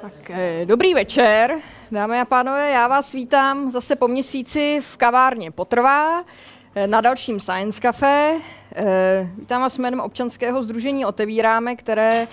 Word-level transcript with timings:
Tak, 0.00 0.30
eh, 0.30 0.66
dobrý 0.66 0.94
večer, 0.94 1.58
dámy 1.90 2.20
a 2.20 2.24
pánové, 2.24 2.70
já 2.70 2.88
vás 2.88 3.12
vítám 3.12 3.70
zase 3.70 3.96
po 3.96 4.08
měsíci 4.08 4.80
v 4.82 4.96
kavárně 4.96 5.50
Potrvá 5.50 6.24
eh, 6.74 6.86
na 6.86 7.00
dalším 7.00 7.40
Science 7.40 7.80
Café. 7.80 8.34
Eh, 8.74 9.28
vítám 9.38 9.62
vás 9.62 9.78
jménem 9.78 10.00
občanského 10.00 10.62
združení 10.62 11.04
Otevíráme, 11.06 11.76
které 11.76 12.28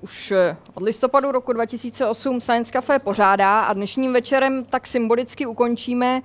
už 0.00 0.32
od 0.74 0.82
listopadu 0.82 1.32
roku 1.32 1.52
2008 1.52 2.40
Science 2.40 2.72
Café 2.72 2.98
pořádá 2.98 3.60
a 3.60 3.72
dnešním 3.72 4.12
večerem 4.12 4.64
tak 4.64 4.86
symbolicky 4.86 5.46
ukončíme 5.46 6.22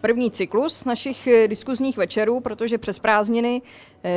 první 0.00 0.30
cyklus 0.30 0.84
našich 0.84 1.28
diskuzních 1.46 1.96
večerů, 1.96 2.40
protože 2.40 2.78
přes 2.78 2.98
prázdniny 2.98 3.62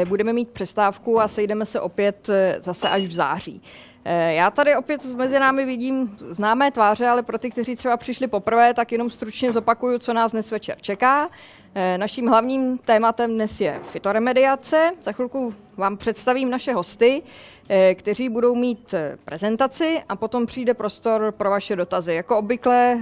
budeme 0.08 0.34
mít 0.34 0.50
přestávku 0.50 1.22
a 1.22 1.28
sejdeme 1.28 1.66
se 1.66 1.82
opět 1.82 2.30
zase 2.60 2.90
až 2.90 3.04
v 3.04 3.12
září. 3.12 3.62
Eh, 4.10 4.34
já 4.34 4.52
tady 4.52 4.76
opět 4.76 5.06
mezi 5.06 5.40
námi 5.40 5.66
vidím 5.66 6.18
známé 6.18 6.72
tváře, 6.72 7.08
ale 7.08 7.24
pro 7.24 7.38
ty, 7.38 7.50
kteří 7.50 7.76
třeba 7.76 7.98
přišli 7.98 8.28
poprvé, 8.28 8.74
tak 8.74 8.92
jenom 8.92 9.10
stručně 9.10 9.52
zopakuju, 9.52 10.00
co 10.00 10.14
nás 10.14 10.32
dnes 10.32 10.52
večer 10.52 10.78
čeká. 10.82 11.30
Eh, 11.76 11.98
naším 11.98 12.28
hlavním 12.28 12.78
tématem 12.78 13.32
dnes 13.34 13.62
je 13.62 13.80
fitoremediace. 13.84 14.92
Za 15.02 15.12
chvilku 15.12 15.54
vám 15.78 15.98
představím 15.98 16.50
naše 16.50 16.74
hosty, 16.74 17.22
eh, 17.70 17.96
kteří 17.96 18.30
budou 18.30 18.56
mít 18.56 18.96
prezentaci 19.26 20.02
a 20.10 20.16
potom 20.16 20.46
přijde 20.46 20.74
prostor 20.74 21.32
pro 21.32 21.50
vaše 21.50 21.76
dotazy. 21.76 22.14
Jako 22.14 22.38
obvykle 22.38 23.00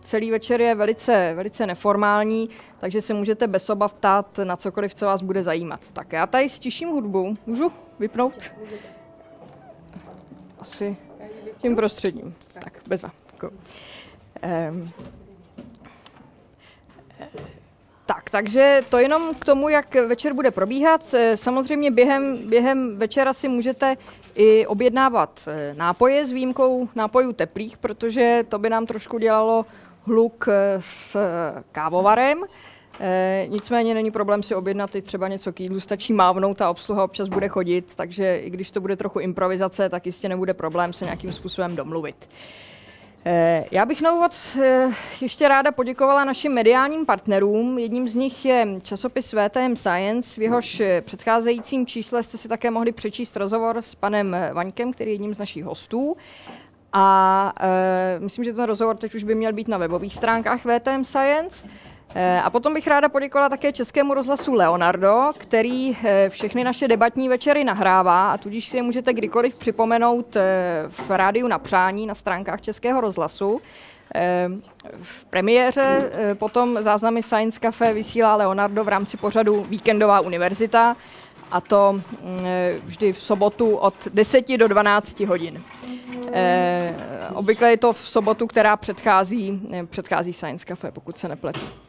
celý 0.00 0.30
večer 0.30 0.60
je 0.60 0.74
velice, 0.74 1.32
velice 1.36 1.66
neformální, 1.66 2.48
takže 2.78 3.00
se 3.00 3.14
můžete 3.14 3.46
bez 3.46 3.70
obav 3.70 3.92
ptát 3.92 4.38
na 4.44 4.56
cokoliv, 4.56 4.94
co 4.94 5.06
vás 5.06 5.22
bude 5.22 5.42
zajímat. 5.42 5.80
Tak 5.92 6.12
já 6.12 6.26
tady 6.26 6.48
stiším 6.48 6.88
hudbu. 6.88 7.36
Můžu 7.46 7.72
vypnout? 7.98 8.50
Asi 10.60 10.96
tím 11.62 11.76
prostředním. 11.76 12.34
Tak, 12.52 12.72
bez 12.88 13.02
vám. 13.02 13.12
Um, 13.42 14.92
tak, 18.06 18.30
takže 18.30 18.80
to 18.88 18.98
jenom 18.98 19.34
k 19.34 19.44
tomu, 19.44 19.68
jak 19.68 19.94
večer 19.94 20.32
bude 20.32 20.50
probíhat. 20.50 21.14
Eh, 21.14 21.36
samozřejmě 21.36 21.90
během, 21.90 22.48
během 22.48 22.96
večera 22.96 23.32
si 23.32 23.48
můžete 23.48 23.96
i 24.34 24.66
objednávat 24.66 25.40
eh, 25.46 25.74
nápoje 25.74 26.26
s 26.26 26.32
výjimkou 26.32 26.88
nápojů 26.94 27.32
teplých, 27.32 27.76
protože 27.76 28.44
to 28.48 28.58
by 28.58 28.70
nám 28.70 28.86
trošku 28.86 29.18
dělalo 29.18 29.66
hluk 30.06 30.48
s 30.80 31.16
kávovarem. 31.72 32.44
E, 33.00 33.46
nicméně 33.48 33.94
není 33.94 34.10
problém 34.10 34.42
si 34.42 34.54
objednat 34.54 34.94
i 34.94 35.02
třeba 35.02 35.28
něco 35.28 35.52
k 35.52 35.60
jídlu, 35.60 35.80
stačí 35.80 36.12
mávnout 36.12 36.62
a 36.62 36.70
obsluha 36.70 37.04
občas 37.04 37.28
bude 37.28 37.48
chodit, 37.48 37.94
takže 37.94 38.38
i 38.38 38.50
když 38.50 38.70
to 38.70 38.80
bude 38.80 38.96
trochu 38.96 39.18
improvizace, 39.18 39.88
tak 39.88 40.06
jistě 40.06 40.28
nebude 40.28 40.54
problém 40.54 40.92
se 40.92 41.04
nějakým 41.04 41.32
způsobem 41.32 41.76
domluvit. 41.76 42.28
E, 43.26 43.64
já 43.70 43.86
bych 43.86 44.02
na 44.02 44.12
úvod 44.12 44.32
e, 44.62 44.88
ještě 45.20 45.48
ráda 45.48 45.72
poděkovala 45.72 46.24
našim 46.24 46.52
mediálním 46.52 47.06
partnerům. 47.06 47.78
Jedním 47.78 48.08
z 48.08 48.14
nich 48.14 48.44
je 48.44 48.66
časopis 48.82 49.32
VTM 49.34 49.76
Science, 49.76 50.40
v 50.40 50.42
jehož 50.42 50.82
předcházejícím 51.00 51.86
čísle 51.86 52.22
jste 52.22 52.38
si 52.38 52.48
také 52.48 52.70
mohli 52.70 52.92
přečíst 52.92 53.36
rozhovor 53.36 53.76
s 53.82 53.94
panem 53.94 54.36
Vaňkem, 54.52 54.92
který 54.92 55.10
je 55.10 55.14
jedním 55.14 55.34
z 55.34 55.38
našich 55.38 55.64
hostů. 55.64 56.16
A 56.92 57.52
e, 57.60 58.20
myslím, 58.20 58.44
že 58.44 58.52
ten 58.52 58.64
rozhovor 58.64 58.96
teď 58.96 59.14
už 59.14 59.24
by 59.24 59.34
měl 59.34 59.52
být 59.52 59.68
na 59.68 59.78
webových 59.78 60.14
stránkách 60.14 60.60
VTM 60.64 61.04
Science. 61.04 61.68
Eh, 62.14 62.40
a 62.42 62.50
potom 62.50 62.74
bych 62.74 62.86
ráda 62.86 63.08
poděkovala 63.08 63.48
také 63.48 63.72
Českému 63.72 64.14
rozhlasu 64.14 64.54
Leonardo, 64.54 65.30
který 65.38 65.96
eh, 66.04 66.28
všechny 66.28 66.64
naše 66.64 66.88
debatní 66.88 67.28
večery 67.28 67.64
nahrává 67.64 68.32
a 68.32 68.36
tudíž 68.36 68.66
si 68.66 68.76
je 68.76 68.82
můžete 68.82 69.12
kdykoliv 69.12 69.56
připomenout 69.56 70.36
eh, 70.36 70.84
v 70.88 71.10
rádiu 71.10 71.48
na 71.48 71.58
přání 71.58 72.06
na 72.06 72.14
stránkách 72.14 72.60
Českého 72.60 73.00
rozhlasu. 73.00 73.60
V 75.02 75.24
premiéře 75.24 76.10
potom 76.34 76.82
záznamy 76.82 77.22
Science 77.22 77.60
Cafe 77.60 77.94
vysílá 77.94 78.36
Leonardo 78.36 78.84
v 78.84 78.88
rámci 78.88 79.16
pořadu 79.16 79.62
Víkendová 79.68 80.20
univerzita 80.20 80.96
a 81.50 81.60
to 81.60 81.92
mm, 81.92 82.38
vždy 82.84 83.12
v 83.12 83.20
sobotu 83.20 83.76
od 83.76 83.94
10 84.14 84.56
do 84.56 84.68
12 84.68 85.20
hodin. 85.20 85.62
obvykle 87.34 87.70
je 87.70 87.76
to 87.76 87.92
v 87.92 88.08
sobotu, 88.08 88.46
která 88.46 88.76
předchází, 88.76 89.60
předchází 89.90 90.32
Science 90.32 90.66
Cafe, 90.66 90.90
pokud 90.90 91.18
se 91.18 91.28
nepletu. 91.28 91.87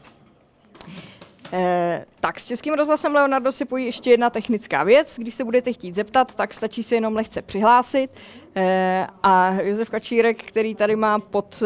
Eh, 1.52 2.04
tak 2.20 2.40
s 2.40 2.46
Českým 2.46 2.74
rozhlasem 2.74 3.14
Leonardo 3.14 3.52
si 3.52 3.64
pojí 3.64 3.84
ještě 3.84 4.10
jedna 4.10 4.30
technická 4.30 4.84
věc. 4.84 5.18
Když 5.18 5.34
se 5.34 5.44
budete 5.44 5.72
chtít 5.72 5.94
zeptat, 5.94 6.34
tak 6.34 6.54
stačí 6.54 6.82
se 6.82 6.94
jenom 6.94 7.16
lehce 7.16 7.42
přihlásit. 7.42 8.10
Eh, 8.54 9.06
a 9.22 9.52
Josef 9.60 9.90
Kačírek, 9.90 10.42
který 10.42 10.74
tady 10.74 10.96
má 10.96 11.18
pod, 11.18 11.62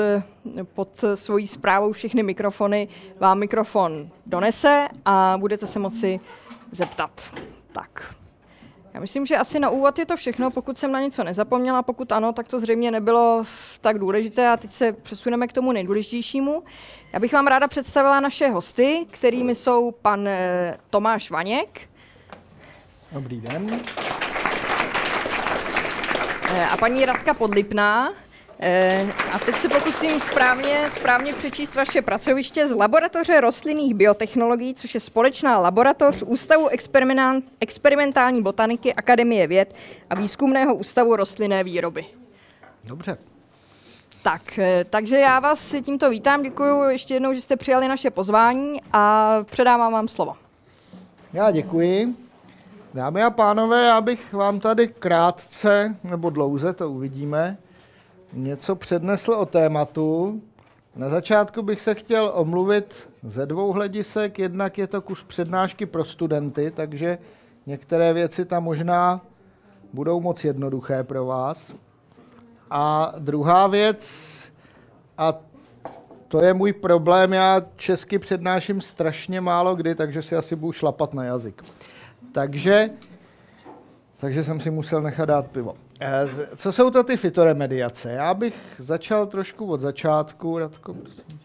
pod 0.75 1.05
svojí 1.15 1.47
zprávou 1.47 1.93
všechny 1.93 2.23
mikrofony, 2.23 2.89
vám 3.21 3.39
mikrofon 3.39 4.09
donese 4.27 4.89
a 5.05 5.37
budete 5.41 5.67
se 5.67 5.79
moci 5.79 6.21
zeptat. 6.73 7.35
Tak. 7.73 8.15
Já 8.95 9.01
myslím, 9.01 9.27
že 9.27 9.37
asi 9.37 9.59
na 9.59 9.71
úvod 9.71 9.99
je 9.99 10.07
to 10.07 10.17
všechno, 10.17 10.51
pokud 10.51 10.79
jsem 10.79 10.93
na 10.93 11.01
něco 11.01 11.25
nezapomněla, 11.25 11.83
pokud 11.83 12.13
ano, 12.13 12.33
tak 12.33 12.49
to 12.49 12.61
zřejmě 12.61 12.91
nebylo 12.91 13.43
tak 13.81 13.99
důležité 13.99 14.49
a 14.49 14.57
teď 14.57 14.73
se 14.73 14.93
přesuneme 14.93 15.47
k 15.49 15.53
tomu 15.53 15.73
nejdůležitějšímu. 15.73 16.63
Já 17.13 17.21
bych 17.21 17.33
vám 17.33 17.47
ráda 17.47 17.69
představila 17.69 18.21
naše 18.21 18.49
hosty, 18.49 19.07
kterými 19.11 19.55
jsou 19.55 19.91
pan 19.91 20.29
eh, 20.29 20.79
Tomáš 20.91 21.31
Vaněk. 21.31 21.89
Dobrý 23.13 23.41
den. 23.41 23.81
Eh, 26.51 26.67
a 26.67 26.77
paní 26.77 27.07
Radka 27.07 27.35
Podlipná. 27.35 28.13
Eh, 28.67 29.13
a 29.33 29.39
teď 29.39 29.55
se 29.55 29.69
pokusím 29.69 30.21
správně, 30.21 30.91
správně 30.91 31.33
přečíst 31.33 31.75
vaše 31.75 32.03
pracoviště 32.03 32.69
z 32.69 32.75
Laboratoře 32.75 33.41
rostlinných 33.41 33.95
biotechnologií, 33.95 34.75
což 34.75 34.95
je 34.95 35.01
společná 35.01 35.59
laboratoř 35.59 36.23
Ústavu 36.27 36.69
experimentální 37.61 38.43
botaniky 38.43 38.95
Akademie 38.95 39.47
věd 39.47 39.75
a 40.11 40.15
Výzkumného 40.15 40.75
ústavu 40.75 41.17
rostlinné 41.17 41.65
výroby. 41.65 42.05
Dobře. 42.85 43.19
Tak, 44.23 44.59
eh, 44.59 44.85
takže 44.91 45.19
já 45.19 45.41
vás 45.41 45.75
tímto 45.83 46.11
vítám, 46.11 46.43
děkuji 46.43 46.89
ještě 46.89 47.15
jednou, 47.15 47.33
že 47.35 47.41
jste 47.41 47.57
přijali 47.57 47.89
naše 47.89 48.11
pozvání 48.11 48.81
a 48.93 49.37
předávám 49.51 49.93
vám 49.93 50.09
slovo. 50.09 50.37
Já 51.33 51.51
děkuji. 51.51 52.15
Dámy 52.95 53.23
a 53.23 53.31
pánové, 53.31 53.87
já 53.87 54.01
bych 54.01 54.33
vám 54.33 54.61
tady 54.61 54.89
krátce, 54.89 55.97
nebo 56.05 56.31
dlouze, 56.31 56.73
to 56.73 56.91
uvidíme, 56.91 57.57
něco 58.33 58.77
přednesl 58.77 59.33
o 59.33 59.47
tématu. 59.47 60.43
Na 60.97 61.09
začátku 61.09 61.63
bych 61.63 61.81
se 61.81 61.95
chtěl 61.95 62.33
omluvit 62.35 63.09
ze 63.23 63.47
dvou 63.47 63.73
hledisek. 63.73 64.39
Jednak 64.39 64.79
je 64.79 64.87
to 64.87 65.03
kus 65.03 65.25
přednášky 65.25 65.87
pro 65.87 66.05
studenty, 66.05 66.71
takže 66.71 67.19
některé 67.67 68.13
věci 68.13 68.45
tam 68.45 68.65
možná 68.65 69.21
budou 69.93 70.21
moc 70.21 70.45
jednoduché 70.45 71.05
pro 71.05 71.25
vás. 71.25 71.75
A 72.71 73.15
druhá 73.19 73.67
věc, 73.67 74.05
a 75.19 75.35
to 76.29 76.43
je 76.43 76.55
můj 76.55 76.73
problém, 76.73 77.33
já 77.33 77.63
česky 77.77 78.19
přednáším 78.19 78.81
strašně 78.81 79.41
málo 79.41 79.75
kdy, 79.75 79.95
takže 79.95 80.23
si 80.23 80.37
asi 80.37 80.57
budu 80.57 80.73
šlapat 80.73 81.15
na 81.15 81.25
jazyk. 81.25 81.63
Takže, 82.33 82.91
takže 84.25 84.45
jsem 84.45 84.61
si 84.61 84.71
musel 84.71 85.03
nechat 85.03 85.25
dát 85.25 85.47
pivo. 85.47 85.77
Eh, 86.01 86.29
co 86.57 86.73
jsou 86.73 86.91
to 86.91 87.03
ty 87.03 87.17
fitoremediace? 87.17 88.13
Já 88.13 88.35
bych 88.35 88.75
začal 88.79 89.27
trošku 89.27 89.67
od 89.67 89.81
začátku. 89.81 90.59
Radko, 90.59 90.95
prosím. 90.95 91.41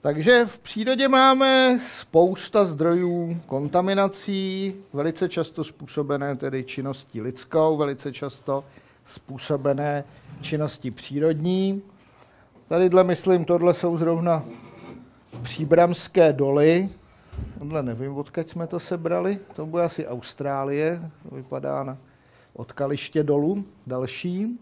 Takže 0.00 0.46
v 0.46 0.58
přírodě 0.58 1.08
máme 1.08 1.78
spousta 1.80 2.64
zdrojů 2.64 3.40
kontaminací, 3.46 4.74
velice 4.92 5.28
často 5.28 5.64
způsobené 5.64 6.36
tedy 6.36 6.64
činností 6.64 7.20
lidskou, 7.20 7.76
velice 7.76 8.12
často 8.12 8.64
způsobené 9.04 10.04
činností 10.40 10.90
přírodní. 10.90 11.82
Tadyhle, 12.68 13.04
myslím, 13.04 13.44
tohle 13.44 13.74
jsou 13.74 13.96
zrovna 13.96 14.44
příbramské 15.42 16.32
doly, 16.32 16.88
Tohle 17.58 17.82
nevím, 17.82 18.16
odkud 18.16 18.48
jsme 18.48 18.66
to 18.66 18.80
sebrali. 18.80 19.38
To 19.56 19.66
bude 19.66 19.82
asi 19.82 20.06
Austrálie. 20.06 21.10
To 21.28 21.34
vypadá 21.34 21.84
na 21.84 21.98
od 22.52 22.72
Kaliště 22.72 23.22
dolů. 23.22 23.64
Další. 23.86 24.60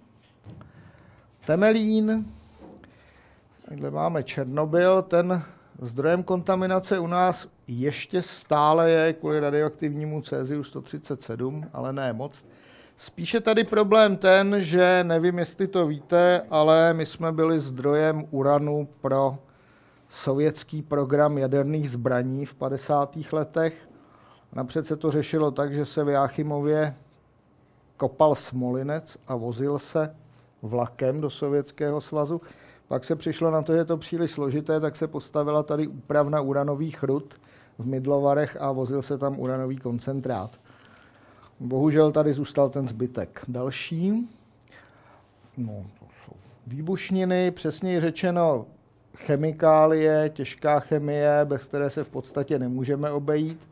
Temelín. 1.46 2.26
Takhle 3.68 3.90
máme 3.90 4.22
Černobyl. 4.22 5.02
Ten 5.02 5.42
zdrojem 5.78 6.22
kontaminace 6.22 6.98
u 6.98 7.06
nás 7.06 7.48
ještě 7.66 8.22
stále 8.22 8.90
je 8.90 9.12
kvůli 9.12 9.40
radioaktivnímu 9.40 10.22
céziu 10.22 10.64
137, 10.64 11.64
ale 11.72 11.92
ne 11.92 12.12
moc. 12.12 12.46
Spíše 12.96 13.40
tady 13.40 13.64
problém 13.64 14.16
ten, 14.16 14.56
že 14.58 15.04
nevím, 15.04 15.38
jestli 15.38 15.66
to 15.66 15.86
víte, 15.86 16.42
ale 16.50 16.94
my 16.94 17.06
jsme 17.06 17.32
byli 17.32 17.60
zdrojem 17.60 18.26
uranu 18.30 18.88
pro 19.00 19.38
sovětský 20.12 20.82
program 20.82 21.38
jaderných 21.38 21.90
zbraní 21.90 22.46
v 22.46 22.54
50. 22.54 23.18
letech. 23.32 23.88
Napřed 24.52 24.86
se 24.86 24.96
to 24.96 25.10
řešilo 25.10 25.50
tak, 25.50 25.74
že 25.74 25.86
se 25.86 26.04
v 26.04 26.08
Jáchymově 26.08 26.94
kopal 27.96 28.34
smolinec 28.34 29.18
a 29.28 29.36
vozil 29.36 29.78
se 29.78 30.16
vlakem 30.62 31.20
do 31.20 31.30
Sovětského 31.30 32.00
svazu. 32.00 32.40
Pak 32.88 33.04
se 33.04 33.16
přišlo 33.16 33.50
na 33.50 33.62
to, 33.62 33.72
že 33.72 33.78
je 33.78 33.84
to 33.84 33.96
příliš 33.96 34.30
složité, 34.30 34.80
tak 34.80 34.96
se 34.96 35.06
postavila 35.06 35.62
tady 35.62 35.86
úpravna 35.86 36.40
uranových 36.40 37.02
rud 37.02 37.40
v 37.78 37.86
Midlovarech 37.86 38.56
a 38.60 38.72
vozil 38.72 39.02
se 39.02 39.18
tam 39.18 39.40
uranový 39.40 39.76
koncentrát. 39.76 40.60
Bohužel 41.60 42.12
tady 42.12 42.32
zůstal 42.32 42.68
ten 42.68 42.88
zbytek. 42.88 43.44
Další. 43.48 44.28
No, 45.56 45.86
to 45.98 46.06
jsou 46.24 46.36
výbušniny, 46.66 47.50
přesněji 47.50 48.00
řečeno 48.00 48.66
chemikálie, 49.16 50.30
těžká 50.34 50.80
chemie, 50.80 51.40
bez 51.44 51.64
které 51.64 51.90
se 51.90 52.04
v 52.04 52.08
podstatě 52.08 52.58
nemůžeme 52.58 53.10
obejít. 53.10 53.68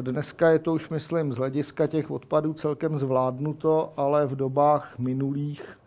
Dneska 0.00 0.48
je 0.48 0.58
to 0.58 0.72
už, 0.72 0.88
myslím, 0.88 1.32
z 1.32 1.36
hlediska 1.36 1.86
těch 1.86 2.10
odpadů 2.10 2.52
celkem 2.52 2.98
zvládnuto, 2.98 3.92
ale 3.96 4.26
v 4.26 4.36
dobách 4.36 4.98
minulých 4.98 5.78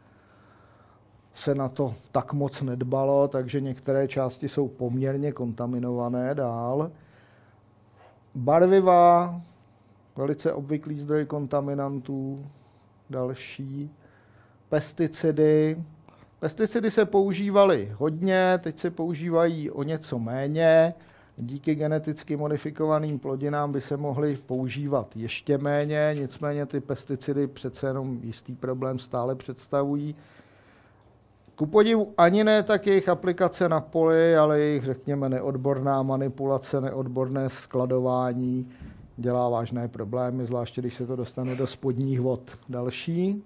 se 1.34 1.56
na 1.56 1.70
to 1.70 1.96
tak 2.12 2.34
moc 2.34 2.62
nedbalo, 2.62 3.28
takže 3.28 3.62
některé 3.62 4.08
části 4.08 4.50
jsou 4.50 4.68
poměrně 4.68 5.32
kontaminované 5.32 6.36
dál. 6.36 6.92
Barviva, 8.36 9.42
velice 10.16 10.54
obvyklý 10.54 11.00
zdroj 11.00 11.26
kontaminantů, 11.26 12.46
další. 13.10 13.92
Pesticidy. 14.70 15.84
Pesticidy 16.40 16.92
se 16.92 17.06
používaly 17.06 17.92
hodně, 17.98 18.60
teď 18.64 18.78
se 18.78 18.92
používají 18.92 19.72
o 19.72 19.84
něco 19.84 20.20
méně. 20.20 20.94
Díky 21.38 21.76
geneticky 21.76 22.38
modifikovaným 22.38 23.20
plodinám 23.20 23.72
by 23.72 23.82
se 23.82 23.98
mohly 23.98 24.38
používat 24.46 25.16
ještě 25.16 25.58
méně, 25.58 26.16
nicméně 26.20 26.66
ty 26.66 26.82
pesticidy 26.82 27.48
přece 27.48 27.88
jenom 27.88 28.20
jistý 28.24 28.56
problém 28.56 29.00
stále 29.00 29.36
představují. 29.36 30.16
Ku 31.56 31.66
podivu 31.66 32.14
ani 32.18 32.44
ne 32.44 32.64
tak 32.64 32.88
jejich 32.88 33.10
aplikace 33.10 33.70
na 33.70 33.82
poli, 33.82 34.38
ale 34.38 34.60
jejich, 34.60 34.84
řekněme, 34.84 35.30
neodborná 35.30 36.04
manipulace, 36.04 36.82
neodborné 36.82 37.50
skladování 37.50 38.72
dělá 39.18 39.50
vážné 39.50 39.88
problémy, 39.88 40.46
zvláště 40.46 40.82
když 40.82 40.94
se 40.94 41.08
to 41.08 41.16
dostane 41.16 41.56
do 41.56 41.68
spodních 41.68 42.22
vod. 42.22 42.58
Další. 42.70 43.44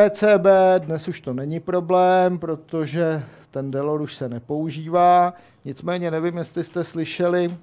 PCB 0.00 0.46
dnes 0.78 1.08
už 1.08 1.20
to 1.20 1.32
není 1.32 1.60
problém, 1.60 2.38
protože 2.38 3.22
ten 3.50 3.70
Delor 3.70 4.00
už 4.00 4.14
se 4.14 4.28
nepoužívá. 4.28 5.34
Nicméně 5.64 6.10
nevím, 6.10 6.38
jestli 6.38 6.64
jste 6.64 6.84
slyšeli 6.84 7.56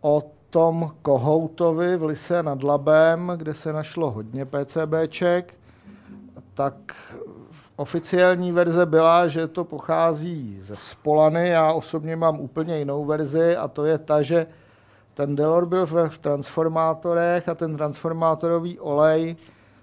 o 0.00 0.22
tom 0.50 0.90
Kohoutovi 1.02 1.96
v 1.96 2.04
Lise 2.04 2.42
nad 2.42 2.62
Labem, 2.62 3.32
kde 3.36 3.54
se 3.54 3.72
našlo 3.72 4.10
hodně 4.10 4.46
PCBček, 4.46 5.54
tak 6.54 6.74
oficiální 7.76 8.52
verze 8.52 8.86
byla, 8.86 9.28
že 9.28 9.48
to 9.48 9.64
pochází 9.64 10.58
ze 10.60 10.76
Spolany. 10.76 11.48
Já 11.48 11.72
osobně 11.72 12.16
mám 12.16 12.40
úplně 12.40 12.78
jinou 12.78 13.04
verzi 13.04 13.56
a 13.56 13.68
to 13.68 13.84
je 13.84 13.98
ta, 13.98 14.22
že 14.22 14.46
ten 15.14 15.36
Delor 15.36 15.66
byl 15.66 15.86
v 16.08 16.18
transformátorech 16.18 17.48
a 17.48 17.54
ten 17.54 17.76
transformátorový 17.76 18.78
olej 18.78 19.36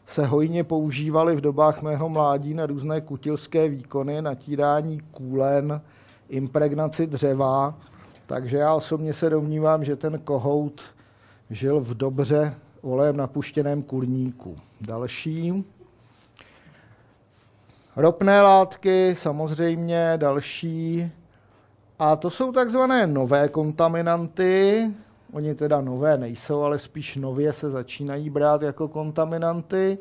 se 0.05 0.25
hojně 0.25 0.63
používali 0.63 1.35
v 1.35 1.41
dobách 1.41 1.81
mého 1.81 2.09
mládí 2.09 2.53
na 2.53 2.65
různé 2.65 3.01
kutilské 3.01 3.69
výkony, 3.69 4.21
natírání 4.21 4.99
kůlen, 4.99 5.81
impregnaci 6.29 7.07
dřeva. 7.07 7.75
Takže 8.25 8.57
já 8.57 8.73
osobně 8.73 9.13
se 9.13 9.29
domnívám, 9.29 9.83
že 9.83 9.95
ten 9.95 10.19
kohout 10.19 10.81
žil 11.49 11.79
v 11.79 11.93
dobře 11.93 12.55
olejem 12.81 13.17
napuštěném 13.17 13.83
kurníku. 13.83 14.57
Další. 14.81 15.65
Ropné 17.95 18.41
látky, 18.41 19.15
samozřejmě 19.15 20.13
další. 20.17 21.11
A 21.99 22.15
to 22.15 22.29
jsou 22.29 22.51
takzvané 22.51 23.07
nové 23.07 23.49
kontaminanty. 23.49 24.91
Oni 25.35 25.55
teda 25.55 25.81
nové 25.81 26.17
nejsou, 26.17 26.61
ale 26.61 26.79
spíš 26.79 27.15
nově 27.15 27.53
se 27.53 27.71
začínají 27.71 28.29
brát 28.29 28.61
jako 28.61 28.87
kontaminanty. 28.87 29.97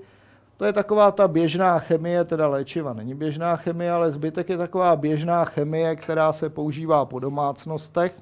To 0.56 0.64
je 0.64 0.72
taková 0.72 1.10
ta 1.10 1.28
běžná 1.28 1.78
chemie, 1.78 2.25
teda 2.25 2.46
léčiva 2.46 2.92
není 2.92 3.14
běžná 3.14 3.56
chemie, 3.56 3.92
ale 3.92 4.12
zbytek 4.12 4.48
je 4.48 4.56
taková 4.58 4.96
běžná 4.96 5.44
chemie, 5.44 5.96
která 5.96 6.32
se 6.32 6.50
používá 6.50 7.04
po 7.04 7.19
domácnostech. 7.19 8.19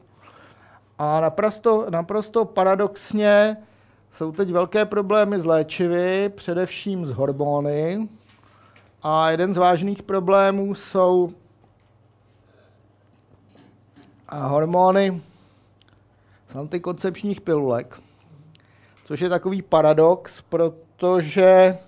A 0.98 1.20
naprosto, 1.20 1.86
naprosto 1.90 2.44
paradoxně 2.44 3.56
jsou 4.12 4.32
teď 4.32 4.50
velké 4.50 4.84
problémy 4.84 5.40
s 5.40 5.44
léčivy, 5.44 6.28
především 6.28 7.06
s 7.06 7.12
hormony, 7.12 8.08
a 9.02 9.30
jeden 9.30 9.54
z 9.54 9.56
vážných 9.56 10.02
problémů 10.02 10.74
jsou 10.74 11.32
hormony 14.30 15.22
z 16.52 16.56
antikoncepčních 16.56 17.40
pilulek, 17.40 18.00
což 19.04 19.20
je 19.20 19.28
takový 19.28 19.62
paradox, 19.62 20.43
protože 20.49 21.78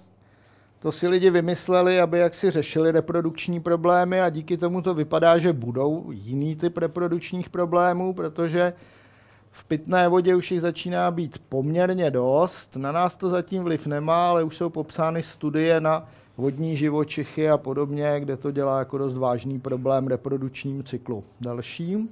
to 0.79 0.93
si 0.93 1.09
lidi 1.09 1.31
vymysleli, 1.31 2.01
aby 2.01 2.19
jaksi 2.19 2.51
řešili 2.51 2.91
reprodukční 2.91 3.61
problémy 3.61 4.21
a 4.21 4.31
díky 4.31 4.57
tomu 4.57 4.83
to 4.83 4.95
vypadá, 4.95 5.39
že 5.39 5.53
budou 5.53 6.11
jiný 6.11 6.57
typ 6.57 6.79
reprodukčních 6.79 7.51
problémů, 7.51 8.15
protože 8.15 8.73
v 9.51 9.65
pitné 9.65 10.09
vodě 10.09 10.35
už 10.35 10.51
jich 10.51 10.61
začíná 10.61 11.11
být 11.11 11.39
poměrně 11.49 12.11
dost. 12.11 12.77
Na 12.77 12.93
nás 12.93 13.17
to 13.17 13.31
zatím 13.31 13.63
vliv 13.63 13.87
nemá, 13.87 14.29
ale 14.29 14.45
už 14.45 14.57
jsou 14.57 14.71
popsány 14.71 15.23
studie 15.23 15.81
na 15.81 16.09
vodní 16.37 16.77
živočichy 16.77 17.51
a 17.51 17.59
podobně, 17.59 18.15
kde 18.19 18.37
to 18.37 18.51
dělá 18.51 18.79
jako 18.79 18.99
dost 18.99 19.15
vážný 19.15 19.61
problém 19.61 20.07
reprodukčním 20.07 20.83
cyklu. 20.83 21.25
Další. 21.41 22.09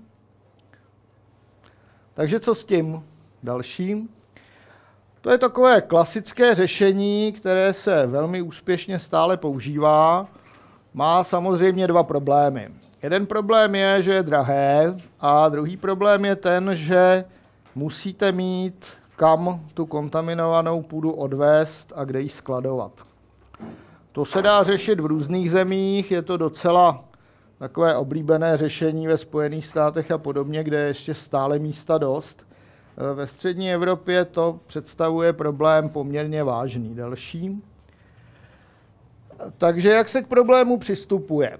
Takže 2.15 2.41
co 2.41 2.55
s 2.55 2.65
tím? 2.65 3.05
Dalším. 3.43 4.09
To 5.21 5.31
je 5.31 5.39
takové 5.39 5.81
klasické 5.81 6.55
řešení, 6.55 7.33
které 7.33 7.73
se 7.73 8.07
velmi 8.07 8.43
úspěšně 8.43 8.99
stále 8.99 9.37
používá. 9.37 10.27
Má 10.95 11.25
samozřejmě 11.25 11.87
dva 11.87 12.03
problémy. 12.03 12.69
Jeden 13.03 13.27
problém 13.27 13.75
je, 13.75 14.03
že 14.03 14.13
je 14.13 14.23
drahé 14.23 14.97
a 15.21 15.49
druhý 15.49 15.77
problém 15.77 16.25
je 16.25 16.37
ten, 16.37 16.71
že 16.75 17.25
musíte 17.75 18.33
mít 18.33 19.03
kam 19.17 19.61
tu 19.75 19.87
kontaminovanou 19.87 20.83
půdu 20.83 21.13
odvést 21.13 21.93
a 21.97 22.05
kde 22.05 22.21
ji 22.21 22.29
skladovat. 22.29 22.93
To 24.13 24.25
se 24.25 24.43
dá 24.43 24.63
řešit 24.63 25.01
v 25.01 25.07
různých 25.07 25.51
zemích, 25.51 26.11
je 26.11 26.23
to 26.23 26.37
docela 26.37 27.05
takové 27.63 27.97
oblíbené 27.97 28.57
řešení 28.57 29.07
ve 29.07 29.17
Spojených 29.17 29.67
státech 29.67 30.11
a 30.11 30.19
podobně, 30.19 30.65
kde 30.65 30.79
je 30.79 30.87
ještě 30.87 31.15
stále 31.15 31.59
místa 31.59 31.99
dost. 31.99 32.47
E, 33.11 33.15
ve 33.15 33.27
střední 33.27 33.73
Evropě 33.73 34.25
to 34.25 34.61
představuje 34.67 35.33
problém 35.33 35.89
poměrně 35.89 36.45
vážný. 36.45 36.95
Další. 36.95 37.63
Takže 39.59 39.91
jak 39.91 40.09
se 40.09 40.23
k 40.23 40.27
problému 40.27 40.79
přistupuje? 40.79 41.59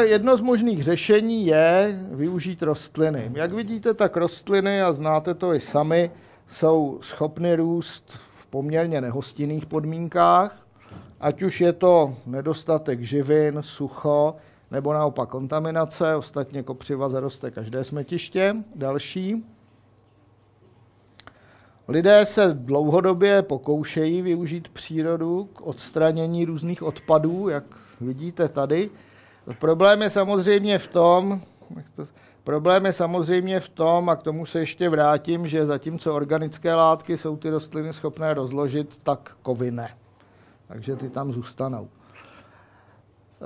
Jedno 0.00 0.36
z 0.36 0.40
možných 0.40 0.82
řešení 0.82 1.46
je 1.46 1.98
využít 2.12 2.62
rostliny. 2.62 3.30
Jak 3.34 3.52
vidíte, 3.52 3.94
tak 3.94 4.16
rostliny, 4.16 4.82
a 4.82 4.92
znáte 4.92 5.34
to 5.34 5.54
i 5.54 5.60
sami, 5.60 6.10
jsou 6.48 6.98
schopny 7.02 7.56
růst 7.56 8.18
v 8.36 8.46
poměrně 8.46 9.00
nehostinných 9.00 9.66
podmínkách 9.66 10.60
ať 11.20 11.42
už 11.42 11.60
je 11.60 11.72
to 11.72 12.16
nedostatek 12.26 13.02
živin, 13.02 13.58
sucho, 13.60 14.36
nebo 14.70 14.92
naopak 14.92 15.28
kontaminace, 15.28 16.16
ostatně 16.16 16.62
kopřiva 16.62 17.08
zaroste 17.08 17.50
každé 17.50 17.84
smetiště. 17.84 18.56
Další. 18.74 19.44
Lidé 21.88 22.26
se 22.26 22.54
dlouhodobě 22.54 23.42
pokoušejí 23.42 24.22
využít 24.22 24.68
přírodu 24.68 25.48
k 25.52 25.60
odstranění 25.60 26.44
různých 26.44 26.82
odpadů, 26.82 27.48
jak 27.48 27.64
vidíte 28.00 28.48
tady. 28.48 28.90
Problém 29.58 30.02
je 30.02 30.10
samozřejmě 30.10 30.78
v 30.78 30.88
tom, 30.88 31.40
problém 32.44 32.86
je 32.86 32.92
samozřejmě 32.92 33.60
v 33.60 33.68
tom, 33.68 34.08
a 34.08 34.16
k 34.16 34.22
tomu 34.22 34.46
se 34.46 34.58
ještě 34.58 34.88
vrátím, 34.88 35.46
že 35.46 35.66
zatímco 35.66 36.14
organické 36.14 36.74
látky 36.74 37.18
jsou 37.18 37.36
ty 37.36 37.50
rostliny 37.50 37.92
schopné 37.92 38.34
rozložit, 38.34 39.00
tak 39.02 39.36
kovy 39.42 39.70
ne 39.70 39.90
takže 40.72 40.96
ty 40.96 41.10
tam 41.10 41.32
zůstanou. 41.32 41.88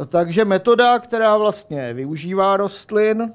Takže 0.08 0.44
metoda, 0.44 0.98
která 0.98 1.36
vlastně 1.36 1.94
využívá 1.94 2.56
rostlin, 2.56 3.32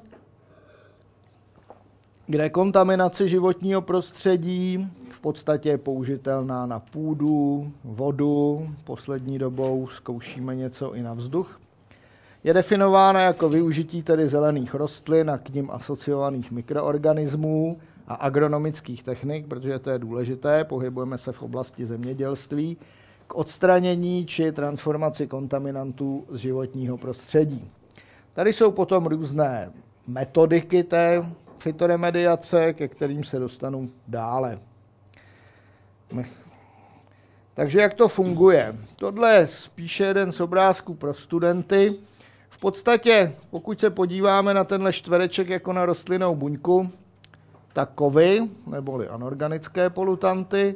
kde 2.26 2.50
kontaminace 2.50 3.28
životního 3.28 3.82
prostředí 3.82 4.88
v 5.10 5.20
podstatě 5.20 5.68
je 5.68 5.78
použitelná 5.78 6.66
na 6.66 6.80
půdu, 6.80 7.72
vodu, 7.84 8.68
poslední 8.84 9.38
dobou 9.38 9.88
zkoušíme 9.88 10.56
něco 10.56 10.94
i 10.94 11.02
na 11.02 11.14
vzduch, 11.14 11.60
je 12.44 12.54
definována 12.54 13.20
jako 13.20 13.48
využití 13.48 14.02
tedy 14.02 14.28
zelených 14.28 14.74
rostlin 14.74 15.30
a 15.30 15.38
k 15.38 15.48
ním 15.48 15.70
asociovaných 15.70 16.50
mikroorganismů 16.50 17.78
a 18.08 18.14
agronomických 18.14 19.02
technik, 19.02 19.46
protože 19.46 19.78
to 19.78 19.90
je 19.90 19.98
důležité, 19.98 20.64
pohybujeme 20.64 21.18
se 21.18 21.32
v 21.32 21.42
oblasti 21.42 21.86
zemědělství, 21.86 22.76
k 23.30 23.34
odstranění 23.34 24.26
či 24.26 24.52
transformaci 24.52 25.26
kontaminantů 25.26 26.24
z 26.28 26.36
životního 26.36 26.98
prostředí. 26.98 27.70
Tady 28.32 28.52
jsou 28.52 28.72
potom 28.72 29.06
různé 29.06 29.72
metodiky 30.06 30.82
té 30.82 31.26
fitoremediace, 31.58 32.72
ke 32.72 32.88
kterým 32.88 33.24
se 33.24 33.38
dostanu 33.38 33.90
dále. 34.08 34.58
Takže 37.54 37.80
jak 37.80 37.94
to 37.94 38.08
funguje? 38.08 38.76
Tohle 38.96 39.34
je 39.34 39.46
spíše 39.46 40.04
jeden 40.04 40.32
z 40.32 40.40
obrázků 40.40 40.94
pro 40.94 41.14
studenty. 41.14 41.94
V 42.48 42.58
podstatě, 42.58 43.32
pokud 43.50 43.80
se 43.80 43.90
podíváme 43.90 44.54
na 44.54 44.64
tenhle 44.64 44.92
čtvereček 44.92 45.48
jako 45.48 45.72
na 45.72 45.86
rostlinnou 45.86 46.34
buňku, 46.34 46.90
tak 47.72 47.90
kovy, 47.94 48.48
neboli 48.66 49.08
anorganické 49.08 49.90
polutanty, 49.90 50.74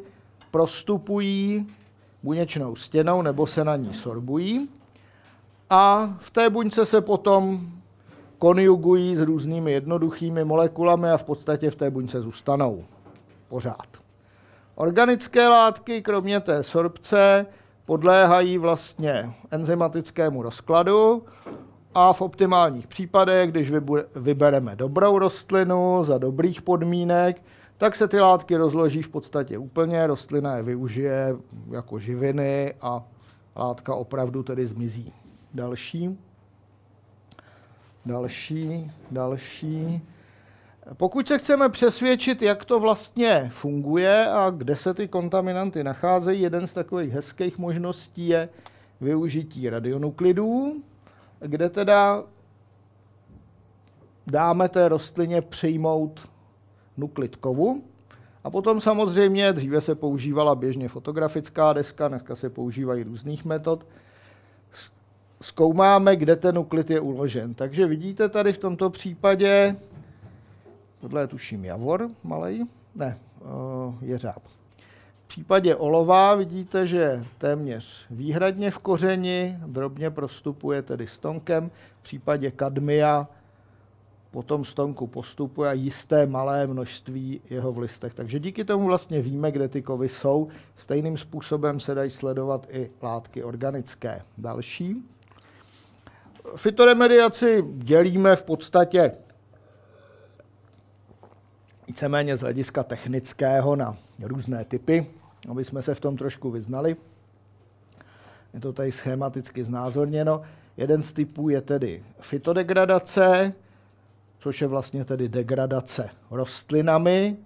prostupují 0.51 1.67
buněčnou 2.25 2.77
stěnou 2.77 3.23
nebo 3.23 3.47
se 3.47 3.65
na 3.65 3.77
ní 3.77 3.93
sorbují. 3.93 4.69
A 5.71 6.15
v 6.19 6.31
té 6.31 6.51
buňce 6.51 6.87
se 6.87 7.01
potom 7.01 7.61
konjugují 8.39 9.17
s 9.17 9.21
různými 9.21 9.73
jednoduchými 9.73 10.45
molekulami 10.45 11.11
a 11.11 11.17
v 11.17 11.25
podstatě 11.25 11.71
v 11.71 11.77
té 11.77 11.91
buňce 11.91 12.23
zůstanou 12.23 12.85
pořád. 13.49 13.87
Organické 14.75 15.49
látky, 15.49 16.03
kromě 16.03 16.41
té 16.41 16.63
sorpce, 16.63 17.47
podléhají 17.87 18.59
vlastně 18.59 19.35
enzymatickému 19.51 20.43
rozkladu 20.43 21.23
a 21.95 22.13
v 22.13 22.21
optimálních 22.21 22.87
případech, 22.87 23.51
když 23.51 23.73
vybereme 24.17 24.77
dobrou 24.77 25.19
rostlinu 25.19 26.05
za 26.05 26.19
dobrých 26.19 26.63
podmínek, 26.63 27.43
tak 27.77 27.97
se 27.97 28.09
ty 28.09 28.21
látky 28.21 28.57
rozloží 28.57 29.03
v 29.03 29.09
podstatě 29.09 29.59
úplně, 29.59 30.07
rostlina 30.07 30.57
je 30.57 30.63
využije 30.63 31.37
jako 31.71 31.99
živiny 31.99 32.75
a 32.81 33.05
látka 33.57 33.95
opravdu 33.95 34.43
tedy 34.43 34.67
zmizí. 34.67 35.13
Další. 35.55 36.19
Další, 38.07 38.91
další. 39.11 40.03
Pokud 40.97 41.29
se 41.29 41.39
chceme 41.39 41.69
přesvědčit, 41.69 42.43
jak 42.43 42.65
to 42.65 42.81
vlastně 42.81 43.51
funguje 43.53 44.27
a 44.31 44.51
kde 44.51 44.77
se 44.77 44.95
ty 44.95 45.09
kontaminanty 45.09 45.85
nacházejí, 45.85 46.43
jeden 46.43 46.67
z 46.67 46.73
takových 46.73 47.13
hezkých 47.13 47.59
možností 47.59 48.29
je 48.29 48.49
využití 49.01 49.71
radionuklidů, 49.71 50.83
kde 51.41 51.69
teda 51.69 52.25
dáme 54.27 54.69
té 54.69 54.89
rostlině 54.89 55.43
přijmout 55.43 56.29
nuklid 56.97 57.37
kovu. 57.37 57.83
A 58.45 58.51
potom 58.51 58.81
samozřejmě 58.81 59.53
dříve 59.53 59.81
se 59.81 59.95
používala 59.95 60.55
běžně 60.55 60.89
fotografická 60.89 61.73
deska, 61.73 62.09
dneska 62.09 62.37
se 62.37 62.51
používají 62.51 63.03
různých 63.03 63.45
metod. 63.45 63.87
Zkoumáme, 65.41 66.17
kde 66.17 66.37
ten 66.37 66.55
nuklid 66.55 66.91
je 66.91 67.01
uložen. 67.01 67.55
Takže 67.55 67.87
vidíte 67.87 68.29
tady 68.29 68.53
v 68.53 68.59
tomto 68.59 68.91
případě, 68.91 69.77
tohle 71.01 71.21
je 71.21 71.27
tuším 71.27 71.65
javor 71.65 72.11
malej, 72.25 72.67
ne, 72.95 73.19
eh, 73.41 74.07
jeřáb. 74.07 74.43
V 75.25 75.27
případě 75.27 75.77
olova 75.77 76.35
vidíte, 76.35 76.87
že 76.87 77.25
téměř 77.39 78.07
výhradně 78.11 78.71
v 78.71 78.79
kořeni, 78.79 79.59
drobně 79.67 80.11
prostupuje 80.11 80.83
tedy 80.83 81.07
stonkem. 81.07 81.71
V 82.01 82.03
případě 82.03 82.51
kadmia 82.51 83.29
po 84.35 84.43
tom 84.43 84.65
stonku 84.65 85.07
postupuje 85.07 85.75
jisté 85.75 86.27
malé 86.27 86.67
množství 86.67 87.41
jeho 87.51 87.73
v 87.73 87.79
listech. 87.79 88.15
Takže 88.15 88.39
díky 88.39 88.65
tomu 88.65 88.87
vlastně 88.87 89.23
víme, 89.23 89.53
kde 89.53 89.69
ty 89.69 89.83
kovy 89.83 90.09
jsou. 90.09 90.49
Stejným 90.77 91.19
způsobem 91.19 91.81
se 91.81 91.95
dají 91.95 92.11
sledovat 92.11 92.67
i 92.71 92.91
látky 93.03 93.45
organické. 93.45 94.23
Další. 94.39 94.97
Fitoremediaci 96.57 97.65
dělíme 97.75 98.37
v 98.37 98.43
podstatě 98.43 99.13
víceméně 101.87 102.37
z 102.37 102.41
hlediska 102.41 102.83
technického 102.83 103.77
na 103.77 103.97
různé 104.23 104.65
typy, 104.65 105.07
aby 105.51 105.65
jsme 105.65 105.83
se 105.83 105.95
v 105.95 106.01
tom 106.01 106.17
trošku 106.17 106.51
vyznali. 106.51 106.97
Je 108.55 108.61
to 108.61 108.73
tady 108.73 108.93
schematicky 108.93 109.65
znázorněno. 109.65 110.43
Jeden 110.77 111.03
z 111.03 111.13
typů 111.13 111.49
je 111.49 111.61
tedy 111.61 112.05
fitodegradace, 112.21 113.55
což 114.45 114.61
je 114.61 114.69
vlastně 114.69 115.05
tedy 115.05 115.29
degradace 115.29 116.11
rostlinami, 116.31 117.37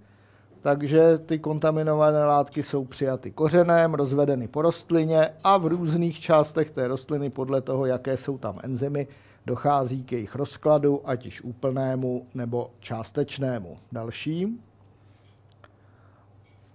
takže 0.60 1.18
ty 1.18 1.38
kontaminované 1.38 2.24
látky 2.24 2.62
jsou 2.62 2.84
přijaty 2.84 3.30
kořenem, 3.30 3.94
rozvedeny 3.94 4.48
po 4.48 4.62
rostlině 4.62 5.28
a 5.44 5.58
v 5.58 5.66
různých 5.66 6.20
částech 6.20 6.70
té 6.70 6.88
rostliny 6.88 7.30
podle 7.30 7.60
toho, 7.60 7.86
jaké 7.86 8.16
jsou 8.16 8.38
tam 8.38 8.58
enzymy, 8.62 9.06
dochází 9.46 10.04
k 10.04 10.12
jejich 10.12 10.34
rozkladu, 10.34 11.00
ať 11.04 11.24
již 11.24 11.42
úplnému 11.42 12.26
nebo 12.34 12.70
částečnému. 12.80 13.78
Další. 13.92 14.60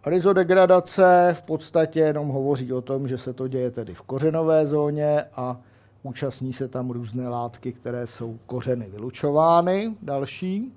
Rizodegradace 0.05 1.29
v 1.37 1.41
podstatě 1.41 1.99
jenom 1.99 2.27
hovoří 2.27 2.73
o 2.73 2.81
tom, 2.81 3.07
že 3.07 3.17
se 3.17 3.33
to 3.33 3.47
děje 3.47 3.71
tedy 3.71 3.93
v 3.93 4.01
kořenové 4.01 4.67
zóně 4.67 5.23
a 5.35 5.59
účastní 6.03 6.53
se 6.53 6.67
tam 6.67 6.89
různé 6.89 7.29
látky, 7.29 7.71
které 7.71 8.07
jsou 8.07 8.39
kořeny 8.45 8.89
vylučovány. 8.89 9.95
Další. 10.01 10.73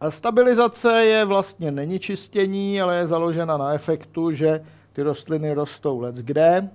A 0.00 0.10
stabilizace 0.10 1.04
je 1.04 1.24
vlastně 1.24 1.70
není 1.70 1.98
čistění, 1.98 2.80
ale 2.80 2.96
je 2.96 3.06
založena 3.06 3.56
na 3.56 3.72
efektu, 3.72 4.32
že 4.32 4.64
ty 4.92 5.02
rostliny 5.02 5.52
rostou 5.52 6.00
let 6.00 6.14
kde. 6.14 6.68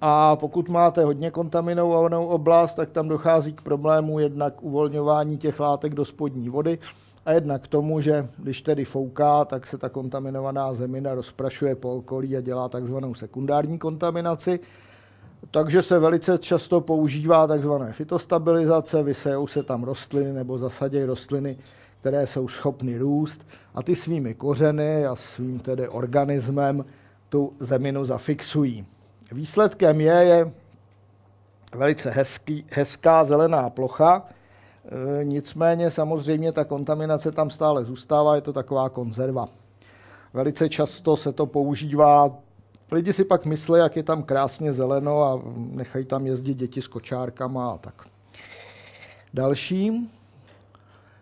A 0.00 0.36
pokud 0.36 0.68
máte 0.68 1.04
hodně 1.04 1.30
kontaminovanou 1.30 2.26
oblast, 2.26 2.74
tak 2.74 2.90
tam 2.90 3.08
dochází 3.08 3.52
k 3.52 3.62
problému 3.62 4.18
jednak 4.18 4.62
uvolňování 4.62 5.38
těch 5.38 5.60
látek 5.60 5.94
do 5.94 6.04
spodní 6.04 6.48
vody 6.48 6.78
a 7.26 7.32
jednak 7.32 7.62
k 7.62 7.68
tomu, 7.68 8.00
že 8.00 8.28
když 8.36 8.62
tedy 8.62 8.84
fouká, 8.84 9.44
tak 9.44 9.66
se 9.66 9.78
ta 9.78 9.88
kontaminovaná 9.88 10.74
zemina 10.74 11.14
rozprašuje 11.14 11.74
po 11.74 11.96
okolí 11.96 12.36
a 12.36 12.40
dělá 12.40 12.68
takzvanou 12.68 13.14
sekundární 13.14 13.78
kontaminaci. 13.78 14.60
Takže 15.50 15.82
se 15.82 15.98
velice 15.98 16.38
často 16.38 16.80
používá 16.80 17.46
takzvané 17.46 17.92
fitostabilizace, 17.92 19.02
vysejou 19.02 19.46
se 19.46 19.62
tam 19.62 19.84
rostliny 19.84 20.32
nebo 20.32 20.58
zasadějí 20.58 21.04
rostliny, 21.04 21.58
které 22.00 22.26
jsou 22.26 22.48
schopny 22.48 22.98
růst 22.98 23.46
a 23.74 23.82
ty 23.82 23.96
svými 23.96 24.34
kořeny 24.34 25.06
a 25.06 25.16
svým 25.16 25.58
tedy 25.58 25.88
organismem 25.88 26.84
tu 27.28 27.52
zeminu 27.58 28.04
zafixují. 28.04 28.86
Výsledkem 29.32 30.00
je, 30.00 30.12
je 30.12 30.52
velice 31.74 32.10
hezký, 32.10 32.66
hezká 32.70 33.24
zelená 33.24 33.70
plocha, 33.70 34.26
e, 35.20 35.24
nicméně 35.24 35.90
samozřejmě 35.90 36.52
ta 36.52 36.64
kontaminace 36.64 37.32
tam 37.32 37.50
stále 37.50 37.84
zůstává, 37.84 38.34
je 38.34 38.40
to 38.40 38.52
taková 38.52 38.88
konzerva. 38.88 39.48
Velice 40.34 40.68
často 40.68 41.16
se 41.16 41.32
to 41.32 41.46
používá 41.46 42.38
Lidi 42.92 43.12
si 43.12 43.24
pak 43.24 43.44
myslí, 43.44 43.78
jak 43.78 43.96
je 43.96 44.02
tam 44.02 44.22
krásně 44.22 44.72
zeleno 44.72 45.22
a 45.22 45.42
nechají 45.56 46.04
tam 46.04 46.26
jezdit 46.26 46.54
děti 46.54 46.82
s 46.82 46.88
kočárkama 46.88 47.70
a 47.70 47.78
tak. 47.78 48.06
Další. 49.34 50.10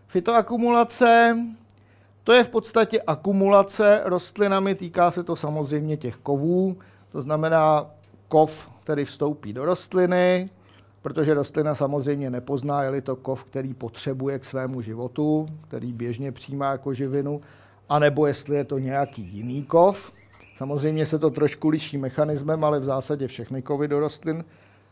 Fitoakumulace. 0.07 1.37
To 2.25 2.33
je 2.33 2.45
v 2.45 2.49
podstatě 2.49 3.03
akumulace 3.03 4.01
rostlinami, 4.05 4.75
týká 4.75 5.11
se 5.11 5.25
to 5.25 5.37
samozřejmě 5.37 5.97
těch 5.97 6.17
kovů, 6.17 6.77
to 7.13 7.23
znamená 7.23 7.87
kov, 8.29 8.71
který 8.83 9.05
vstoupí 9.05 9.53
do 9.53 9.65
rostliny, 9.65 10.51
protože 11.03 11.35
rostlina 11.35 11.75
samozřejmě 11.75 12.31
nepozná, 12.31 12.83
je-li 12.83 13.03
to 13.03 13.17
kov, 13.17 13.45
který 13.45 13.75
potřebuje 13.75 14.39
k 14.39 14.45
svému 14.45 14.81
životu, 14.81 15.49
který 15.69 15.93
běžně 15.93 16.33
přijímá 16.33 16.71
jako 16.71 16.95
živinu, 16.95 17.41
anebo 17.89 18.27
jestli 18.27 18.57
je 18.57 18.65
to 18.65 18.79
nějaký 18.79 19.23
jiný 19.23 19.63
kov. 19.63 20.13
Samozřejmě 20.59 21.07
se 21.07 21.19
to 21.19 21.31
trošku 21.31 21.69
liší 21.69 21.99
mechanismem, 21.99 22.65
ale 22.65 22.81
v 22.81 22.85
zásadě 22.85 23.27
všechny 23.27 23.63
kovy 23.63 23.89
do 23.89 24.01
rostlin 24.01 24.45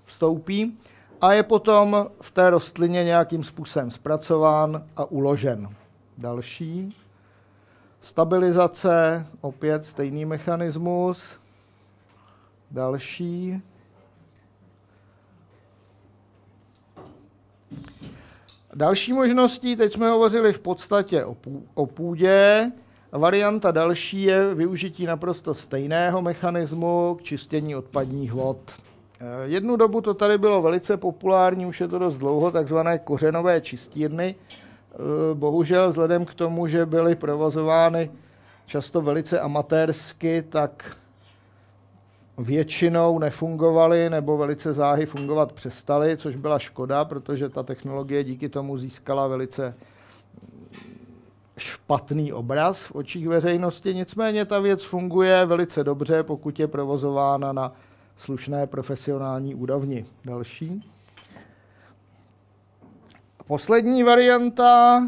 vstoupí 0.05 0.79
a 1.21 1.33
je 1.33 1.43
potom 1.43 2.07
v 2.21 2.31
té 2.31 2.51
rostlině 2.51 3.05
nějakým 3.05 3.45
způsobem 3.45 3.91
zpracován 3.91 4.87
a 4.97 5.05
uložen. 5.05 5.69
Další. 6.19 6.97
Stabilizace, 8.01 9.27
opět 9.41 9.85
stejný 9.85 10.25
mechanismus. 10.25 11.39
Další. 12.71 13.63
Další 18.75 19.13
možností, 19.13 19.77
teď 19.77 19.93
jsme 19.93 20.11
hovořili 20.11 20.53
v 20.53 20.61
podstatě 20.61 21.25
o 21.75 21.87
půdě, 21.87 22.73
Varianta 23.13 23.71
další 23.71 24.23
je 24.23 24.55
využití 24.55 25.07
naprosto 25.07 25.55
stejného 25.55 26.23
mechanismu 26.23 27.17
k 27.21 27.23
čištění 27.23 27.77
odpadních 27.77 28.33
vod. 28.33 28.59
Eh, 29.21 29.25
jednu 29.45 29.77
dobu 29.77 30.01
to 30.01 30.15
tady 30.15 30.39
bylo 30.39 30.63
velice 30.63 30.97
populární, 30.97 31.67
už 31.67 31.81
je 31.81 31.89
to 31.89 31.99
dost 31.99 32.17
dlouho, 32.17 32.51
takzvané 32.51 32.99
kořenové 32.99 33.61
čistírny. 33.61 34.35
Eh, 34.35 34.97
bohužel 35.35 35.91
vzhledem 35.91 36.25
k 36.25 36.35
tomu, 36.35 36.67
že 36.67 36.87
byly 36.87 37.15
provozovány 37.15 38.11
často 38.67 39.03
velice 39.03 39.41
amatérsky, 39.41 40.45
tak 40.49 40.97
většinou 42.39 43.19
nefungovaly 43.19 44.11
nebo 44.11 44.37
velice 44.37 44.73
záhy 44.73 45.07
fungovat 45.07 45.53
přestaly, 45.53 46.17
což 46.17 46.37
byla 46.37 46.59
škoda, 46.59 47.05
protože 47.05 47.49
ta 47.49 47.63
technologie 47.63 48.25
díky 48.25 48.49
tomu 48.49 48.79
získala 48.79 49.27
velice 49.27 49.75
špatný 51.59 52.33
obraz 52.33 52.87
v 52.87 52.95
očích 52.95 53.29
veřejnosti. 53.29 53.95
Nicméně 53.95 54.45
ta 54.45 54.59
věc 54.59 54.83
funguje 54.83 55.47
velice 55.47 55.85
dobře, 55.85 56.23
pokud 56.23 56.61
je 56.61 56.69
provozována 56.69 57.53
na 57.53 57.73
slušné 58.17 58.67
profesionální 58.67 59.55
úrovni. 59.55 60.07
Další. 60.25 60.91
Poslední 63.47 64.03
varianta, 64.03 65.03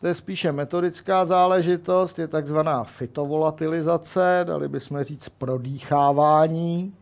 to 0.00 0.06
je 0.06 0.14
spíše 0.14 0.52
metodická 0.52 1.24
záležitost, 1.24 2.18
je 2.18 2.28
takzvaná 2.28 2.84
fitovolatilizace, 2.84 4.40
dali 4.44 4.68
bychom 4.68 5.02
říct 5.02 5.28
prodýchávání, 5.28 6.94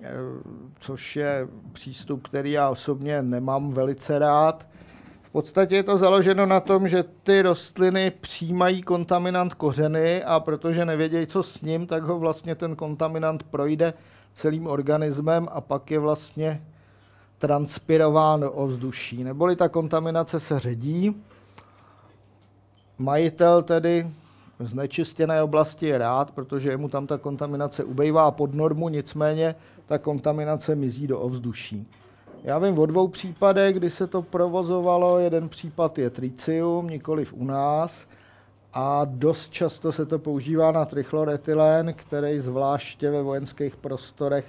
eh, 0.00 0.10
což 0.80 1.16
je 1.16 1.48
přístup, 1.72 2.28
který 2.28 2.52
já 2.52 2.70
osobně 2.70 3.22
nemám 3.22 3.70
velice 3.70 4.18
rád. 4.18 4.66
V 5.34 5.42
podstatě 5.42 5.76
je 5.76 5.82
to 5.82 5.98
založeno 5.98 6.46
na 6.46 6.60
tom, 6.60 6.88
že 6.88 7.04
ty 7.22 7.42
rostliny 7.42 8.12
přijímají 8.20 8.82
kontaminant 8.82 9.54
kořeny 9.54 10.24
a 10.24 10.40
protože 10.40 10.84
nevědějí, 10.84 11.26
co 11.26 11.42
s 11.42 11.62
ním, 11.62 11.86
tak 11.86 12.02
ho 12.02 12.18
vlastně 12.18 12.54
ten 12.54 12.76
kontaminant 12.76 13.42
projde 13.42 13.94
celým 14.34 14.66
organismem 14.66 15.48
a 15.52 15.60
pak 15.60 15.90
je 15.90 15.98
vlastně 15.98 16.62
transpirován 17.38 18.40
do 18.40 18.52
ovzduší. 18.52 19.24
Neboli 19.24 19.56
ta 19.56 19.68
kontaminace 19.68 20.40
se 20.40 20.60
ředí. 20.60 21.22
Majitel 22.98 23.62
tedy 23.62 24.10
znečistěné 24.58 25.42
oblasti 25.42 25.86
je 25.86 25.98
rád, 25.98 26.30
protože 26.30 26.76
mu 26.76 26.88
tam 26.88 27.06
ta 27.06 27.18
kontaminace 27.18 27.84
ubejvá 27.84 28.30
pod 28.30 28.54
normu, 28.54 28.88
nicméně 28.88 29.54
ta 29.86 29.98
kontaminace 29.98 30.74
mizí 30.74 31.06
do 31.06 31.20
ovzduší. 31.20 31.86
Já 32.44 32.58
vím 32.58 32.78
o 32.78 32.86
dvou 32.86 33.08
případech, 33.08 33.76
kdy 33.76 33.90
se 33.90 34.06
to 34.06 34.22
provozovalo. 34.22 35.18
Jeden 35.18 35.48
případ 35.48 35.98
je 35.98 36.10
tricium, 36.10 36.90
nikoliv 36.90 37.32
u 37.32 37.44
nás. 37.44 38.06
A 38.72 39.04
dost 39.04 39.52
často 39.52 39.92
se 39.92 40.06
to 40.06 40.18
používá 40.18 40.72
na 40.72 40.84
trichloretylen, 40.84 41.94
který 41.94 42.38
zvláště 42.38 43.10
ve 43.10 43.22
vojenských 43.22 43.76
prostorech, 43.76 44.46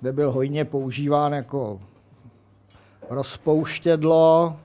kde 0.00 0.12
byl 0.12 0.32
hojně 0.32 0.64
používán 0.64 1.32
jako 1.32 1.80
rozpouštědlo, 3.10 4.56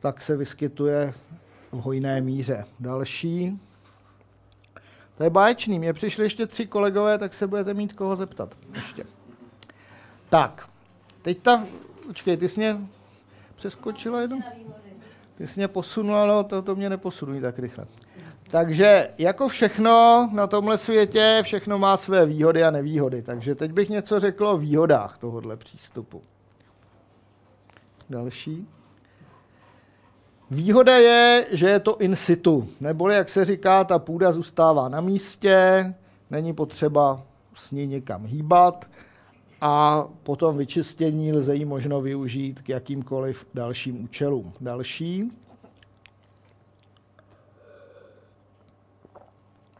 tak 0.00 0.20
se 0.20 0.36
vyskytuje 0.36 1.14
v 1.72 1.78
hojné 1.78 2.20
míře. 2.20 2.64
Další. 2.80 3.60
To 5.16 5.24
je 5.24 5.30
báječný. 5.30 5.78
Mně 5.78 5.92
přišli 5.92 6.24
ještě 6.24 6.46
tři 6.46 6.66
kolegové, 6.66 7.18
tak 7.18 7.34
se 7.34 7.46
budete 7.46 7.74
mít 7.74 7.92
koho 7.92 8.16
zeptat. 8.16 8.54
Ještě. 8.74 9.04
Tak, 10.28 10.68
teď 11.26 11.38
ta... 11.38 11.64
Počkej, 12.06 12.36
ty 12.36 12.48
jsi 12.48 12.60
mě 12.60 12.78
přeskočila 13.54 14.20
jednou? 14.20 14.40
Ty 15.34 15.46
jsi 15.46 15.60
mě 15.60 15.68
posunula, 15.68 16.26
no 16.26 16.44
to, 16.44 16.62
to 16.62 16.76
mě 16.76 16.90
neposunují 16.90 17.40
tak 17.40 17.58
rychle. 17.58 17.86
Takže 18.50 19.10
jako 19.18 19.48
všechno 19.48 20.28
na 20.32 20.46
tomhle 20.46 20.78
světě, 20.78 21.40
všechno 21.42 21.78
má 21.78 21.96
své 21.96 22.26
výhody 22.26 22.64
a 22.64 22.70
nevýhody. 22.70 23.22
Takže 23.22 23.54
teď 23.54 23.72
bych 23.72 23.88
něco 23.88 24.20
řekl 24.20 24.46
o 24.46 24.58
výhodách 24.58 25.18
tohohle 25.18 25.56
přístupu. 25.56 26.22
Další. 28.10 28.68
Výhoda 30.50 30.96
je, 30.96 31.46
že 31.50 31.68
je 31.68 31.80
to 31.80 31.96
in 31.96 32.16
situ, 32.16 32.68
neboli, 32.80 33.14
jak 33.14 33.28
se 33.28 33.44
říká, 33.44 33.84
ta 33.84 33.98
půda 33.98 34.32
zůstává 34.32 34.88
na 34.88 35.00
místě, 35.00 35.94
není 36.30 36.54
potřeba 36.54 37.22
s 37.54 37.70
ní 37.70 37.86
někam 37.86 38.26
hýbat 38.26 38.86
a 39.60 40.04
potom 40.22 40.58
vyčistění 40.58 41.32
lze 41.32 41.54
ji 41.54 41.64
možno 41.64 42.00
využít 42.00 42.62
k 42.62 42.68
jakýmkoliv 42.68 43.46
dalším 43.54 44.04
účelům. 44.04 44.52
Další. 44.60 45.32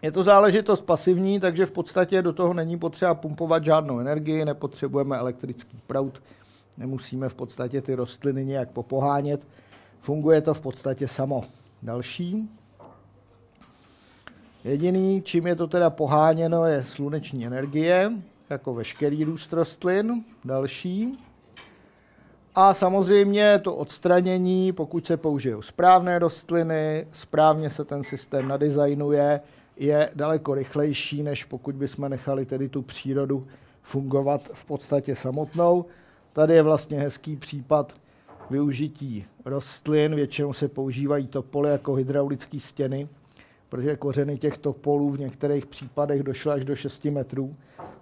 Je 0.03 0.13
to 0.13 0.23
záležitost 0.23 0.81
pasivní, 0.81 1.41
takže 1.41 1.67
v 1.67 1.73
podstatě 1.73 2.23
do 2.23 2.33
toho 2.33 2.55
není 2.55 2.79
potřeba 2.79 3.15
pumpovat 3.15 3.65
žádnou 3.65 3.99
energii, 3.99 4.45
nepotřebujeme 4.45 5.17
elektrický 5.17 5.79
proud, 5.87 6.23
nemusíme 6.79 7.29
v 7.29 7.35
podstatě 7.35 7.81
ty 7.81 7.95
rostliny 7.95 8.45
nějak 8.45 8.71
popohánět. 8.71 9.47
Funguje 10.01 10.41
to 10.41 10.55
v 10.55 10.61
podstatě 10.61 11.09
samo. 11.09 11.45
Další. 11.83 12.51
Jediný, 14.65 15.23
čím 15.23 15.47
je 15.47 15.57
to 15.57 15.67
teda 15.67 15.91
poháněno, 15.91 16.65
je 16.65 16.83
sluneční 16.83 17.47
energie, 17.47 18.13
jako 18.51 18.75
veškerý 18.75 19.25
růst 19.25 19.53
rostlin. 19.53 20.25
Další. 20.45 21.19
A 22.55 22.75
samozřejmě 22.75 23.59
to 23.59 23.75
odstranění, 23.75 24.73
pokud 24.73 25.07
se 25.07 25.17
použijou 25.17 25.63
správné 25.63 26.19
rostliny, 26.19 27.07
správně 27.11 27.71
se 27.71 27.85
ten 27.85 28.03
systém 28.03 28.49
nadizajnuje, 28.49 29.41
je 29.77 30.11
daleko 30.15 30.55
rychlejší, 30.55 31.23
než 31.23 31.45
pokud 31.45 31.75
bychom 31.75 32.09
nechali 32.09 32.47
tedy 32.47 32.69
tu 32.69 32.83
přírodu 32.83 33.47
fungovat 33.83 34.51
v 34.53 34.65
podstatě 34.65 35.17
samotnou. 35.17 35.85
Tady 36.33 36.55
je 36.55 36.63
vlastně 36.63 37.01
hezký 37.01 37.37
případ 37.37 37.95
využití 38.51 39.25
rostlin. 39.45 40.15
Většinou 40.15 40.53
se 40.53 40.69
používají 40.69 41.27
topoly 41.27 41.71
jako 41.71 41.95
hydraulické 41.95 42.61
stěny, 42.61 43.09
protože 43.77 43.97
kořeny 43.97 44.39
těch 44.39 44.59
topolů 44.59 45.11
v 45.11 45.21
některých 45.21 45.67
případech 45.67 46.23
došly 46.23 46.53
až 46.53 46.65
do 46.65 46.77
6 46.77 47.05
metrů, 47.05 47.57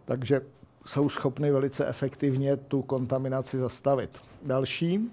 takže 0.04 0.40
jsou 0.86 1.08
schopny 1.08 1.50
velice 1.50 1.86
efektivně 1.86 2.56
tu 2.56 2.82
kontaminaci 2.82 3.58
zastavit. 3.58 4.18
Další. 4.42 5.10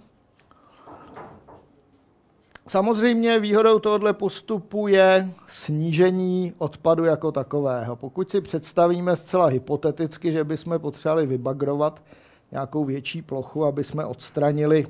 Samozřejmě 2.68 3.40
výhodou 3.40 3.80
tohoto 3.80 4.14
postupu 4.14 4.88
je 4.88 5.34
snížení 5.48 6.54
odpadu 6.58 7.06
jako 7.06 7.32
takového. 7.32 7.96
Pokud 7.96 8.32
si 8.32 8.42
představíme 8.42 9.16
zcela 9.16 9.46
hypoteticky, 9.46 10.32
že 10.32 10.44
bychom 10.44 10.80
potřebovali 10.80 11.26
vybagrovat 11.26 12.04
nějakou 12.52 12.86
větší 12.86 13.22
plochu, 13.22 13.66
aby 13.66 13.84
jsme 13.84 14.06
odstranili 14.06 14.88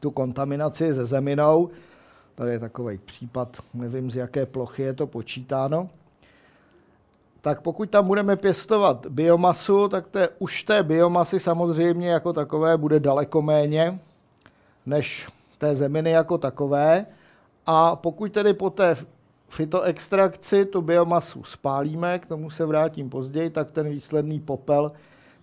tu 0.00 0.10
kontaminaci 0.10 0.92
ze 0.92 1.06
zeminou, 1.06 1.70
tady 2.36 2.50
je 2.50 2.58
takový 2.58 2.98
případ, 2.98 3.56
nevím 3.74 4.10
z 4.10 4.16
jaké 4.16 4.46
plochy 4.46 4.82
je 4.82 4.92
to 4.92 5.06
počítáno, 5.06 5.88
tak 7.40 7.60
pokud 7.60 7.90
tam 7.90 8.06
budeme 8.06 8.36
pěstovat 8.36 9.06
biomasu, 9.06 9.88
tak 9.88 10.08
té, 10.08 10.28
už 10.38 10.62
té 10.62 10.82
biomasy 10.82 11.40
samozřejmě 11.40 12.08
jako 12.08 12.32
takové 12.32 12.76
bude 12.76 13.00
daleko 13.00 13.42
méně 13.42 14.00
než 14.86 15.28
té 15.58 15.74
zeminy 15.74 16.10
jako 16.10 16.38
takové. 16.38 17.06
A 17.66 17.96
pokud 17.96 18.32
tedy 18.32 18.54
po 18.54 18.70
té 18.70 18.96
fitoextrakci 19.48 20.64
tu 20.64 20.82
biomasu 20.82 21.44
spálíme, 21.44 22.18
k 22.18 22.26
tomu 22.26 22.50
se 22.50 22.66
vrátím 22.66 23.10
později, 23.10 23.50
tak 23.50 23.70
ten 23.70 23.88
výsledný 23.88 24.40
popel 24.40 24.92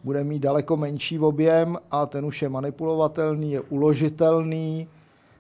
bude 0.03 0.23
mít 0.23 0.39
daleko 0.39 0.77
menší 0.77 1.19
objem 1.19 1.77
a 1.91 2.05
ten 2.05 2.25
už 2.25 2.41
je 2.41 2.49
manipulovatelný, 2.49 3.51
je 3.51 3.61
uložitelný 3.61 4.87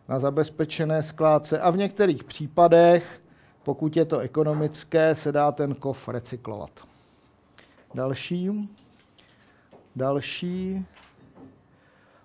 na 0.07 0.19
zabezpečené 0.19 1.03
skládce 1.03 1.59
a 1.59 1.69
v 1.69 1.77
některých 1.77 2.23
případech, 2.23 3.21
pokud 3.63 3.97
je 3.97 4.05
to 4.05 4.19
ekonomické, 4.19 5.15
se 5.15 5.31
dá 5.31 5.51
ten 5.51 5.75
kov 5.75 6.07
recyklovat. 6.07 6.69
Další. 7.93 8.69
Další. 9.95 10.85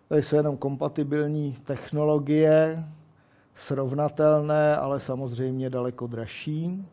Tady 0.08 0.22
jsou 0.22 0.36
jenom 0.36 0.56
kompatibilní 0.56 1.56
technologie, 1.64 2.84
srovnatelné, 3.54 4.76
ale 4.76 5.00
samozřejmě 5.00 5.70
daleko 5.70 6.06
dražší. 6.06 6.84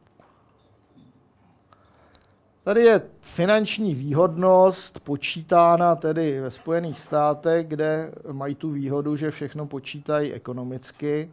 Tady 2.65 2.82
je 2.82 3.01
finanční 3.19 3.95
výhodnost 3.95 4.99
počítána 4.99 5.95
tedy 5.95 6.41
ve 6.41 6.51
Spojených 6.51 6.99
státech, 6.99 7.67
kde 7.67 8.12
mají 8.32 8.56
tu 8.56 8.71
výhodu, 8.71 9.15
že 9.15 9.32
všechno 9.32 9.65
počítají 9.65 10.34
ekonomicky, 10.34 11.32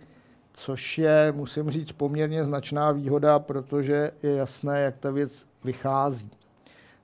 což 0.52 0.98
je, 0.98 1.32
musím 1.36 1.70
říct, 1.70 1.92
poměrně 1.92 2.44
značná 2.44 2.92
výhoda, 2.92 3.38
protože 3.38 4.10
je 4.22 4.34
jasné, 4.34 4.80
jak 4.80 4.98
ta 4.98 5.10
věc 5.10 5.46
vychází. 5.64 6.30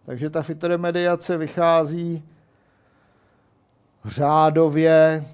Takže 0.06 0.30
ta 0.30 0.42
fitoremediace 0.42 1.36
vychází 1.36 2.22
řádově, 4.04 5.24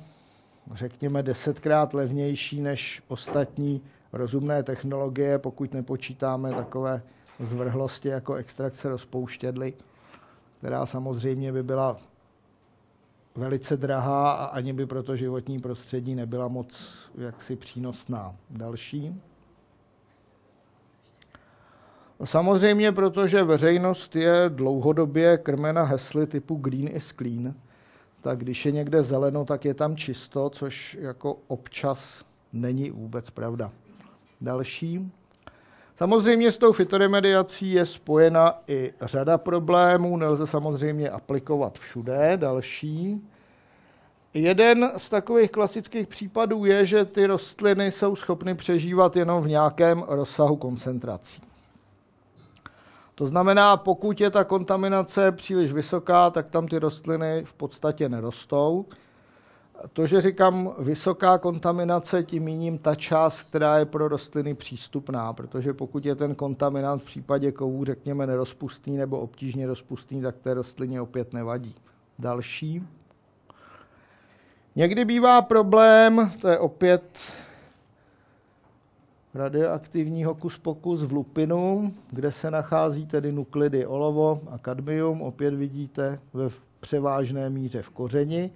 řekněme, 0.74 1.22
desetkrát 1.22 1.94
levnější 1.94 2.61
než 2.61 3.02
ostatní 3.09 3.80
rozumné 4.12 4.62
technologie, 4.62 5.38
pokud 5.38 5.74
nepočítáme 5.74 6.50
takové 6.50 7.02
zvrhlosti 7.40 8.08
jako 8.08 8.34
extrakce 8.34 8.88
rozpouštědly, 8.88 9.74
která 10.58 10.86
samozřejmě 10.86 11.52
by 11.52 11.62
byla 11.62 11.96
velice 13.36 13.76
drahá 13.76 14.32
a 14.32 14.44
ani 14.44 14.72
by 14.72 14.86
pro 14.86 15.02
to 15.02 15.16
životní 15.16 15.60
prostředí 15.60 16.14
nebyla 16.14 16.48
moc 16.48 16.94
jaksi 17.18 17.56
přínosná. 17.56 18.36
Další. 18.50 19.20
Samozřejmě, 22.24 22.92
protože 22.92 23.42
veřejnost 23.42 24.16
je 24.16 24.44
dlouhodobě 24.48 25.38
krmena 25.38 25.82
hesly 25.82 26.26
typu 26.26 26.54
green 26.54 26.88
is 26.96 27.12
clean, 27.12 27.54
tak 28.20 28.38
když 28.38 28.66
je 28.66 28.72
někde 28.72 29.02
zeleno, 29.02 29.44
tak 29.44 29.64
je 29.64 29.74
tam 29.74 29.96
čisto, 29.96 30.50
což 30.50 30.98
jako 31.00 31.36
občas 31.46 32.24
není 32.52 32.90
vůbec 32.90 33.30
pravda. 33.30 33.72
Další. 34.40 35.12
Samozřejmě 35.96 36.52
s 36.52 36.59
tou 36.59 36.72
fitoremediací 36.72 37.72
je 37.72 37.87
spojena 37.87 38.62
i 38.68 38.92
řada 39.00 39.38
problémů, 39.38 40.16
nelze 40.16 40.46
samozřejmě 40.46 41.11
aplikovat 41.11 41.78
všude. 41.78 42.33
Další. 42.37 43.28
Jeden 44.35 44.92
z 44.96 45.09
takových 45.09 45.50
klasických 45.50 46.07
případů 46.09 46.64
je, 46.64 46.87
že 46.87 47.04
ty 47.04 47.26
rostliny 47.26 47.90
jsou 47.90 48.16
schopny 48.16 48.54
přežívat 48.54 49.16
jenom 49.16 49.42
v 49.42 49.48
nějakém 49.48 50.04
rozsahu 50.09 50.57
koncentrací. 50.57 51.42
To 53.14 53.26
znamená, 53.26 53.76
pokud 53.76 54.20
je 54.20 54.30
ta 54.30 54.44
kontaminace 54.44 55.33
příliš 55.33 55.72
vysoká, 55.72 56.30
tak 56.30 56.50
tam 56.50 56.68
ty 56.68 56.78
rostliny 56.78 57.44
v 57.44 57.54
podstatě 57.54 58.09
nerostou. 58.09 58.87
To, 59.92 60.06
že 60.06 60.20
říkám 60.20 60.74
vysoká 60.78 61.38
kontaminace, 61.38 62.22
tím 62.22 62.44
míním 62.44 62.78
ta 62.78 62.94
část, 62.94 63.42
která 63.42 63.78
je 63.78 63.84
pro 63.84 64.08
rostliny 64.08 64.54
přístupná, 64.54 65.32
protože 65.32 65.72
pokud 65.72 66.04
je 66.04 66.14
ten 66.14 66.34
kontaminant 66.34 67.02
v 67.02 67.04
případě 67.04 67.52
kovů, 67.52 67.84
řekněme, 67.84 68.26
nerozpustný 68.26 68.96
nebo 68.96 69.18
obtížně 69.18 69.66
rozpustný, 69.66 70.22
tak 70.22 70.36
té 70.36 70.54
rostlině 70.54 71.00
opět 71.00 71.32
nevadí. 71.32 71.74
Další. 72.18 72.86
Někdy 74.76 75.04
bývá 75.04 75.42
problém, 75.42 76.30
to 76.40 76.48
je 76.48 76.58
opět 76.58 77.20
radioaktivní 79.34 80.24
hokus 80.24 80.58
pokus 80.58 81.02
v 81.02 81.12
lupinu, 81.12 81.94
kde 82.10 82.32
se 82.32 82.50
nachází 82.50 83.06
tedy 83.06 83.32
nuklidy 83.32 83.86
olovo 83.86 84.40
a 84.50 84.58
kadmium, 84.58 85.22
opět 85.22 85.54
vidíte 85.54 86.20
ve 86.32 86.48
převážné 86.80 87.50
míře 87.50 87.82
v 87.82 87.90
kořeni, 87.90 88.50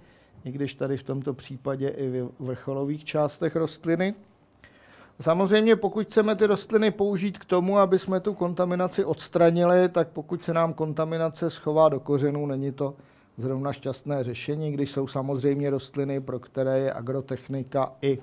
i 0.45 0.51
když 0.51 0.75
tady 0.75 0.97
v 0.97 1.03
tomto 1.03 1.33
případě 1.33 1.89
i 1.89 2.09
v 2.21 2.29
vrcholových 2.39 3.05
částech 3.05 3.55
rostliny. 3.55 4.13
Samozřejmě, 5.21 5.75
pokud 5.75 6.05
chceme 6.07 6.35
ty 6.35 6.45
rostliny 6.45 6.91
použít 6.91 7.37
k 7.37 7.45
tomu, 7.45 7.77
aby 7.77 7.99
jsme 7.99 8.19
tu 8.19 8.33
kontaminaci 8.33 9.05
odstranili, 9.05 9.89
tak 9.89 10.07
pokud 10.07 10.43
se 10.43 10.53
nám 10.53 10.73
kontaminace 10.73 11.49
schová 11.49 11.89
do 11.89 11.99
kořenů, 11.99 12.45
není 12.45 12.71
to 12.71 12.95
zrovna 13.37 13.73
šťastné 13.73 14.23
řešení, 14.23 14.71
když 14.71 14.91
jsou 14.91 15.07
samozřejmě 15.07 15.69
rostliny, 15.69 16.21
pro 16.21 16.39
které 16.39 16.79
je 16.79 16.93
agrotechnika 16.93 17.91
i 18.01 18.19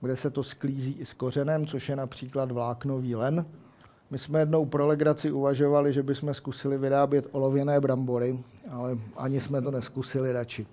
kde 0.00 0.16
se 0.16 0.30
to 0.30 0.42
sklízí 0.42 0.92
i 0.92 1.04
s 1.04 1.12
kořenem, 1.12 1.66
což 1.66 1.88
je 1.88 1.96
například 1.96 2.52
vláknový 2.52 3.14
len. 3.14 3.46
My 4.10 4.18
jsme 4.18 4.40
jednou 4.40 4.66
pro 4.66 4.86
legraci 4.86 5.32
uvažovali, 5.32 5.92
že 5.92 6.02
bychom 6.02 6.34
zkusili 6.34 6.78
vyrábět 6.78 7.26
olověné 7.32 7.80
brambory, 7.80 8.38
ale 8.70 8.98
ani 9.16 9.40
jsme 9.40 9.62
to 9.62 9.70
neskusili 9.70 10.32
radši. 10.32 10.66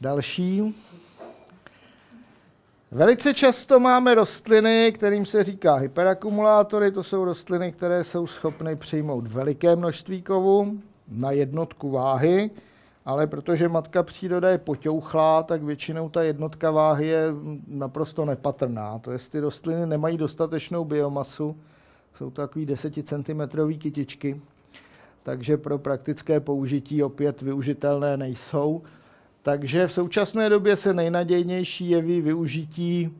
Další. 0.00 0.74
Velice 2.90 3.34
často 3.34 3.80
máme 3.80 4.14
rostliny, 4.14 4.92
kterým 4.94 5.26
se 5.26 5.44
říká 5.44 5.74
hyperakumulátory. 5.74 6.90
To 6.90 7.02
jsou 7.02 7.24
rostliny, 7.24 7.72
které 7.72 8.04
jsou 8.04 8.26
schopny 8.26 8.76
přijmout 8.76 9.26
veliké 9.26 9.76
množství 9.76 10.22
kovu 10.22 10.80
na 11.08 11.30
jednotku 11.30 11.90
váhy 11.90 12.50
ale 13.06 13.26
protože 13.26 13.68
matka 13.68 14.02
příroda 14.02 14.50
je 14.50 14.58
poťouchlá, 14.58 15.42
tak 15.42 15.62
většinou 15.62 16.08
ta 16.08 16.22
jednotka 16.22 16.70
váhy 16.70 17.06
je 17.06 17.26
naprosto 17.66 18.24
nepatrná. 18.24 18.98
To 18.98 19.10
je, 19.10 19.18
ty 19.30 19.40
rostliny 19.40 19.86
nemají 19.86 20.16
dostatečnou 20.16 20.84
biomasu, 20.84 21.56
jsou 22.14 22.30
to 22.30 22.42
takový 22.42 22.66
10 22.66 22.94
cm 23.08 23.40
kytičky, 23.78 24.40
takže 25.22 25.56
pro 25.56 25.78
praktické 25.78 26.40
použití 26.40 27.02
opět 27.02 27.42
využitelné 27.42 28.16
nejsou. 28.16 28.82
Takže 29.44 29.86
v 29.86 29.92
současné 29.92 30.48
době 30.50 30.76
se 30.76 30.94
nejnadějnější 30.94 31.90
jeví 31.90 32.20
využití, 32.20 33.16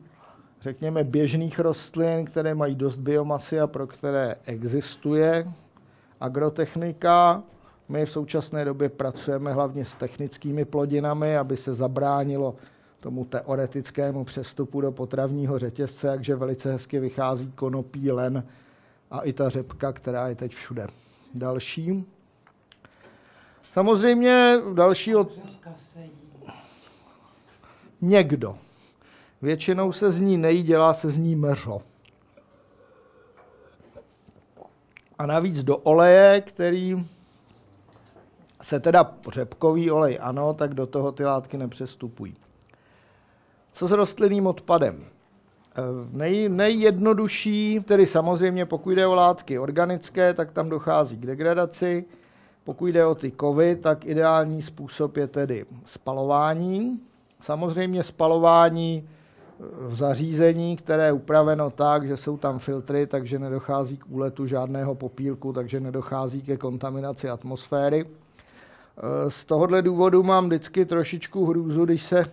řekněme, 0.61 1.03
běžných 1.03 1.59
rostlin, 1.59 2.25
které 2.25 2.55
mají 2.55 2.75
dost 2.75 2.95
biomasy 2.95 3.59
a 3.59 3.67
pro 3.67 3.87
které 3.87 4.35
existuje 4.45 5.51
agrotechnika, 6.21 7.43
my 7.89 8.05
v 8.05 8.11
současné 8.11 8.65
době 8.65 8.89
pracujeme 8.89 9.53
hlavně 9.53 9.85
s 9.85 9.95
technickými 9.95 10.65
plodinami, 10.65 11.37
aby 11.37 11.57
se 11.57 11.73
zabránilo 11.73 12.55
tomu 12.99 13.25
teoretickému 13.25 14.23
přestupu 14.23 14.81
do 14.81 14.91
potravního 14.91 15.59
řetězce, 15.59 16.07
takže 16.07 16.35
velice 16.35 16.71
hezky 16.71 16.99
vychází 16.99 17.51
konopí, 17.51 18.11
len 18.11 18.43
a 19.11 19.19
i 19.19 19.33
ta 19.33 19.49
řepka, 19.49 19.93
která 19.93 20.27
je 20.27 20.35
teď 20.35 20.51
všude. 20.51 20.87
Další. 21.33 22.05
Samozřejmě 23.75 24.57
další 24.73 25.15
od... 25.15 25.31
Někdo. 28.01 28.57
Většinou 29.41 29.91
se 29.91 30.11
z 30.11 30.19
ní 30.19 30.37
nejí, 30.37 30.63
dělá 30.63 30.93
se 30.93 31.09
z 31.09 31.17
ní 31.17 31.35
meřo. 31.35 31.81
A 35.19 35.25
navíc 35.25 35.63
do 35.63 35.77
oleje, 35.77 36.41
který 36.41 37.05
se 38.61 38.79
teda 38.79 39.13
řepkový 39.33 39.91
olej 39.91 40.19
ano, 40.21 40.53
tak 40.53 40.73
do 40.73 40.87
toho 40.87 41.11
ty 41.11 41.25
látky 41.25 41.57
nepřestupují. 41.57 42.35
Co 43.71 43.87
s 43.87 43.91
rostlinným 43.91 44.47
odpadem? 44.47 45.05
Eh, 45.05 45.81
nej, 46.11 46.49
nejjednodušší, 46.49 47.79
tedy 47.85 48.05
samozřejmě 48.05 48.65
pokud 48.65 48.91
jde 48.91 49.07
o 49.07 49.15
látky 49.15 49.59
organické, 49.59 50.33
tak 50.33 50.51
tam 50.51 50.69
dochází 50.69 51.17
k 51.17 51.25
degradaci. 51.25 52.05
Pokud 52.65 52.85
jde 52.87 53.05
o 53.05 53.15
ty 53.15 53.31
kovy, 53.31 53.75
tak 53.75 54.05
ideální 54.05 54.61
způsob 54.61 55.17
je 55.17 55.27
tedy 55.27 55.65
spalování. 55.85 56.99
Samozřejmě 57.39 58.03
spalování 58.03 59.03
eh, 59.03 59.63
v 59.87 59.95
zařízení, 59.95 60.75
které 60.75 61.05
je 61.05 61.11
upraveno 61.11 61.69
tak, 61.69 62.07
že 62.07 62.17
jsou 62.17 62.37
tam 62.37 62.59
filtry, 62.59 63.07
takže 63.07 63.39
nedochází 63.39 63.97
k 63.97 64.05
úletu 64.09 64.45
žádného 64.45 64.95
popílku, 64.95 65.53
takže 65.53 65.79
nedochází 65.79 66.41
ke 66.41 66.57
kontaminaci 66.57 67.29
atmosféry. 67.29 68.05
Eh, 68.05 69.31
z 69.31 69.45
tohohle 69.45 69.81
důvodu 69.81 70.23
mám 70.23 70.45
vždycky 70.45 70.85
trošičku 70.85 71.45
hrůzu, 71.45 71.85
když 71.85 72.03
se 72.03 72.25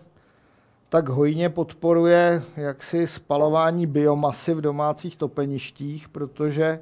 tak 0.88 1.08
hojně 1.08 1.48
podporuje 1.48 2.42
jaksi 2.56 3.06
spalování 3.06 3.86
biomasy 3.86 4.54
v 4.54 4.60
domácích 4.60 5.16
topeništích, 5.16 6.08
protože 6.08 6.80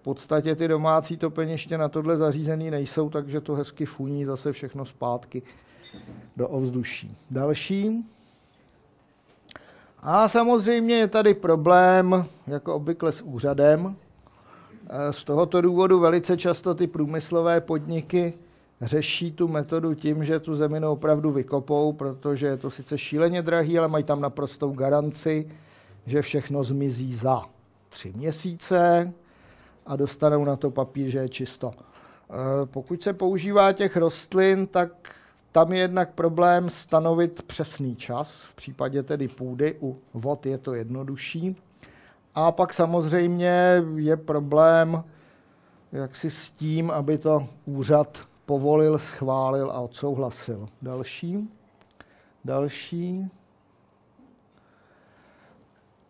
podstatě 0.00 0.56
ty 0.56 0.68
domácí 0.68 1.16
topeniště 1.16 1.78
na 1.78 1.88
tohle 1.88 2.16
zařízený 2.16 2.70
nejsou, 2.70 3.10
takže 3.10 3.40
to 3.40 3.54
hezky 3.54 3.86
funí 3.86 4.24
zase 4.24 4.52
všechno 4.52 4.84
zpátky 4.84 5.42
do 6.36 6.48
ovzduší. 6.48 7.16
Další. 7.30 8.04
A 10.02 10.28
samozřejmě 10.28 10.94
je 10.94 11.08
tady 11.08 11.34
problém, 11.34 12.24
jako 12.46 12.74
obvykle 12.74 13.12
s 13.12 13.22
úřadem. 13.22 13.96
Eh, 14.88 15.12
z 15.12 15.24
tohoto 15.24 15.60
důvodu 15.60 16.00
velice 16.00 16.36
často 16.36 16.74
ty 16.74 16.86
průmyslové 16.86 17.60
podniky 17.60 18.32
řeší 18.80 19.32
tu 19.32 19.48
metodu 19.48 19.94
tím, 19.94 20.24
že 20.24 20.40
tu 20.40 20.54
zeminu 20.54 20.90
opravdu 20.90 21.30
vykopou, 21.30 21.92
protože 21.92 22.46
je 22.46 22.56
to 22.56 22.70
sice 22.70 22.98
šíleně 22.98 23.42
drahý, 23.42 23.78
ale 23.78 23.88
mají 23.88 24.04
tam 24.04 24.20
naprostou 24.20 24.72
garanci, 24.72 25.50
že 26.06 26.22
všechno 26.22 26.64
zmizí 26.64 27.14
za 27.14 27.42
tři 27.88 28.12
měsíce 28.16 29.12
a 29.90 29.96
dostanou 29.96 30.44
na 30.44 30.56
to 30.56 30.70
papír, 30.70 31.08
že 31.10 31.18
je 31.18 31.28
čisto. 31.28 31.70
E, 31.72 32.66
pokud 32.66 33.02
se 33.02 33.12
používá 33.12 33.72
těch 33.72 33.96
rostlin, 33.96 34.66
tak 34.66 35.14
tam 35.52 35.72
je 35.72 35.78
jednak 35.78 36.14
problém 36.14 36.70
stanovit 36.70 37.42
přesný 37.42 37.96
čas, 37.96 38.42
v 38.42 38.54
případě 38.54 39.02
tedy 39.02 39.28
půdy, 39.28 39.76
u 39.82 39.98
vod 40.14 40.46
je 40.46 40.58
to 40.58 40.74
jednodušší. 40.74 41.56
A 42.34 42.52
pak 42.52 42.72
samozřejmě 42.72 43.82
je 43.96 44.16
problém 44.16 45.04
jak 45.92 46.16
si 46.16 46.30
s 46.30 46.50
tím, 46.50 46.90
aby 46.90 47.18
to 47.18 47.48
úřad 47.64 48.20
povolil, 48.46 48.98
schválil 48.98 49.70
a 49.70 49.80
odsouhlasil. 49.80 50.68
Další. 50.82 51.50
Další. 52.44 53.30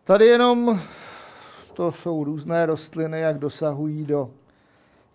Tady 0.04 0.26
jenom 0.26 0.80
to 1.80 1.92
jsou 1.92 2.24
různé 2.24 2.66
rostliny, 2.66 3.20
jak 3.20 3.38
dosahují 3.38 4.04
do 4.04 4.30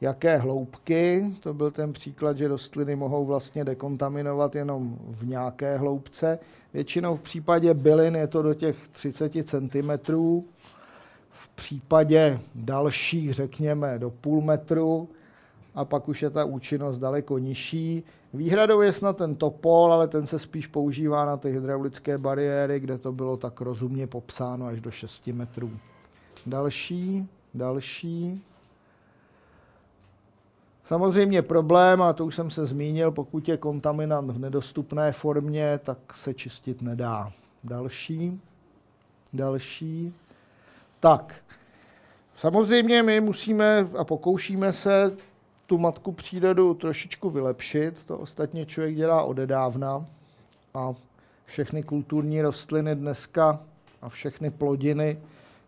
jaké 0.01 0.37
hloubky. 0.37 1.31
To 1.39 1.53
byl 1.53 1.71
ten 1.71 1.93
příklad, 1.93 2.37
že 2.37 2.47
rostliny 2.47 2.95
mohou 2.95 3.25
vlastně 3.25 3.65
dekontaminovat 3.65 4.55
jenom 4.55 4.97
v 5.07 5.27
nějaké 5.27 5.77
hloubce. 5.77 6.39
Většinou 6.73 7.15
v 7.15 7.21
případě 7.21 7.73
bylin 7.73 8.15
je 8.15 8.27
to 8.27 8.41
do 8.41 8.53
těch 8.53 8.87
30 8.91 9.31
cm. 9.43 9.91
V 11.29 11.49
případě 11.49 12.39
dalších, 12.55 13.33
řekněme, 13.33 13.99
do 13.99 14.09
půl 14.09 14.41
metru 14.41 15.09
a 15.75 15.85
pak 15.85 16.09
už 16.09 16.21
je 16.21 16.29
ta 16.29 16.45
účinnost 16.45 16.97
daleko 16.97 17.37
nižší. 17.37 18.03
Výhradou 18.33 18.81
je 18.81 18.93
snad 18.93 19.17
ten 19.17 19.35
topol, 19.35 19.93
ale 19.93 20.07
ten 20.07 20.27
se 20.27 20.39
spíš 20.39 20.67
používá 20.67 21.25
na 21.25 21.37
ty 21.37 21.51
hydraulické 21.51 22.17
bariéry, 22.17 22.79
kde 22.79 22.97
to 22.97 23.11
bylo 23.11 23.37
tak 23.37 23.61
rozumně 23.61 24.07
popsáno 24.07 24.65
až 24.65 24.81
do 24.81 24.91
6 24.91 25.27
metrů. 25.27 25.71
Další, 26.45 27.27
další. 27.53 28.43
Samozřejmě 30.85 31.41
problém, 31.41 32.01
a 32.01 32.13
to 32.13 32.25
už 32.25 32.35
jsem 32.35 32.49
se 32.49 32.65
zmínil, 32.65 33.11
pokud 33.11 33.47
je 33.47 33.57
kontaminant 33.57 34.31
v 34.31 34.39
nedostupné 34.39 35.11
formě, 35.11 35.79
tak 35.83 35.97
se 36.13 36.33
čistit 36.33 36.81
nedá. 36.81 37.31
Další, 37.63 38.41
další. 39.33 40.13
Tak, 40.99 41.35
samozřejmě 42.35 43.03
my 43.03 43.21
musíme 43.21 43.87
a 43.97 44.03
pokoušíme 44.03 44.73
se 44.73 45.17
tu 45.65 45.77
matku 45.77 46.11
přírodu 46.11 46.73
trošičku 46.73 47.29
vylepšit. 47.29 48.05
To 48.05 48.17
ostatně 48.17 48.65
člověk 48.65 48.95
dělá 48.95 49.23
odedávna. 49.23 50.05
A 50.73 50.93
všechny 51.45 51.83
kulturní 51.83 52.41
rostliny 52.41 52.95
dneska 52.95 53.59
a 54.01 54.09
všechny 54.09 54.51
plodiny, 54.51 55.19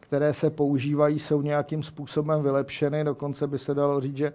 které 0.07 0.33
se 0.33 0.49
používají, 0.49 1.19
jsou 1.19 1.41
nějakým 1.41 1.83
způsobem 1.83 2.43
vylepšeny. 2.43 3.03
Dokonce 3.03 3.47
by 3.47 3.59
se 3.59 3.73
dalo 3.73 4.01
říct, 4.01 4.17
že 4.17 4.33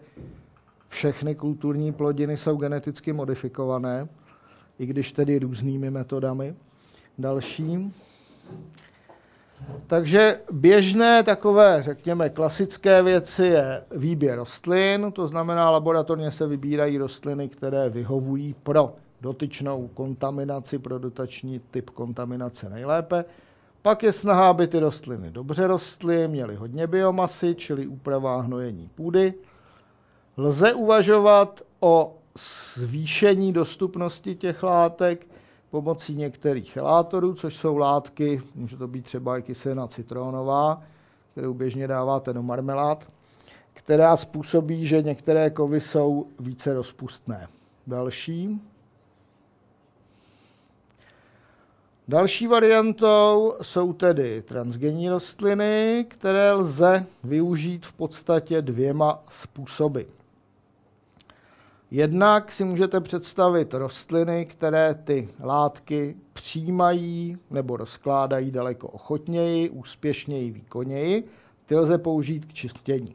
všechny 0.89 1.35
kulturní 1.35 1.93
plodiny 1.93 2.37
jsou 2.37 2.57
geneticky 2.57 3.13
modifikované, 3.13 4.09
i 4.79 4.87
když 4.87 5.13
tedy 5.13 5.39
různými 5.39 5.91
metodami. 5.91 6.55
Další. 7.19 7.95
Takže 9.87 10.41
běžné 10.53 11.23
takové, 11.23 11.83
řekněme, 11.83 12.31
klasické 12.31 13.03
věci 13.03 13.45
je 13.45 13.83
výběr 13.97 14.39
rostlin, 14.39 15.13
to 15.13 15.29
znamená, 15.29 15.71
laboratorně 15.71 16.31
se 16.31 16.47
vybírají 16.47 16.99
rostliny, 16.99 17.49
které 17.49 17.89
vyhovují 17.89 18.55
pro 18.63 18.95
dotyčnou 19.21 19.91
kontaminaci, 19.95 20.79
pro 20.79 20.99
dotační 20.99 21.61
typ 21.71 21.91
kontaminace 21.91 22.71
nejlépe. 22.71 23.25
Pak 23.83 24.03
je 24.03 24.13
snaha, 24.13 24.49
aby 24.49 24.67
ty 24.67 24.79
rostliny 24.79 25.31
dobře 25.31 25.67
rostly, 25.67 26.29
měly 26.29 26.55
hodně 26.55 26.87
biomasy, 26.87 27.55
čili 27.55 27.87
úprava 27.87 28.41
hnojení 28.41 28.91
půdy. 28.95 29.35
Lze 30.37 30.75
uvažovat 30.75 31.63
o 31.81 32.17
zvýšení 32.75 33.53
dostupnosti 33.53 34.35
těch 34.35 34.63
látek 34.63 35.27
pomocí 35.71 36.15
některých 36.15 36.73
chelátorů, 36.73 37.35
což 37.35 37.57
jsou 37.57 37.77
látky, 37.77 38.43
může 38.55 38.77
to 38.77 38.89
být 38.89 39.05
třeba 39.05 39.39
i 39.39 39.43
kyselina 39.43 39.87
citronová, 39.87 40.83
kterou 41.33 41.55
běžně 41.55 41.89
dáváte 41.89 42.33
do 42.33 42.43
marmelád, 42.43 43.09
která 43.73 44.17
způsobí, 44.17 44.87
že 44.87 45.03
některé 45.03 45.51
kovy 45.51 45.81
jsou 45.81 46.27
více 46.41 46.75
rozpustné. 46.75 47.49
Další. 47.87 48.61
Další 52.09 52.47
variantou 52.47 53.55
jsou 53.63 53.93
tedy 53.93 54.43
transgenní 54.43 55.09
rostliny, 55.09 56.07
které 56.09 56.53
lze 56.53 57.07
využít 57.25 57.87
v 57.87 57.93
podstatě 57.93 58.63
dvěma 58.63 59.23
způsoby. 59.31 60.01
Jednak 61.91 62.53
si 62.53 62.65
můžete 62.65 63.01
představit 63.01 63.75
rostliny, 63.75 64.47
které 64.47 64.95
ty 65.05 65.29
látky 65.41 66.17
přijímají 66.33 67.39
nebo 67.51 67.77
rozkládají 67.77 68.51
daleko 68.51 68.89
ochotněji, 68.89 69.71
úspěšněji, 69.71 70.51
výkonněji. 70.51 71.25
Ty 71.67 71.77
lze 71.77 71.99
použít 71.99 72.47
k 72.47 72.53
čistění. 72.53 73.15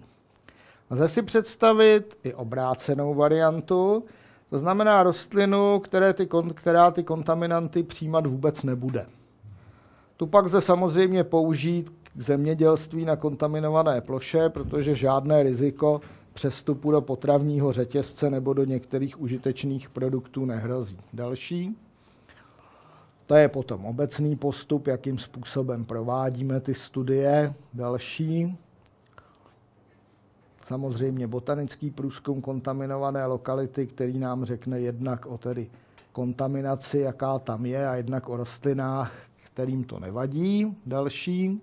Lze 0.90 1.08
si 1.08 1.22
představit 1.22 2.18
i 2.24 2.34
obrácenou 2.34 3.14
variantu, 3.14 4.04
to 4.50 4.60
znamená 4.60 5.04
rostlinu, 5.04 5.80
které 5.80 6.14
ty, 6.14 6.28
která 6.54 6.92
ty 6.92 7.04
kontaminanty 7.04 7.84
přijímat 7.84 8.26
vůbec 8.26 8.64
nebude. 8.64 9.06
Tu 10.18 10.28
pak 10.28 10.46
lze 10.46 10.62
samozřejmě 10.62 11.24
použít 11.24 11.90
k 11.90 12.22
zemědělství 12.22 13.06
na 13.06 13.16
kontaminované 13.16 14.02
ploše, 14.02 14.50
protože 14.50 14.96
žádné 14.96 15.44
riziko 15.44 16.02
přestupu 16.34 16.92
do 16.92 17.02
potravního 17.02 17.74
řetězce 17.74 18.30
nebo 18.30 18.54
do 18.54 18.64
některých 18.64 19.22
užitečných 19.22 19.90
produktů 19.90 20.46
nehrozí. 20.46 20.98
Další. 21.14 21.78
To 23.26 23.36
je 23.36 23.50
potom 23.50 23.86
obecný 23.86 24.36
postup, 24.36 24.88
jakým 24.88 25.18
způsobem 25.18 25.86
provádíme 25.86 26.60
ty 26.60 26.74
studie. 26.74 27.54
Další. 27.74 28.58
Samozřejmě 30.68 31.28
botanický 31.28 31.92
průzkum 31.92 32.42
kontaminované 32.42 33.26
lokality, 33.26 33.88
který 33.88 34.20
nám 34.20 34.46
řekne 34.46 34.80
jednak 34.80 35.26
o 35.26 35.38
tedy 35.38 35.70
kontaminaci, 36.12 37.00
jaká 37.00 37.40
tam 37.40 37.66
je, 37.66 37.88
a 37.88 37.96
jednak 37.96 38.30
o 38.30 38.38
rostlinách, 38.38 39.14
kterým 39.46 39.84
to 39.84 40.00
nevadí. 40.00 40.78
Další. 40.86 41.62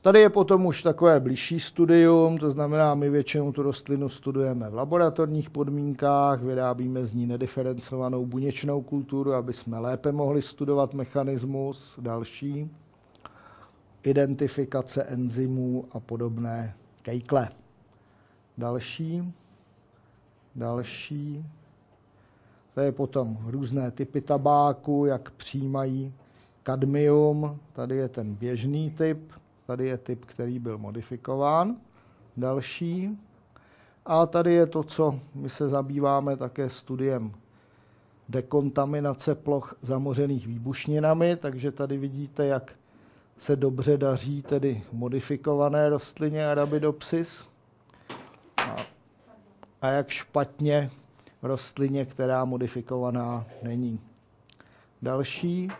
Tady 0.00 0.20
je 0.20 0.30
potom 0.30 0.66
už 0.66 0.82
takové 0.82 1.20
blížší 1.20 1.60
studium, 1.60 2.38
to 2.38 2.50
znamená, 2.50 2.94
my 2.94 3.10
většinou 3.10 3.52
tu 3.52 3.62
rostlinu 3.62 4.08
studujeme 4.08 4.70
v 4.70 4.74
laboratorních 4.74 5.50
podmínkách, 5.50 6.42
vyrábíme 6.42 7.06
z 7.06 7.12
ní 7.14 7.26
nediferencovanou 7.26 8.26
buněčnou 8.26 8.82
kulturu, 8.82 9.32
aby 9.32 9.52
jsme 9.52 9.78
lépe 9.78 10.12
mohli 10.12 10.42
studovat 10.42 10.94
mechanismus. 10.94 11.98
Další 12.02 12.70
identifikace 14.02 15.02
enzymů 15.02 15.84
a 15.92 16.00
podobné 16.00 16.74
kejkle. 17.04 17.48
Další, 18.58 19.34
další. 20.54 21.46
To 22.74 22.80
je 22.80 22.92
potom 22.92 23.38
různé 23.46 23.90
typy 23.90 24.20
tabáku, 24.20 25.06
jak 25.06 25.30
přijímají 25.30 26.12
kadmium. 26.62 27.58
Tady 27.72 27.96
je 27.96 28.08
ten 28.08 28.34
běžný 28.34 28.90
typ, 28.90 29.32
Tady 29.66 29.86
je 29.86 29.98
typ, 29.98 30.24
který 30.24 30.58
byl 30.58 30.78
modifikován. 30.78 31.76
Další. 32.36 33.18
A 34.06 34.26
tady 34.26 34.52
je 34.52 34.66
to, 34.66 34.82
co 34.82 35.20
my 35.34 35.48
se 35.48 35.68
zabýváme 35.68 36.36
také 36.36 36.70
studiem 36.70 37.32
dekontaminace 38.28 39.34
ploch 39.34 39.74
zamořených 39.80 40.46
výbušninami, 40.46 41.36
takže 41.36 41.72
tady 41.72 41.98
vidíte, 41.98 42.46
jak 42.46 42.72
se 43.38 43.56
dobře 43.56 43.96
daří 43.96 44.42
tedy 44.42 44.82
modifikované 44.92 45.88
rostlině 45.88 46.46
Arabidopsis 46.48 47.44
a, 48.56 48.76
a 49.82 49.88
jak 49.88 50.08
špatně 50.08 50.90
rostlině, 51.42 52.04
která 52.04 52.44
modifikovaná 52.44 53.46
není. 53.62 54.00
Další 55.02 55.70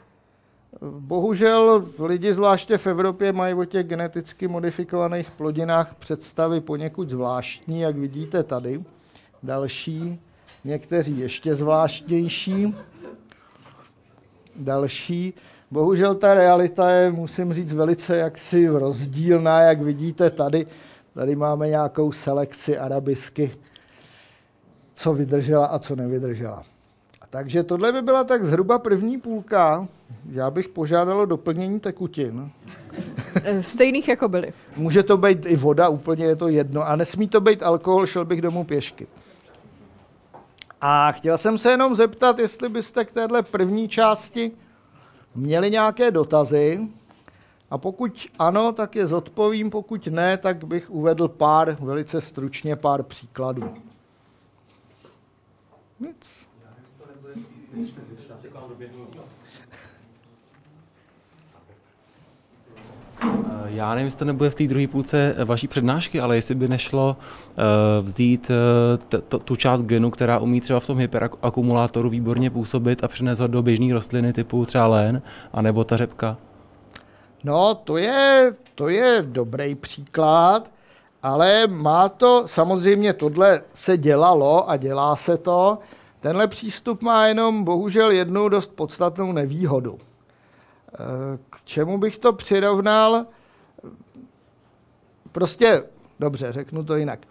Bohužel 0.80 1.88
lidi, 1.98 2.34
zvláště 2.34 2.78
v 2.78 2.86
Evropě, 2.86 3.32
mají 3.32 3.54
o 3.54 3.64
těch 3.64 3.86
geneticky 3.86 4.48
modifikovaných 4.48 5.30
plodinách 5.30 5.94
představy 5.94 6.60
poněkud 6.60 7.10
zvláštní, 7.10 7.80
jak 7.80 7.96
vidíte 7.96 8.42
tady. 8.42 8.84
Další, 9.42 10.20
někteří 10.64 11.18
ještě 11.18 11.54
zvláštnější. 11.54 12.74
Další. 14.56 15.34
Bohužel 15.74 16.14
ta 16.14 16.34
realita 16.34 16.90
je, 16.90 17.12
musím 17.12 17.52
říct, 17.52 17.72
velice 17.72 18.16
jaksi 18.16 18.68
rozdílná, 18.68 19.60
jak 19.60 19.82
vidíte 19.82 20.30
tady. 20.30 20.66
Tady 21.14 21.36
máme 21.36 21.68
nějakou 21.68 22.12
selekci 22.12 22.78
arabisky, 22.78 23.56
co 24.94 25.12
vydržela 25.12 25.66
a 25.66 25.78
co 25.78 25.96
nevydržela. 25.96 26.62
Takže 27.30 27.62
tohle 27.62 27.92
by 27.92 28.02
byla 28.02 28.24
tak 28.24 28.44
zhruba 28.44 28.78
první 28.78 29.18
půlka. 29.18 29.88
Já 30.30 30.50
bych 30.50 30.68
požádal 30.68 31.20
o 31.20 31.26
doplnění 31.26 31.80
tekutin. 31.80 32.50
Eh, 33.44 33.62
stejných 33.62 34.08
jako 34.08 34.28
byly. 34.28 34.52
Může 34.76 35.02
to 35.02 35.16
být 35.16 35.46
i 35.46 35.56
voda, 35.56 35.88
úplně 35.88 36.24
je 36.24 36.36
to 36.36 36.48
jedno. 36.48 36.88
A 36.88 36.96
nesmí 36.96 37.28
to 37.28 37.40
být 37.40 37.62
alkohol, 37.62 38.06
šel 38.06 38.24
bych 38.24 38.42
domů 38.42 38.64
pěšky. 38.64 39.06
A 40.80 41.12
chtěl 41.12 41.38
jsem 41.38 41.58
se 41.58 41.70
jenom 41.70 41.96
zeptat, 41.96 42.38
jestli 42.38 42.68
byste 42.68 43.04
k 43.04 43.12
téhle 43.12 43.42
první 43.42 43.88
části 43.88 44.52
měli 45.34 45.70
nějaké 45.70 46.10
dotazy. 46.10 46.88
A 47.70 47.78
pokud 47.78 48.26
ano, 48.38 48.72
tak 48.72 48.96
je 48.96 49.06
zodpovím, 49.06 49.70
pokud 49.70 50.06
ne, 50.06 50.36
tak 50.36 50.64
bych 50.64 50.90
uvedl 50.90 51.28
pár, 51.28 51.76
velice 51.80 52.20
stručně 52.20 52.76
pár 52.76 53.02
příkladů. 53.02 53.74
Nic. 56.00 56.16
Já 56.64 56.70
nevím, 58.80 58.94
jestli 64.04 64.18
to 64.18 64.24
nebude 64.24 64.50
v 64.50 64.54
té 64.54 64.66
druhé 64.66 64.86
půlce 64.86 65.34
vaší 65.44 65.68
přednášky, 65.68 66.20
ale 66.20 66.36
jestli 66.36 66.54
by 66.54 66.68
nešlo 66.68 67.16
uh, 67.16 68.06
vzít 68.06 68.50
tu 69.44 69.56
část 69.56 69.82
genu, 69.82 70.10
která 70.10 70.38
umí 70.38 70.60
třeba 70.60 70.80
v 70.80 70.86
tom 70.86 70.98
hyperakumulátoru 70.98 72.10
výborně 72.10 72.50
působit 72.50 73.04
a 73.04 73.08
přinést 73.08 73.40
ho 73.40 73.46
do 73.46 73.62
běžné 73.62 73.94
rostliny 73.94 74.32
typu 74.32 74.66
třeba 74.66 74.86
lén, 74.86 75.22
anebo 75.52 75.84
ta 75.84 75.96
řepka. 75.96 76.36
No, 77.44 77.74
to 77.74 77.96
je, 77.96 78.52
to 78.74 78.88
je 78.88 79.24
dobrý 79.26 79.74
příklad, 79.74 80.70
ale 81.22 81.66
má 81.66 82.08
to, 82.08 82.42
samozřejmě 82.46 83.12
tohle 83.12 83.60
se 83.72 83.96
dělalo 83.96 84.70
a 84.70 84.76
dělá 84.76 85.16
se 85.16 85.36
to, 85.36 85.78
tenhle 86.20 86.46
přístup 86.46 87.02
má 87.02 87.26
jenom 87.26 87.64
bohužel 87.64 88.10
jednu 88.10 88.48
dost 88.48 88.72
podstatnou 88.74 89.32
nevýhodu. 89.32 89.98
K 91.50 91.64
čemu 91.64 91.98
bych 91.98 92.18
to 92.18 92.32
přirovnal? 92.32 93.26
Prostě, 95.32 95.82
dobře, 96.20 96.52
řeknu 96.52 96.84
to 96.84 96.96
jinak. 96.96 97.26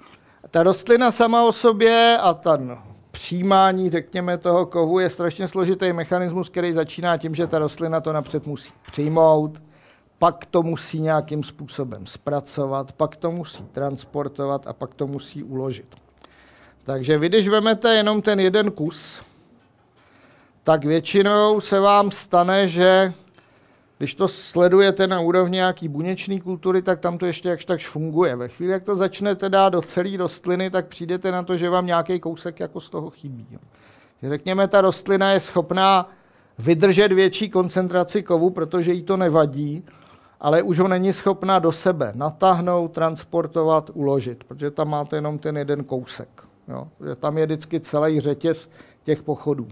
Ta 0.52 0.64
rostlina 0.64 1.12
sama 1.12 1.44
o 1.44 1.52
sobě 1.52 2.18
a 2.22 2.34
ten 2.34 2.78
přijímání, 3.12 3.90
řekněme, 3.90 4.38
toho 4.38 4.66
kovu 4.66 5.00
je 5.00 5.10
strašně 5.10 5.48
složitý 5.48 5.94
mechanismus, 5.94 6.50
který 6.50 6.74
začíná 6.74 7.18
tím, 7.18 7.36
že 7.36 7.48
ta 7.48 7.60
rostlina 7.60 8.02
to 8.02 8.14
napřed 8.14 8.48
musí 8.48 8.74
přijmout, 8.92 9.62
pak 10.20 10.46
to 10.46 10.64
musí 10.64 11.00
nějakým 11.00 11.44
způsobem 11.44 12.08
zpracovat, 12.08 12.92
pak 12.92 13.16
to 13.16 13.32
musí 13.32 13.64
transportovat 13.64 14.68
a 14.68 14.74
pak 14.74 14.94
to 14.94 15.08
musí 15.08 15.44
uložit. 15.44 15.96
Takže 16.84 17.18
vy, 17.18 17.30
když 17.30 17.48
vemete 17.48 17.96
jenom 17.96 18.22
ten 18.22 18.40
jeden 18.40 18.72
kus, 18.72 19.22
tak 20.64 20.86
většinou 20.86 21.62
se 21.62 21.80
vám 21.80 22.12
stane, 22.12 22.68
že 22.68 23.14
když 24.04 24.16
to 24.16 24.28
sledujete 24.28 25.08
na 25.08 25.20
úrovni 25.20 25.56
nějaký 25.56 25.88
buněčné 25.88 26.40
kultury, 26.40 26.82
tak 26.82 27.00
tam 27.00 27.18
to 27.18 27.26
ještě 27.26 27.50
jakž 27.50 27.66
takž 27.66 27.88
funguje. 27.88 28.36
Ve 28.36 28.48
chvíli, 28.48 28.72
jak 28.72 28.84
to 28.84 28.96
začnete 28.96 29.50
dát 29.50 29.70
do 29.70 29.82
celé 29.82 30.18
rostliny, 30.18 30.70
tak 30.70 30.88
přijdete 30.88 31.32
na 31.32 31.44
to, 31.44 31.58
že 31.58 31.70
vám 31.70 31.86
nějaký 31.86 32.20
kousek 32.20 32.60
jako 32.60 32.82
z 32.82 32.90
toho 32.90 33.10
chybí. 33.10 33.48
Řekněme, 34.24 34.68
ta 34.68 34.82
rostlina 34.82 35.32
je 35.32 35.40
schopná 35.40 36.10
vydržet 36.60 37.12
větší 37.12 37.50
koncentraci 37.50 38.24
kovu, 38.24 38.50
protože 38.50 38.94
jí 38.94 39.04
to 39.04 39.18
nevadí, 39.18 39.86
ale 40.40 40.62
už 40.62 40.80
ho 40.80 40.88
není 40.88 41.14
schopná 41.14 41.60
do 41.60 41.72
sebe 41.72 42.12
natáhnout, 42.16 42.92
transportovat, 42.92 43.92
uložit, 43.94 44.44
protože 44.44 44.72
tam 44.72 44.90
máte 44.90 45.16
jenom 45.16 45.40
ten 45.40 45.58
jeden 45.58 45.84
kousek. 45.84 46.44
Jo? 46.68 46.88
Tam 47.20 47.38
je 47.38 47.46
vždycky 47.46 47.80
celý 47.80 48.20
řetěz 48.20 48.70
těch 49.04 49.24
pochodů. 49.24 49.68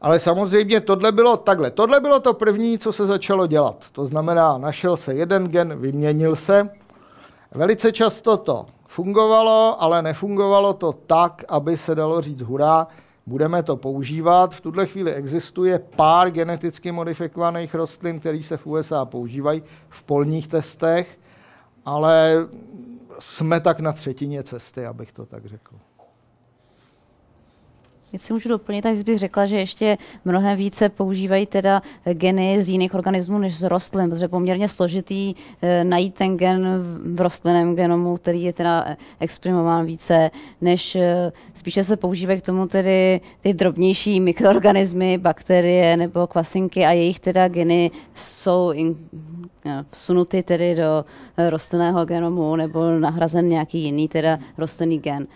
Ale 0.00 0.20
samozřejmě 0.20 0.80
tohle 0.80 1.12
bylo 1.12 1.36
takhle. 1.36 1.70
Tohle 1.70 2.00
bylo 2.00 2.20
to 2.20 2.34
první, 2.34 2.78
co 2.78 2.92
se 2.92 3.06
začalo 3.06 3.46
dělat. 3.46 3.90
To 3.90 4.06
znamená, 4.06 4.58
našel 4.58 4.96
se 4.96 5.14
jeden 5.14 5.48
gen, 5.48 5.78
vyměnil 5.78 6.36
se. 6.36 6.68
Velice 7.54 7.92
často 7.92 8.36
to 8.36 8.66
fungovalo, 8.86 9.82
ale 9.82 10.02
nefungovalo 10.02 10.72
to 10.72 10.92
tak, 10.92 11.44
aby 11.48 11.76
se 11.76 11.94
dalo 11.94 12.20
říct 12.20 12.40
hurá, 12.40 12.86
budeme 13.26 13.62
to 13.62 13.76
používat. 13.76 14.54
V 14.54 14.60
tuhle 14.60 14.86
chvíli 14.86 15.12
existuje 15.12 15.78
pár 15.78 16.30
geneticky 16.30 16.92
modifikovaných 16.92 17.74
rostlin, 17.74 18.20
které 18.20 18.42
se 18.42 18.56
v 18.56 18.66
USA 18.66 19.04
používají 19.04 19.62
v 19.88 20.02
polních 20.02 20.48
testech, 20.48 21.18
ale 21.84 22.46
jsme 23.18 23.60
tak 23.60 23.80
na 23.80 23.92
třetině 23.92 24.42
cesty, 24.42 24.86
abych 24.86 25.12
to 25.12 25.26
tak 25.26 25.46
řekl. 25.46 25.74
Jestli 28.12 28.34
můžu 28.34 28.48
doplnit, 28.48 28.82
tak 28.82 28.96
bych 28.96 29.18
řekla, 29.18 29.46
že 29.46 29.56
ještě 29.56 29.98
mnohem 30.24 30.58
více 30.58 30.88
používají 30.88 31.46
teda 31.46 31.82
geny 32.04 32.62
z 32.62 32.68
jiných 32.68 32.94
organismů 32.94 33.38
než 33.38 33.58
z 33.58 33.62
rostlin, 33.62 34.10
protože 34.10 34.24
je 34.24 34.28
poměrně 34.28 34.68
složitý 34.68 35.34
e, 35.62 35.84
najít 35.84 36.14
ten 36.14 36.36
gen 36.36 36.66
v 37.14 37.20
rostlinném 37.20 37.74
genomu, 37.74 38.16
který 38.16 38.42
je 38.42 38.52
teda 38.52 38.96
exprimován 39.20 39.86
více, 39.86 40.30
než 40.60 40.96
e, 40.96 41.32
spíše 41.54 41.84
se 41.84 41.96
používají 41.96 42.40
k 42.40 42.46
tomu 42.46 42.66
tedy 42.66 43.20
ty 43.40 43.54
drobnější 43.54 44.20
mikroorganismy, 44.20 45.18
bakterie 45.18 45.96
nebo 45.96 46.26
kvasinky 46.26 46.84
a 46.84 46.92
jejich 46.92 47.20
teda 47.20 47.48
geny 47.48 47.90
jsou 48.14 48.70
in, 48.72 48.96
vsunuty 49.90 50.42
tedy 50.42 50.74
do 50.74 51.04
rostlinného 51.50 52.04
genomu 52.04 52.56
nebo 52.56 52.90
nahrazen 52.98 53.48
nějaký 53.48 53.82
jiný 53.82 54.08
teda 54.08 54.38
rostlinný 54.58 54.98
gen 54.98 55.26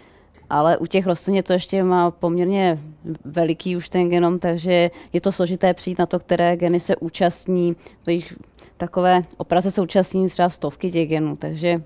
ale 0.52 0.76
u 0.76 0.86
těch 0.86 1.06
rostlin 1.06 1.36
je 1.36 1.42
to 1.42 1.52
ještě 1.52 1.84
má 1.84 2.10
poměrně 2.10 2.78
veliký 3.24 3.76
už 3.76 3.88
ten 3.88 4.08
genom, 4.08 4.38
takže 4.38 4.90
je 5.12 5.20
to 5.20 5.32
složité 5.32 5.74
přijít 5.74 5.98
na 5.98 6.06
to, 6.06 6.18
které 6.18 6.56
geny 6.56 6.80
se 6.80 6.96
účastní, 6.96 7.76
to 8.02 8.10
jich 8.10 8.36
takové 8.76 9.24
opraze 9.36 9.70
se 9.70 9.82
účastní 9.82 10.28
třeba 10.28 10.50
stovky 10.50 10.90
těch 10.90 11.08
genů, 11.08 11.36
takže 11.36 11.82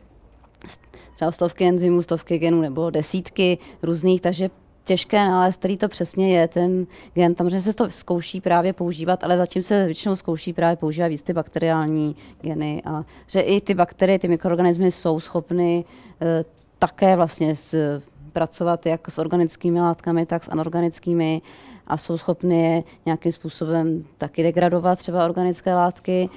třeba 1.15 1.33
stovky 1.33 1.65
enzymů, 1.65 2.03
stovky 2.03 2.39
genů 2.39 2.61
nebo 2.61 2.91
desítky 2.91 3.59
různých, 3.83 4.21
takže 4.21 4.51
těžké 4.85 5.19
nalézt, 5.19 5.59
který 5.59 5.77
to 5.77 5.89
přesně 5.89 6.39
je, 6.39 6.49
ten 6.49 6.87
gen. 7.15 7.35
Tam, 7.35 7.51
že 7.51 7.61
se 7.61 7.75
to 7.75 7.91
zkouší 7.91 8.41
právě 8.41 8.73
používat, 8.73 9.25
ale 9.25 9.37
zatím 9.37 9.63
se 9.63 9.85
většinou 9.85 10.17
zkouší 10.17 10.53
právě 10.53 10.77
používat 10.77 11.09
víc 11.09 11.23
ty 11.23 11.33
bakteriální 11.33 12.17
geny 12.41 12.83
a 12.85 13.05
že 13.27 13.41
i 13.41 13.61
ty 13.61 13.75
bakterie, 13.75 14.19
ty 14.19 14.29
mikroorganismy 14.29 14.91
jsou 14.91 15.21
schopny 15.21 15.85
e, 16.21 16.45
také 16.79 17.17
vlastně 17.17 17.57
s 17.57 18.03
pracovat 18.37 18.87
jak 18.87 19.11
s 19.11 19.19
organickými 19.19 19.81
látkami, 19.81 20.27
tak 20.27 20.45
s 20.45 20.49
anorganickými 20.49 21.43
a 21.87 21.97
jsou 21.97 22.19
schopny 22.19 22.63
je 22.63 22.83
nějakým 23.07 23.33
způsobem 23.33 24.05
taky 24.19 24.43
degradovat 24.43 24.99
třeba 24.99 25.25
organické 25.25 25.75
látky, 25.75 26.29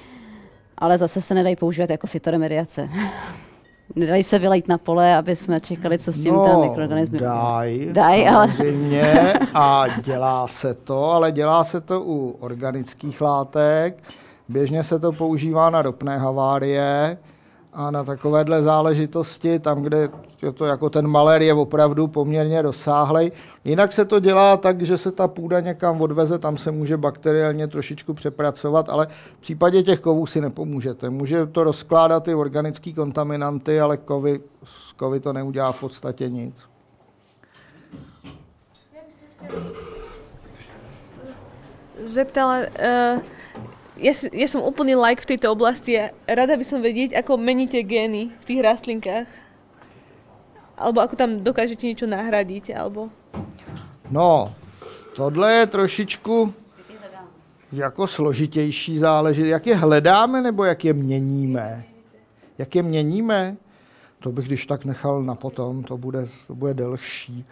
ale 0.78 0.98
zase 0.98 1.20
se 1.20 1.34
nedají 1.34 1.56
používat 1.56 1.90
jako 1.90 2.06
fitoremediace. 2.06 2.88
Nedají 3.96 4.22
se 4.22 4.38
vylejt 4.38 4.68
na 4.68 4.78
pole, 4.78 5.16
aby 5.16 5.36
jsme 5.36 5.60
čekali, 5.60 5.98
co 5.98 6.12
s 6.12 6.22
tím 6.22 6.34
no, 6.34 6.44
ten 6.44 6.60
mikroorganismy 6.60 7.18
daj, 7.18 7.88
daj, 7.92 8.24
samozřejmě, 8.24 9.32
ale... 9.32 9.46
a 9.54 10.00
dělá 10.00 10.46
se 10.46 10.74
to, 10.74 11.10
ale 11.10 11.32
dělá 11.32 11.64
se 11.64 11.80
to 11.80 12.00
u 12.00 12.36
organických 12.40 13.20
látek. 13.20 14.02
Běžně 14.48 14.84
se 14.84 14.98
to 14.98 15.12
používá 15.12 15.70
na 15.70 15.82
ropné 15.82 16.18
havárie, 16.18 17.18
a 17.72 17.90
na 17.90 18.04
takovéhle 18.04 18.62
záležitosti, 18.62 19.58
tam, 19.58 19.82
kde 19.82 20.08
je 20.42 20.52
to 20.52 20.66
jako 20.66 20.90
ten 20.90 21.08
malér 21.08 21.42
je 21.42 21.54
opravdu 21.54 22.08
poměrně 22.08 22.62
rozsáhlej. 22.62 23.32
Jinak 23.64 23.92
se 23.92 24.04
to 24.04 24.20
dělá 24.20 24.56
tak, 24.56 24.82
že 24.82 24.98
se 24.98 25.12
ta 25.12 25.28
půda 25.28 25.60
někam 25.60 26.00
odveze, 26.02 26.38
tam 26.38 26.58
se 26.58 26.70
může 26.70 26.96
bakteriálně 26.96 27.66
trošičku 27.68 28.14
přepracovat, 28.14 28.88
ale 28.88 29.06
v 29.36 29.40
případě 29.40 29.82
těch 29.82 30.00
kovů 30.00 30.26
si 30.26 30.40
nepomůžete. 30.40 31.10
Může 31.10 31.46
to 31.46 31.64
rozkládat 31.64 32.28
i 32.28 32.34
organické 32.34 32.92
kontaminanty, 32.92 33.80
ale 33.80 33.96
kovy, 33.96 34.40
z 34.64 34.92
kovy 34.92 35.20
to 35.20 35.32
neudělá 35.32 35.72
v 35.72 35.80
podstatě 35.80 36.28
nic. 36.28 36.64
Zeptala, 42.04 42.58
uh 42.58 43.22
ja, 44.00 44.12
ja 44.32 44.48
som 44.48 44.64
úplný 44.64 44.96
like 44.96 45.22
v 45.22 45.36
tejto 45.36 45.52
oblasti 45.52 46.00
a 46.00 46.10
rada 46.24 46.56
by 46.56 46.64
som 46.64 46.80
vedieť, 46.80 47.14
ako 47.20 47.36
meníte 47.36 47.76
gény 47.84 48.32
v 48.40 48.44
tých 48.44 48.60
rastlinkách. 48.64 49.28
Alebo 50.80 51.04
ako 51.04 51.14
tam 51.16 51.44
dokážete 51.44 51.84
niečo 51.84 52.08
nahradiť, 52.08 52.72
alebo... 52.72 53.12
No, 54.10 54.54
tohle 55.14 55.52
je 55.52 55.66
trošičku 55.66 56.54
jako 57.72 58.06
složitější 58.06 58.98
záležitost. 58.98 59.50
Jak 59.50 59.66
je 59.66 59.76
hledáme, 59.76 60.42
nebo 60.42 60.64
jak 60.64 60.84
je 60.84 60.92
měníme? 60.92 61.84
Jak 62.58 62.74
je 62.74 62.82
měníme? 62.82 63.56
To 64.18 64.32
bych 64.32 64.46
když 64.46 64.66
tak 64.66 64.84
nechal 64.84 65.22
na 65.22 65.34
potom, 65.34 65.84
to 65.84 65.98
bude, 65.98 66.28
to 66.46 66.54
bude 66.54 66.74
delší. 66.74 67.44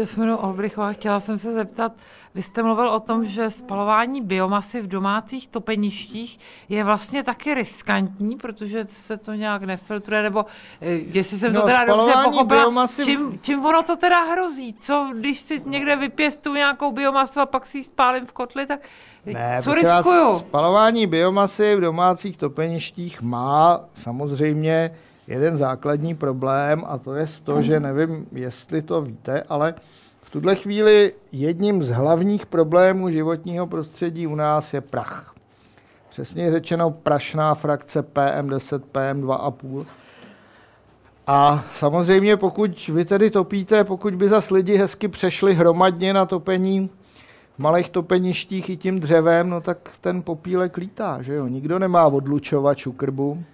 Já 0.00 0.06
se 0.06 0.20
jmenuji 0.20 0.38
Olbrichová, 0.38 0.92
chtěla 0.92 1.20
jsem 1.20 1.38
se 1.38 1.52
zeptat, 1.52 1.92
vy 2.34 2.42
jste 2.42 2.62
mluvil 2.62 2.88
o 2.88 3.00
tom, 3.00 3.24
že 3.24 3.50
spalování 3.50 4.20
biomasy 4.20 4.80
v 4.80 4.86
domácích 4.86 5.48
topeništích 5.48 6.38
je 6.68 6.84
vlastně 6.84 7.22
taky 7.22 7.54
riskantní, 7.54 8.36
protože 8.36 8.84
se 8.84 9.16
to 9.16 9.32
nějak 9.34 9.62
nefiltruje, 9.62 10.22
nebo 10.22 10.46
eh, 10.80 10.86
jestli 10.90 11.38
jsem 11.38 11.52
no, 11.52 11.60
to 11.60 11.66
teda 11.66 11.84
dobře 11.84 12.12
pochopila, 12.24 12.62
biomasy... 12.62 13.04
čím, 13.04 13.38
čím 13.42 13.64
ono 13.64 13.82
to 13.82 13.96
teda 13.96 14.24
hrozí? 14.24 14.74
Co, 14.80 15.10
když 15.14 15.40
si 15.40 15.60
někde 15.66 15.96
vypěstuju 15.96 16.54
nějakou 16.54 16.92
biomasu 16.92 17.40
a 17.40 17.46
pak 17.46 17.66
si 17.66 17.78
ji 17.78 17.84
spálím 17.84 18.26
v 18.26 18.32
kotli, 18.32 18.66
tak 18.66 18.80
ne, 19.26 19.58
co 19.62 19.72
riskuju? 19.72 20.32
Vás, 20.32 20.38
spalování 20.38 21.06
biomasy 21.06 21.76
v 21.76 21.80
domácích 21.80 22.36
topeništích 22.36 23.22
má 23.22 23.80
samozřejmě 23.92 24.90
jeden 25.30 25.56
základní 25.56 26.14
problém 26.14 26.84
a 26.86 26.98
to 26.98 27.14
je 27.14 27.26
to, 27.44 27.62
že 27.62 27.80
nevím, 27.80 28.26
jestli 28.32 28.82
to 28.82 29.02
víte, 29.02 29.42
ale 29.48 29.74
v 30.22 30.30
tuhle 30.30 30.54
chvíli 30.54 31.12
jedním 31.32 31.82
z 31.82 31.90
hlavních 31.90 32.46
problémů 32.46 33.10
životního 33.10 33.66
prostředí 33.66 34.26
u 34.26 34.34
nás 34.34 34.74
je 34.74 34.80
prach. 34.80 35.34
Přesně 36.08 36.50
řečeno 36.50 36.90
prašná 36.90 37.54
frakce 37.54 38.02
PM10, 38.02 38.80
PM2,5. 38.92 39.86
A 41.26 41.64
samozřejmě, 41.74 42.36
pokud 42.36 42.88
vy 42.88 43.04
tedy 43.04 43.30
topíte, 43.30 43.84
pokud 43.84 44.14
by 44.14 44.28
zas 44.28 44.50
lidi 44.50 44.76
hezky 44.76 45.08
přešli 45.08 45.54
hromadně 45.54 46.12
na 46.14 46.26
topení 46.26 46.90
v 47.54 47.58
malých 47.58 47.90
topeništích 47.90 48.70
i 48.70 48.76
tím 48.76 49.00
dřevem, 49.00 49.50
no 49.50 49.60
tak 49.60 49.90
ten 50.00 50.22
popílek 50.22 50.76
lítá, 50.76 51.22
že 51.22 51.34
jo? 51.34 51.46
Nikdo 51.46 51.78
nemá 51.78 52.06
odlučovač 52.06 52.86
u 52.86 52.92
krbu, 52.92 53.44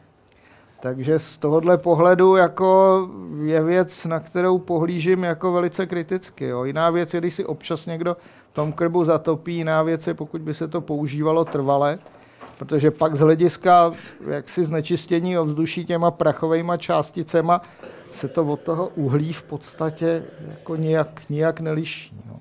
takže 0.86 1.18
z 1.18 1.38
tohohle 1.38 1.78
pohledu 1.78 2.36
jako 2.36 3.00
je 3.44 3.62
věc, 3.62 4.04
na 4.04 4.20
kterou 4.20 4.58
pohlížím 4.58 5.24
jako 5.24 5.52
velice 5.52 5.86
kriticky. 5.86 6.44
Jo. 6.44 6.64
Jiná 6.64 6.90
věc 6.90 7.14
je, 7.14 7.20
když 7.20 7.34
si 7.34 7.44
občas 7.44 7.86
někdo 7.86 8.16
v 8.50 8.54
tom 8.54 8.72
krbu 8.72 9.04
zatopí, 9.04 9.54
jiná 9.54 9.82
věc 9.82 10.06
je, 10.06 10.14
pokud 10.14 10.40
by 10.40 10.54
se 10.54 10.68
to 10.68 10.80
používalo 10.80 11.44
trvale. 11.44 11.98
protože 12.58 12.90
pak 12.90 13.16
z 13.16 13.20
hlediska 13.20 13.92
jaksi 14.30 14.64
znečištění 14.64 15.38
ovzduší 15.38 15.84
těma 15.84 16.10
prachovými 16.10 16.72
částicema 16.78 17.60
se 18.10 18.28
to 18.28 18.46
od 18.46 18.60
toho 18.60 18.88
uhlí 18.88 19.32
v 19.32 19.42
podstatě 19.42 20.24
jako 20.48 20.76
nijak, 20.76 21.22
nijak 21.28 21.60
neliší. 21.60 22.20
No. 22.28 22.40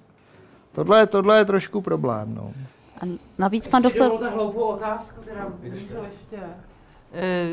Tohle, 0.72 1.08
tohle 1.08 1.38
je 1.38 1.46
trošku 1.46 1.82
problém. 1.82 2.36
No. 2.36 2.54
A 3.02 3.06
navíc 3.38 3.68
pan 3.68 3.82
doktor... 3.82 4.04
Dovolte 4.04 4.30
hloupou 4.30 4.62
otázku, 4.62 5.22
to 5.22 6.04
ještě. 6.04 6.40
E, 7.16 7.48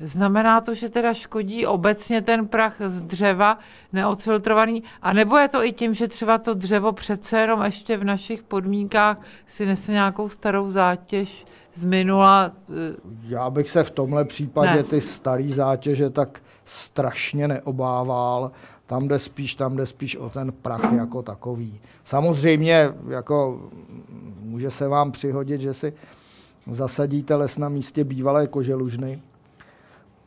Znamená 0.00 0.60
to, 0.60 0.74
že 0.74 0.88
teda 0.88 1.14
škodí 1.14 1.66
obecně 1.66 2.22
ten 2.22 2.48
prach 2.48 2.76
z 2.86 3.02
dřeva 3.02 3.58
neodfiltrovaný, 3.92 4.82
a 5.02 5.12
nebo 5.12 5.36
je 5.36 5.48
to 5.48 5.64
i 5.64 5.72
tím, 5.72 5.94
že 5.94 6.08
třeba 6.08 6.38
to 6.38 6.54
dřevo 6.54 6.92
přece 6.92 7.38
jenom 7.40 7.62
ještě 7.62 7.96
v 7.96 8.04
našich 8.04 8.42
podmínkách 8.42 9.20
si 9.46 9.66
nese 9.66 9.92
nějakou 9.92 10.28
starou 10.28 10.70
zátěž 10.70 11.46
z 11.74 11.84
minula? 11.84 12.52
e, 12.70 12.96
Já 13.28 13.50
bych 13.50 13.70
se 13.70 13.84
v 13.84 13.90
tomhle 13.90 14.24
případě 14.24 14.74
Ne. 14.76 14.82
ty 14.82 15.00
starý 15.00 15.52
zátěže 15.52 16.10
tak 16.10 16.40
strašně 16.64 17.48
neobával. 17.48 18.50
Tam 18.86 19.08
jde 19.08 19.18
spíš, 19.18 19.54
tam 19.54 19.76
jde 19.76 19.86
spíš 19.86 20.16
o 20.16 20.30
ten 20.30 20.52
prach 20.52 20.92
jako 20.92 21.22
takový. 21.22 21.80
Samozřejmě 22.04 22.88
jako 23.08 23.60
může 24.40 24.70
se 24.70 24.88
vám 24.88 25.12
přihodit, 25.12 25.60
že 25.60 25.74
si 25.74 25.92
zasadíte 26.74 27.34
les 27.34 27.58
na 27.58 27.68
místě 27.68 28.04
bývalé 28.04 28.46
koželužny. 28.46 29.22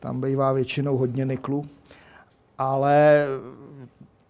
Tam 0.00 0.20
bývá 0.20 0.52
většinou 0.52 0.96
hodně 0.96 1.24
niklu. 1.24 1.68
Ale 2.58 3.26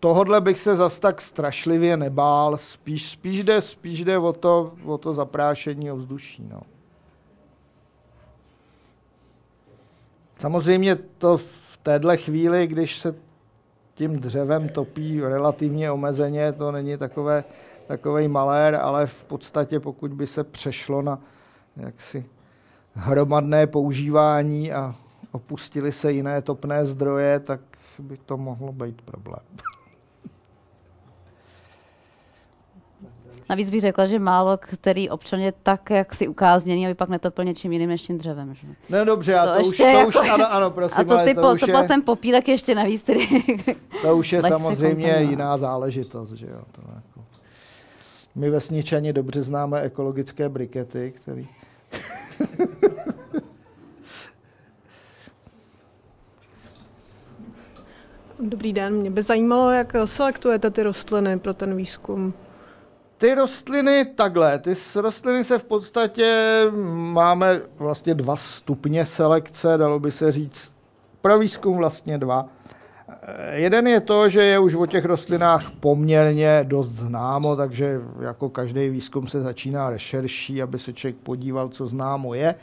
tohodle 0.00 0.40
bych 0.40 0.58
se 0.58 0.76
zas 0.76 0.98
tak 0.98 1.20
strašlivě 1.20 1.96
nebál. 1.96 2.56
Spíš, 2.56 3.10
spíš, 3.10 3.44
jde, 3.44 3.60
spíš 3.60 4.04
jde 4.04 4.18
o 4.18 4.32
to, 4.32 4.72
o 4.84 4.98
to 4.98 5.14
zaprášení 5.14 5.92
ovzduší. 5.92 6.48
No. 6.50 6.60
Samozřejmě 10.38 10.96
to 10.96 11.38
v 11.38 11.78
téhle 11.82 12.16
chvíli, 12.16 12.66
když 12.66 12.98
se 12.98 13.14
tím 13.94 14.20
dřevem 14.20 14.68
topí 14.68 15.20
relativně 15.20 15.90
omezeně, 15.90 16.52
to 16.52 16.72
není 16.72 16.96
takové, 16.96 17.44
takovej 17.86 18.28
malér, 18.28 18.74
ale 18.74 19.06
v 19.06 19.24
podstatě 19.24 19.80
pokud 19.80 20.12
by 20.12 20.26
se 20.26 20.44
přešlo 20.44 21.02
na 21.02 21.18
jaksi 21.76 22.24
hromadné 22.94 23.66
používání 23.66 24.72
a 24.72 24.94
opustili 25.32 25.92
se 25.92 26.12
jiné 26.12 26.42
topné 26.42 26.86
zdroje, 26.86 27.40
tak 27.40 27.60
by 27.98 28.16
to 28.16 28.36
mohlo 28.36 28.72
být 28.72 29.02
problém. 29.02 29.44
Navíc 33.50 33.70
bych 33.70 33.80
řekla, 33.80 34.06
že 34.06 34.18
málo 34.18 34.56
který 34.56 35.10
občan 35.10 35.40
je 35.40 35.52
tak 35.62 35.90
jaksi 35.90 36.28
ukázněný, 36.28 36.86
aby 36.86 36.94
pak 36.94 37.08
netopil 37.08 37.44
něčím 37.44 37.72
jiným 37.72 37.88
než 37.88 38.02
tím 38.02 38.18
dřevem. 38.18 38.54
Že? 38.54 38.66
No 38.90 39.04
dobře, 39.04 39.34
a 39.38 39.46
To 39.46 39.62
to, 39.62 39.68
už, 39.68 39.76
to 39.76 39.84
už, 40.06 40.14
jako- 40.14 40.30
ano, 40.32 40.52
ano, 40.52 40.70
prosím, 40.70 41.00
A 41.00 41.04
to, 41.04 41.14
ale 41.14 41.24
ty, 41.24 41.34
to, 41.34 41.40
po, 41.40 41.52
už 41.52 41.60
to 41.60 41.70
je, 41.70 41.88
ten 41.88 42.02
popílek 42.02 42.48
ještě 42.48 42.74
navíc 42.74 43.02
tedy. 43.02 43.28
to 44.02 44.16
už 44.16 44.32
je 44.32 44.42
samozřejmě 44.42 44.94
kontaminovat. 44.94 45.30
jiná 45.30 45.56
záležitost. 45.58 46.32
Že 46.32 46.46
jo, 46.46 46.60
to 46.72 46.82
jako. 46.94 47.24
My 48.34 48.50
vesničani 48.50 49.12
dobře 49.12 49.42
známe 49.42 49.80
ekologické 49.80 50.48
brikety, 50.48 51.12
které 51.16 51.44
Dobrý 58.38 58.72
den, 58.72 58.95
mě 58.95 59.11
by 59.11 59.22
zajímalo, 59.22 59.70
jak 59.70 59.93
selektujete 60.05 60.70
ty 60.70 60.82
rostliny 60.82 61.38
pro 61.38 61.55
ten 61.55 61.76
výzkum. 61.76 62.34
Ty 63.18 63.34
rostliny 63.34 64.05
takhle, 64.05 64.59
ty 64.59 64.74
rostliny 64.97 65.45
se 65.45 65.59
v 65.59 65.64
podstatě 65.64 66.62
máme 66.95 67.61
vlastně 67.76 68.14
dva 68.14 68.36
stupně 68.36 69.07
selekce, 69.07 69.78
dalo 69.78 70.01
by 70.01 70.12
se 70.12 70.32
říct, 70.32 70.72
pro 71.20 71.38
výzkum 71.38 71.76
vlastně 71.76 72.18
dva. 72.18 72.49
Jeden 73.52 73.86
je 73.86 74.00
to, 74.00 74.28
že 74.28 74.44
je 74.44 74.58
už 74.58 74.74
o 74.74 74.86
těch 74.86 75.04
rostlinách 75.04 75.70
poměrně 75.80 76.64
dost 76.68 76.88
známo, 76.88 77.56
takže 77.56 78.00
jako 78.20 78.48
každý 78.48 78.88
výzkum 78.88 79.26
se 79.26 79.40
začíná 79.40 79.90
rešerší, 79.90 80.62
aby 80.62 80.78
se 80.78 80.92
člověk 80.92 81.16
podíval, 81.16 81.68
co 81.68 81.86
známo 81.86 82.34
je. 82.34 82.54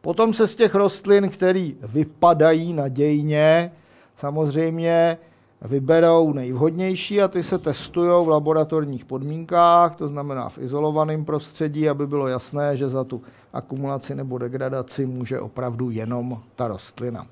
Potom 0.00 0.34
se 0.34 0.48
z 0.48 0.56
těch 0.56 0.74
rostlin, 0.74 1.28
které 1.28 1.70
vypadají 1.82 2.72
nadějně, 2.72 3.72
samozřejmě 4.16 5.18
vyberou 5.62 6.32
nejvhodnější 6.32 7.22
a 7.22 7.28
ty 7.28 7.42
se 7.42 7.58
testují 7.58 8.24
v 8.24 8.28
laboratorních 8.28 9.04
podmínkách, 9.04 9.96
to 9.96 10.08
znamená 10.08 10.48
v 10.48 10.58
izolovaném 10.58 11.24
prostředí, 11.24 11.88
aby 11.88 12.06
bylo 12.06 12.28
jasné, 12.28 12.76
že 12.76 12.88
za 12.88 13.04
tu 13.04 13.22
akumulaci 13.52 14.14
nebo 14.14 14.38
degradaci 14.38 15.06
může 15.06 15.40
opravdu 15.40 15.90
jenom 15.90 16.40
ta 16.56 16.68
rostlina. 16.68 17.26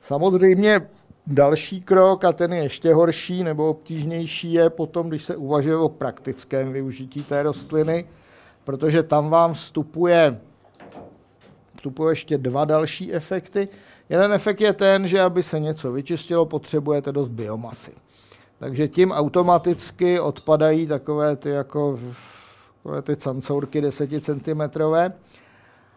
Samozřejmě 0.00 0.80
další 1.28 1.80
krok, 1.80 2.24
a 2.24 2.32
ten 2.32 2.52
je 2.52 2.62
ještě 2.62 2.94
horší 2.94 3.44
nebo 3.44 3.68
obtížnější, 3.68 4.52
je 4.52 4.70
potom, 4.70 5.08
když 5.08 5.24
se 5.24 5.36
uvažuje 5.36 5.76
o 5.76 5.88
praktickém 5.88 6.72
využití 6.72 7.22
té 7.22 7.42
rostliny, 7.42 8.06
protože 8.64 9.02
tam 9.02 9.30
vám 9.30 9.52
vstupuje, 9.52 10.40
vstupují 11.76 12.12
ještě 12.12 12.38
dva 12.38 12.64
další 12.64 13.12
efekty. 13.12 13.68
Jeden 14.08 14.32
efekt 14.32 14.60
je 14.60 14.72
ten, 14.72 15.08
že 15.08 15.20
aby 15.20 15.42
se 15.42 15.60
něco 15.60 15.92
vyčistilo, 15.92 16.46
potřebujete 16.46 17.12
dost 17.12 17.28
biomasy. 17.28 17.92
Takže 18.58 18.88
tím 18.88 19.12
automaticky 19.12 20.20
odpadají 20.20 20.86
takové 20.86 21.36
ty 21.36 21.48
jako 21.48 21.98
takové 22.88 23.02
ty 23.02 23.16
cancourky 23.16 23.80
10 23.80 24.24
cm. 24.24 24.82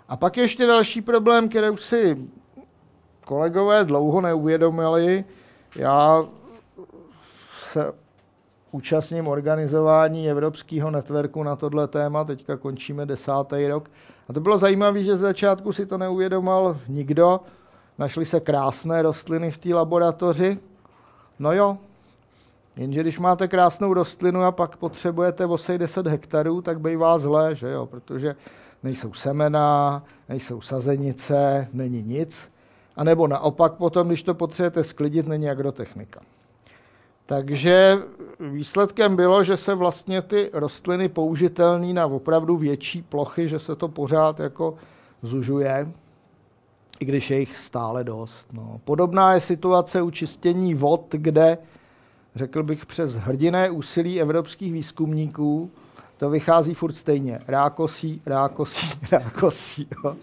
A 0.08 0.18
pak 0.18 0.38
ještě 0.38 0.66
další 0.68 1.02
problém, 1.02 1.50
který 1.50 1.70
už 1.70 1.82
si 1.82 2.18
kolegové 3.26 3.86
dlouho 3.86 4.22
neuvědomili. 4.22 5.26
Já 5.76 6.26
se 7.52 7.94
účastním 8.72 9.28
organizování 9.28 10.30
Evropského 10.30 10.92
networku 10.92 11.44
na 11.44 11.56
tohle 11.56 11.88
téma, 11.88 12.24
teďka 12.24 12.58
končíme 12.58 13.06
desátý 13.06 13.68
rok. 13.68 13.90
A 14.30 14.34
to 14.34 14.40
bylo 14.40 14.58
zajímavé, 14.58 15.04
že 15.04 15.18
z 15.18 15.20
začátku 15.20 15.74
si 15.74 15.86
to 15.86 15.98
neuvědomal 15.98 16.78
nikdo. 16.88 17.40
Našly 17.98 18.26
se 18.26 18.40
krásné 18.40 19.02
rostliny 19.02 19.52
v 19.52 19.58
té 19.58 19.74
laboratoři. 19.74 20.60
No 21.40 21.54
jo, 21.54 21.78
jenže 22.76 23.02
když 23.02 23.20
máte 23.20 23.48
krásnou 23.48 23.94
rostlinu 23.94 24.44
a 24.44 24.52
pak 24.52 24.78
potřebujete 24.78 25.46
osej 25.46 25.78
10 25.78 26.08
hektarů, 26.08 26.62
tak 26.62 26.80
bývá 26.80 27.20
zlé, 27.20 27.56
že 27.56 27.72
jo, 27.72 27.86
protože 27.86 28.36
nejsou 28.84 29.14
semena, 29.14 30.04
nejsou 30.30 30.62
sazenice, 30.62 31.68
není 31.74 32.04
nic. 32.04 32.51
A 32.96 33.04
nebo 33.04 33.28
naopak 33.28 33.74
potom, 33.74 34.08
když 34.08 34.24
to 34.24 34.34
potřebujete 34.34 34.84
sklidit, 34.84 35.28
není 35.28 35.50
agrotechnika. 35.50 36.22
Takže 37.26 37.98
výsledkem 38.40 39.16
bylo, 39.16 39.44
že 39.44 39.58
se 39.58 39.76
vlastně 39.76 40.22
ty 40.22 40.50
rostliny 40.54 41.10
použitelné 41.10 41.94
na 41.94 42.06
opravdu 42.06 42.58
větší 42.58 43.02
plochy, 43.02 43.48
že 43.48 43.60
se 43.60 43.76
to 43.76 43.88
pořád 43.88 44.40
jako 44.40 44.76
zužuje, 45.22 45.92
i 47.00 47.06
když 47.06 47.32
je 47.32 47.40
jich 47.40 47.58
stále 47.58 48.04
dost. 48.04 48.48
No. 48.54 48.82
Podobná 48.84 49.34
je 49.34 49.40
situace 49.42 50.02
u 50.02 50.10
čistění 50.10 50.74
vod, 50.74 51.06
kde, 51.12 51.58
řekl 52.36 52.64
bych, 52.64 52.86
přes 52.86 53.16
hrdiné 53.16 53.70
úsilí 53.70 54.22
evropských 54.22 54.74
výzkumníků 54.74 55.72
to 56.18 56.30
vychází 56.30 56.74
furt 56.74 56.94
stejně. 56.94 57.40
Rákosí, 57.48 58.22
rákosí, 58.26 59.00
rákosí. 59.12 59.88
Jo. 60.06 60.16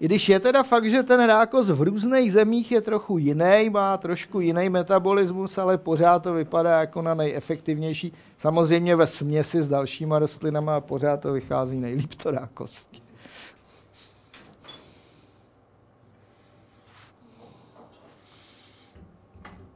I 0.00 0.04
když 0.04 0.28
je 0.28 0.40
teda 0.40 0.62
fakt, 0.62 0.90
že 0.90 1.02
ten 1.02 1.24
rákos 1.24 1.70
v 1.70 1.82
různých 1.82 2.32
zemích 2.32 2.72
je 2.72 2.80
trochu 2.80 3.18
jiný, 3.18 3.70
má 3.70 3.96
trošku 3.96 4.40
jiný 4.40 4.68
metabolismus, 4.68 5.58
ale 5.58 5.78
pořád 5.78 6.22
to 6.22 6.34
vypadá 6.34 6.80
jako 6.80 7.02
na 7.02 7.14
nejefektivnější. 7.14 8.12
Samozřejmě 8.38 8.96
ve 8.96 9.06
směsi 9.06 9.62
s 9.62 9.68
dalšíma 9.68 10.18
rostlinama 10.18 10.80
pořád 10.80 11.20
to 11.20 11.32
vychází 11.32 11.80
nejlíp 11.80 12.14
to 12.14 12.30
rákosí. 12.30 12.86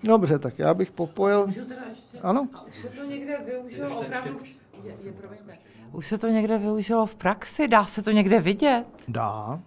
Dobře, 0.03 0.39
tak 0.39 0.59
já 0.59 0.75
bych 0.75 0.91
popojil. 0.91 1.47
Ano, 2.23 2.49
Už 2.69 2.79
se 2.79 2.89
to 2.89 3.05
někde 3.05 3.39
využilo 3.47 4.01
opravdu... 4.01 4.41
Je, 4.85 4.95
je, 5.05 5.13
promiňte. 5.13 5.59
Už 5.93 6.07
se 6.07 6.19
to 6.19 6.29
někde 6.29 6.59
využilo 6.59 7.07
v 7.07 7.15
praxi? 7.15 7.69
Dá 7.69 7.85
se 7.85 8.03
to 8.03 8.11
někde 8.11 8.41
vidět? 8.41 8.85
dá. 9.09 9.61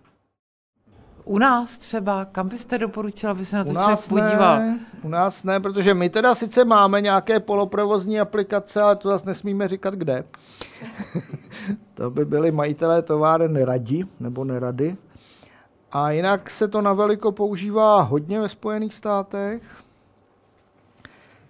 U 1.31 1.37
nás 1.37 1.77
třeba? 1.77 2.25
Kam 2.25 2.47
byste 2.47 2.77
doporučila, 2.77 3.31
aby 3.31 3.45
se 3.45 3.55
na 3.55 3.63
to 3.63 3.69
U 3.69 3.73
člověk 3.73 3.99
podíval? 4.09 4.59
ne, 4.59 4.79
u 5.03 5.09
nás 5.09 5.43
ne, 5.43 5.59
protože 5.59 5.93
my 5.93 6.09
teda 6.09 6.35
sice 6.35 6.65
máme 6.65 7.01
nějaké 7.01 7.39
poloprovozní 7.39 8.19
aplikace, 8.19 8.81
ale 8.81 8.95
to 8.95 9.09
zase 9.09 9.25
nesmíme 9.25 9.67
říkat 9.67 9.93
kde. 9.93 10.23
to 11.93 12.09
by 12.09 12.25
byli 12.25 12.51
majitelé 12.51 13.01
továren 13.01 13.55
radi 13.65 14.03
nebo 14.19 14.43
nerady. 14.43 14.97
A 15.91 16.11
jinak 16.11 16.49
se 16.49 16.67
to 16.67 16.81
na 16.81 16.93
veliko 16.93 17.31
používá 17.31 18.01
hodně 18.01 18.39
ve 18.39 18.49
Spojených 18.49 18.93
státech. 18.93 19.63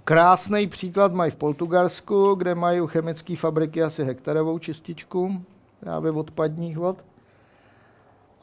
Krásný 0.04 0.68
příklad 0.68 1.14
mají 1.14 1.32
v 1.32 1.36
Portugalsku, 1.36 2.36
kde 2.36 2.56
mají 2.56 2.82
u 2.82 2.88
chemické 2.88 3.36
fabriky 3.36 3.84
asi 3.84 4.04
hektarovou 4.04 4.60
čističku 4.60 5.42
právě 5.80 6.12
odpadních 6.12 6.78
vod. 6.78 6.98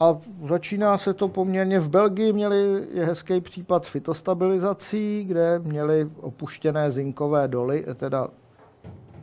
A 0.00 0.18
začíná 0.48 0.98
se 0.98 1.14
to 1.14 1.28
poměrně 1.28 1.80
v 1.80 1.88
Belgii, 1.88 2.32
měli 2.32 2.86
je 2.92 3.04
hezký 3.04 3.40
případ 3.40 3.84
s 3.84 3.88
fitostabilizací, 3.88 5.24
kde 5.24 5.58
měli 5.58 6.10
opuštěné 6.20 6.90
zinkové 6.90 7.48
doly, 7.48 7.84
teda 7.94 8.28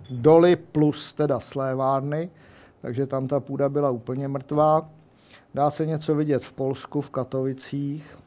doly 0.10 0.56
plus 0.56 1.14
teda 1.14 1.40
slévárny, 1.40 2.30
takže 2.82 3.08
tam 3.08 3.28
ta 3.28 3.40
půda 3.40 3.70
byla 3.70 3.90
úplně 3.90 4.28
mrtvá. 4.28 4.90
Dá 5.54 5.70
se 5.70 5.86
něco 5.86 6.16
vidět 6.16 6.44
v 6.44 6.54
Polsku, 6.54 7.02
v 7.02 7.10
Katovicích. 7.10 8.18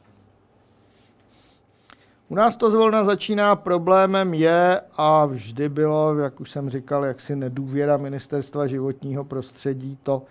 U 2.29 2.35
nás 2.35 2.55
to 2.55 2.71
zvolna 2.71 3.03
začíná 3.03 3.55
problémem 3.55 4.33
je 4.33 4.81
a 4.97 5.25
vždy 5.25 5.69
bylo, 5.69 6.17
jak 6.17 6.39
už 6.39 6.51
jsem 6.51 6.69
říkal, 6.69 7.05
jaksi 7.05 7.35
nedůvěra 7.35 7.97
ministerstva 7.97 8.67
životního 8.67 9.23
prostředí 9.23 9.97
to 10.03 10.23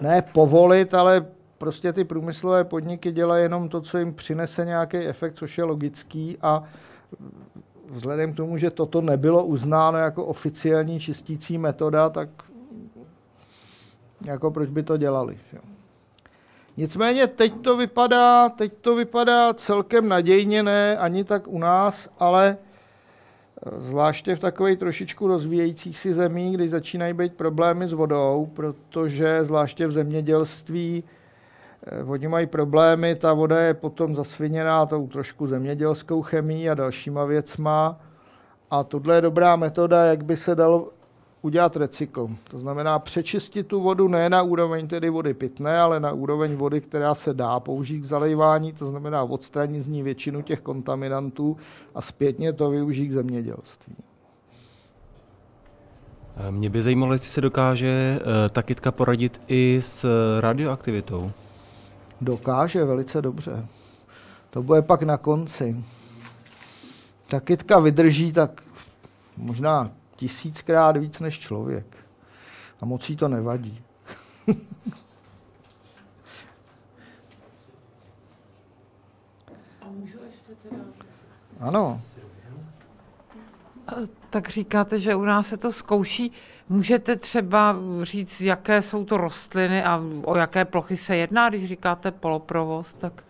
ne 0.00 0.22
povolit, 0.22 0.94
ale 0.94 1.26
prostě 1.58 1.92
ty 1.92 2.04
průmyslové 2.04 2.64
podniky 2.64 3.12
dělají 3.12 3.42
jenom 3.42 3.68
to, 3.68 3.80
co 3.80 3.98
jim 3.98 4.14
přinese 4.14 4.64
nějaký 4.64 4.96
efekt, 4.96 5.34
což 5.34 5.58
je 5.58 5.64
logický 5.64 6.38
a 6.42 6.62
vzhledem 7.90 8.32
k 8.32 8.36
tomu, 8.36 8.58
že 8.58 8.70
toto 8.70 9.00
nebylo 9.00 9.44
uznáno 9.44 9.98
jako 9.98 10.24
oficiální 10.24 11.00
čistící 11.00 11.58
metoda, 11.58 12.10
tak 12.10 12.28
jako 14.24 14.50
proč 14.50 14.70
by 14.70 14.82
to 14.82 14.96
dělali. 14.96 15.38
Jo. 15.52 15.60
Nicméně 16.76 17.26
teď 17.26 17.60
to 17.60 17.76
vypadá, 17.76 18.48
teď 18.48 18.72
to 18.80 18.94
vypadá 18.94 19.54
celkem 19.54 20.08
nadějně, 20.08 20.62
ne 20.62 20.98
ani 20.98 21.24
tak 21.24 21.48
u 21.48 21.58
nás, 21.58 22.08
ale 22.18 22.56
zvláště 23.78 24.36
v 24.36 24.40
takové 24.40 24.76
trošičku 24.76 25.26
rozvíjejících 25.26 25.98
si 25.98 26.14
zemí, 26.14 26.52
kdy 26.52 26.68
začínají 26.68 27.12
být 27.12 27.34
problémy 27.34 27.88
s 27.88 27.92
vodou, 27.92 28.50
protože 28.54 29.44
zvláště 29.44 29.86
v 29.86 29.92
zemědělství 29.92 31.04
eh, 31.86 32.04
oni 32.04 32.28
mají 32.28 32.46
problémy, 32.46 33.14
ta 33.14 33.32
voda 33.32 33.60
je 33.60 33.74
potom 33.74 34.14
zasviněná 34.14 34.86
tou 34.86 35.06
trošku 35.06 35.46
zemědělskou 35.46 36.22
chemií 36.22 36.70
a 36.70 36.74
dalšíma 36.74 37.24
věcma. 37.24 38.00
A 38.70 38.84
tohle 38.84 39.14
je 39.14 39.20
dobrá 39.20 39.56
metoda, 39.56 40.04
jak 40.04 40.24
by 40.24 40.36
se 40.36 40.54
dalo 40.54 40.92
udělat 41.44 41.76
recykl. 41.76 42.28
To 42.50 42.58
znamená 42.58 42.98
přečistit 42.98 43.66
tu 43.66 43.80
vodu 43.80 44.08
ne 44.08 44.28
na 44.28 44.42
úroveň 44.42 44.88
tedy 44.88 45.10
vody 45.10 45.34
pitné, 45.34 45.80
ale 45.80 46.00
na 46.00 46.12
úroveň 46.12 46.56
vody, 46.56 46.80
která 46.80 47.14
se 47.14 47.34
dá 47.34 47.60
použít 47.60 48.00
k 48.00 48.04
zalejvání, 48.04 48.72
to 48.72 48.86
znamená 48.86 49.22
odstranit 49.22 49.82
z 49.82 49.88
ní 49.88 50.02
většinu 50.02 50.42
těch 50.42 50.60
kontaminantů 50.60 51.56
a 51.94 52.00
zpětně 52.00 52.52
to 52.52 52.70
využít 52.70 53.08
k 53.08 53.12
zemědělství. 53.12 53.96
Eh, 56.36 56.50
mě 56.50 56.70
by 56.70 56.82
zajímalo, 56.82 57.12
jestli 57.12 57.28
se 57.28 57.40
dokáže 57.40 58.20
eh, 58.20 58.48
ta 58.48 58.62
kytka 58.62 58.92
poradit 58.92 59.40
i 59.48 59.78
s 59.82 60.06
radioaktivitou. 60.40 61.32
Dokáže 62.20 62.84
velice 62.84 63.22
dobře. 63.22 63.66
To 64.50 64.62
bude 64.62 64.82
pak 64.82 65.02
na 65.02 65.16
konci. 65.16 65.84
Ta 67.26 67.40
kytka 67.40 67.78
vydrží 67.78 68.32
tak 68.32 68.62
možná 69.36 69.90
tisíckrát 70.16 70.96
víc 70.96 71.20
než 71.20 71.38
člověk. 71.38 71.96
A 72.80 72.86
moc 72.86 73.10
jí 73.10 73.16
to 73.16 73.28
nevadí. 73.28 73.84
Ano. 81.60 82.00
Tak 84.30 84.48
říkáte, 84.48 85.00
že 85.00 85.14
u 85.14 85.22
nás 85.22 85.48
se 85.48 85.56
to 85.56 85.72
zkouší. 85.72 86.32
Můžete 86.68 87.16
třeba 87.16 87.76
říct, 88.02 88.40
jaké 88.40 88.82
jsou 88.82 89.04
to 89.04 89.16
rostliny 89.16 89.84
a 89.84 90.02
o 90.24 90.36
jaké 90.36 90.64
plochy 90.64 90.96
se 90.96 91.16
jedná, 91.16 91.48
když 91.48 91.68
říkáte 91.68 92.10
poloprovoz, 92.10 92.94
tak... 92.94 93.24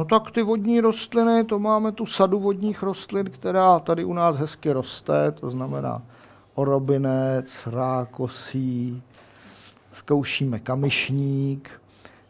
No 0.00 0.04
tak 0.04 0.30
ty 0.30 0.42
vodní 0.42 0.80
rostliny, 0.80 1.44
to 1.44 1.58
máme 1.58 1.92
tu 1.92 2.06
sadu 2.06 2.40
vodních 2.40 2.82
rostlin, 2.82 3.30
která 3.30 3.78
tady 3.78 4.04
u 4.04 4.12
nás 4.12 4.36
hezky 4.36 4.72
roste, 4.72 5.32
to 5.32 5.50
znamená 5.50 6.02
orobinec, 6.54 7.66
rákosí, 7.66 9.02
zkoušíme 9.92 10.58
kamyšník. 10.58 11.70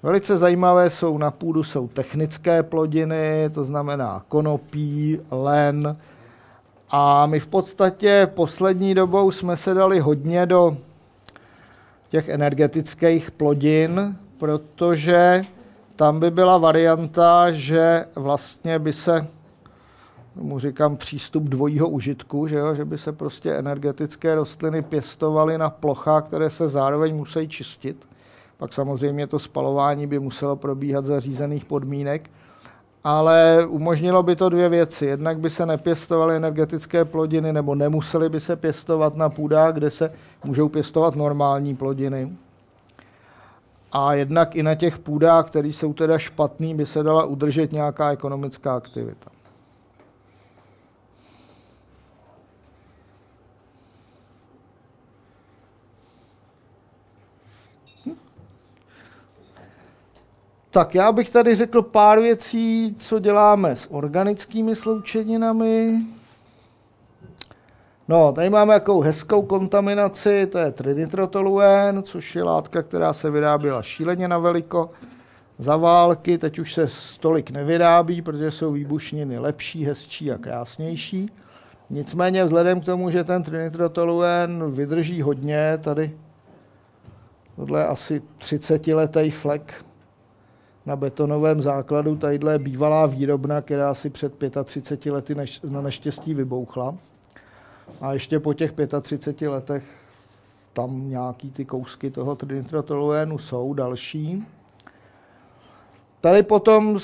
Velice 0.03 0.39
zajímavé 0.39 0.91
jsou 0.91 1.19
na 1.19 1.31
půdu 1.31 1.63
jsou 1.63 1.89
technické 1.89 2.63
plodiny, 2.63 3.51
to 3.55 3.65
znamená 3.65 4.25
konopí, 4.29 5.21
len. 5.31 5.97
A 6.91 7.27
my 7.27 7.41
v 7.41 7.47
podstatě 7.47 8.31
poslední 8.35 8.95
dobou 8.95 9.31
jsme 9.31 9.57
se 9.57 9.75
dali 9.75 10.01
hodně 10.01 10.47
do 10.47 10.77
těch 12.09 12.29
energetických 12.29 13.31
plodin, 13.31 14.17
protože 14.39 15.43
tam 16.01 16.21
by 16.21 16.31
byla 16.31 16.59
varianta, 16.59 17.53
že 17.53 18.07
vlastně 18.17 18.79
by 18.79 18.93
se 18.93 19.27
mu 20.37 20.59
říkám 20.59 20.97
přístup 20.97 21.43
dvojího 21.43 21.89
užitku, 21.89 22.47
že, 22.47 22.57
jo? 22.57 22.75
že 22.75 22.85
by 22.85 22.99
se 22.99 23.13
prostě 23.13 23.53
energetické 23.53 24.35
rostliny 24.35 24.83
pěstovaly 24.83 25.59
na 25.59 25.71
plochách, 25.71 26.25
které 26.25 26.51
se 26.51 26.69
zároveň 26.69 27.17
musí 27.17 27.49
čistit. 27.49 28.09
Pak 28.59 28.73
samozřejmě 28.73 29.27
to 29.27 29.39
spalování 29.39 30.07
by 30.07 30.19
muselo 30.19 30.57
probíhat 30.57 31.05
za 31.05 31.21
řízených 31.21 31.65
podmínek, 31.65 32.31
ale 33.05 33.67
umožnilo 33.69 34.23
by 34.23 34.37
to 34.37 34.49
dvě 34.49 34.69
věci. 34.69 35.07
Jednak 35.07 35.39
by 35.39 35.51
se 35.51 35.67
nepěstovaly 35.67 36.37
energetické 36.37 37.05
plodiny, 37.05 37.53
nebo 37.53 37.75
nemusely 37.75 38.29
by 38.29 38.41
se 38.41 38.57
pěstovat 38.57 39.17
na 39.17 39.29
půdách, 39.29 39.75
kde 39.75 39.91
se 39.91 40.13
můžou 40.45 40.69
pěstovat 40.69 41.17
normální 41.17 41.77
plodiny. 41.77 42.33
A 43.93 44.15
jednak 44.15 44.57
i 44.57 44.63
na 44.63 44.75
těch 44.75 44.99
půdách, 44.99 45.47
které 45.47 45.69
jsou 45.69 45.93
teda 45.93 46.19
špatný, 46.19 46.75
by 46.75 46.87
se 46.87 47.03
dala 47.03 47.25
udržet 47.25 47.73
nějaká 47.73 48.13
ekonomická 48.13 48.77
aktivita. 48.77 49.31
Tak 60.71 60.95
já 60.95 61.13
bych 61.13 61.31
tady 61.31 61.55
řekl 61.55 61.83
pár 61.83 62.21
věcí, 62.21 62.95
co 62.99 63.19
děláme 63.19 63.77
s 63.77 63.93
organickými 63.93 64.77
sloučeninami. 64.77 66.01
No, 68.11 68.33
tady 68.33 68.51
máme 68.51 68.75
jakou 68.75 69.01
hezkou 69.01 69.43
kontaminaci, 69.43 70.47
to 70.47 70.59
je 70.59 70.71
trinitrotoluen, 70.71 72.03
což 72.03 72.37
je 72.37 72.43
látka, 72.43 72.83
která 72.83 73.13
se 73.13 73.31
vyráběla 73.31 73.83
šíleně 73.83 74.29
na 74.29 74.39
veliko 74.39 74.91
za 75.59 75.77
války, 75.77 76.39
teď 76.39 76.59
už 76.59 76.75
se 76.75 76.89
stolik 76.89 77.51
nevyrábí, 77.51 78.23
protože 78.23 78.51
jsou 78.51 78.73
výbušniny 78.73 79.39
lepší, 79.39 79.85
hezčí 79.85 80.33
a 80.33 80.39
krásnější. 80.39 81.27
Nicméně 81.91 82.45
vzhledem 82.45 82.81
k 82.81 82.85
tomu, 82.85 83.11
že 83.11 83.25
ten 83.25 83.43
trinitrotoluen 83.43 84.71
vydrží 84.71 85.23
hodně, 85.23 85.79
tady 85.83 86.17
tohle 87.57 87.81
je 87.81 87.87
asi 87.87 88.23
30 88.39 88.87
letý 88.87 89.31
flek 89.31 89.85
na 90.87 90.97
betonovém 90.97 91.61
základu. 91.61 92.17
Tadyhle 92.17 92.53
je 92.53 92.59
bývalá 92.59 93.07
výrobna, 93.07 93.61
která 93.61 93.95
si 93.95 94.11
před 94.11 94.35
35 94.65 95.13
lety 95.13 95.35
na 95.69 95.81
neštěstí 95.81 96.35
vybouchla. 96.35 96.95
A 98.01 98.13
ještě 98.13 98.41
po 98.41 98.55
těch 98.55 98.73
35 99.01 99.49
letech 99.49 99.85
tam 100.73 101.11
nějaký 101.11 101.51
ty 101.51 101.65
kousky 101.65 102.11
toho 102.11 102.35
trinitrotoluénu 102.35 103.39
jsou 103.39 103.75
další. 103.75 104.47
Tady 106.21 106.43
potom, 106.43 106.99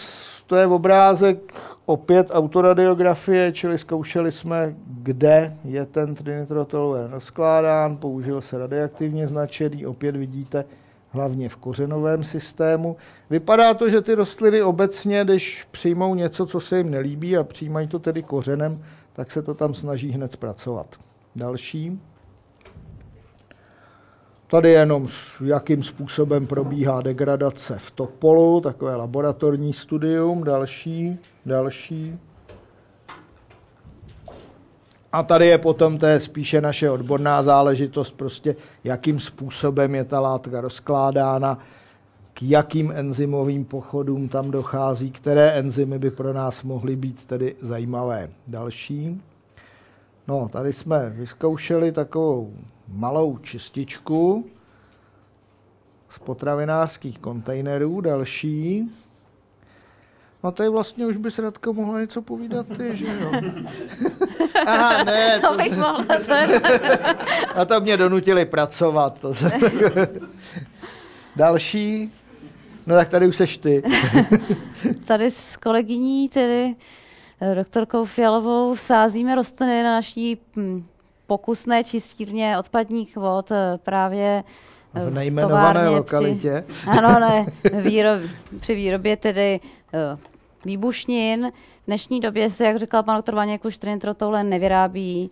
to 0.47 0.57
je 0.57 0.67
obrázek 0.67 1.55
opět 1.87 2.31
autoradiografie, 2.33 3.53
čili 3.53 3.79
zkoušeli 3.79 4.33
jsme, 4.33 4.75
kde 4.87 5.57
je 5.65 5.87
ten 5.87 6.15
trinitrotoluen 6.15 7.11
rozkládán, 7.11 7.97
použil 7.97 8.41
se 8.41 8.59
radioaktivně 8.59 9.29
značený, 9.29 9.87
opět 9.87 10.17
vidíte, 10.17 10.65
hlavně 11.11 11.49
v 11.49 11.57
kořenovém 11.57 12.25
systému. 12.25 12.97
Vypadá 13.31 13.75
to, 13.75 13.91
že 13.91 14.01
ty 14.01 14.15
rostliny 14.15 14.63
obecně, 14.63 15.25
když 15.25 15.67
přijmou 15.71 16.15
něco, 16.15 16.47
co 16.47 16.61
se 16.61 16.79
jim 16.79 16.91
nelíbí 16.91 17.37
a 17.37 17.45
přijímají 17.45 17.89
to 17.89 17.99
tedy 17.99 18.23
kořenem, 18.23 18.85
tak 19.17 19.31
se 19.31 19.43
to 19.43 19.55
tam 19.55 19.75
snaží 19.75 20.11
hned 20.11 20.33
zpracovat. 20.33 20.97
Další. 21.37 22.01
Tady 24.47 24.71
jenom 24.71 25.09
jakým 25.45 25.83
způsobem 25.83 26.47
probíhá 26.47 27.03
degradace 27.03 27.79
v 27.79 27.91
topolu, 27.91 28.61
takové 28.61 28.97
laboratorní 28.97 29.73
studium. 29.73 30.45
Další, 30.45 31.19
další. 31.47 32.19
A 35.13 35.23
tady 35.23 35.47
je 35.47 35.59
potom 35.59 35.99
to 35.99 36.07
je 36.07 36.21
spíše 36.21 36.61
naše 36.61 36.91
odborná 36.91 37.43
záležitost, 37.43 38.11
prostě 38.11 38.57
jakým 38.85 39.21
způsobem 39.21 39.95
je 39.95 40.05
ta 40.05 40.21
látka 40.21 40.61
rozkládána, 40.61 41.59
k 42.39 42.43
jakým 42.43 42.93
enzymovým 42.97 43.65
pochodům 43.65 44.29
tam 44.29 44.51
dochází, 44.51 45.11
které 45.11 45.51
enzymy 45.53 45.99
by 45.99 46.11
pro 46.11 46.33
nás 46.33 46.63
mohly 46.63 46.97
být 46.97 47.27
tedy 47.27 47.57
zajímavé. 47.59 48.31
Další. 48.49 49.23
No, 50.29 50.49
tady 50.49 50.73
jsme 50.73 51.11
vyzkoušeli 51.11 51.93
takovou 51.93 52.55
malou 52.89 53.39
čističku. 53.39 54.47
z 56.09 56.19
potravinářských 56.19 57.19
kontejnerů. 57.19 58.01
Další. 58.01 58.91
No 60.45 60.53
tady 60.53 60.69
vlastně 60.69 61.07
už 61.07 61.17
bys 61.17 61.39
Radko 61.39 61.73
mohla 61.73 62.01
něco 62.01 62.23
povídat 62.23 62.67
ty, 62.77 62.97
že 62.97 63.07
jo? 63.07 63.31
Aha, 64.67 65.05
ne, 65.05 65.41
To 65.41 65.57
bych 65.57 65.77
mohla, 65.77 66.05
to 66.27 66.35
je... 66.35 66.61
a 67.55 67.65
to 67.65 67.81
mě 67.81 67.97
donutili 67.97 68.45
pracovat. 68.45 69.21
To 69.21 69.35
se... 69.35 69.51
Další. 71.37 72.13
No 72.87 72.95
tak 72.95 73.09
tady 73.09 73.27
už 73.27 73.37
seš 73.37 73.59
ty. 73.59 73.83
Tady 75.07 75.31
s 75.31 75.57
kolegyní, 75.57 76.29
tedy 76.29 76.75
eh, 77.41 77.55
doktorkou 77.55 78.05
Fialovou, 78.05 78.77
sázíme 78.77 79.35
rostliny 79.35 79.83
na 79.83 79.91
naší 79.91 80.39
hm, 80.57 80.87
pokusné 81.27 81.85
čistírně 81.85 82.59
odpadních 82.59 83.17
vod 83.17 83.51
eh, 83.51 83.79
právě 83.83 84.45
eh, 84.95 85.11
V 85.11 85.15
nejmenované 85.15 85.73
továrně 85.75 85.97
lokalitě. 85.97 86.65
Při, 86.67 86.89
ano, 86.91 87.21
ne, 87.21 87.47
výrob, 87.83 88.23
při 88.61 88.75
výrobě 88.75 89.17
tedy 89.17 89.61
výbušnin. 90.65 91.53
V 91.83 91.87
dnešní 91.87 92.21
době 92.21 92.51
se, 92.51 92.65
jak 92.65 92.77
říkal 92.77 93.03
pan 93.03 93.17
doktor 93.17 93.35
Vaněk, 93.35 93.65
už 93.65 93.79
trinitrotoulen 93.79 94.49
nevyrábí, 94.49 95.31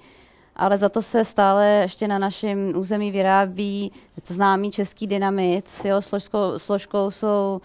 ale 0.56 0.78
za 0.78 0.88
to 0.88 1.02
se 1.02 1.24
stále 1.24 1.66
ještě 1.66 2.08
na 2.08 2.18
našem 2.18 2.72
území 2.76 3.10
vyrábí 3.10 3.92
známý 4.24 4.70
český 4.70 5.06
dynamit. 5.06 5.68
S 5.68 5.84
jeho 5.84 6.02
složkou, 6.02 6.58
složkou 6.58 7.10
jsou 7.10 7.60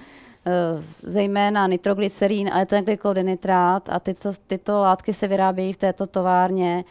eh, 0.45 0.51
zejména 1.03 1.67
nitroglycerín 1.67 2.49
a 2.53 2.61
etylglykodinitrát 2.61 3.89
a 3.89 3.99
tyto, 3.99 4.31
tyto 4.47 4.81
látky 4.81 5.13
se 5.13 5.27
vyrábějí 5.27 5.73
v 5.73 5.77
této 5.77 6.07
továrně. 6.07 6.83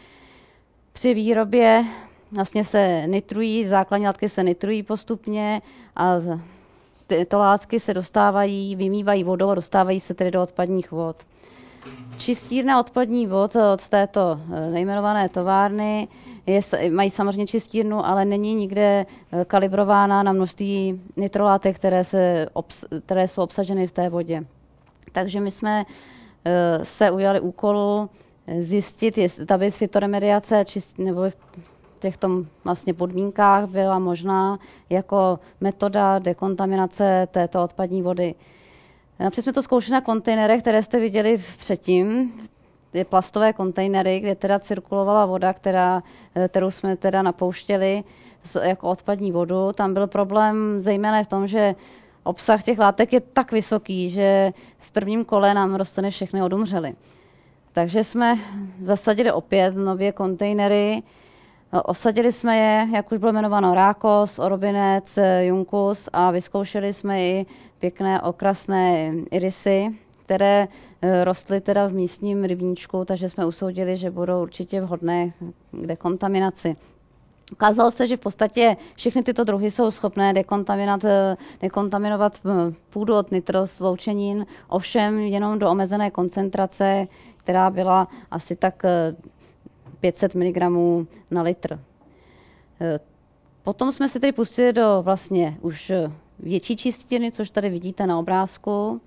Při 0.93 1.13
výrobě 1.13 1.85
vlastně 2.31 2.63
se 2.63 3.03
nitrují, 3.05 3.67
základní 3.67 4.07
látky 4.07 4.29
se 4.29 4.43
nitrují 4.43 4.83
postupně 4.83 5.61
a 5.95 6.15
tyto 7.07 7.37
látky 7.37 7.79
se 7.79 7.93
dostávají, 7.93 8.75
vymývají 8.75 9.23
vodou 9.23 9.49
a 9.49 9.55
dostávají 9.55 9.99
se 9.99 10.13
tedy 10.13 10.31
do 10.31 10.43
odpadních 10.43 10.91
vod. 10.91 11.15
Čistírna 12.17 12.79
odpadní 12.79 13.27
vod 13.27 13.55
od 13.55 13.89
této 13.89 14.39
eh, 14.53 14.71
nejmenované 14.71 15.29
továrny 15.29 16.07
je, 16.45 16.61
mají 16.91 17.09
samozřejmě 17.09 17.47
čistírnu, 17.47 18.05
ale 18.05 18.25
není 18.25 18.55
nikde 18.55 19.05
eh, 19.31 19.45
kalibrována 19.45 20.23
na 20.23 20.33
množství 20.33 21.01
nitrolátek, 21.15 21.75
které, 21.75 22.03
se 22.03 22.47
obs, 22.53 22.85
které 23.05 23.27
jsou 23.27 23.41
obsaženy 23.41 23.87
v 23.87 23.91
té 23.91 24.09
vodě. 24.09 24.45
Takže 25.11 25.39
my 25.39 25.51
jsme 25.51 25.85
eh, 26.45 26.79
se 26.83 27.11
ujali 27.11 27.39
úkolu 27.39 28.09
zjistit, 28.59 29.17
jestli 29.17 29.45
ta 29.45 29.57
by 29.57 29.71
fitoremediace 29.71 30.65
čist, 30.65 30.99
nebo 30.99 31.29
v 31.29 31.35
těchto 31.99 32.29
vlastně 32.63 32.93
podmínkách 32.93 33.69
byla 33.69 33.99
možná 33.99 34.59
jako 34.89 35.39
metoda 35.61 36.19
dekontaminace 36.19 37.27
této 37.31 37.63
odpadní 37.63 38.01
vody. 38.01 38.35
Například 39.19 39.43
jsme 39.43 39.53
to 39.53 39.61
zkoušeli 39.61 39.93
na 39.93 40.01
kontejnerech, 40.01 40.61
které 40.61 40.83
jste 40.83 40.99
viděli 40.99 41.43
předtím, 41.57 42.33
ty 42.91 43.03
plastové 43.03 43.53
kontejnery, 43.53 44.19
kde 44.19 44.35
teda 44.35 44.59
cirkulovala 44.59 45.25
voda, 45.25 45.53
která, 45.53 46.03
eh, 46.35 46.47
kterou 46.47 46.71
jsme 46.71 46.97
teda 46.97 47.21
napouštěli 47.21 48.03
jako 48.63 48.89
odpadní 48.89 49.31
vodu. 49.31 49.71
Tam 49.75 49.93
byl 49.93 50.07
problém 50.07 50.81
zejména 50.81 51.23
v 51.23 51.27
tom, 51.27 51.47
že 51.47 51.75
obsah 52.23 52.63
těch 52.63 52.79
látek 52.79 53.13
je 53.13 53.19
tak 53.19 53.51
vysoký, 53.51 54.09
že 54.09 54.53
v 54.77 54.91
prvním 54.91 55.25
kole 55.25 55.53
nám 55.53 55.75
rostliny 55.75 56.11
všechny 56.11 56.43
odumřely. 56.43 56.95
Takže 57.71 58.03
jsme 58.03 58.37
zasadili 58.81 59.31
opět 59.31 59.75
nově 59.75 60.11
kontejnery, 60.11 61.03
Osadili 61.83 62.31
jsme 62.31 62.57
je, 62.57 62.87
jak 62.93 63.11
už 63.11 63.17
bylo 63.17 63.31
jmenováno, 63.31 63.73
rákos, 63.73 64.39
orobinec, 64.39 65.19
junkus 65.41 66.09
a 66.13 66.31
vyzkoušeli 66.31 66.93
jsme 66.93 67.21
i 67.21 67.45
pěkné 67.79 68.21
okrasné 68.21 69.13
irisy, 69.31 69.87
které 70.25 70.67
eh, 71.01 71.23
rostly 71.23 71.61
teda 71.61 71.87
v 71.87 71.93
místním 71.93 72.43
rybníčku, 72.43 73.05
takže 73.05 73.29
jsme 73.29 73.45
usoudili, 73.45 73.97
že 73.97 74.11
budou 74.11 74.41
určitě 74.41 74.81
vhodné 74.81 75.33
k 75.71 75.87
dekontaminaci. 75.87 76.75
Ukázalo 77.51 77.91
se, 77.91 78.07
že 78.07 78.17
v 78.17 78.19
podstatě 78.19 78.77
všechny 78.95 79.23
tyto 79.23 79.43
druhy 79.43 79.71
jsou 79.71 79.91
schopné 79.91 80.33
dekontaminovat, 80.33 81.03
eh, 81.05 81.37
dekontaminovat 81.61 82.39
eh, 82.45 82.73
půdu 82.89 83.15
od 83.15 83.31
nitrosloučenin, 83.31 84.45
ovšem 84.67 85.19
jenom 85.19 85.59
do 85.59 85.69
omezené 85.69 86.11
koncentrace, 86.11 87.07
která 87.37 87.69
byla 87.69 88.07
asi 88.31 88.55
tak 88.55 88.85
eh, 88.85 89.15
500 89.99 90.35
mg 90.35 90.57
na 91.31 91.41
litr. 91.41 91.79
Potom 93.63 93.91
jsme 93.91 94.09
se 94.09 94.19
tedy 94.19 94.31
pustili 94.31 94.73
do 94.73 95.01
vlastně 95.01 95.57
už 95.61 95.91
větší 96.39 96.77
čistírny, 96.77 97.31
což 97.31 97.49
tady 97.49 97.69
vidíte 97.69 98.07
na 98.07 98.19
obrázku. 98.19 99.01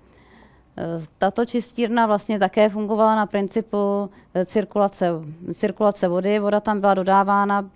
Eh, 0.77 1.05
Tato 1.17 1.45
čistírna 1.45 2.05
vlastně 2.05 2.39
také 2.39 2.69
fungovala 2.69 3.15
na 3.15 3.25
principu 3.25 4.09
eh, 4.33 4.45
cirkulace, 4.45 5.09
cirkulace 5.53 6.07
vody. 6.07 6.39
Voda 6.39 6.59
tam 6.59 6.79
byla 6.79 6.93
dodávána 6.93 7.69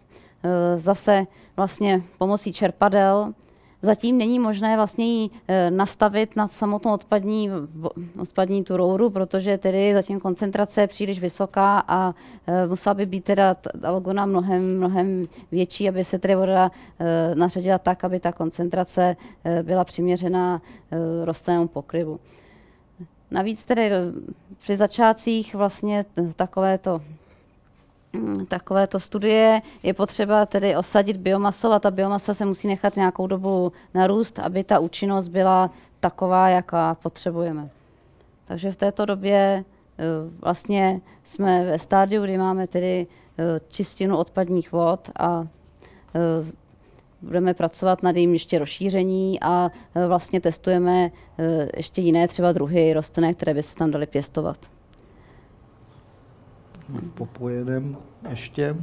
eh, 0.44 0.80
zase 0.80 1.26
vlastně 1.58 2.04
pomocí 2.18 2.54
čerpadel. 2.54 3.34
Zatím 3.82 4.18
není 4.18 4.40
možné 4.40 4.76
vlastně 4.76 5.06
ji 5.06 5.30
eh, 5.48 5.72
nastavit 5.72 6.36
na 6.36 6.48
samotnou 6.48 6.94
odpadní, 6.94 7.50
odpadní 8.22 8.64
tu 8.64 8.78
rouru, 8.78 9.10
protože 9.10 9.58
tedy 9.58 9.94
zatím 9.94 10.20
koncentrace 10.20 10.82
je 10.82 10.88
příliš 10.88 11.20
vysoká 11.20 11.84
a 11.88 12.14
eh, 12.48 12.68
musela 12.68 12.94
by 12.94 13.06
být 13.06 13.24
teda 13.24 13.54
t- 13.54 13.70
algona 13.84 14.26
mnohem, 14.26 14.78
mnohem 14.78 15.28
větší, 15.52 15.90
aby 15.90 16.04
se 16.04 16.20
tedy 16.20 16.36
voda 16.36 16.72
eh, 17.00 17.36
nařadila 17.36 17.78
tak, 17.78 18.04
aby 18.04 18.20
ta 18.20 18.32
koncentrace 18.32 19.16
byla 19.64 19.84
přiměřená 19.84 20.62
rostlinnému 21.24 21.68
pokryvu. 21.68 22.20
Navíc 23.32 23.64
tedy 23.64 23.92
při 24.58 24.78
začátcích 24.78 25.56
vlastně 25.56 26.06
takovéto 26.36 27.02
takovéto 28.48 29.00
studie 29.00 29.62
je 29.84 29.94
potřeba 29.94 30.46
tedy 30.46 30.76
osadit 30.76 31.18
biomasou 31.18 31.72
a 31.72 31.80
ta 31.80 31.92
biomasa 31.92 32.34
se 32.34 32.46
musí 32.46 32.68
nechat 32.68 32.96
nějakou 32.96 33.28
dobu 33.28 33.72
narůst, 33.94 34.40
aby 34.40 34.64
ta 34.64 34.80
účinnost 34.80 35.28
byla 35.28 35.72
taková, 36.00 36.50
jaká 36.50 36.96
potřebujeme. 36.96 37.70
Takže 38.46 38.72
v 38.72 38.76
této 38.76 39.06
době 39.06 39.64
eh, 39.98 40.04
vlastně 40.42 41.02
jsme 41.24 41.66
ve 41.66 41.80
stádiu, 41.80 42.24
kdy 42.24 42.38
máme 42.38 42.68
tedy 42.68 43.08
eh, 43.38 43.60
čistinu 43.68 44.18
odpadních 44.18 44.72
vod 44.72 45.10
a 45.20 45.48
eh, 46.16 46.52
budeme 47.22 47.54
pracovat 47.54 48.04
nad 48.04 48.16
jejím 48.16 48.34
ještě 48.34 48.60
rozšíření 48.60 49.40
a 49.42 49.72
vlastně 50.08 50.42
testujeme 50.42 51.12
ještě 51.78 52.02
jiné 52.02 52.28
třeba 52.28 52.52
druhy 52.52 52.94
rostlin, 52.94 53.36
které 53.36 53.54
by 53.54 53.64
se 53.64 53.76
tam 53.76 53.92
daly 53.92 54.06
pěstovat. 54.06 54.58
Popojedem 57.14 57.98
ještě. 58.30 58.76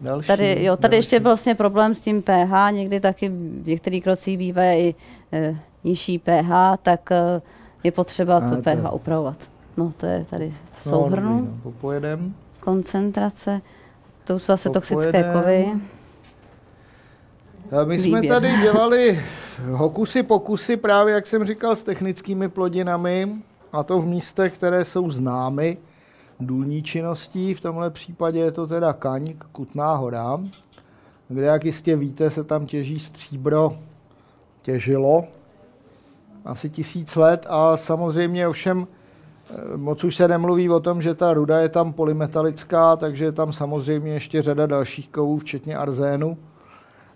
Další. 0.00 0.26
Tady, 0.26 0.64
jo, 0.64 0.76
tady 0.76 0.90
další. 0.90 0.96
ještě 0.98 1.20
byl 1.20 1.30
vlastně 1.30 1.54
problém 1.54 1.94
s 1.94 2.00
tím 2.00 2.22
pH, 2.22 2.70
někdy 2.72 3.00
taky 3.00 3.28
v 3.28 3.66
některých 3.66 4.02
krocích 4.04 4.38
bývá 4.38 4.62
i 4.62 4.94
e, 5.32 5.56
nižší 5.84 6.18
pH, 6.18 6.50
tak 6.82 7.12
e, 7.12 7.42
je 7.84 7.92
potřeba 7.92 8.36
A, 8.36 8.40
to 8.50 8.56
pH 8.62 8.92
upravovat. 8.94 9.36
No 9.76 9.92
to 9.96 10.06
je 10.06 10.24
tady 10.30 10.50
v 10.72 10.86
No, 10.86 10.92
souhrnu, 10.92 11.40
no, 11.40 11.58
Popojedem. 11.62 12.34
koncentrace, 12.60 13.60
to 14.24 14.38
jsou 14.38 14.46
zase 14.52 14.70
toxické 14.70 15.22
kovy. 15.32 15.72
A 17.80 17.84
My 17.84 17.98
jsme 17.98 18.20
Výběr. 18.20 18.34
tady 18.34 18.48
dělali 18.62 19.24
hokusy 19.70 20.22
pokusy 20.22 20.76
právě, 20.76 21.14
jak 21.14 21.26
jsem 21.26 21.44
říkal, 21.44 21.76
s 21.76 21.82
technickými 21.82 22.48
plodinami 22.48 23.34
a 23.72 23.82
to 23.82 24.00
v 24.00 24.06
místech, 24.06 24.52
které 24.54 24.84
jsou 24.84 25.10
známy 25.10 25.78
důlní 26.46 26.82
činností. 26.82 27.54
V 27.54 27.60
tomhle 27.60 27.90
případě 27.90 28.38
je 28.38 28.52
to 28.52 28.66
teda 28.66 28.92
Kaňk, 28.92 29.44
Kutná 29.52 29.94
hora, 29.94 30.40
kde, 31.28 31.42
jak 31.42 31.64
jistě 31.64 31.96
víte, 31.96 32.30
se 32.30 32.44
tam 32.44 32.66
těží 32.66 32.98
stříbro, 32.98 33.76
těžilo 34.62 35.24
asi 36.44 36.70
tisíc 36.70 37.16
let 37.16 37.46
a 37.48 37.76
samozřejmě 37.76 38.48
ovšem 38.48 38.86
eh, 39.50 39.76
moc 39.76 40.04
už 40.04 40.16
se 40.16 40.28
nemluví 40.28 40.70
o 40.70 40.80
tom, 40.80 41.02
že 41.02 41.14
ta 41.14 41.32
ruda 41.32 41.60
je 41.60 41.68
tam 41.68 41.92
polymetalická, 41.92 42.96
takže 42.96 43.24
je 43.24 43.32
tam 43.32 43.52
samozřejmě 43.52 44.12
ještě 44.12 44.42
řada 44.42 44.66
dalších 44.66 45.08
kovů, 45.08 45.38
včetně 45.38 45.76
arzénu. 45.76 46.38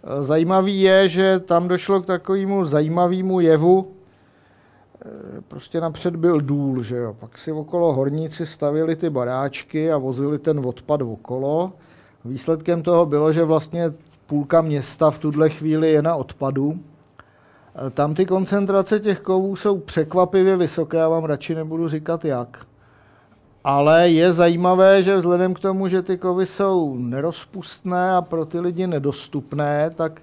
Eh, 0.04 0.22
Zajímavý 0.22 0.80
je, 0.80 1.08
že 1.08 1.40
tam 1.40 1.68
došlo 1.68 2.00
k 2.00 2.06
takovému 2.06 2.64
zajímavému 2.64 3.40
jevu. 3.40 3.97
Eh, 5.04 5.40
Prostě 5.48 5.80
napřed 5.80 6.16
byl 6.16 6.40
důl, 6.40 6.82
že 6.82 6.96
jo. 6.96 7.16
Pak 7.20 7.38
si 7.38 7.52
okolo 7.52 7.92
horníci 7.92 8.46
stavili 8.46 8.96
ty 8.96 9.10
baráčky 9.10 9.92
a 9.92 9.98
vozili 9.98 10.38
ten 10.38 10.66
odpad 10.66 11.02
okolo. 11.02 11.72
Výsledkem 12.24 12.82
toho 12.82 13.06
bylo, 13.06 13.32
že 13.32 13.44
vlastně 13.44 13.92
půlka 14.26 14.60
města 14.60 15.10
v 15.10 15.18
tuhle 15.18 15.50
chvíli 15.50 15.92
je 15.92 16.02
na 16.02 16.14
odpadu. 16.14 16.78
Eh, 17.86 17.90
Tam 17.90 18.14
ty 18.14 18.26
koncentrace 18.26 19.00
těch 19.00 19.20
kovů 19.20 19.56
jsou 19.56 19.78
překvapivě 19.78 20.56
vysoké, 20.56 20.96
já 20.98 21.08
vám 21.08 21.24
radši 21.24 21.54
nebudu 21.54 21.88
říkat 21.88 22.24
jak. 22.24 22.66
Ale 23.64 24.08
je 24.10 24.32
zajímavé, 24.32 25.02
že 25.02 25.16
vzhledem 25.16 25.54
k 25.54 25.60
tomu, 25.60 25.88
že 25.88 26.02
ty 26.02 26.18
kovy 26.18 26.46
jsou 26.46 26.96
nerozpustné 26.98 28.12
a 28.12 28.22
pro 28.22 28.44
ty 28.44 28.60
lidi 28.60 28.86
nedostupné, 28.86 29.90
tak 29.94 30.22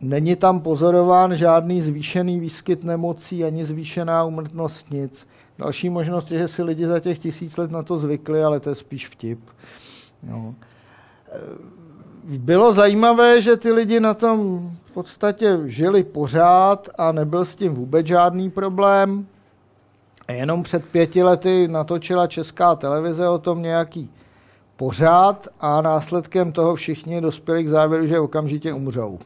Není 0.00 0.36
tam 0.36 0.60
pozorován 0.60 1.36
žádný 1.36 1.82
zvýšený 1.82 2.40
výskyt 2.40 2.84
nemocí 2.84 3.44
ani 3.44 3.64
zvýšená 3.64 4.24
umrtnost 4.24 4.90
nic. 4.90 5.28
Další 5.58 5.90
možnost 5.90 6.32
je, 6.32 6.38
že 6.38 6.48
si 6.48 6.62
lidi 6.62 6.86
za 6.86 7.00
těch 7.00 7.18
tisíc 7.18 7.56
let 7.56 7.70
na 7.70 7.82
to 7.82 7.98
zvykli, 7.98 8.44
ale 8.44 8.60
to 8.60 8.68
je 8.68 8.74
spíš 8.74 9.08
vtip. 9.08 9.40
No. 10.22 10.54
Bylo 12.24 12.72
zajímavé, 12.72 13.42
že 13.42 13.56
ty 13.56 13.72
lidi 13.72 14.00
na 14.00 14.14
tom 14.14 14.70
v 14.84 14.92
podstatě 14.92 15.58
žili 15.64 16.04
pořád 16.04 16.88
a 16.98 17.12
nebyl 17.12 17.44
s 17.44 17.56
tím 17.56 17.74
vůbec 17.74 18.06
žádný 18.06 18.50
problém. 18.50 19.26
Jenom 20.32 20.62
před 20.62 20.84
pěti 20.84 21.22
lety 21.22 21.68
natočila 21.68 22.26
česká 22.26 22.74
televize 22.74 23.28
o 23.28 23.38
tom 23.38 23.62
nějaký 23.62 24.10
pořád 24.76 25.48
a 25.60 25.80
následkem 25.80 26.52
toho 26.52 26.74
všichni 26.74 27.20
dospěli 27.20 27.64
k 27.64 27.68
závěru, 27.68 28.06
že 28.06 28.20
okamžitě 28.20 28.72
umřou. 28.72 29.18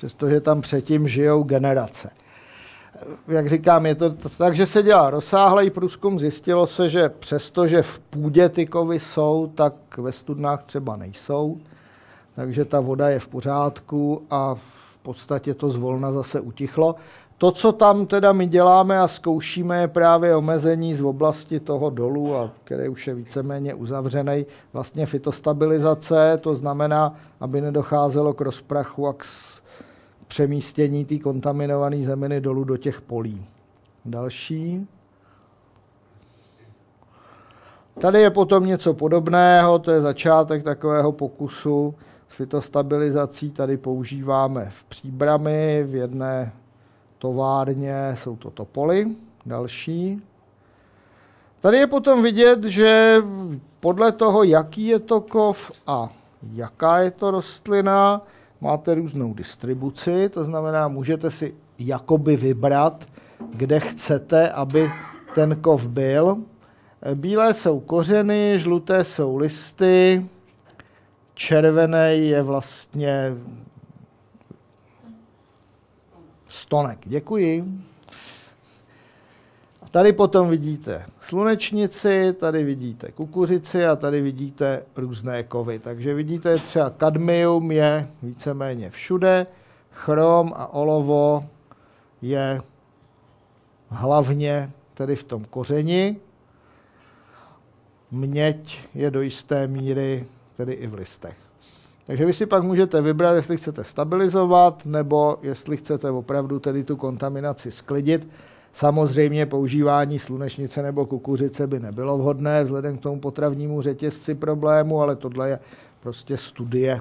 Přestože 0.00 0.40
tam 0.40 0.60
předtím 0.60 1.08
žijou 1.08 1.42
generace. 1.42 2.10
Jak 3.28 3.48
říkám, 3.48 3.86
je 3.86 3.94
to 3.94 4.14
tak, 4.38 4.56
že 4.56 4.66
se 4.66 4.82
dělá 4.82 5.10
rozsáhlý 5.10 5.70
průzkum. 5.70 6.20
Zjistilo 6.20 6.66
se, 6.66 6.88
že 6.88 7.08
přestože 7.08 7.82
v 7.82 7.98
půdě 7.98 8.48
ty 8.48 8.66
kovy 8.66 8.98
jsou, 8.98 9.52
tak 9.54 9.74
ve 9.98 10.12
studnách 10.12 10.62
třeba 10.62 10.96
nejsou. 10.96 11.58
Takže 12.36 12.64
ta 12.64 12.80
voda 12.80 13.08
je 13.08 13.18
v 13.18 13.28
pořádku 13.28 14.22
a 14.30 14.54
v 14.54 14.98
podstatě 15.02 15.54
to 15.54 15.70
zvolna 15.70 16.12
zase 16.12 16.40
utichlo. 16.40 16.94
To, 17.38 17.50
co 17.50 17.72
tam 17.72 18.06
teda 18.06 18.32
my 18.32 18.46
děláme 18.46 19.00
a 19.00 19.08
zkoušíme, 19.08 19.80
je 19.80 19.88
právě 19.88 20.36
omezení 20.36 20.94
z 20.94 21.02
oblasti 21.02 21.60
toho 21.60 21.90
dolu, 21.90 22.36
a 22.36 22.50
který 22.64 22.88
už 22.88 23.06
je 23.06 23.14
víceméně 23.14 23.74
uzavřený, 23.74 24.46
vlastně 24.72 25.06
fitostabilizace, 25.06 26.38
to 26.40 26.56
znamená, 26.56 27.14
aby 27.40 27.60
nedocházelo 27.60 28.32
k 28.32 28.40
rozprachu 28.40 29.08
a 29.08 29.12
k 29.12 29.24
přemístění 30.30 31.04
té 31.04 31.18
kontaminované 31.18 32.02
zeminy 32.02 32.40
dolů 32.40 32.64
do 32.64 32.76
těch 32.76 33.00
polí. 33.00 33.46
Další. 34.04 34.88
Tady 38.00 38.20
je 38.20 38.30
potom 38.30 38.66
něco 38.66 38.94
podobného, 38.94 39.78
to 39.78 39.90
je 39.90 40.00
začátek 40.00 40.64
takového 40.64 41.12
pokusu 41.12 41.94
s 42.28 42.34
fitostabilizací. 42.34 43.50
Tady 43.50 43.76
používáme 43.76 44.66
v 44.70 44.84
příbrami 44.84 45.84
v 45.86 45.94
jedné 45.94 46.52
továrně 47.18 48.14
jsou 48.14 48.36
to 48.36 48.50
topoly, 48.50 49.06
další. 49.46 50.22
Tady 51.60 51.76
je 51.76 51.86
potom 51.86 52.22
vidět, 52.22 52.64
že 52.64 53.22
podle 53.80 54.12
toho, 54.12 54.42
jaký 54.42 54.86
je 54.86 54.98
to 54.98 55.20
kov 55.20 55.72
a 55.86 56.12
jaká 56.52 56.98
je 56.98 57.10
to 57.10 57.30
rostlina, 57.30 58.22
máte 58.60 58.94
různou 58.94 59.34
distribuci, 59.34 60.28
to 60.28 60.44
znamená, 60.44 60.88
můžete 60.88 61.30
si 61.30 61.54
jakoby 61.78 62.36
vybrat, 62.36 63.08
kde 63.54 63.80
chcete, 63.80 64.50
aby 64.50 64.90
ten 65.34 65.56
kov 65.56 65.88
byl. 65.88 66.38
Bílé 67.14 67.54
jsou 67.54 67.80
kořeny, 67.80 68.58
žluté 68.58 69.04
jsou 69.04 69.36
listy, 69.36 70.26
červený 71.34 72.28
je 72.28 72.42
vlastně 72.42 73.32
stonek. 76.46 76.98
Děkuji. 77.04 77.64
Tady 79.90 80.12
potom 80.12 80.50
vidíte 80.50 81.06
slunečnici, 81.20 82.32
tady 82.32 82.64
vidíte 82.64 83.12
kukuřici 83.12 83.86
a 83.86 83.96
tady 83.96 84.20
vidíte 84.20 84.82
různé 84.96 85.42
kovy. 85.42 85.78
Takže 85.78 86.14
vidíte 86.14 86.56
třeba 86.56 86.90
kadmium 86.90 87.72
je 87.72 88.08
víceméně 88.22 88.90
všude, 88.90 89.46
chrom 89.92 90.52
a 90.56 90.72
olovo 90.72 91.44
je 92.22 92.60
hlavně 93.88 94.70
tedy 94.94 95.16
v 95.16 95.24
tom 95.24 95.44
kořeni. 95.44 96.16
Měď 98.10 98.88
je 98.94 99.10
do 99.10 99.20
jisté 99.20 99.66
míry 99.66 100.26
tedy 100.56 100.72
i 100.72 100.86
v 100.86 100.94
listech. 100.94 101.36
Takže 102.06 102.26
vy 102.26 102.32
si 102.32 102.46
pak 102.46 102.62
můžete 102.62 103.02
vybrat, 103.02 103.34
jestli 103.34 103.56
chcete 103.56 103.84
stabilizovat, 103.84 104.86
nebo 104.86 105.38
jestli 105.42 105.76
chcete 105.76 106.10
opravdu 106.10 106.58
tedy 106.58 106.84
tu 106.84 106.96
kontaminaci 106.96 107.70
sklidit. 107.70 108.28
Samozřejmě 108.72 109.46
používání 109.46 110.18
slunečnice 110.18 110.82
nebo 110.82 111.06
kukuřice 111.06 111.66
by 111.66 111.80
nebylo 111.80 112.18
vhodné 112.18 112.64
vzhledem 112.64 112.98
k 112.98 113.02
tomu 113.02 113.20
potravnímu 113.20 113.82
řetězci 113.82 114.34
problému, 114.34 115.02
ale 115.02 115.16
tohle 115.16 115.48
je 115.48 115.58
prostě 116.00 116.36
studie, 116.36 117.00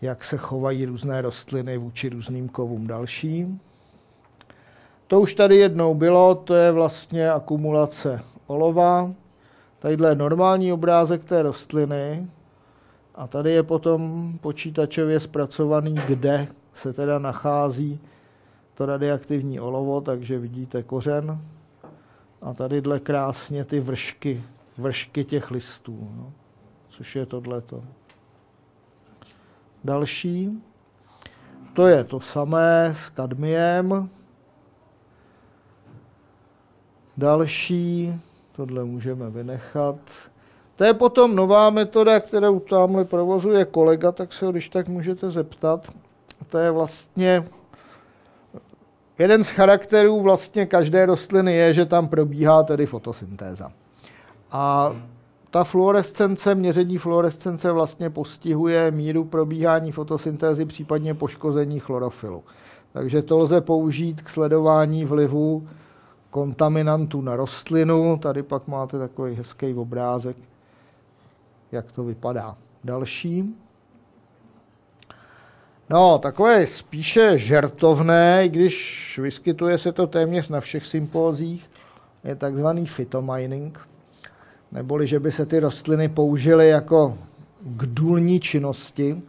jak 0.00 0.24
se 0.24 0.36
chovají 0.36 0.84
různé 0.84 1.22
rostliny 1.22 1.78
vůči 1.78 2.08
různým 2.08 2.48
kovům 2.48 2.86
dalším. 2.86 3.60
To 5.06 5.20
už 5.20 5.34
tady 5.34 5.56
jednou 5.56 5.94
bylo, 5.94 6.34
to 6.34 6.54
je 6.54 6.72
vlastně 6.72 7.30
akumulace 7.30 8.20
olova. 8.46 9.12
Tadyhle 9.78 10.08
je 10.08 10.14
normální 10.14 10.72
obrázek 10.72 11.24
té 11.24 11.42
rostliny, 11.42 12.28
a 13.14 13.26
tady 13.26 13.50
je 13.50 13.62
potom 13.62 14.32
počítačově 14.40 15.20
zpracovaný, 15.20 15.94
kde 16.06 16.46
se 16.72 16.92
teda 16.92 17.18
nachází 17.18 18.00
to 18.74 18.86
radioaktivní 18.86 19.60
olovo, 19.60 20.00
takže 20.00 20.38
vidíte 20.38 20.82
kořen. 20.82 21.40
A 22.42 22.54
tady 22.54 22.80
dle 22.80 23.00
krásně 23.00 23.64
ty 23.64 23.80
vršky, 23.80 24.42
vršky 24.78 25.24
těch 25.24 25.50
listů, 25.50 26.08
no, 26.16 26.32
což 26.88 27.16
je 27.16 27.26
tohleto. 27.26 27.84
Další, 29.84 30.62
to 31.74 31.86
je 31.86 32.04
to 32.04 32.20
samé 32.20 32.94
s 32.96 33.08
kadmiem. 33.08 34.10
Další, 37.16 38.20
tohle 38.52 38.84
můžeme 38.84 39.30
vynechat. 39.30 39.96
To 40.76 40.84
je 40.84 40.94
potom 40.94 41.36
nová 41.36 41.70
metoda, 41.70 42.20
kterou 42.20 42.60
tamhle 42.60 43.04
provozuje 43.04 43.64
kolega, 43.64 44.12
tak 44.12 44.32
se 44.32 44.46
ho 44.46 44.52
když 44.52 44.68
tak 44.68 44.88
můžete 44.88 45.30
zeptat. 45.30 45.92
To 46.48 46.58
je 46.58 46.70
vlastně 46.70 47.44
jeden 49.18 49.44
z 49.44 49.50
charakterů 49.50 50.22
vlastně 50.22 50.66
každé 50.66 51.06
rostliny 51.06 51.54
je, 51.54 51.72
že 51.72 51.86
tam 51.86 52.08
probíhá 52.08 52.62
tedy 52.62 52.86
fotosyntéza. 52.86 53.72
A 54.50 54.92
ta 55.50 55.64
fluorescence, 55.64 56.54
měření 56.54 56.98
fluorescence 56.98 57.72
vlastně 57.72 58.10
postihuje 58.10 58.90
míru 58.90 59.24
probíhání 59.24 59.92
fotosyntézy, 59.92 60.64
případně 60.64 61.14
poškození 61.14 61.80
chlorofilu. 61.80 62.44
Takže 62.92 63.22
to 63.22 63.38
lze 63.38 63.60
použít 63.60 64.22
k 64.22 64.28
sledování 64.28 65.04
vlivu 65.04 65.68
kontaminantů 66.30 67.20
na 67.20 67.36
rostlinu. 67.36 68.18
Tady 68.22 68.42
pak 68.42 68.68
máte 68.68 68.98
takový 68.98 69.34
hezký 69.34 69.74
obrázek 69.74 70.36
jak 71.74 71.92
to 71.92 72.04
vypadá. 72.04 72.56
Další. 72.84 73.54
No, 75.90 76.18
takové 76.18 76.66
spíše 76.66 77.38
žertovné, 77.38 78.44
i 78.44 78.48
když 78.48 79.18
vyskytuje 79.22 79.78
se 79.78 79.92
to 79.92 80.06
téměř 80.06 80.48
na 80.48 80.60
všech 80.60 80.86
sympózích, 80.86 81.70
je 82.24 82.34
takzvaný 82.34 82.86
phytomining, 82.86 83.88
neboli 84.72 85.06
že 85.06 85.20
by 85.20 85.32
se 85.32 85.46
ty 85.46 85.60
rostliny 85.60 86.08
použily 86.08 86.68
jako 86.68 87.18
k 87.60 87.86
důlní 87.86 88.40
činnosti, 88.40 89.22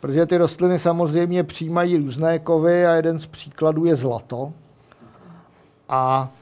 protože 0.00 0.26
ty 0.26 0.36
rostliny 0.36 0.78
samozřejmě 0.78 1.44
přijímají 1.44 1.96
různé 1.96 2.38
kovy 2.38 2.86
a 2.86 2.94
jeden 2.94 3.18
z 3.18 3.26
příkladů 3.26 3.84
je 3.84 3.96
zlato. 3.96 4.52
A 5.88 6.32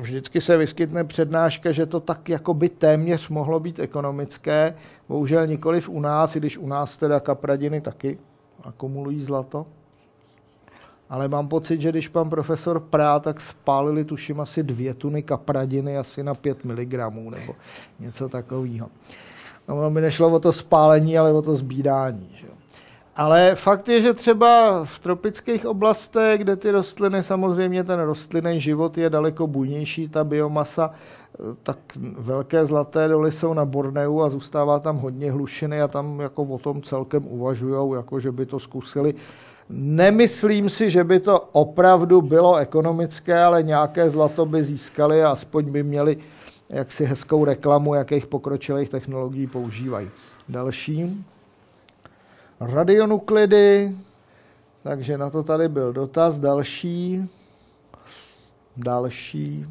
vždycky 0.00 0.40
se 0.40 0.56
vyskytne 0.56 1.04
přednáška, 1.04 1.72
že 1.72 1.86
to 1.86 2.00
tak 2.00 2.28
jako 2.28 2.54
by 2.54 2.68
téměř 2.68 3.28
mohlo 3.28 3.60
být 3.60 3.78
ekonomické. 3.78 4.74
Bohužel 5.08 5.46
nikoliv 5.46 5.88
u 5.88 6.00
nás, 6.00 6.36
i 6.36 6.40
když 6.40 6.58
u 6.58 6.66
nás 6.66 6.96
teda 6.96 7.20
kapradiny 7.20 7.80
taky 7.80 8.18
akumulují 8.64 9.22
zlato. 9.22 9.66
Ale 11.08 11.28
mám 11.28 11.48
pocit, 11.48 11.80
že 11.80 11.90
když 11.90 12.08
pan 12.08 12.30
profesor 12.30 12.80
Prá, 12.80 13.20
tak 13.20 13.40
spálili 13.40 14.04
tuším 14.04 14.40
asi 14.40 14.62
dvě 14.62 14.94
tuny 14.94 15.22
kapradiny 15.22 15.98
asi 15.98 16.22
na 16.22 16.34
5 16.34 16.64
mg 16.64 16.92
nebo 17.30 17.54
něco 18.00 18.28
takového. 18.28 18.88
No, 19.68 19.90
mi 19.90 20.00
nešlo 20.00 20.30
o 20.30 20.38
to 20.38 20.52
spálení, 20.52 21.18
ale 21.18 21.32
o 21.32 21.42
to 21.42 21.56
zbídání. 21.56 22.30
Že? 22.34 22.55
Ale 23.16 23.54
fakt 23.54 23.88
je, 23.88 24.02
že 24.02 24.14
třeba 24.14 24.80
v 24.84 24.98
tropických 24.98 25.66
oblastech, 25.66 26.40
kde 26.40 26.56
ty 26.56 26.70
rostliny, 26.70 27.22
samozřejmě 27.22 27.84
ten 27.84 28.00
rostlinný 28.00 28.60
život 28.60 28.98
je 28.98 29.10
daleko 29.10 29.46
bujnější, 29.46 30.08
ta 30.08 30.24
biomasa, 30.24 30.90
tak 31.62 31.78
velké 32.18 32.66
zlaté 32.66 33.08
doly 33.08 33.32
jsou 33.32 33.54
na 33.54 33.64
Borneu 33.64 34.20
a 34.20 34.28
zůstává 34.28 34.78
tam 34.78 34.96
hodně 34.96 35.32
hlušiny 35.32 35.82
a 35.82 35.88
tam 35.88 36.20
jako 36.20 36.42
o 36.42 36.58
tom 36.58 36.82
celkem 36.82 37.26
uvažují, 37.26 37.92
jako 37.96 38.20
že 38.20 38.32
by 38.32 38.46
to 38.46 38.58
zkusili. 38.58 39.14
Nemyslím 39.70 40.68
si, 40.68 40.90
že 40.90 41.04
by 41.04 41.20
to 41.20 41.40
opravdu 41.40 42.22
bylo 42.22 42.56
ekonomické, 42.56 43.42
ale 43.42 43.62
nějaké 43.62 44.10
zlato 44.10 44.46
by 44.46 44.64
získali 44.64 45.22
a 45.22 45.30
aspoň 45.30 45.64
by 45.64 45.82
měli 45.82 46.16
jaksi 46.68 47.04
hezkou 47.04 47.44
reklamu, 47.44 47.94
jakých 47.94 48.26
pokročilých 48.26 48.88
technologií 48.88 49.46
používají. 49.46 50.10
Další. 50.48 51.24
Radionuklidy, 52.60 53.96
takže 54.82 55.18
na 55.18 55.30
to 55.30 55.42
tady 55.42 55.68
byl 55.68 55.92
dotaz. 55.92 56.38
Další. 56.38 57.28
Další. 58.76 59.66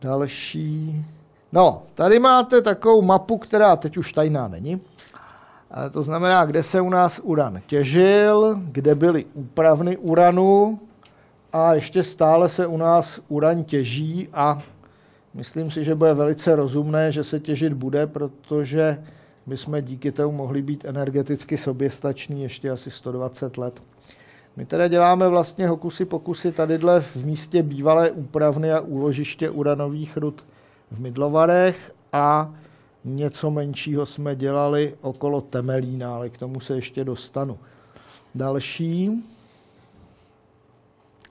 Další. 0.00 1.04
No, 1.52 1.82
tady 1.94 2.18
máte 2.18 2.62
takovou 2.62 3.02
mapu, 3.02 3.38
která 3.38 3.76
teď 3.76 3.96
už 3.96 4.12
tajná 4.12 4.48
není. 4.48 4.80
A 5.70 5.88
to 5.88 6.02
znamená, 6.02 6.44
kde 6.44 6.62
se 6.62 6.80
u 6.80 6.90
nás 6.90 7.20
uran 7.22 7.60
těžil, 7.66 8.58
kde 8.62 8.94
byly 8.94 9.24
úpravny 9.34 9.96
uranu 9.96 10.80
a 11.52 11.74
ještě 11.74 12.02
stále 12.02 12.48
se 12.48 12.66
u 12.66 12.76
nás 12.76 13.20
uran 13.28 13.64
těží 13.64 14.28
a 14.32 14.62
myslím 15.34 15.70
si, 15.70 15.84
že 15.84 15.94
bude 15.94 16.14
velice 16.14 16.56
rozumné, 16.56 17.12
že 17.12 17.24
se 17.24 17.40
těžit 17.40 17.72
bude, 17.72 18.06
protože 18.06 19.04
my 19.48 19.56
jsme 19.56 19.82
díky 19.82 20.12
tomu 20.12 20.32
mohli 20.32 20.62
být 20.62 20.84
energeticky 20.84 21.56
soběstační 21.56 22.42
ještě 22.42 22.70
asi 22.70 22.90
120 22.90 23.58
let. 23.58 23.82
My 24.56 24.66
teda 24.66 24.88
děláme 24.88 25.28
vlastně 25.28 25.68
hokusy 25.68 26.04
pokusy 26.04 26.52
tadyhle 26.52 27.00
v 27.00 27.16
místě 27.16 27.62
bývalé 27.62 28.10
úpravny 28.10 28.72
a 28.72 28.80
úložiště 28.80 29.50
uranových 29.50 30.16
rud 30.16 30.44
v 30.90 31.00
Midlovarech 31.00 31.94
a 32.12 32.54
něco 33.04 33.50
menšího 33.50 34.06
jsme 34.06 34.36
dělali 34.36 34.94
okolo 35.00 35.40
Temelína, 35.40 36.14
ale 36.14 36.28
k 36.30 36.38
tomu 36.38 36.60
se 36.60 36.74
ještě 36.74 37.04
dostanu. 37.04 37.58
Další. 38.34 39.24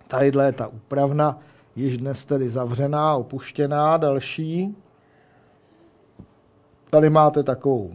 Tadyhle 0.08 0.46
je 0.46 0.52
ta 0.52 0.68
úpravna, 0.68 1.40
již 1.76 1.98
dnes 1.98 2.26
tedy 2.26 2.50
zavřená, 2.50 3.16
opuštěná. 3.16 3.98
Další. 3.98 4.76
Tady 6.90 7.10
máte 7.10 7.44
takovou 7.44 7.94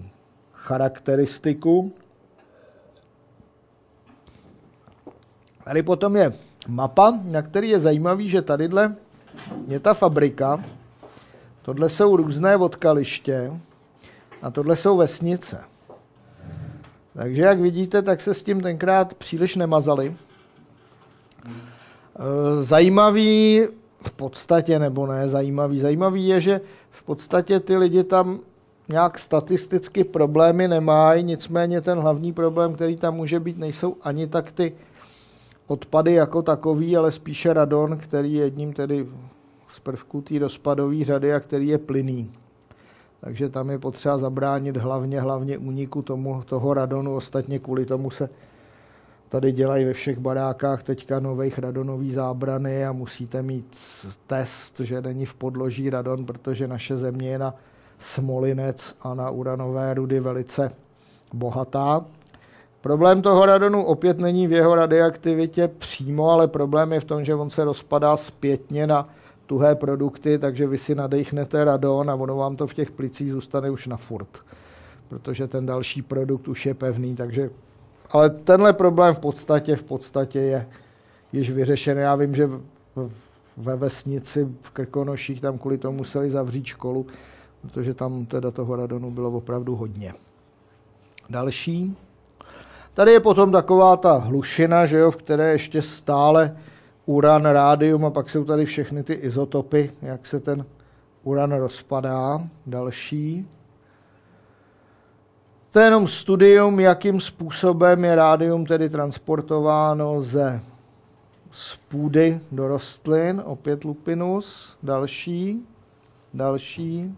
charakteristiku. 0.63 1.93
Tady 5.65 5.83
potom 5.83 6.17
je 6.17 6.33
mapa, 6.69 7.19
na 7.23 7.43
který 7.43 7.69
je 7.69 7.81
zajímavý, 7.81 8.29
že 8.29 8.43
tadyhle 8.43 8.97
je 9.69 9.81
ta 9.81 9.95
fabrika, 9.95 10.65
tohle 11.63 11.89
jsou 11.89 12.17
různé 12.17 12.57
odkaliště 12.57 13.53
a 14.43 14.51
tohle 14.51 14.77
jsou 14.77 14.97
vesnice. 14.97 15.65
Takže 17.15 17.43
jak 17.43 17.61
vidíte, 17.61 18.03
tak 18.03 18.21
se 18.21 18.35
s 18.35 18.43
tím 18.43 18.61
tenkrát 18.61 19.15
příliš 19.15 19.57
nemazali. 19.57 20.17
E, 21.47 22.63
zajímavý 22.63 23.67
v 24.03 24.11
podstatě, 24.11 24.79
nebo 24.79 25.07
ne 25.07 25.29
zajímavý, 25.29 25.81
zajímavý 25.81 26.27
je, 26.27 26.41
že 26.41 26.61
v 26.91 27.03
podstatě 27.03 27.61
ty 27.61 27.77
lidi 27.77 28.05
tam 28.05 28.41
nějak 28.93 29.18
statisticky 29.18 30.05
problémy 30.05 30.68
nemají, 30.68 31.24
nicméně 31.24 31.80
ten 31.80 31.99
hlavní 31.99 32.32
problém, 32.32 32.74
který 32.74 32.97
tam 32.97 33.14
může 33.14 33.40
být, 33.40 33.59
nejsou 33.59 33.97
ani 34.03 34.26
tak 34.26 34.53
ty 34.53 34.72
odpady 35.66 36.12
jako 36.12 36.43
takový, 36.43 36.97
ale 36.97 37.12
spíše 37.12 37.53
radon, 37.53 37.97
který 37.97 38.34
je 38.34 38.45
jedním 38.45 38.72
tedy 38.72 39.07
z 39.68 39.80
prvků 39.80 40.20
té 40.20 40.38
rozpadové 40.38 41.05
řady 41.05 41.34
a 41.34 41.40
který 41.40 41.68
je 41.68 41.78
plyný. 41.78 42.32
Takže 43.20 43.49
tam 43.49 43.70
je 43.70 43.78
potřeba 43.78 44.18
zabránit 44.18 44.76
hlavně, 44.76 45.20
hlavně 45.20 45.59
úniku 45.59 46.03
tomu, 46.03 46.43
toho 46.43 46.74
radonu. 46.74 47.14
Ostatně 47.14 47.59
kvůli 47.59 47.86
tomu 47.86 48.11
se 48.11 48.28
tady 49.28 49.53
dělají 49.53 49.84
ve 49.84 49.93
všech 49.93 50.18
barákách 50.18 50.82
teďka 50.82 51.20
nových 51.20 51.59
radonový 51.59 52.11
zábrany 52.11 52.86
a 52.86 52.93
musíte 52.93 53.43
mít 53.43 53.76
test, 54.26 54.80
že 54.80 55.01
není 55.01 55.26
v 55.26 55.34
podloží 55.34 55.90
radon, 55.90 56.26
protože 56.26 56.68
naše 56.68 56.97
země 56.97 57.28
je 57.28 57.38
na 57.38 57.55
smolinec 58.03 58.94
a 59.00 59.14
na 59.14 59.30
uranové 59.30 59.94
rudy 59.94 60.20
velice 60.20 60.72
bohatá. 61.32 62.05
Problém 62.80 63.22
toho 63.22 63.46
radonu 63.46 63.84
opět 63.84 64.18
není 64.18 64.46
v 64.46 64.53
jeho 64.53 64.74
radioaktivitě 64.74 65.68
přímo, 65.68 66.30
ale 66.30 66.48
problém 66.48 66.92
je 66.92 67.00
v 67.00 67.05
tom, 67.05 67.24
že 67.24 67.34
on 67.34 67.50
se 67.50 67.64
rozpadá 67.64 68.16
zpětně 68.16 68.86
na 68.86 69.09
tuhé 69.46 69.74
produkty, 69.74 70.38
takže 70.38 70.66
vy 70.66 70.78
si 70.78 70.94
nadechnete 70.94 71.64
radon 71.64 72.11
a 72.11 72.14
ono 72.14 72.36
vám 72.36 72.57
to 72.57 72.66
v 72.66 72.74
těch 72.74 72.90
plicích 72.90 73.30
zůstane 73.30 73.70
už 73.70 73.86
na 73.86 73.96
furt, 73.96 74.28
protože 75.09 75.48
ten 75.48 75.66
další 75.66 76.03
produkt 76.03 76.48
už 76.48 76.66
je 76.66 76.74
pevný, 76.74 77.16
takže 77.16 77.50
ale 78.11 78.30
tenhle 78.30 78.72
problém 78.72 79.14
v 79.14 79.18
podstatě, 79.18 79.76
v 79.76 79.82
podstatě 79.82 80.38
je 80.38 80.66
již 81.32 81.50
vyřešen. 81.50 81.98
Já 81.98 82.14
vím, 82.14 82.34
že 82.34 82.50
ve 83.57 83.76
vesnici 83.76 84.48
v 84.62 84.70
Krkonoších 84.70 85.40
tam 85.40 85.59
kvůli 85.59 85.78
tomu 85.78 85.98
museli 85.98 86.30
zavřít 86.30 86.66
školu, 86.66 87.07
protože 87.63 87.95
tam 87.95 88.27
teda 88.27 88.51
toho 88.51 88.77
radonu 88.77 89.11
bylo 89.11 89.31
opravdu 89.31 89.77
hodně. 89.77 90.15
Další. 91.31 91.97
Tady 92.95 93.13
je 93.13 93.21
potom 93.21 93.53
taková 93.53 93.97
ta 93.97 94.15
hlušina, 94.15 94.87
že 94.87 94.99
jo, 94.99 95.11
v 95.11 95.17
které 95.17 95.53
ještě 95.53 95.83
stále 95.83 96.57
uran, 97.07 97.43
rádium 97.43 98.05
a 98.05 98.11
pak 98.11 98.31
jsou 98.31 98.45
tady 98.45 98.65
všechny 98.65 99.03
ty 99.03 99.13
izotopy, 99.13 99.93
jak 100.03 100.27
se 100.27 100.41
ten 100.41 100.67
uran 101.23 101.53
rozpadá. 101.53 102.49
Další. 102.67 103.49
To 105.71 105.79
je 105.79 105.85
jenom 105.85 106.09
studium, 106.09 106.81
jakým 106.81 107.21
způsobem 107.21 108.05
je 108.05 108.15
rádium 108.15 108.67
tedy 108.67 108.89
transportováno 108.89 110.23
ze 110.23 110.61
z 111.53 111.77
půdy 111.77 112.41
do 112.53 112.69
rostlin, 112.69 113.43
opět 113.45 113.85
lupinus, 113.85 114.77
další, 114.83 115.67
další. 116.35 117.17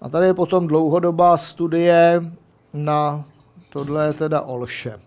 A 0.00 0.08
tady 0.08 0.26
je 0.26 0.34
potom 0.34 0.66
dlouhodobá 0.66 1.36
studie 1.36 2.22
na 2.72 3.24
tohle 3.72 4.06
je 4.06 4.12
teda 4.12 4.40
Olše. 4.40 5.00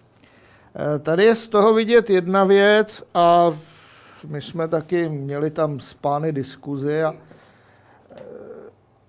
Eh, 0.76 1.00
tady 1.00 1.24
je 1.24 1.36
z 1.36 1.48
toho 1.48 1.74
vidět 1.74 2.10
jedna 2.10 2.44
věc 2.44 3.04
a 3.14 3.54
my 4.28 4.42
jsme 4.42 4.68
taky 4.68 5.10
měli 5.10 5.52
tam 5.52 5.80
s 5.80 5.94
pány 5.94 6.32
diskuzi, 6.32 7.04
a, 7.04 7.16
eh, 8.12 8.20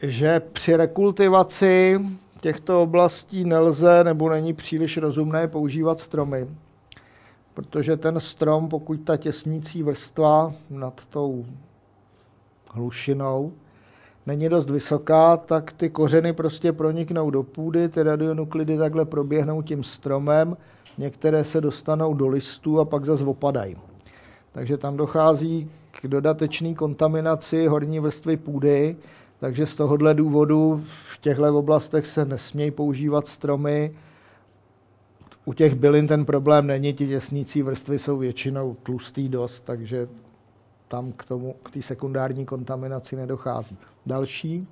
že 0.02 0.40
při 0.40 0.76
rekultivaci 0.76 2.00
těchto 2.40 2.82
oblastí 2.82 3.44
nelze 3.44 4.04
nebo 4.04 4.30
není 4.30 4.52
příliš 4.52 4.96
rozumné 4.96 5.48
používat 5.48 6.00
stromy, 6.00 6.48
protože 7.54 7.96
ten 7.96 8.20
strom, 8.20 8.68
pokud 8.68 8.96
ta 8.96 9.16
těsnící 9.16 9.82
vrstva 9.82 10.52
nad 10.70 11.06
tou 11.06 11.46
hlušinou 12.70 13.52
není 14.26 14.48
dost 14.48 14.70
vysoká, 14.70 15.36
tak 15.36 15.72
ty 15.72 15.90
kořeny 15.90 16.32
prostě 16.32 16.72
proniknou 16.72 17.30
do 17.30 17.42
půdy, 17.42 17.88
ty 17.88 18.02
radionuklidy 18.02 18.78
takhle 18.78 19.04
proběhnou 19.04 19.62
tím 19.62 19.84
stromem, 19.84 20.56
některé 20.98 21.44
se 21.44 21.60
dostanou 21.60 22.14
do 22.14 22.28
listů 22.28 22.80
a 22.80 22.84
pak 22.84 23.04
zase 23.04 23.24
opadají. 23.24 23.76
Takže 24.52 24.76
tam 24.76 24.96
dochází 24.96 25.70
k 26.00 26.06
dodatečné 26.08 26.74
kontaminaci 26.74 27.66
horní 27.66 28.00
vrstvy 28.00 28.36
půdy, 28.36 28.96
takže 29.40 29.66
z 29.66 29.74
tohohle 29.74 30.14
důvodu 30.14 30.82
v 30.84 31.18
těchto 31.20 31.58
oblastech 31.58 32.06
se 32.06 32.24
nesmějí 32.24 32.70
používat 32.70 33.26
stromy. 33.26 33.94
U 35.44 35.52
těch 35.52 35.74
bylin 35.74 36.06
ten 36.06 36.24
problém 36.24 36.66
není, 36.66 36.92
ti 36.92 37.08
těsnící 37.08 37.62
vrstvy 37.62 37.98
jsou 37.98 38.18
většinou 38.18 38.76
tlustý 38.82 39.28
dost, 39.28 39.60
takže 39.60 40.08
tam 40.88 41.12
k 41.12 41.24
tomu, 41.24 41.54
k 41.62 41.70
té 41.70 41.82
sekundární 41.82 42.46
kontaminaci 42.46 43.16
nedochází. 43.16 43.78
Další. 44.06 44.66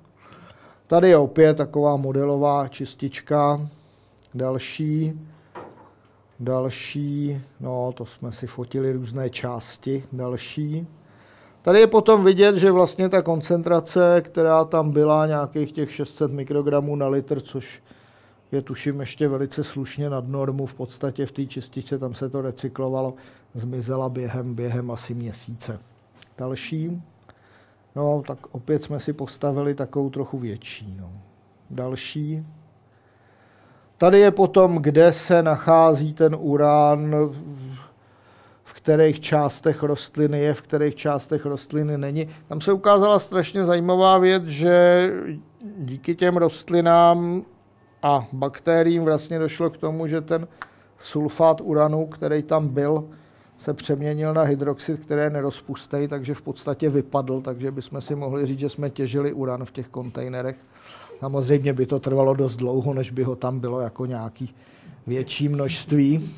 Tady 0.87 1.09
je 1.09 1.17
opět 1.17 1.57
taková 1.57 1.95
modelová 1.95 2.67
čistička. 2.67 3.67
Další. 4.33 5.19
Další. 6.39 7.41
No, 7.59 7.91
to 7.91 8.05
jsme 8.05 8.31
si 8.31 8.47
fotili 8.47 8.93
různé 8.93 9.29
části. 9.29 10.03
Další. 10.11 10.87
Tady 11.61 11.79
je 11.79 11.87
potom 11.87 12.23
vidět, 12.23 12.55
že 12.55 12.71
vlastně 12.71 13.09
ta 13.09 13.21
koncentrace, 13.21 14.21
která 14.21 14.65
tam 14.65 14.91
byla, 14.91 15.27
nějakých 15.27 15.71
těch 15.71 15.93
600 15.93 16.31
mikrogramů 16.31 16.95
na 16.95 17.07
litr, 17.07 17.41
což 17.41 17.83
je 18.51 18.61
tuším 18.61 18.99
ještě 18.99 19.27
velice 19.27 19.63
slušně 19.63 20.09
nad 20.09 20.27
normu, 20.27 20.65
v 20.65 20.73
podstatě 20.73 21.25
v 21.25 21.31
té 21.31 21.45
čističce 21.45 21.99
tam 21.99 22.13
se 22.13 22.29
to 22.29 22.41
recyklovalo, 22.41 23.13
zmizela 23.53 24.09
během, 24.09 24.55
během 24.55 24.91
asi 24.91 25.13
měsíce. 25.13 25.79
Další. 26.37 27.01
No, 27.95 28.23
tak 28.27 28.37
opět 28.51 28.83
jsme 28.83 28.99
si 28.99 29.13
postavili 29.13 29.75
takovou 29.75 30.09
trochu 30.09 30.37
větší. 30.37 30.95
No. 30.99 31.11
Další. 31.69 32.45
Tady 33.97 34.19
je 34.19 34.31
potom, 34.31 34.77
kde 34.77 35.11
se 35.11 35.43
nachází 35.43 36.13
ten 36.13 36.35
urán, 36.39 37.15
v 38.63 38.73
kterých 38.73 39.19
částech 39.19 39.83
rostliny 39.83 40.39
je, 40.39 40.53
v 40.53 40.61
kterých 40.61 40.95
částech 40.95 41.45
rostliny 41.45 41.97
není. 41.97 42.27
Tam 42.47 42.61
se 42.61 42.73
ukázala 42.73 43.19
strašně 43.19 43.65
zajímavá 43.65 44.17
věc, 44.17 44.43
že 44.43 45.09
díky 45.77 46.15
těm 46.15 46.37
rostlinám 46.37 47.45
a 48.03 48.27
bakteriím 48.31 49.03
vlastně 49.03 49.39
došlo 49.39 49.69
k 49.69 49.77
tomu, 49.77 50.07
že 50.07 50.21
ten 50.21 50.47
sulfát 50.97 51.61
uranu, 51.61 52.07
který 52.07 52.43
tam 52.43 52.67
byl, 52.67 53.09
se 53.61 53.73
přeměnil 53.73 54.33
na 54.33 54.41
hydroxid, 54.41 54.99
který 54.99 55.21
je 55.21 55.29
nerozpustný, 55.29 56.07
takže 56.07 56.33
v 56.33 56.41
podstatě 56.41 56.89
vypadl, 56.89 57.41
takže 57.41 57.71
bychom 57.71 58.01
si 58.01 58.15
mohli 58.15 58.45
říct, 58.45 58.59
že 58.59 58.69
jsme 58.69 58.89
těžili 58.89 59.33
uran 59.33 59.65
v 59.65 59.71
těch 59.71 59.87
kontejnerech. 59.87 60.55
Samozřejmě 61.19 61.73
by 61.73 61.85
to 61.85 61.99
trvalo 61.99 62.33
dost 62.33 62.55
dlouho, 62.55 62.93
než 62.93 63.11
by 63.11 63.23
ho 63.23 63.35
tam 63.35 63.59
bylo 63.59 63.79
jako 63.79 64.05
nějaký 64.05 64.55
větší 65.07 65.49
množství. 65.49 66.31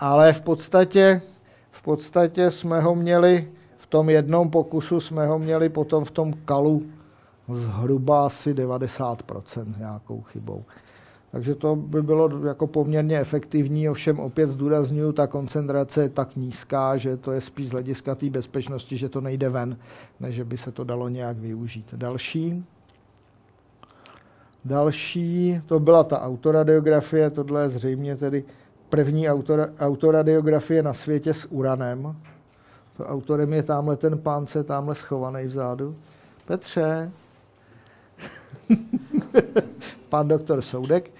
Ale 0.00 0.32
v 0.32 0.40
podstatě, 0.40 1.22
v 1.70 1.82
podstatě 1.82 2.50
jsme 2.50 2.80
ho 2.80 2.94
měli, 2.94 3.48
v 3.76 3.86
tom 3.86 4.10
jednom 4.10 4.50
pokusu 4.50 5.00
jsme 5.00 5.26
ho 5.26 5.38
měli 5.38 5.68
potom 5.68 6.04
v 6.04 6.10
tom 6.10 6.32
kalu 6.32 6.82
zhruba 7.48 8.26
asi 8.26 8.54
90% 8.54 9.78
nějakou 9.78 10.22
chybou. 10.22 10.64
Takže 11.34 11.54
to 11.54 11.76
by 11.76 12.02
bylo 12.02 12.46
jako 12.46 12.66
poměrně 12.66 13.20
efektivní, 13.20 13.88
ovšem 13.88 14.20
opět 14.20 14.46
zdůraznuju, 14.46 15.12
ta 15.12 15.26
koncentrace 15.26 16.02
je 16.02 16.08
tak 16.08 16.36
nízká, 16.36 16.96
že 16.96 17.16
to 17.16 17.32
je 17.32 17.40
spíš 17.40 17.68
z 17.68 17.70
hlediska 17.70 18.14
té 18.14 18.30
bezpečnosti, 18.30 18.98
že 18.98 19.08
to 19.08 19.20
nejde 19.20 19.48
ven, 19.48 19.76
než 20.20 20.40
by 20.40 20.56
se 20.56 20.72
to 20.72 20.84
dalo 20.84 21.08
nějak 21.08 21.36
využít. 21.36 21.94
Další. 21.96 22.64
Další, 24.64 25.60
to 25.66 25.80
byla 25.80 26.04
ta 26.04 26.20
autoradiografie, 26.20 27.30
tohle 27.30 27.62
je 27.62 27.68
zřejmě 27.68 28.16
tedy 28.16 28.44
první 28.88 29.28
autora, 29.28 29.66
autoradiografie 29.78 30.82
na 30.82 30.92
světě 30.92 31.34
s 31.34 31.52
uranem. 31.52 32.16
To 32.96 33.06
autorem 33.06 33.52
je 33.52 33.62
tamhle 33.62 33.96
ten 33.96 34.18
pán, 34.18 34.46
je 34.54 34.64
tamhle 34.64 34.94
schovaný 34.94 35.46
vzadu. 35.46 35.96
Petře. 36.46 37.12
Pan 40.14 40.28
doktor 40.28 40.62
Soudek. 40.62 41.10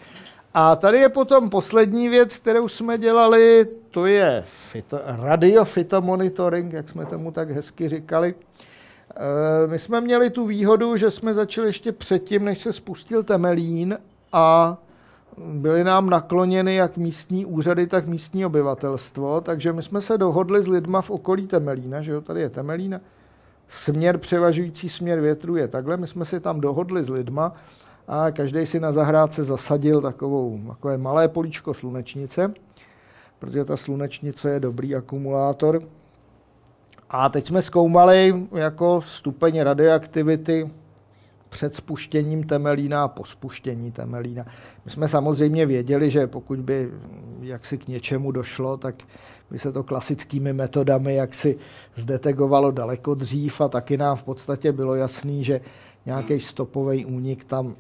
A 0.55 0.76
tady 0.76 0.99
je 0.99 1.09
potom 1.09 1.51
poslední 1.51 2.09
věc, 2.09 2.36
kterou 2.36 2.68
jsme 2.68 2.99
dělali, 2.99 3.66
to 3.90 4.07
je 4.07 4.42
fito, 4.47 5.01
radiofitomonitoring, 5.05 6.72
jak 6.72 6.88
jsme 6.88 7.07
tomu 7.07 7.30
tak 7.30 7.51
hezky 7.51 7.88
říkali. 7.88 8.34
E, 9.64 9.66
my 9.66 9.78
jsme 9.78 10.01
měli 10.01 10.30
tu 10.30 10.47
výhodu, 10.47 10.97
že 10.97 11.11
jsme 11.11 11.34
začali 11.34 11.68
ještě 11.68 11.92
předtím, 11.92 12.45
než 12.45 12.59
se 12.59 12.72
spustil 12.72 13.22
Temelín 13.22 13.99
a 14.32 14.76
byly 15.38 15.84
nám 15.84 16.11
nakloněny 16.11 16.74
jak 16.74 16.97
místní 16.97 17.47
úřady, 17.47 17.86
tak 17.86 18.07
místní 18.07 18.47
obyvatelstvo, 18.47 19.40
takže 19.40 19.72
my 19.72 19.82
jsme 19.82 20.01
se 20.01 20.18
dohodli 20.18 20.62
s 20.62 20.68
lidma 20.68 21.03
v 21.03 21.11
okolí 21.11 21.47
Temelína, 21.47 22.03
že 22.03 22.12
jo, 22.12 22.20
tady 22.20 22.40
je 22.40 22.51
Temelína, 22.51 23.01
směr, 23.68 24.18
převažující 24.18 24.88
směr 24.88 25.20
větru 25.20 25.57
je 25.57 25.68
takhle, 25.68 25.97
my 25.97 26.07
jsme 26.07 26.24
si 26.24 26.40
tam 26.40 26.61
dohodli 26.61 27.05
s 27.05 27.09
lidma 27.09 27.53
a 28.09 28.30
každý 28.30 28.66
si 28.66 28.80
na 28.80 28.92
zahrádce 28.92 29.44
zasadil 29.44 30.00
takovou, 30.00 30.61
takové 30.68 30.98
malé 30.98 31.28
políčko 31.28 31.74
slunečnice, 31.74 32.55
protože 33.38 33.64
ta 33.64 33.76
slunečnice 33.76 34.50
je 34.50 34.61
dobrý 34.61 34.94
akumulátor. 34.94 35.82
A 37.11 37.28
teď 37.28 37.46
jsme 37.46 37.62
zkoumali 37.62 38.46
jako 38.52 39.02
stupeň 39.02 39.61
radioaktivity 39.61 40.70
před 41.48 41.74
spuštěním 41.74 42.44
Temelína 42.44 43.05
a 43.05 43.09
po 43.09 43.24
spuštění 43.24 43.92
Temelína. 43.92 44.44
My 44.84 44.90
jsme 44.90 45.09
samozřejmě 45.09 45.66
věděli, 45.66 46.11
že 46.11 46.26
pokud 46.26 46.61
by 46.61 46.90
jaksi 47.40 47.78
k 47.78 47.88
něčemu 47.88 48.32
došlo, 48.32 48.76
tak 48.76 48.94
by 49.50 49.59
se 49.59 49.72
to 49.72 49.82
klasickými 49.82 50.52
metodami 50.52 51.14
jaksi 51.14 51.59
zdetegovalo 51.94 52.70
daleko 52.70 53.14
dřív 53.14 53.61
a 53.61 53.68
taky 53.68 53.96
nám 53.96 54.16
v 54.16 54.22
podstatě 54.22 54.72
bylo 54.72 54.94
jasný, 54.94 55.44
že 55.44 55.61
nějaký 56.07 56.40
stopový 56.40 57.05
únik 57.05 57.44
tam 57.44 57.74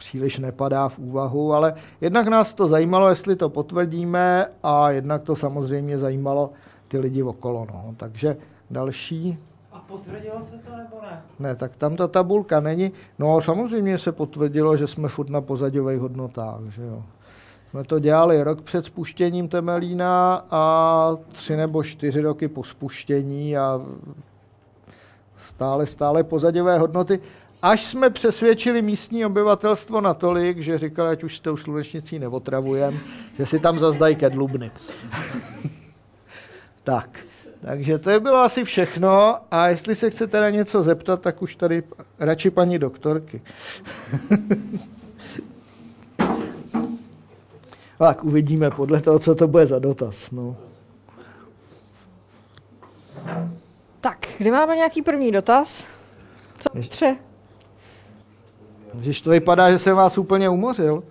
příliš 0.00 0.38
nepadá 0.38 0.88
v 0.88 0.98
úvahu, 0.98 1.52
ale 1.52 1.74
jednak 2.00 2.28
nás 2.28 2.54
to 2.54 2.68
zajímalo, 2.68 3.08
jestli 3.08 3.36
to 3.36 3.48
potvrdíme 3.48 4.46
a 4.62 4.90
jednak 4.90 5.22
to 5.22 5.36
samozřejmě 5.36 5.98
zajímalo 5.98 6.50
ty 6.88 6.98
lidi 6.98 7.22
okolo. 7.22 7.66
No. 7.72 7.94
Takže 7.96 8.36
další. 8.70 9.38
A 9.72 9.78
potvrdilo 9.78 10.42
se 10.42 10.52
to 10.52 10.76
nebo 10.76 10.96
ne? 11.02 11.22
Ne, 11.38 11.56
tak 11.56 11.76
tam 11.76 11.96
ta 11.96 12.08
tabulka 12.08 12.60
není. 12.60 12.92
No 13.18 13.40
samozřejmě 13.40 13.98
se 13.98 14.12
potvrdilo, 14.12 14.76
že 14.76 14.86
jsme 14.86 15.08
furt 15.08 15.30
na 15.30 15.40
pozadových 15.40 16.00
hodnotách. 16.00 16.60
Že 16.68 16.82
jo. 16.82 17.02
Jsme 17.70 17.84
to 17.84 17.98
dělali 17.98 18.42
rok 18.42 18.62
před 18.62 18.84
spuštěním 18.84 19.48
Temelína 19.48 20.44
a 20.50 21.16
tři 21.32 21.56
nebo 21.56 21.82
čtyři 21.82 22.20
roky 22.20 22.48
po 22.48 22.64
spuštění 22.64 23.56
a 23.56 23.80
stále, 25.36 25.86
stále 25.86 26.24
pozadové 26.24 26.78
hodnoty. 26.78 27.20
Až 27.62 27.84
jsme 27.84 28.10
přesvědčili 28.10 28.82
místní 28.82 29.26
obyvatelstvo 29.26 30.00
natolik, 30.00 30.58
že 30.58 30.78
říkali, 30.78 31.10
ať 31.10 31.24
už 31.24 31.36
s 31.36 31.40
tou 31.40 31.56
slunečnicí 31.56 32.18
neotravujem, 32.18 33.00
že 33.38 33.46
si 33.46 33.60
tam 33.60 33.78
zazdají 33.78 34.16
kedlubny. 34.16 34.70
tak, 36.84 37.26
takže 37.60 37.98
to 37.98 38.10
je 38.10 38.20
bylo 38.20 38.36
asi 38.36 38.64
všechno 38.64 39.36
a 39.50 39.68
jestli 39.68 39.94
se 39.94 40.10
chcete 40.10 40.40
na 40.40 40.50
něco 40.50 40.82
zeptat, 40.82 41.20
tak 41.20 41.42
už 41.42 41.56
tady 41.56 41.82
radši 42.18 42.50
paní 42.50 42.78
doktorky. 42.78 43.42
tak 47.98 48.24
uvidíme 48.24 48.70
podle 48.70 49.00
toho, 49.00 49.18
co 49.18 49.34
to 49.34 49.48
bude 49.48 49.66
za 49.66 49.78
dotaz. 49.78 50.30
No. 50.30 50.56
Tak, 54.00 54.26
kdy 54.38 54.50
máme 54.50 54.76
nějaký 54.76 55.02
první 55.02 55.32
dotaz? 55.32 55.84
Co 56.58 56.68
tře? 56.88 57.16
Když 58.94 59.20
to 59.20 59.30
vypadá, 59.30 59.70
že 59.70 59.78
jsem 59.78 59.96
vás 59.96 60.18
úplně 60.18 60.48
umořil. 60.48 61.02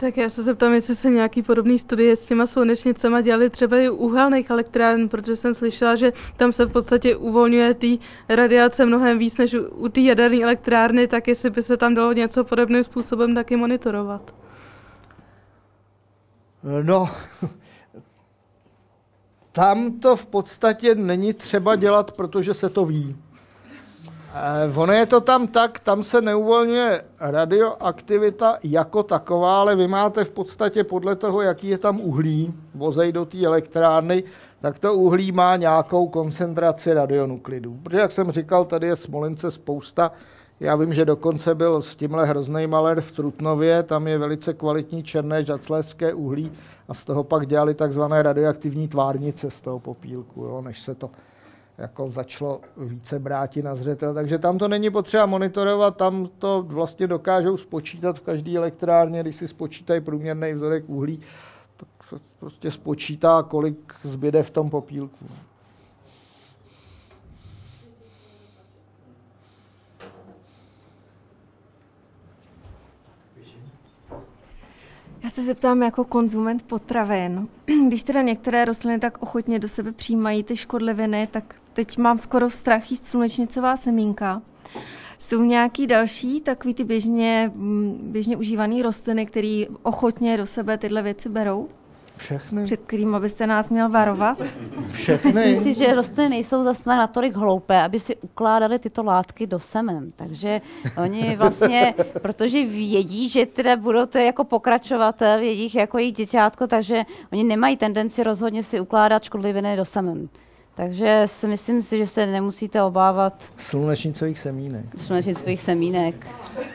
Tak 0.00 0.16
já 0.16 0.28
se 0.28 0.42
zeptám, 0.42 0.72
jestli 0.72 0.96
se 0.96 1.10
nějaký 1.10 1.42
podobný 1.42 1.78
studie 1.78 2.16
s 2.16 2.26
těma 2.26 2.46
slunečnicema 2.46 3.20
dělali 3.20 3.50
třeba 3.50 3.76
i 3.76 3.88
u 3.88 3.96
uhelných 3.96 4.50
elektráren, 4.50 5.08
protože 5.08 5.36
jsem 5.36 5.54
slyšela, 5.54 5.96
že 5.96 6.12
tam 6.36 6.52
se 6.52 6.64
v 6.64 6.72
podstatě 6.72 7.16
uvolňuje 7.16 7.74
ty 7.74 7.98
radiace 8.28 8.84
mnohem 8.84 9.18
víc 9.18 9.38
než 9.38 9.54
u, 9.54 9.68
u 9.68 9.88
té 9.88 10.00
jaderné 10.00 10.42
elektrárny, 10.42 11.06
tak 11.06 11.28
jestli 11.28 11.50
by 11.50 11.62
se 11.62 11.76
tam 11.76 11.94
dalo 11.94 12.12
něco 12.12 12.44
podobným 12.44 12.84
způsobem 12.84 13.34
taky 13.34 13.56
monitorovat. 13.56 14.34
No, 16.82 17.10
tam 19.52 20.00
to 20.00 20.16
v 20.16 20.26
podstatě 20.26 20.94
není 20.94 21.32
třeba 21.32 21.76
dělat, 21.76 22.12
protože 22.12 22.54
se 22.54 22.68
to 22.68 22.84
ví. 22.84 23.16
Eh, 24.34 24.78
ono 24.78 24.92
je 24.92 25.06
to 25.06 25.20
tam 25.20 25.46
tak, 25.46 25.80
tam 25.80 26.04
se 26.04 26.20
neuvolňuje 26.20 27.04
radioaktivita 27.20 28.58
jako 28.62 29.02
taková, 29.02 29.60
ale 29.60 29.76
vy 29.76 29.88
máte 29.88 30.24
v 30.24 30.30
podstatě 30.30 30.84
podle 30.84 31.16
toho, 31.16 31.42
jaký 31.42 31.68
je 31.68 31.78
tam 31.78 32.00
uhlí, 32.00 32.54
vozej 32.74 33.12
do 33.12 33.24
té 33.24 33.46
elektrárny, 33.46 34.24
tak 34.60 34.78
to 34.78 34.94
uhlí 34.94 35.32
má 35.32 35.56
nějakou 35.56 36.08
koncentraci 36.08 36.92
radionuklidů. 36.92 37.78
Protože, 37.82 37.98
jak 37.98 38.12
jsem 38.12 38.30
říkal, 38.30 38.64
tady 38.64 38.86
je 38.86 38.96
Smolince 38.96 39.50
spousta. 39.50 40.12
Já 40.60 40.76
vím, 40.76 40.94
že 40.94 41.04
dokonce 41.04 41.54
byl 41.54 41.82
s 41.82 41.96
tímhle 41.96 42.26
hrozný 42.26 42.66
maler 42.66 43.00
v 43.00 43.12
Trutnově, 43.12 43.82
tam 43.82 44.06
je 44.06 44.18
velice 44.18 44.54
kvalitní 44.54 45.02
černé 45.02 45.44
žacléské 45.44 46.14
uhlí 46.14 46.52
a 46.88 46.94
z 46.94 47.04
toho 47.04 47.24
pak 47.24 47.46
dělali 47.46 47.74
takzvané 47.74 48.22
radioaktivní 48.22 48.88
tvárnice 48.88 49.50
z 49.50 49.60
toho 49.60 49.78
popílku, 49.78 50.44
jo, 50.44 50.62
než 50.62 50.82
se 50.82 50.94
to 50.94 51.10
jako 51.78 52.10
začalo 52.10 52.60
více 52.76 53.18
bráti 53.18 53.62
na 53.62 53.74
zřetel. 53.74 54.14
Takže 54.14 54.38
tam 54.38 54.58
to 54.58 54.68
není 54.68 54.90
potřeba 54.90 55.26
monitorovat, 55.26 55.96
tam 55.96 56.28
to 56.38 56.64
vlastně 56.68 57.06
dokážou 57.06 57.56
spočítat 57.56 58.18
v 58.18 58.20
každé 58.20 58.56
elektrárně, 58.56 59.22
když 59.22 59.36
si 59.36 59.48
spočítají 59.48 60.00
průměrný 60.00 60.52
vzorek 60.52 60.84
uhlí, 60.86 61.20
tak 61.76 61.88
se 62.08 62.16
prostě 62.40 62.70
spočítá, 62.70 63.42
kolik 63.42 63.94
zbyde 64.02 64.42
v 64.42 64.50
tom 64.50 64.70
popílku. 64.70 65.26
Já 75.22 75.30
se 75.30 75.44
zeptám 75.44 75.82
jako 75.82 76.04
konzument 76.04 76.62
potravin. 76.62 77.48
Když 77.88 78.02
teda 78.02 78.22
některé 78.22 78.64
rostliny 78.64 78.98
tak 78.98 79.22
ochotně 79.22 79.58
do 79.58 79.68
sebe 79.68 79.92
přijímají 79.92 80.42
ty 80.42 80.56
škodliviny, 80.56 81.28
tak 81.30 81.54
teď 81.72 81.98
mám 81.98 82.18
skoro 82.18 82.50
strach 82.50 82.90
jíst 82.90 83.04
slunečnicová 83.04 83.76
semínka. 83.76 84.42
Jsou 85.18 85.42
nějaký 85.42 85.86
další 85.86 86.40
takový 86.40 86.74
ty 86.74 86.84
běžně, 86.84 87.52
běžně 88.02 88.36
užívané 88.36 88.82
rostliny, 88.82 89.26
které 89.26 89.64
ochotně 89.82 90.36
do 90.36 90.46
sebe 90.46 90.78
tyhle 90.78 91.02
věci 91.02 91.28
berou? 91.28 91.68
Všechny. 92.18 92.64
Před 92.64 92.80
kterým 92.86 93.16
byste 93.20 93.46
nás 93.46 93.70
měl 93.70 93.88
varovat? 93.88 94.38
Všechny. 94.88 95.32
Myslím 95.32 95.56
si, 95.62 95.74
že 95.74 95.94
rostliny 95.94 96.28
nejsou 96.28 96.64
zase 96.64 96.82
natolik 96.86 97.36
hloupé, 97.36 97.82
aby 97.82 98.00
si 98.00 98.16
ukládali 98.16 98.78
tyto 98.78 99.02
látky 99.02 99.46
do 99.46 99.58
semen. 99.58 100.12
Takže 100.16 100.60
oni 101.02 101.36
vlastně, 101.36 101.94
protože 102.22 102.66
vědí, 102.66 103.28
že 103.28 103.46
teda 103.46 103.76
budou 103.76 104.06
to 104.06 104.18
jako 104.18 104.44
pokračovatel 104.44 105.38
jejich 105.38 105.74
jako 105.74 105.98
jejich 105.98 106.14
děťátko, 106.14 106.66
takže 106.66 107.04
oni 107.32 107.44
nemají 107.44 107.76
tendenci 107.76 108.22
rozhodně 108.22 108.62
si 108.62 108.80
ukládat 108.80 109.24
škodliviny 109.24 109.76
do 109.76 109.84
semen. 109.84 110.28
Takže 110.74 111.22
si 111.26 111.48
myslím 111.48 111.82
si, 111.82 111.98
že 111.98 112.06
se 112.06 112.26
nemusíte 112.26 112.82
obávat 112.82 113.42
Slunečnicových 113.56 114.38
semínek. 114.38 114.84
slunečnicových 114.96 115.60
semínek. 115.60 116.26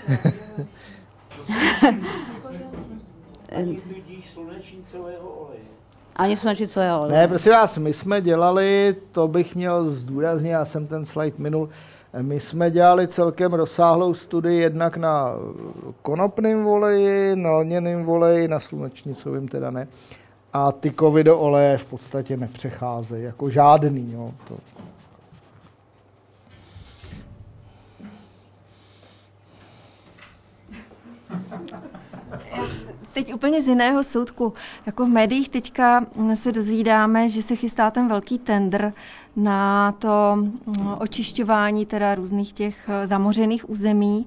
Tudíž 3.54 4.30
slunečnicového. 4.34 5.33
Ani 6.16 6.36
slunečnicu, 6.36 6.80
jo. 6.80 7.06
Ne, 7.08 7.28
prosím 7.28 7.52
vás, 7.52 7.78
my 7.78 7.94
jsme 7.94 8.22
dělali, 8.22 8.96
to 9.12 9.28
bych 9.28 9.56
měl 9.56 9.90
zdůraznit, 9.90 10.50
já 10.50 10.66
jsem 10.66 10.88
ten 10.88 11.06
slide 11.06 11.36
minul, 11.38 11.70
my 12.22 12.40
jsme 12.40 12.72
dělali 12.72 13.08
celkem 13.08 13.54
rozsáhlou 13.54 14.14
studii 14.14 14.60
jednak 14.60 14.98
na 14.98 15.36
konopném 16.02 16.64
voleji, 16.64 17.36
na 17.36 17.52
lněném 17.52 18.04
voleji, 18.04 18.48
na 18.48 18.60
slunečnicovém 18.60 19.48
teda 19.48 19.72
ne. 19.72 19.88
A 20.54 20.72
ty 20.72 20.94
do 21.24 21.40
oleje 21.40 21.78
v 21.78 21.86
podstatě 21.86 22.38
nepřecházejí, 22.38 23.24
jako 23.24 23.50
žádný. 23.50 24.12
Jo, 24.14 24.32
to. 24.48 24.58
Teď 33.14 33.34
úplně 33.34 33.62
z 33.62 33.68
jiného 33.68 34.04
soudku. 34.04 34.54
Jako 34.86 35.06
v 35.06 35.10
médiích 35.10 35.50
teďka 35.50 36.06
se 36.34 36.52
dozvídáme, 36.52 37.30
že 37.30 37.42
se 37.42 37.56
chystá 37.56 37.92
ten 37.92 38.08
velký 38.08 38.40
tender 38.40 38.94
na 39.36 39.92
to 39.92 40.36
mm, 40.36 40.88
očišťování 41.00 41.86
teda 41.86 42.16
různých 42.16 42.54
těch 42.54 42.76
eh, 42.90 43.08
zamořených 43.08 43.70
území. 43.70 44.26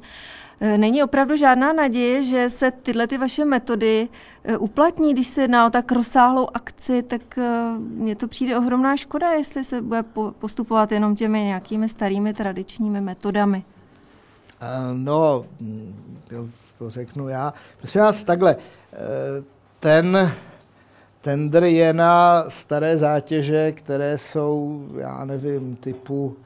Eh, 0.61 0.79
není 0.79 1.03
opravdu 1.03 1.37
žádná 1.37 1.73
naděje, 1.73 2.23
že 2.23 2.51
se 2.51 2.71
tyhle 2.71 3.07
ty 3.07 3.19
vaše 3.19 3.45
metody 3.45 4.09
eh, 4.45 4.59
uplatní, 4.59 5.13
když 5.13 5.27
se 5.27 5.41
jedná 5.43 5.67
o 5.67 5.71
tak 5.71 5.93
rozsáhlou 5.93 6.49
akci, 6.55 7.03
tak 7.03 7.39
mně 7.79 8.17
to 8.17 8.29
přijde 8.29 8.59
ohromná 8.59 8.97
škoda, 8.97 9.33
jestli 9.33 9.65
se 9.65 9.83
bude 9.83 10.05
postupovat 10.39 10.93
jenom 10.93 11.17
těmi 11.17 11.45
nějakými 11.45 11.89
starými 11.89 12.35
tradičními 12.35 13.01
metodami. 13.01 13.65
No, 14.93 15.45
to, 16.79 16.91
řeknu 16.91 17.29
já. 17.29 17.55
Prosím 17.79 18.01
vás, 18.01 18.25
takhle, 18.25 18.57
ten 19.81 20.33
tender 21.27 21.65
je 21.65 21.93
na 21.93 22.45
staré 22.49 22.97
zátěže, 22.97 23.73
které 23.73 24.19
jsou, 24.19 24.87
já 24.99 25.25
nevím, 25.25 25.77
typu 25.77 26.37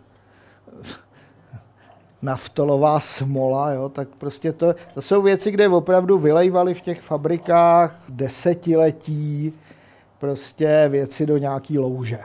naftolová 2.23 3.01
smola, 3.01 3.73
jo, 3.73 3.89
tak 3.89 4.09
prostě 4.09 4.53
to, 4.53 4.75
to 4.95 5.03
jsou 5.03 5.23
věci, 5.23 5.51
kde 5.51 5.69
opravdu 5.69 6.19
vylejvali 6.19 6.75
v 6.75 6.81
těch 6.81 7.01
fabrikách 7.01 7.95
desetiletí 8.09 9.53
prostě 10.19 10.87
věci 10.89 11.27
do 11.27 11.37
nějaký 11.37 11.79
louže. 11.79 12.19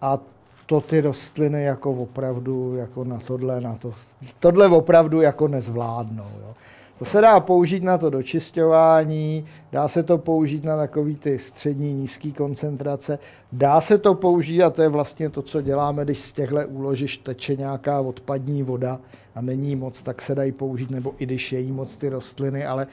A 0.00 0.18
to 0.66 0.80
ty 0.80 1.00
rostliny 1.00 1.64
jako 1.64 1.92
opravdu 1.92 2.76
jako 2.76 3.04
na 3.04 3.18
tohle, 3.18 3.60
na 3.60 3.76
to, 3.76 3.94
tohle 4.40 4.68
opravdu 4.68 5.20
jako 5.20 5.48
nezvládnou. 5.48 6.30
Jo. 6.40 6.54
To 6.98 7.04
se 7.04 7.20
dá 7.20 7.40
použít 7.40 7.82
na 7.82 7.98
to 7.98 8.10
dočisťování, 8.10 9.44
dá 9.72 9.88
se 9.88 10.02
to 10.02 10.18
použít 10.18 10.64
na 10.64 10.76
takový 10.76 11.16
ty 11.16 11.38
střední, 11.38 11.94
nízký 11.94 12.32
koncentrace, 12.32 13.18
dá 13.52 13.80
se 13.80 13.98
to 13.98 14.14
použít, 14.14 14.62
a 14.62 14.70
to 14.70 14.82
je 14.82 14.88
vlastně 14.88 15.30
to, 15.30 15.42
co 15.42 15.62
děláme, 15.62 16.04
když 16.04 16.18
z 16.18 16.32
těchto 16.32 16.56
úložiš 16.68 17.18
teče 17.18 17.56
nějaká 17.56 18.00
odpadní 18.00 18.62
voda 18.62 19.00
a 19.34 19.40
není 19.40 19.76
moc, 19.76 20.02
tak 20.02 20.22
se 20.22 20.34
dají 20.34 20.52
použít, 20.52 20.90
nebo 20.90 21.14
i 21.18 21.26
když 21.26 21.52
je 21.52 21.60
jí 21.60 21.72
moc 21.72 21.96
ty 21.96 22.08
rostliny, 22.08 22.66
ale 22.66 22.86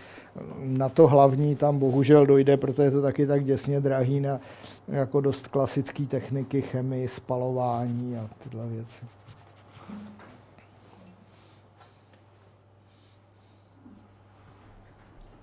na 0.59 0.89
to 0.89 1.07
hlavní 1.07 1.55
tam 1.55 1.79
bohužel 1.79 2.25
dojde, 2.25 2.57
protože 2.57 2.83
je 2.83 2.91
to 2.91 3.01
taky 3.01 3.27
tak 3.27 3.45
děsně 3.45 3.79
drahý 3.79 4.19
na 4.19 4.39
jako 4.87 5.21
dost 5.21 5.47
klasické 5.47 6.03
techniky, 6.03 6.61
chemii, 6.61 7.07
spalování 7.07 8.17
a 8.17 8.29
tyhle 8.43 8.67
věci. 8.67 9.05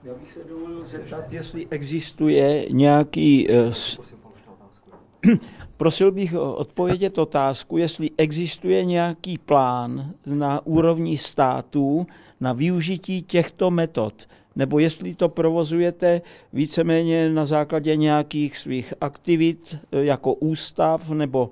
Já 0.08 0.14
bych 0.14 0.32
se 0.32 0.44
dovolil 0.48 0.86
zeptat, 0.86 1.32
jestli 1.32 1.66
existuje 1.70 2.66
nějaký... 2.70 3.48
Uh, 3.48 5.34
prosil 5.76 6.12
bych 6.12 6.34
odpovědět 6.34 7.18
otázku, 7.18 7.76
jestli 7.76 8.10
existuje 8.18 8.84
nějaký 8.84 9.38
plán 9.38 10.14
na 10.26 10.66
úrovni 10.66 11.18
států 11.18 12.06
na 12.40 12.52
využití 12.52 13.22
těchto 13.22 13.70
metod, 13.70 14.26
nebo 14.56 14.78
jestli 14.78 15.14
to 15.14 15.28
provozujete 15.28 16.22
víceméně 16.52 17.30
na 17.30 17.46
základě 17.46 17.96
nějakých 17.96 18.58
svých 18.58 18.94
aktivit 19.00 19.76
eh, 19.92 20.04
jako 20.04 20.34
ústav, 20.34 21.10
nebo 21.10 21.50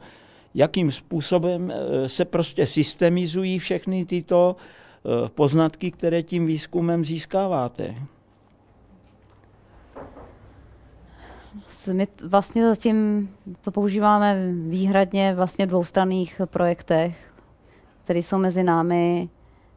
jakým 0.54 0.92
způsobem 0.92 1.72
eh, 1.74 2.08
se 2.08 2.24
prostě 2.24 2.66
systemizují 2.66 3.58
všechny 3.58 4.04
tyto 4.04 4.56
poznatky, 5.34 5.90
které 5.90 6.22
tím 6.22 6.46
výzkumem 6.46 7.04
získáváte. 7.04 7.94
My 11.92 12.08
vlastně 12.24 12.68
zatím 12.68 13.28
to 13.60 13.70
používáme 13.70 14.52
výhradně 14.68 15.34
vlastně 15.34 15.66
v 15.66 15.68
dvoustranných 15.68 16.40
projektech, 16.44 17.32
které 18.04 18.18
jsou 18.18 18.38
mezi 18.38 18.62
námi, 18.62 19.28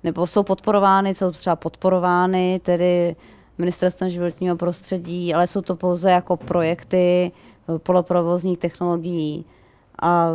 nebo 0.04 0.28
jsou 0.28 0.44
podporovány, 0.44 1.16
jsou 1.16 1.32
třeba 1.32 1.56
podporovány, 1.56 2.62
tedy 2.64 3.16
ministerstvem 3.58 4.10
životního 4.10 4.56
prostředí, 4.56 5.34
ale 5.34 5.48
jsou 5.48 5.62
to 5.62 5.76
pouze 5.76 6.12
jako 6.12 6.38
projekty 6.38 7.32
poloprovozních 7.78 8.58
technologií. 8.58 9.46
A 10.02 10.30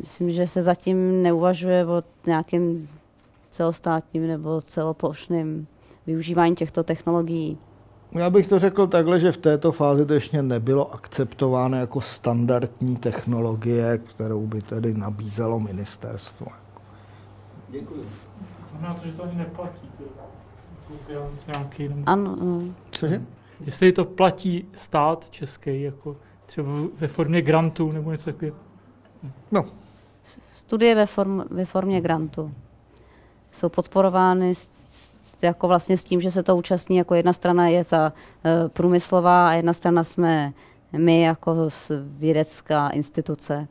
myslím, 0.00 0.30
že 0.30 0.46
se 0.46 0.62
zatím 0.62 1.22
neuvažuje 1.22 1.86
o 1.86 2.02
nějakým 2.26 2.88
celostátním 3.50 4.26
nebo 4.26 4.60
celoplošným 4.60 5.66
využívání 6.06 6.54
těchto 6.54 6.82
technologií. 6.84 7.58
Já 8.14 8.30
bych 8.30 8.46
to 8.46 8.58
řekl 8.58 8.86
takhle, 8.86 9.20
že 9.20 9.32
v 9.32 9.36
této 9.36 9.72
fázi 9.72 10.06
to 10.06 10.14
ještě 10.14 10.42
nebylo 10.42 10.94
akceptováno 10.94 11.76
jako 11.76 12.00
standardní 12.00 12.96
technologie, 12.96 13.98
kterou 13.98 14.46
by 14.46 14.62
tedy 14.62 14.94
nabízelo 14.94 15.60
ministerstvo. 15.60 16.46
Děkuji. 17.68 18.04
Znamená 18.70 18.94
to, 18.94 19.06
že 19.06 19.12
to 19.12 19.22
ani 19.22 19.34
neplatí. 19.34 19.88
Nějaký, 21.46 21.88
ano, 22.06 22.36
ano. 22.40 22.62
Cože? 22.90 23.22
Jestli 23.60 23.92
to 23.92 24.04
platí 24.04 24.68
stát 24.74 25.30
český, 25.30 25.82
jako 25.82 26.16
třeba 26.46 26.72
ve 26.98 27.08
formě 27.08 27.42
grantů 27.42 27.92
nebo 27.92 28.12
něco 28.12 28.32
takového. 28.32 28.56
No. 29.52 29.64
Studie 30.56 30.94
ve, 30.94 31.06
form, 31.06 31.42
ve 31.50 31.64
formě 31.64 32.00
grantu 32.00 32.54
jsou 33.52 33.68
podporovány 33.68 34.54
jako 35.44 35.68
vlastně 35.68 35.96
s 35.96 36.04
tím, 36.04 36.20
že 36.20 36.30
se 36.30 36.42
to 36.42 36.56
účastní, 36.56 36.96
jako 36.96 37.14
jedna 37.14 37.32
strana 37.32 37.68
je 37.68 37.84
ta 37.84 38.12
e, 38.44 38.68
průmyslová 38.68 39.48
a 39.48 39.52
jedna 39.52 39.72
strana 39.72 40.04
jsme 40.04 40.52
my 40.98 41.22
jako 41.22 41.68
vědecká 42.02 42.88
instituce. 42.88 43.68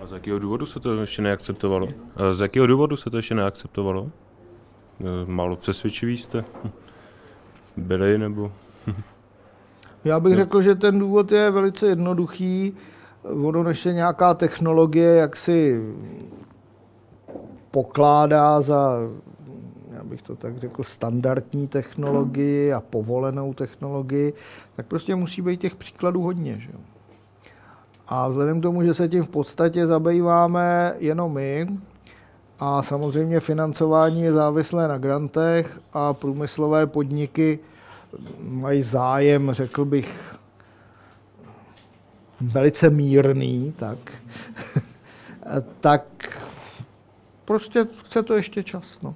A 0.00 0.06
z 0.06 0.12
jakého 0.12 0.38
důvodu 0.38 0.66
se 0.66 0.80
to 0.80 1.00
ještě 1.00 1.22
neakceptovalo? 1.22 1.88
A 2.16 2.32
z 2.32 2.40
jakého 2.40 2.66
důvodu 2.66 2.96
se 2.96 3.10
to 3.10 3.16
ještě 3.16 3.34
neakceptovalo? 3.34 4.10
E, 5.00 5.26
málo 5.26 5.56
přesvědčivý 5.56 6.16
jste? 6.16 6.44
Byli 7.76 8.18
nebo... 8.18 8.52
Já 10.04 10.20
bych 10.20 10.30
no. 10.30 10.36
řekl, 10.36 10.62
že 10.62 10.74
ten 10.74 10.98
důvod 10.98 11.32
je 11.32 11.50
velice 11.50 11.86
jednoduchý. 11.86 12.74
Ono, 13.22 13.62
než 13.62 13.86
je 13.86 13.92
nějaká 13.92 14.34
technologie, 14.34 15.14
jak 15.14 15.36
si 15.36 15.82
pokládá 17.70 18.60
za, 18.60 18.98
já 19.92 20.04
bych 20.04 20.22
to 20.22 20.36
tak 20.36 20.58
řekl, 20.58 20.82
standardní 20.82 21.68
technologii 21.68 22.72
a 22.72 22.80
povolenou 22.80 23.54
technologii, 23.54 24.32
tak 24.76 24.86
prostě 24.86 25.14
musí 25.14 25.42
být 25.42 25.60
těch 25.60 25.74
příkladů 25.74 26.22
hodně. 26.22 26.58
Že? 26.58 26.70
A 28.06 28.28
vzhledem 28.28 28.60
k 28.60 28.62
tomu, 28.62 28.82
že 28.82 28.94
se 28.94 29.08
tím 29.08 29.24
v 29.24 29.28
podstatě 29.28 29.86
zabýváme 29.86 30.94
jenom 30.98 31.32
my, 31.32 31.68
a 32.60 32.82
samozřejmě 32.82 33.40
financování 33.40 34.22
je 34.22 34.32
závislé 34.32 34.88
na 34.88 34.98
grantech 34.98 35.80
a 35.92 36.14
průmyslové 36.14 36.86
podniky 36.86 37.58
mají 38.40 38.82
zájem, 38.82 39.52
řekl 39.52 39.84
bych, 39.84 40.36
velice 42.40 42.90
mírný, 42.90 43.74
tak, 43.76 43.98
tak 45.80 46.02
prostě 47.48 47.86
chce 48.04 48.22
to 48.22 48.34
ještě 48.34 48.62
čas. 48.62 48.98
No. 49.02 49.14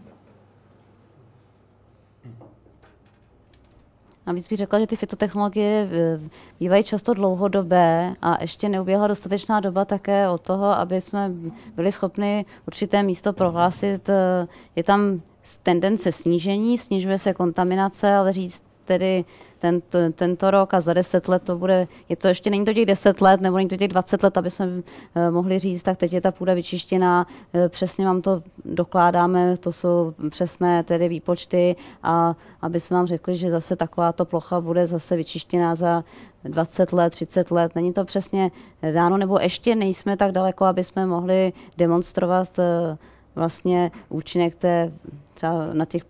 Navíc 4.26 4.48
bych 4.48 4.58
řekla, 4.58 4.80
že 4.80 4.86
ty 4.86 4.96
fitotechnologie 4.96 5.88
eh, 5.92 6.20
bývají 6.60 6.84
často 6.84 7.14
dlouhodobé 7.14 8.14
a 8.22 8.42
ještě 8.42 8.68
neuběhla 8.68 9.06
dostatečná 9.06 9.60
doba 9.60 9.84
také 9.84 10.28
od 10.28 10.40
toho, 10.40 10.64
aby 10.64 11.00
jsme 11.00 11.30
byli 11.76 11.92
schopni 11.92 12.44
určité 12.66 13.02
místo 13.02 13.32
prohlásit. 13.32 14.08
Eh, 14.08 14.48
je 14.76 14.84
tam 14.84 15.20
tendence 15.62 16.12
snížení, 16.12 16.78
snižuje 16.78 17.18
se 17.18 17.34
kontaminace, 17.34 18.14
ale 18.14 18.32
říct 18.32 18.62
tedy 18.84 19.24
tento, 19.62 19.98
tento 20.14 20.50
rok 20.50 20.74
a 20.74 20.80
za 20.80 20.94
deset 20.94 21.28
let 21.28 21.42
to 21.42 21.58
bude, 21.58 21.88
je 22.08 22.16
to 22.16 22.28
ještě 22.28 22.50
není 22.50 22.64
to 22.64 22.74
těch 22.74 22.86
deset 22.86 23.20
let, 23.20 23.40
nebo 23.40 23.56
není 23.56 23.68
to 23.68 23.76
těch 23.76 23.88
20 23.88 24.22
let, 24.22 24.36
aby 24.36 24.50
jsme 24.50 24.68
eh, 25.14 25.30
mohli 25.30 25.58
říct, 25.58 25.82
tak 25.82 25.98
teď 25.98 26.12
je 26.12 26.20
ta 26.20 26.30
půda 26.32 26.54
vyčištěná, 26.54 27.26
eh, 27.54 27.68
přesně 27.68 28.04
vám 28.04 28.22
to 28.22 28.42
dokládáme, 28.64 29.56
to 29.56 29.72
jsou 29.72 30.14
přesné 30.30 30.82
tedy 30.82 31.08
výpočty 31.08 31.76
a 32.02 32.34
aby 32.62 32.80
jsme 32.80 32.96
vám 32.96 33.06
řekli, 33.06 33.36
že 33.36 33.50
zase 33.50 33.76
takováto 33.76 34.24
plocha 34.24 34.60
bude 34.60 34.86
zase 34.86 35.16
vyčištěná 35.16 35.74
za 35.74 36.04
20 36.44 36.92
let, 36.92 37.10
30 37.10 37.50
let, 37.50 37.74
není 37.74 37.92
to 37.92 38.04
přesně 38.04 38.50
dáno, 38.94 39.16
nebo 39.16 39.38
ještě 39.38 39.74
nejsme 39.74 40.16
tak 40.16 40.32
daleko, 40.32 40.64
aby 40.64 40.84
jsme 40.84 41.06
mohli 41.06 41.52
demonstrovat 41.78 42.58
eh, 42.58 42.96
vlastně 43.34 43.90
účinek 44.08 44.54
té 44.54 44.92
třeba 45.34 45.66
na 45.72 45.84
těch, 45.84 46.02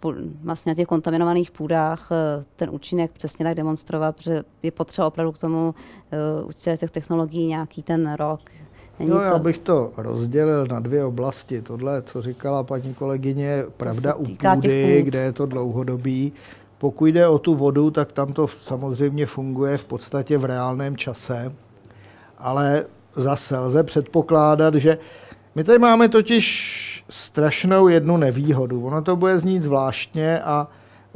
vlastně 0.43 0.71
na 0.71 0.75
těch 0.75 0.87
kontaminovaných 0.87 1.51
půdách 1.51 2.09
eh, 2.13 2.45
ten 2.57 2.71
účinek 2.71 3.11
přesně 3.11 3.45
tak 3.45 3.55
demonstrovat, 3.55 4.17
protože 4.17 4.43
je 4.63 4.71
potřeba 4.71 5.07
opravdu 5.07 5.33
k 5.33 5.39
tomu 5.39 5.75
uh, 6.43 6.49
u 6.49 6.53
těch 6.77 6.91
technologií 6.91 7.47
nějaký 7.47 7.83
ten 7.83 8.13
rok. 8.13 8.41
Není 8.99 9.11
no, 9.11 9.17
to... 9.17 9.23
já 9.23 9.39
bych 9.39 9.59
to 9.59 9.91
rozdělil 9.97 10.67
na 10.67 10.81
dvě 10.81 11.05
oblasti. 11.05 11.63
Tohle, 11.63 12.03
co 12.03 12.23
říkala 12.23 12.63
paní 12.63 12.95
kolegyně, 12.95 13.45
je 13.45 13.67
pravda 13.77 14.15
u 14.15 14.25
půdy, 14.25 15.03
kde 15.03 15.19
je 15.19 15.33
to 15.33 15.47
dlouhodobý. 15.47 16.33
Pokud 16.79 17.07
jde 17.07 17.29
o 17.29 17.39
tu 17.39 17.55
vodu, 17.55 17.91
tak 17.91 18.13
tam 18.13 18.33
to 18.33 18.47
samozřejmě 18.47 19.27
funguje 19.27 19.79
v 19.79 19.85
podstatě 19.85 20.39
v 20.39 20.45
reálném 20.45 20.97
čase, 20.97 21.53
ale 22.39 22.85
zase 23.17 23.59
lze 23.59 23.83
předpokládat, 23.83 24.75
že 24.75 24.99
my 25.55 25.65
tady 25.65 25.79
máme 25.79 26.09
totiž 26.09 26.92
strašnou 27.13 27.89
jednu 27.89 28.17
nevýhodu. 28.17 28.87
Ono 28.87 29.03
to 29.03 29.17
bude 29.17 29.39
znít 29.39 29.63
zvláštně 29.63 30.41
a 30.41 30.69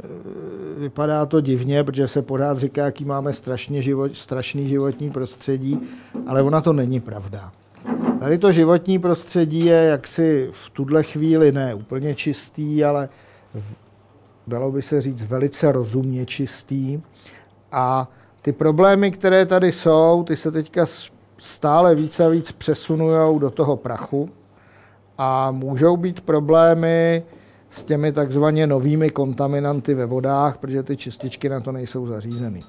e, 0.03 0.79
vypadá 0.79 1.25
to 1.25 1.41
divně, 1.41 1.83
protože 1.83 2.07
se 2.07 2.21
pořád 2.21 2.57
říká, 2.57 2.85
jaký 2.85 3.05
máme 3.05 3.33
strašně 3.33 3.81
život, 3.81 4.15
strašný 4.15 4.67
životní 4.67 5.09
prostředí, 5.09 5.79
ale 6.27 6.41
ona 6.41 6.61
to 6.61 6.73
není 6.73 6.99
pravda. 6.99 7.51
Tady 8.19 8.37
to 8.37 8.51
životní 8.51 8.99
prostředí 8.99 9.65
je 9.65 9.83
jaksi 9.83 10.49
v 10.51 10.69
tuhle 10.69 11.03
chvíli 11.03 11.51
ne 11.51 11.73
úplně 11.73 12.15
čistý, 12.15 12.83
ale 12.83 13.09
v, 13.53 13.75
dalo 14.47 14.71
by 14.71 14.81
se 14.81 15.01
říct 15.01 15.23
velice 15.23 15.71
rozumně 15.71 16.25
čistý. 16.25 17.01
A 17.71 18.07
ty 18.41 18.51
problémy, 18.51 19.11
které 19.11 19.45
tady 19.45 19.71
jsou, 19.71 20.23
ty 20.27 20.35
se 20.35 20.51
teďka 20.51 20.85
stále 21.37 21.95
více 21.95 22.25
a 22.25 22.29
víc 22.29 22.51
přesunují 22.51 23.39
do 23.39 23.49
toho 23.49 23.75
prachu 23.75 24.29
a 25.17 25.51
můžou 25.51 25.97
být 25.97 26.21
problémy 26.21 27.23
s 27.69 27.83
těmi 27.83 28.11
takzvaně 28.11 28.67
novými 28.67 29.09
kontaminanty 29.09 29.93
ve 29.93 30.05
vodách, 30.05 30.57
protože 30.57 30.83
ty 30.83 30.97
čističky 30.97 31.49
na 31.49 31.59
to 31.59 31.71
nejsou 31.71 32.07
zařízeny. 32.07 32.59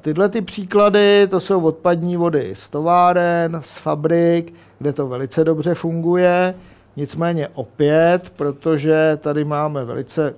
Tyhle 0.00 0.28
ty 0.28 0.42
příklady, 0.42 1.26
to 1.30 1.40
jsou 1.40 1.60
odpadní 1.60 2.16
vody 2.16 2.50
z 2.54 2.68
továren, 2.68 3.58
z 3.60 3.76
fabrik, 3.78 4.54
kde 4.78 4.92
to 4.92 5.08
velice 5.08 5.44
dobře 5.44 5.74
funguje. 5.74 6.54
Nicméně 6.96 7.48
opět, 7.54 8.32
protože 8.36 9.18
tady 9.20 9.44
máme 9.44 9.84
velice 9.84 10.34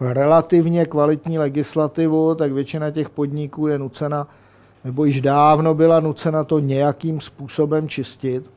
relativně 0.00 0.86
kvalitní 0.86 1.38
legislativu, 1.38 2.34
tak 2.34 2.52
většina 2.52 2.90
těch 2.90 3.10
podniků 3.10 3.66
je 3.66 3.78
nucena 3.78 4.26
nebo 4.86 5.04
již 5.04 5.20
dávno 5.20 5.74
byla 5.74 6.00
nucena 6.00 6.44
to 6.44 6.58
nějakým 6.58 7.20
způsobem 7.20 7.88
čistit. 7.88 8.50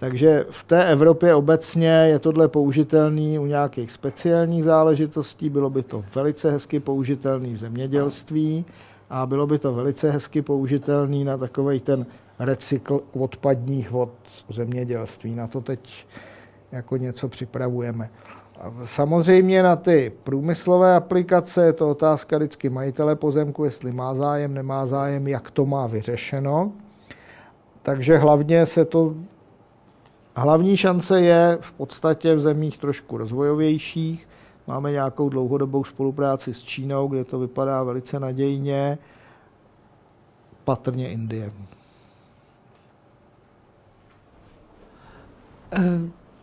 Takže 0.00 0.46
v 0.50 0.64
té 0.64 0.84
Evropě 0.84 1.34
obecně 1.34 1.88
je 1.88 2.18
tohle 2.18 2.48
použitelný 2.48 3.38
u 3.38 3.46
nějakých 3.46 3.90
speciálních 3.90 4.64
záležitostí, 4.64 5.50
bylo 5.50 5.70
by 5.70 5.82
to 5.82 6.04
velice 6.14 6.50
hezky 6.50 6.80
použitelný 6.80 7.54
v 7.54 7.56
zemědělství 7.56 8.64
a 9.10 9.26
bylo 9.26 9.46
by 9.46 9.58
to 9.58 9.74
velice 9.74 10.10
hezky 10.10 10.42
použitelný 10.42 11.24
na 11.24 11.36
takový 11.36 11.80
ten 11.80 12.06
recykl 12.38 13.00
odpadních 13.18 13.90
vod 13.90 14.12
zemědělství. 14.50 15.34
Na 15.34 15.46
to 15.46 15.60
teď 15.60 16.06
jako 16.72 16.96
něco 16.96 17.28
připravujeme. 17.28 18.10
Samozřejmě 18.84 19.62
na 19.62 19.76
ty 19.76 20.12
průmyslové 20.24 20.94
aplikace 20.94 21.64
je 21.64 21.72
to 21.72 21.90
otázka 21.90 22.36
vždycky 22.36 22.70
majitele 22.70 23.16
pozemku, 23.16 23.64
jestli 23.64 23.92
má 23.92 24.14
zájem, 24.14 24.54
nemá 24.54 24.86
zájem, 24.86 25.28
jak 25.28 25.50
to 25.50 25.66
má 25.66 25.86
vyřešeno. 25.86 26.72
Takže 27.82 28.16
hlavně 28.16 28.66
se 28.66 28.84
to, 28.84 29.14
hlavní 30.36 30.76
šance 30.76 31.20
je 31.20 31.58
v 31.60 31.72
podstatě 31.72 32.34
v 32.34 32.40
zemích 32.40 32.78
trošku 32.78 33.16
rozvojovějších. 33.16 34.28
Máme 34.66 34.92
nějakou 34.92 35.28
dlouhodobou 35.28 35.84
spolupráci 35.84 36.54
s 36.54 36.64
Čínou, 36.64 37.08
kde 37.08 37.24
to 37.24 37.38
vypadá 37.38 37.82
velice 37.82 38.20
nadějně, 38.20 38.98
patrně 40.64 41.10
Indie. 41.10 41.52
Eh, 45.72 46.00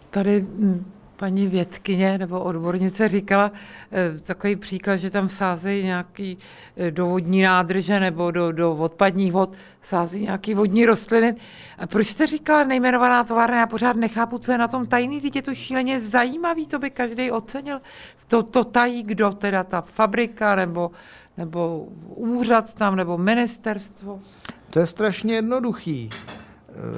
tady 0.10 0.42
hm, 0.42 0.92
paní 1.18 1.48
vědkyně 1.48 2.18
nebo 2.18 2.40
odbornice 2.40 3.10
říkala 3.10 3.52
eh, 3.92 4.20
takový 4.20 4.56
příklad, 4.56 4.96
že 4.96 5.10
tam 5.10 5.30
sázejí 5.30 5.84
nějaký 5.84 6.38
eh, 6.78 6.92
do 6.92 7.08
vodní 7.08 7.42
nádrže 7.42 8.00
nebo 8.00 8.32
do, 8.32 8.52
do 8.52 8.76
odpadních 8.76 9.32
vod, 9.32 9.54
sází 9.82 10.22
nějaký 10.22 10.54
vodní 10.54 10.86
rostliny. 10.86 11.36
A 11.78 11.88
proč 11.88 12.08
jste 12.08 12.28
říkala 12.28 12.64
nejmenovaná 12.64 13.24
továrna? 13.24 13.60
Já 13.60 13.68
pořád 13.68 13.96
nechápu, 13.96 14.38
co 14.38 14.52
je 14.52 14.58
na 14.58 14.68
tom 14.68 14.88
tajný, 14.88 15.22
teď 15.22 15.36
je 15.36 15.42
to 15.42 15.56
šíleně 15.56 16.00
zajímavý, 16.00 16.68
to 16.68 16.80
by 16.80 16.90
každý 16.90 17.32
ocenil. 17.32 17.82
To, 18.28 18.44
to 18.44 18.64
tají 18.64 19.04
kdo, 19.04 19.32
teda 19.32 19.64
ta 19.64 19.82
fabrika 19.82 20.56
nebo, 20.56 20.92
nebo 21.38 21.88
úřad 22.16 22.74
tam, 22.74 22.96
nebo 22.96 23.18
ministerstvo? 23.18 24.22
To 24.70 24.80
je 24.80 24.88
strašně 24.88 25.36
jednoduchý. 25.36 26.10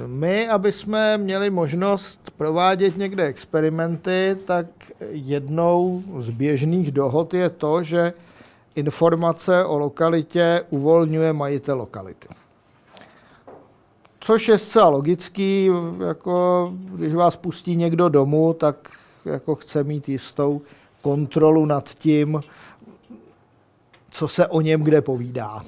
My, 0.06 0.48
aby 0.48 0.72
jsme 0.72 1.18
měli 1.18 1.50
možnost 1.50 2.30
provádět 2.36 2.96
někde 2.96 3.24
experimenty, 3.24 4.36
tak 4.44 4.66
jednou 5.10 6.02
z 6.18 6.30
běžných 6.30 6.92
dohod 6.92 7.34
je 7.34 7.50
to, 7.50 7.82
že 7.82 8.12
informace 8.74 9.64
o 9.64 9.78
lokalitě 9.78 10.64
uvolňuje 10.70 11.32
majitel 11.32 11.78
lokality. 11.78 12.28
Což 14.20 14.48
je 14.48 14.58
zcela 14.58 14.88
logický, 14.88 15.70
jako 16.06 16.70
když 16.94 17.14
vás 17.14 17.36
pustí 17.36 17.76
někdo 17.76 18.08
domů, 18.08 18.54
tak 18.54 18.90
jako 19.24 19.54
chce 19.54 19.84
mít 19.84 20.08
jistou 20.08 20.60
kontrolu 21.02 21.66
nad 21.66 21.88
tím, 21.88 22.40
co 24.10 24.28
se 24.28 24.46
o 24.46 24.60
něm 24.60 24.82
kde 24.82 25.00
povídá. 25.00 25.62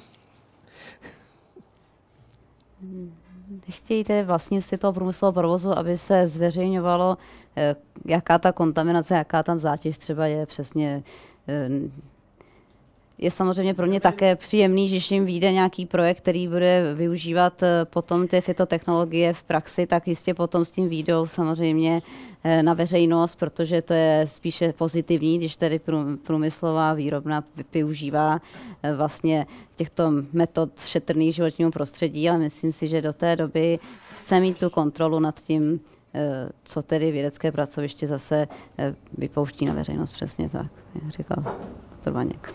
Hmm 2.81 3.22
chtějí 3.69 4.03
tedy 4.03 4.23
vlastnictví 4.23 4.77
toho 4.77 4.93
průmyslového 4.93 5.33
provozu, 5.33 5.77
aby 5.77 5.97
se 5.97 6.27
zveřejňovalo, 6.27 7.17
eh, 7.57 7.75
jaká 8.05 8.37
ta 8.39 8.51
kontaminace, 8.51 9.15
jaká 9.15 9.43
tam 9.43 9.59
zátěž 9.59 9.97
třeba 9.97 10.27
je 10.27 10.45
přesně 10.45 11.03
eh, 11.47 11.69
je 13.23 13.31
samozřejmě 13.31 13.73
pro 13.73 13.85
ně 13.85 13.99
také 13.99 14.35
příjemný, 14.35 14.99
že 14.99 15.15
jim 15.15 15.25
vyjde 15.25 15.51
nějaký 15.51 15.85
projekt, 15.85 16.17
který 16.17 16.47
bude 16.47 16.93
využívat 16.95 17.63
eh, 17.63 17.85
potom 17.85 18.27
ty 18.27 18.41
fytotechnologie 18.41 19.33
v 19.33 19.43
praxi, 19.43 19.87
tak 19.87 20.07
jistě 20.07 20.33
potom 20.33 20.65
s 20.65 20.71
tím 20.71 20.89
výjdou 20.89 21.25
samozřejmě 21.25 22.01
eh, 22.43 22.63
na 22.63 22.73
veřejnost, 22.73 23.35
protože 23.35 23.81
to 23.81 23.93
je 23.93 24.25
spíše 24.27 24.73
pozitivní, 24.73 25.37
když 25.37 25.55
tedy 25.55 25.79
průmyslová 26.23 26.93
výrobna 26.93 27.43
využívá 27.73 28.41
eh, 28.83 28.95
vlastně 28.95 29.47
těchto 29.75 30.11
metod 30.33 30.79
šetrných 30.79 31.35
životního 31.35 31.71
prostředí, 31.71 32.29
ale 32.29 32.37
myslím 32.39 32.71
si, 32.71 32.87
že 32.87 33.01
do 33.01 33.13
té 33.13 33.35
doby 33.35 33.79
chce 34.15 34.39
mít 34.39 34.59
tu 34.59 34.69
kontrolu 34.69 35.19
nad 35.19 35.39
tím, 35.39 35.79
co 36.63 36.81
tedy 36.81 37.11
vědecké 37.11 37.51
pracoviště 37.51 38.07
zase 38.07 38.47
vypouští 39.17 39.65
na 39.65 39.73
veřejnost 39.73 40.11
přesně 40.11 40.49
tak, 40.49 40.67
jak 40.95 41.11
říkal 41.11 41.43
Trvaněk. 42.01 42.53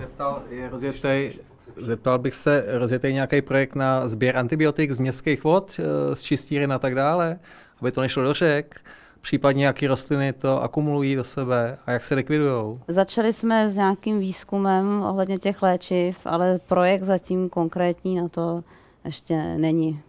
Zeptal, 0.00 0.42
je 0.50 0.68
rozjetej, 0.68 1.38
zeptal 1.76 2.18
bych 2.18 2.34
se, 2.34 2.64
rozjetej 2.78 3.14
nějaký 3.14 3.42
projekt 3.42 3.74
na 3.74 4.08
sběr 4.08 4.36
antibiotik 4.36 4.90
z 4.90 5.00
městských 5.00 5.44
vod, 5.44 5.80
eh, 5.80 6.16
z 6.16 6.20
čistíren 6.20 6.72
a 6.72 6.78
tak 6.78 6.94
dále, 6.94 7.38
aby 7.80 7.92
to 7.92 8.00
nešlo 8.00 8.22
do 8.22 8.34
řek, 8.34 8.80
případně 9.20 9.66
jaký 9.66 9.86
rostliny 9.86 10.32
to 10.32 10.62
akumulují 10.62 11.14
do 11.14 11.24
sebe 11.24 11.78
a 11.86 11.90
jak 11.90 12.04
se 12.04 12.14
likvidují? 12.14 12.80
Začali 12.88 13.32
jsme 13.32 13.68
s 13.68 13.76
nějakým 13.76 14.20
výzkumem 14.20 15.02
ohledně 15.02 15.38
těch 15.38 15.62
léčiv, 15.62 16.18
ale 16.24 16.60
projekt 16.66 17.02
zatím 17.02 17.48
konkrétní 17.48 18.16
na 18.16 18.28
to 18.28 18.64
ještě 19.04 19.54
není. 19.56 20.00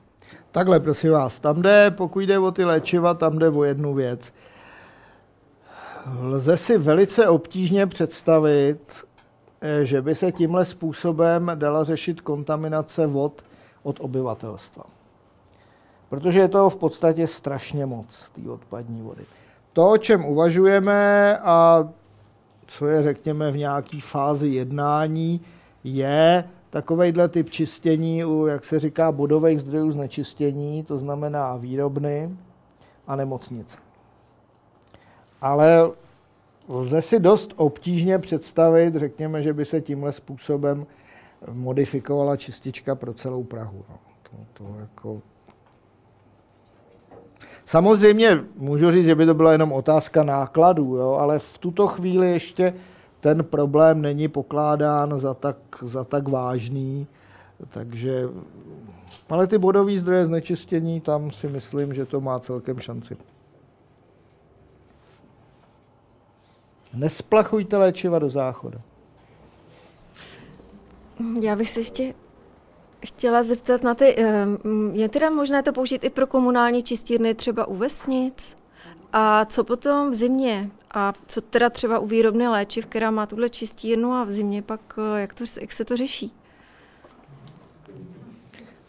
Takhle, 0.52 0.80
prosím 0.80 1.12
vás, 1.12 1.40
tam 1.40 1.62
jde, 1.62 1.92
pokud 1.92 2.20
jde 2.20 2.40
o 2.40 2.52
ty 2.52 2.64
léčiva, 2.64 3.14
tam 3.14 3.40
jde 3.40 3.50
o 3.50 3.64
jednu 3.64 3.94
věc. 3.94 4.34
Lze 6.22 6.58
si 6.58 6.78
velice 6.78 7.28
obtížně 7.28 7.88
představit, 7.88 9.04
že 9.84 10.02
by 10.02 10.16
se 10.16 10.32
tímhle 10.32 10.66
způsobem 10.66 11.52
dala 11.56 11.84
řešit 11.84 12.22
kontaminace 12.22 13.08
vod 13.08 13.46
od 13.84 14.00
obyvatelstva. 14.00 14.84
Protože 16.10 16.40
je 16.40 16.48
toho 16.48 16.70
v 16.70 16.76
podstatě 16.76 17.28
strašně 17.28 17.86
moc, 17.86 18.30
té 18.30 18.50
odpadní 18.50 19.02
vody. 19.02 19.24
To, 19.74 19.90
o 19.90 19.98
čem 19.98 20.26
uvažujeme, 20.26 21.38
a 21.38 21.90
co 22.68 22.88
je, 22.88 23.02
řekněme, 23.02 23.52
v 23.52 23.58
nějaké 23.58 23.98
fázi 24.02 24.48
jednání, 24.48 25.42
je 25.84 26.44
takovejhle 26.70 27.28
typ 27.28 27.50
čistění 27.50 28.26
u, 28.26 28.46
jak 28.46 28.66
se 28.66 28.80
říká, 28.80 29.12
bodových 29.12 29.62
zdrojů 29.62 29.92
znečištění, 29.92 30.84
to 30.84 30.98
znamená 30.98 31.58
výrobny 31.58 32.38
a 33.08 33.16
nemocnice. 33.16 33.78
Ale 35.42 35.92
lze 36.72 37.02
si 37.02 37.20
dost 37.20 37.54
obtížně 37.56 38.20
představit, 38.20 38.96
řekněme, 38.96 39.42
že 39.42 39.54
by 39.54 39.66
se 39.66 39.82
tímhle 39.82 40.12
způsobem 40.12 40.86
modifikovala 41.52 42.38
čistička 42.38 42.96
pro 42.96 43.14
celou 43.14 43.44
Prahu. 43.44 43.86
No. 43.90 43.96
To, 44.24 44.64
to 44.64 44.80
jako... 44.80 45.22
Samozřejmě 47.66 48.40
můžu 48.56 48.92
říct, 48.92 49.06
že 49.06 49.16
by 49.16 49.26
to 49.26 49.34
byla 49.34 49.52
jenom 49.52 49.72
otázka 49.72 50.24
nákladů, 50.24 50.96
jo, 50.96 51.12
ale 51.12 51.40
v 51.40 51.58
tuto 51.58 51.88
chvíli 51.88 52.32
ještě 52.32 52.74
ten 53.20 53.44
problém 53.44 54.02
není 54.02 54.28
pokládán 54.28 55.20
za 55.20 55.34
tak, 55.34 55.58
za 55.82 56.04
tak 56.04 56.28
vážný, 56.28 57.08
takže 57.70 58.30
ale 59.30 59.48
ty 59.48 59.58
bodové 59.58 59.98
zdroje 59.98 60.26
znečištění, 60.26 61.02
tam 61.02 61.32
si 61.32 61.48
myslím, 61.48 61.94
že 61.94 62.06
to 62.06 62.22
má 62.22 62.40
celkem 62.40 62.80
šanci. 62.80 63.18
Nesplachujte 66.94 67.78
léčiva 67.78 68.20
do 68.20 68.30
záchoda. 68.30 68.82
Já 71.42 71.56
bych 71.56 71.70
se 71.70 71.80
ještě 71.80 72.14
chtěla 73.06 73.44
zeptat 73.44 73.84
na 73.84 73.96
ty, 73.96 74.16
eh, 74.18 74.48
je 74.94 75.10
teda 75.10 75.30
možné 75.30 75.64
to 75.64 75.74
použít 75.74 76.04
i 76.04 76.10
pro 76.10 76.28
komunální 76.28 76.84
čistírny 76.84 77.36
třeba 77.36 77.66
u 77.66 77.76
vesnic? 77.76 78.58
A 79.14 79.46
co 79.46 79.64
potom 79.64 80.12
v 80.12 80.14
zimě? 80.14 80.70
A 80.94 81.14
co 81.28 81.42
teda 81.42 81.70
třeba 81.70 82.00
u 82.00 82.08
výrobny 82.08 82.48
léčiv, 82.48 82.86
která 82.86 83.12
má 83.12 83.26
tuhle 83.26 83.50
čistírnu 83.50 84.14
a 84.14 84.24
v 84.24 84.32
zimě 84.32 84.62
pak, 84.62 84.80
eh, 84.98 85.22
jak, 85.22 85.34
to, 85.34 85.44
jak 85.62 85.72
se 85.72 85.86
to 85.86 85.98
řeší? 85.98 86.34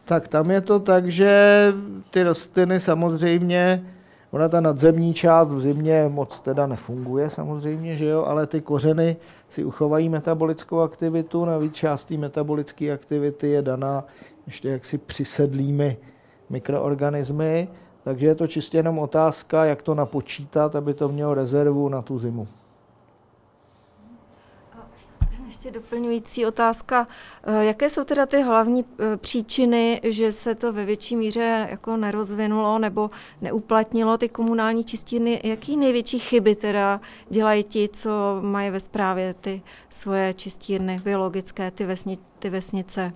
Tak 0.04 0.28
tam 0.28 0.50
je 0.50 0.60
to 0.60 0.80
tak, 0.80 1.10
že 1.10 1.66
ty 2.10 2.22
rostliny 2.22 2.80
samozřejmě, 2.80 3.91
ona 4.32 4.48
ta 4.48 4.60
nadzemní 4.60 5.14
část 5.14 5.48
v 5.48 5.60
zimě 5.60 6.04
moc 6.08 6.40
teda 6.40 6.66
nefunguje 6.66 7.30
samozřejmě, 7.30 7.96
že 7.96 8.06
jo, 8.06 8.24
ale 8.24 8.46
ty 8.46 8.60
kořeny 8.60 9.16
si 9.48 9.64
uchovají 9.64 10.08
metabolickou 10.08 10.80
aktivitu, 10.80 11.44
navíc 11.44 11.74
část 11.74 12.04
té 12.04 12.16
metabolické 12.16 12.92
aktivity 12.92 13.48
je 13.48 13.62
daná 13.62 14.04
ještě 14.46 14.68
jaksi 14.68 14.98
přisedlými 14.98 15.96
mikroorganismy, 16.50 17.68
takže 18.04 18.26
je 18.26 18.34
to 18.34 18.46
čistě 18.46 18.78
jenom 18.78 18.98
otázka, 18.98 19.64
jak 19.64 19.82
to 19.82 19.94
napočítat, 19.94 20.76
aby 20.76 20.94
to 20.94 21.08
mělo 21.08 21.34
rezervu 21.34 21.88
na 21.88 22.02
tu 22.02 22.18
zimu. 22.18 22.48
Ještě 25.62 25.80
doplňující 25.80 26.46
otázka. 26.46 27.06
Eh, 27.44 27.64
jaké 27.64 27.90
jsou 27.90 28.04
teda 28.04 28.26
ty 28.26 28.42
hlavní 28.42 28.84
eh, 28.84 29.16
příčiny, 29.16 30.00
že 30.04 30.32
se 30.32 30.54
to 30.54 30.72
ve 30.72 30.84
větší 30.84 31.16
míře 31.16 31.66
jako 31.70 31.96
nerozvinulo 31.96 32.78
nebo 32.78 33.10
neuplatnilo 33.40 34.18
ty 34.18 34.28
komunální 34.28 34.84
čistírny? 34.84 35.40
Jaký 35.44 35.76
největší 35.76 36.18
chyby 36.18 36.56
teda 36.56 37.00
dělají 37.30 37.64
ti, 37.64 37.88
co 37.92 38.10
mají 38.40 38.70
ve 38.70 38.80
správě 38.80 39.34
ty 39.34 39.62
svoje 39.90 40.34
čistírny 40.34 41.00
biologické, 41.04 41.70
ty, 41.70 41.84
vesni, 41.84 42.18
ty 42.38 42.50
vesnice? 42.50 43.12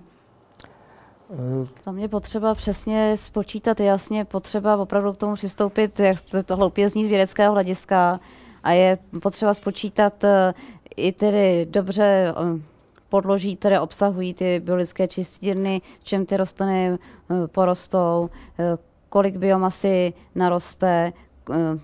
Tam 1.83 1.97
je 1.97 2.07
potřeba 2.07 2.55
přesně 2.55 3.17
spočítat, 3.17 3.79
jasně 3.79 4.25
potřeba 4.25 4.77
opravdu 4.77 5.13
k 5.13 5.17
tomu 5.17 5.33
přistoupit, 5.33 5.99
jak 5.99 6.17
to 6.45 6.55
hloupě 6.55 6.89
zní 6.89 7.05
z 7.05 7.07
vědeckého 7.07 7.53
hlediska 7.53 8.19
a 8.67 8.71
je 8.71 8.97
potřeba 9.21 9.53
spočítat 9.53 10.23
eh, 10.23 10.53
i 10.95 11.11
tedy 11.11 11.67
dobře 11.69 12.03
eh, 12.03 12.61
podloží, 13.09 13.55
které 13.55 13.79
obsahují 13.79 14.33
ty 14.33 14.59
biologické 14.59 15.07
čistírny, 15.07 15.81
v 15.99 16.03
čem 16.03 16.25
ty 16.25 16.37
rostliny 16.37 16.91
eh, 16.91 17.47
porostou, 17.47 18.29
kolik 19.09 19.37
biomasy 19.37 20.13
naroste, 20.35 21.13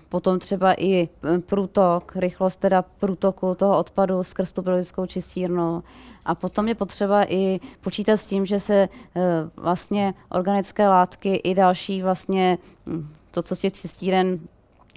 potom 0.08 0.38
třeba 0.38 0.74
i 0.78 1.08
průtok, 1.46 2.12
rychlost 2.16 2.56
teda 2.56 2.82
průtoku 2.82 3.54
toho 3.54 3.78
odpadu 3.78 4.22
skrz 4.22 4.52
tu 4.52 4.62
biologickou 4.62 5.06
čistírnu. 5.06 5.84
A 6.24 6.34
potom 6.34 6.68
je 6.68 6.74
potřeba 6.74 7.24
i 7.32 7.60
počítat 7.80 8.16
s 8.16 8.26
tím, 8.26 8.46
že 8.46 8.60
se 8.60 8.88
vlastně 9.56 10.14
organické 10.28 10.88
látky 10.88 11.34
i 11.34 11.54
další 11.54 12.02
vlastně 12.02 12.58
hm, 12.86 13.08
to, 13.30 13.42
co 13.42 13.56
z 13.56 13.60
těch 13.60 13.72
čistíren 13.72 14.38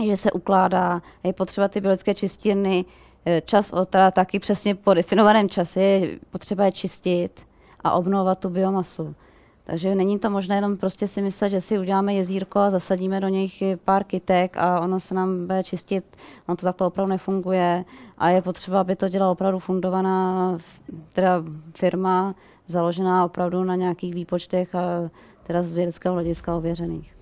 že 0.05 0.17
se 0.17 0.31
ukládá, 0.31 1.01
je 1.23 1.33
potřeba 1.33 1.67
ty 1.67 1.81
biologické 1.81 2.15
čistírny 2.15 2.85
eh, 3.25 3.41
čas 3.45 3.73
od 3.73 3.89
teda 3.89 4.11
taky 4.11 4.39
přesně 4.39 4.75
po 4.75 4.93
definovaném 4.93 5.49
čase 5.49 5.81
je 5.81 6.19
potřeba 6.29 6.65
je 6.65 6.71
čistit 6.71 7.41
a 7.81 7.91
obnovovat 7.91 8.39
tu 8.39 8.49
biomasu. 8.49 9.15
Takže 9.63 9.95
není 9.95 10.19
to 10.19 10.29
možné 10.29 10.55
jenom 10.55 10.77
prostě 10.77 11.07
si 11.07 11.21
myslet, 11.21 11.49
že 11.49 11.61
si 11.61 11.79
uděláme 11.79 12.13
jezírko 12.13 12.59
a 12.59 12.69
zasadíme 12.69 13.19
do 13.19 13.27
něj 13.27 13.77
pár 13.85 14.03
kytek 14.03 14.57
a 14.57 14.79
ono 14.79 14.99
se 14.99 15.13
nám 15.13 15.47
bude 15.47 15.63
čistit. 15.63 16.17
Ono 16.47 16.55
to 16.55 16.65
takhle 16.65 16.87
opravdu 16.87 17.11
nefunguje 17.11 17.85
a 18.17 18.29
je 18.29 18.41
potřeba, 18.41 18.81
aby 18.81 18.95
to 18.95 19.09
dělala 19.09 19.31
opravdu 19.31 19.59
fundovaná 19.59 20.57
teda 21.13 21.43
firma, 21.75 22.35
založená 22.67 23.25
opravdu 23.25 23.63
na 23.63 23.75
nějakých 23.75 24.13
výpočtech 24.13 24.75
a 24.75 25.09
teda 25.43 25.63
z 25.63 25.73
vědeckého 25.73 26.13
hlediska 26.13 26.55
ověřených. 26.55 27.16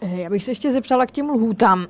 Já 0.00 0.30
bych 0.30 0.44
se 0.44 0.50
ještě 0.50 0.72
zeptala 0.72 1.06
k 1.06 1.10
těm 1.10 1.30
lhůtám, 1.30 1.86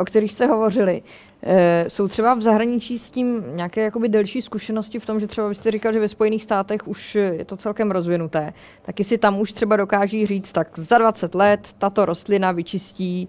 o 0.00 0.04
kterých 0.04 0.32
jste 0.32 0.46
hovořili. 0.46 1.02
Eh, 1.42 1.84
jsou 1.88 2.08
třeba 2.08 2.34
v 2.34 2.40
zahraničí 2.40 2.98
s 2.98 3.10
tím 3.10 3.44
nějaké 3.56 3.82
jakoby 3.82 4.08
delší 4.08 4.42
zkušenosti 4.42 4.98
v 4.98 5.06
tom, 5.06 5.20
že 5.20 5.26
třeba 5.26 5.48
byste 5.48 5.70
říkal, 5.70 5.92
že 5.92 6.00
ve 6.00 6.08
Spojených 6.08 6.42
státech 6.42 6.88
už 6.88 7.14
je 7.14 7.44
to 7.44 7.56
celkem 7.56 7.90
rozvinuté. 7.90 8.52
Tak 8.82 8.98
jestli 8.98 9.18
tam 9.18 9.40
už 9.40 9.52
třeba 9.52 9.76
dokáží 9.76 10.26
říct, 10.26 10.52
tak 10.52 10.78
za 10.78 10.98
20 10.98 11.34
let 11.34 11.74
tato 11.78 12.04
rostlina 12.04 12.52
vyčistí, 12.52 13.28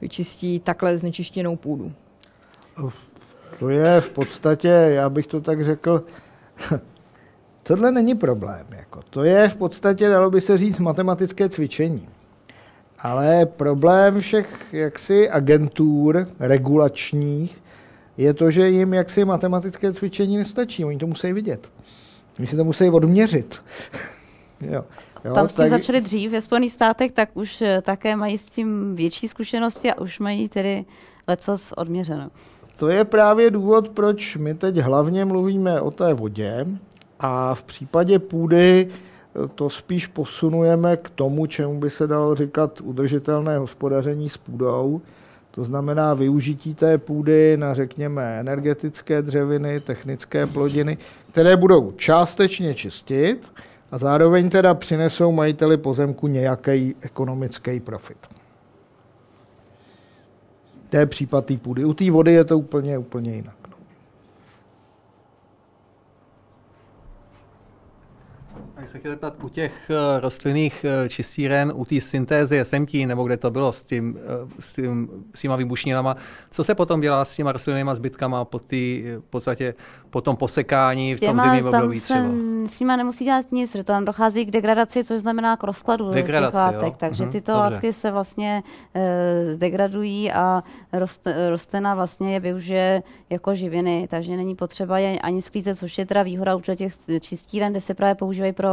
vyčistí 0.00 0.60
takhle 0.60 0.98
znečištěnou 0.98 1.56
půdu. 1.56 1.92
To 3.58 3.68
je 3.68 4.00
v 4.00 4.10
podstatě, 4.10 4.68
já 4.68 5.10
bych 5.10 5.26
to 5.26 5.40
tak 5.40 5.64
řekl, 5.64 6.04
tohle 7.62 7.92
není 7.92 8.14
problém. 8.14 8.66
Jako. 8.70 9.00
To 9.10 9.24
je 9.24 9.48
v 9.48 9.56
podstatě, 9.56 10.08
dalo 10.08 10.30
by 10.30 10.40
se 10.40 10.58
říct, 10.58 10.78
matematické 10.78 11.48
cvičení. 11.48 12.08
Ale 13.02 13.46
problém 13.46 14.20
všech 14.20 14.74
jaksi 14.74 15.30
agentur 15.30 16.28
regulačních 16.40 17.62
je 18.16 18.34
to, 18.34 18.50
že 18.50 18.68
jim 18.68 18.94
jaksi 18.94 19.24
matematické 19.24 19.92
cvičení 19.92 20.36
nestačí. 20.36 20.84
Oni 20.84 20.98
to 20.98 21.06
musí 21.06 21.32
vidět. 21.32 21.68
Oni 22.38 22.46
si 22.46 22.56
to 22.56 22.64
musí 22.64 22.90
odměřit. 22.90 23.60
jo. 24.60 24.84
Jo, 25.24 25.34
Tam 25.34 25.48
jsme 25.48 25.64
tak... 25.64 25.70
začali 25.70 26.00
dřív 26.00 26.30
ve 26.30 26.40
Spojených 26.40 26.72
státech, 26.72 27.12
tak 27.12 27.28
už 27.34 27.62
eh, 27.62 27.82
také 27.82 28.16
mají 28.16 28.38
s 28.38 28.50
tím 28.50 28.96
větší 28.96 29.28
zkušenosti 29.28 29.92
a 29.92 30.00
už 30.00 30.18
mají 30.18 30.48
tedy 30.48 30.84
lecos 31.28 31.72
odměřeno. 31.76 32.30
To 32.78 32.88
je 32.88 33.04
právě 33.04 33.50
důvod, 33.50 33.88
proč 33.88 34.36
my 34.36 34.54
teď 34.54 34.76
hlavně 34.76 35.24
mluvíme 35.24 35.80
o 35.80 35.90
té 35.90 36.14
vodě 36.14 36.66
a 37.20 37.54
v 37.54 37.62
případě 37.62 38.18
půdy 38.18 38.88
to 39.54 39.70
spíš 39.70 40.06
posunujeme 40.06 40.96
k 40.96 41.10
tomu, 41.10 41.46
čemu 41.46 41.80
by 41.80 41.90
se 41.90 42.06
dalo 42.06 42.34
říkat 42.34 42.80
udržitelné 42.80 43.58
hospodaření 43.58 44.28
s 44.28 44.36
půdou. 44.36 45.00
To 45.50 45.64
znamená 45.64 46.14
využití 46.14 46.74
té 46.74 46.98
půdy 46.98 47.56
na, 47.56 47.74
řekněme, 47.74 48.40
energetické 48.40 49.22
dřeviny, 49.22 49.80
technické 49.80 50.46
plodiny, 50.46 50.98
které 51.30 51.56
budou 51.56 51.92
částečně 51.92 52.74
čistit 52.74 53.52
a 53.90 53.98
zároveň 53.98 54.50
teda 54.50 54.74
přinesou 54.74 55.32
majiteli 55.32 55.76
pozemku 55.76 56.26
nějaký 56.26 56.94
ekonomický 57.00 57.80
profit. 57.80 58.18
To 60.90 60.96
je 60.96 61.06
případ 61.06 61.46
té 61.46 61.56
půdy. 61.56 61.84
U 61.84 61.94
té 61.94 62.10
vody 62.10 62.32
je 62.32 62.44
to 62.44 62.58
úplně, 62.58 62.98
úplně 62.98 63.34
jinak. 63.34 63.61
Já 68.82 68.88
se 68.88 68.98
chtěl 68.98 69.10
zeptat, 69.10 69.34
u 69.42 69.48
těch 69.48 69.90
eh, 69.90 70.20
rostlinných 70.20 70.84
eh, 70.84 71.08
čistíren, 71.08 71.72
u 71.74 71.84
té 71.84 72.00
syntézy 72.00 72.64
SMT, 72.64 72.94
nebo 72.94 73.24
kde 73.24 73.36
to 73.36 73.50
bylo 73.50 73.72
s, 73.72 73.82
tím, 73.82 74.18
eh, 74.24 74.48
s, 74.58 74.72
tím, 74.72 75.08
s 75.34 75.40
těma 75.40 75.56
výbušninama, 75.56 76.16
co 76.50 76.64
se 76.64 76.74
potom 76.74 77.00
dělá 77.00 77.24
s 77.24 77.36
těma 77.36 77.52
rostlinnými 77.52 77.90
zbytkama 77.94 78.44
po, 78.44 78.58
tý, 78.58 79.04
v 79.18 79.30
podstatě, 79.30 79.74
po 80.10 80.20
tom 80.20 80.36
posekání 80.36 81.14
v 81.14 81.20
tom 81.20 81.40
zimním 81.40 81.66
období 81.66 82.00
třeba? 82.00 82.20
S 82.66 82.80
nimi 82.80 82.92
nemusí 82.96 83.24
dělat 83.24 83.52
nic, 83.52 83.72
že 83.72 83.84
tam 83.84 84.04
dochází 84.04 84.46
k 84.46 84.50
degradaci, 84.50 85.04
což 85.04 85.20
znamená 85.20 85.56
k 85.56 85.62
rozkladu 85.62 86.10
Degradaci, 86.10 86.52
těch 86.52 86.60
látek, 86.60 86.92
jo? 86.92 86.96
takže 86.98 87.22
mhm, 87.22 87.32
tyto 87.32 87.52
Dobře. 87.52 87.74
látky 87.74 87.92
se 87.92 88.10
vlastně 88.10 88.62
e, 88.94 89.56
degradují 89.56 90.32
a 90.32 90.62
rost, 90.92 91.28
rostlina 91.48 91.94
vlastně 91.94 92.34
je 92.34 92.40
využije 92.40 93.02
jako 93.30 93.54
živiny, 93.54 94.06
takže 94.10 94.36
není 94.36 94.54
potřeba 94.54 94.98
je 94.98 95.18
ani 95.20 95.42
sklízet, 95.42 95.78
což 95.78 95.98
je 95.98 96.06
teda 96.06 96.22
výhoda 96.22 96.56
u 96.56 96.60
těch 96.60 96.94
čistíren, 97.20 97.72
kde 97.72 97.80
se 97.80 97.94
právě 97.94 98.14
používají 98.14 98.52
pro 98.52 98.71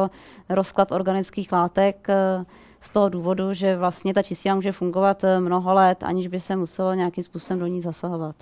rozklad 0.50 0.92
organických 0.92 1.52
látek, 1.52 2.08
eh, 2.10 2.46
z 2.82 2.90
toho 2.90 3.10
důvodu, 3.10 3.54
že 3.54 3.78
vlastně 3.78 4.14
ta 4.14 4.24
čistírna 4.24 4.56
může 4.56 4.72
fungovat 4.72 5.24
eh, 5.24 5.40
mnoho 5.40 5.74
let, 5.74 6.04
aniž 6.04 6.28
by 6.28 6.40
se 6.40 6.56
muselo 6.56 6.94
nějakým 6.94 7.24
způsobem 7.24 7.60
do 7.60 7.68
ní 7.68 7.82
zasahovat. 7.82 8.36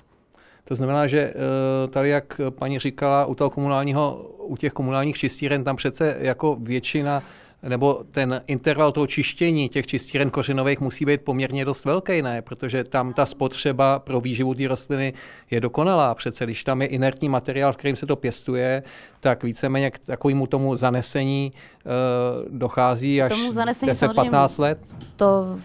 To 0.63 0.75
znamená, 0.75 1.07
že 1.07 1.19
eh, 1.19 1.87
tady, 1.87 2.09
jak 2.09 2.41
paní 2.49 2.79
říkala, 2.79 3.25
u 3.25 3.35
toho 3.35 3.49
komunálního, 3.49 4.25
u 4.37 4.57
těch 4.57 4.73
komunálních 4.73 5.17
čistíren, 5.17 5.63
tam 5.63 5.75
přece 5.75 6.15
jako 6.19 6.57
většina 6.59 7.23
nebo 7.63 8.03
ten 8.11 8.41
interval 8.47 8.91
toho 8.91 9.07
čištění 9.07 9.69
těch 9.69 9.87
čistíren 9.87 10.29
kořenových 10.29 10.79
musí 10.79 11.05
být 11.05 11.21
poměrně 11.21 11.65
dost 11.65 11.85
velký, 11.85 12.21
ne? 12.21 12.41
Protože 12.41 12.83
tam 12.83 13.13
ta 13.13 13.25
spotřeba 13.25 13.99
pro 13.99 14.21
výživu 14.21 14.53
té 14.53 14.67
rostliny 14.67 15.13
je 15.51 15.59
dokonalá. 15.59 16.15
Přece 16.15 16.45
když 16.45 16.63
tam 16.63 16.81
je 16.81 16.87
inertní 16.87 17.29
materiál, 17.29 17.73
v 17.73 17.77
kterým 17.77 17.95
se 17.95 18.05
to 18.05 18.15
pěstuje, 18.15 18.83
tak 19.19 19.43
víceméně 19.43 19.91
k 19.91 19.99
takovému 19.99 20.47
tomu 20.47 20.75
zanesení 20.75 21.51
uh, 21.51 22.57
dochází 22.57 23.21
až 23.21 23.31
10-15 23.31 24.61
let. 24.61 24.79
To 25.15 25.57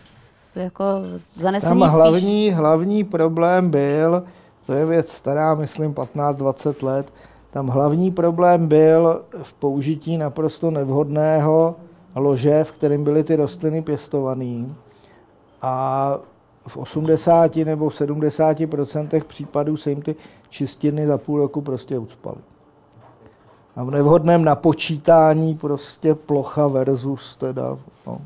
jako 0.55 0.85
zanesení 1.35 1.81
Tam 1.81 1.91
hlavní, 1.91 2.49
spíš... 2.51 2.55
hlavní 2.55 3.05
problém 3.05 3.71
byl, 3.71 4.23
to 4.67 4.73
je 4.73 4.87
věc 4.87 5.13
stará, 5.13 5.55
myslím, 5.55 5.93
15-20 5.93 6.87
let, 6.87 7.13
tam 7.53 7.69
hlavní 7.69 8.11
problém 8.11 8.67
byl 8.67 9.23
v 9.43 9.53
použití 9.53 10.19
naprosto 10.19 10.71
nevhodného 10.71 11.77
lože, 12.15 12.65
v 12.65 12.73
kterém 12.73 13.05
byly 13.05 13.25
ty 13.25 13.37
rostliny 13.37 13.83
pěstované. 13.83 14.67
A 15.63 16.19
v 16.69 16.77
80 16.77 17.57
nebo 17.57 17.89
v 17.89 18.01
70% 18.01 19.25
případů 19.25 19.77
se 19.77 19.91
jim 19.91 20.03
ty 20.03 20.17
čistiny 20.49 21.07
za 21.07 21.19
půl 21.19 21.39
roku 21.39 21.61
prostě 21.61 21.99
ucpaly. 21.99 22.39
A 23.77 23.85
v 23.85 23.91
nevhodném 23.91 24.45
napočítání 24.45 25.55
prostě 25.55 26.15
plocha 26.15 26.67
versus 26.67 27.37
teda, 27.37 27.79
no, 28.07 28.21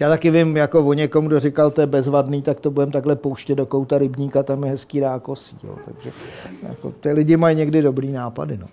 já 0.00 0.08
taky 0.08 0.30
vím, 0.30 0.56
jako 0.56 0.84
o 0.84 0.92
někom, 0.92 1.26
kdo 1.26 1.40
říkal, 1.40 1.70
to 1.70 1.80
je 1.80 1.86
bezvadný, 1.86 2.42
tak 2.42 2.60
to 2.60 2.70
budeme 2.70 2.92
takhle 2.92 3.16
pouštět 3.16 3.54
do 3.54 3.66
kouta 3.66 3.98
rybníka, 3.98 4.42
tam 4.42 4.64
je 4.64 4.70
hezký 4.70 5.00
rákosí. 5.00 5.58
Jo. 5.64 5.76
Takže 5.84 6.12
jako, 6.62 6.92
ty 6.92 7.12
lidi 7.12 7.36
mají 7.36 7.56
někdy 7.56 7.82
dobrý 7.82 8.12
nápady. 8.12 8.56
No. 8.58 8.66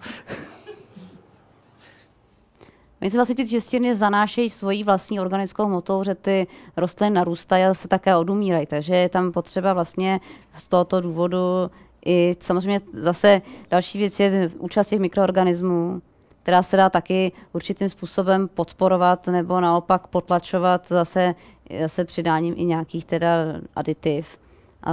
My 3.02 3.10
se 3.10 3.18
vlastně 3.18 3.36
ty 3.36 3.48
čistírny 3.48 3.96
zanášejí 3.96 4.50
svojí 4.50 4.84
vlastní 4.84 5.20
organickou 5.20 5.70
motou, 5.70 6.04
že 6.04 6.16
ty 6.16 6.48
rostliny 6.78 7.16
narůstají 7.16 7.64
a 7.64 7.74
se 7.74 7.88
také 7.88 8.16
odumírají. 8.16 8.66
Takže 8.66 8.96
je 8.96 9.10
tam 9.10 9.32
potřeba 9.32 9.74
vlastně 9.74 10.20
z 10.58 10.68
tohoto 10.68 11.02
důvodu 11.02 11.72
i 12.06 12.36
samozřejmě 12.40 12.82
zase 12.94 13.42
další 13.70 13.98
věc 13.98 14.20
je 14.20 14.52
účast 14.58 14.88
těch 14.88 15.00
mikroorganismů, 15.00 16.02
která 16.44 16.64
se 16.64 16.78
dá 16.78 16.90
taky 16.90 17.32
určitým 17.54 17.90
způsobem 17.90 18.48
podporovat 18.48 19.28
nebo 19.28 19.60
naopak 19.60 20.08
potlačovat 20.08 20.88
zase, 20.88 21.36
zase 21.82 22.06
přidáním 22.06 22.54
i 22.58 22.66
nějakých 22.66 23.06
teda 23.06 23.30
aditiv. 23.76 24.38
A 24.84 24.92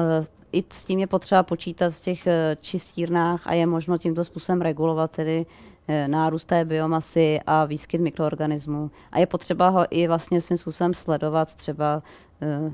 i 0.52 0.64
s 0.70 0.84
tím 0.84 0.98
je 0.98 1.06
potřeba 1.06 1.42
počítat 1.42 1.94
v 1.94 2.00
těch 2.00 2.26
eh, 2.26 2.56
čistírnách 2.60 3.46
a 3.46 3.54
je 3.54 3.66
možno 3.66 3.98
tímto 3.98 4.24
způsobem 4.24 4.60
regulovat 4.60 5.10
tedy 5.10 5.46
eh, 5.88 6.08
nárůst 6.08 6.44
té 6.44 6.64
biomasy 6.64 7.40
a 7.46 7.64
výskyt 7.64 8.00
mikroorganismů. 8.00 8.90
A 9.12 9.18
je 9.18 9.26
potřeba 9.26 9.68
ho 9.68 9.86
i 9.90 10.08
vlastně 10.08 10.40
svým 10.40 10.58
způsobem 10.58 10.94
sledovat 10.94 11.54
třeba 11.54 12.02
eh, 12.42 12.72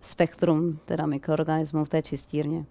spektrum 0.00 0.78
teda 0.84 1.06
mikroorganismů 1.06 1.84
v 1.84 1.88
té 1.88 2.02
čistírně. 2.02 2.64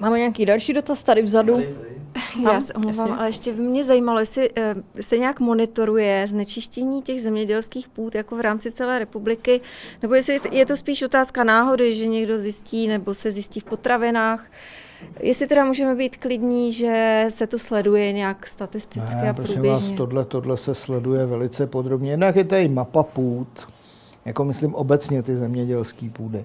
Máme 0.00 0.18
nějaký 0.18 0.46
další 0.46 0.72
dotaz 0.72 1.02
tady 1.02 1.22
vzadu. 1.22 1.60
Já 2.44 2.60
se 2.60 2.72
omlouvám, 2.72 3.12
ale 3.12 3.28
ještě 3.28 3.52
by 3.52 3.62
mě 3.62 3.84
zajímalo, 3.84 4.20
jestli 4.20 4.50
uh, 4.50 4.64
se 5.00 5.18
nějak 5.18 5.40
monitoruje 5.40 6.26
znečištění 6.28 7.02
těch 7.02 7.22
zemědělských 7.22 7.88
půd 7.88 8.14
jako 8.14 8.36
v 8.36 8.40
rámci 8.40 8.72
celé 8.72 8.98
republiky, 8.98 9.60
nebo 10.02 10.14
jestli 10.14 10.40
je 10.52 10.66
to 10.66 10.76
spíš 10.76 11.02
otázka 11.02 11.44
náhody, 11.44 11.94
že 11.94 12.06
někdo 12.06 12.38
zjistí 12.38 12.88
nebo 12.88 13.14
se 13.14 13.32
zjistí 13.32 13.60
v 13.60 13.64
potravinách. 13.64 14.46
Jestli 15.20 15.46
teda 15.46 15.64
můžeme 15.64 15.94
být 15.94 16.16
klidní, 16.16 16.72
že 16.72 17.24
se 17.28 17.46
to 17.46 17.58
sleduje 17.58 18.12
nějak 18.12 18.46
statisticky 18.46 19.14
ne, 19.14 19.30
a 19.30 19.32
průběžně. 19.32 19.70
vás, 19.70 19.90
tohle, 19.96 20.24
tohle 20.24 20.56
se 20.56 20.74
sleduje 20.74 21.26
velice 21.26 21.66
podrobně. 21.66 22.10
Jinak 22.10 22.36
je 22.36 22.44
tady 22.44 22.68
mapa 22.68 23.02
půd, 23.02 23.68
jako 24.24 24.44
myslím 24.44 24.74
obecně 24.74 25.22
ty 25.22 25.36
zemědělské 25.36 26.10
půdy. 26.10 26.44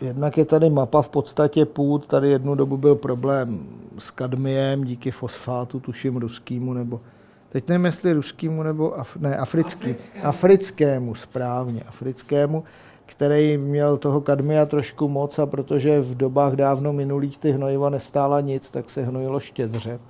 Jednak 0.00 0.38
je 0.38 0.44
tady 0.44 0.70
mapa 0.70 1.02
v 1.02 1.08
podstatě 1.08 1.64
půd, 1.64 2.06
tady 2.06 2.30
jednu 2.30 2.54
dobu 2.54 2.76
byl 2.76 2.94
problém 2.94 3.66
s 3.98 4.10
kadmiem 4.10 4.84
díky 4.84 5.10
fosfátu, 5.10 5.80
tuším 5.80 6.16
ruskýmu, 6.16 6.72
nebo 6.72 7.00
teď 7.48 7.68
nevím, 7.68 7.84
jestli 7.84 8.12
ruskýmu 8.12 8.62
nebo 8.62 8.98
af, 8.98 9.16
ne, 9.16 9.36
africký, 9.36 9.94
africkému, 10.22 11.14
správně, 11.14 11.82
africkému, 11.82 12.64
který 13.06 13.58
měl 13.58 13.96
toho 13.96 14.20
kadmia 14.20 14.66
trošku 14.66 15.08
moc 15.08 15.38
a 15.38 15.46
protože 15.46 16.00
v 16.00 16.14
dobách 16.14 16.52
dávno 16.52 16.92
minulých 16.92 17.38
ty 17.38 17.50
hnojiva 17.50 17.90
nestála 17.90 18.40
nic, 18.40 18.70
tak 18.70 18.90
se 18.90 19.02
hnojilo 19.02 19.40
štědře. 19.40 20.00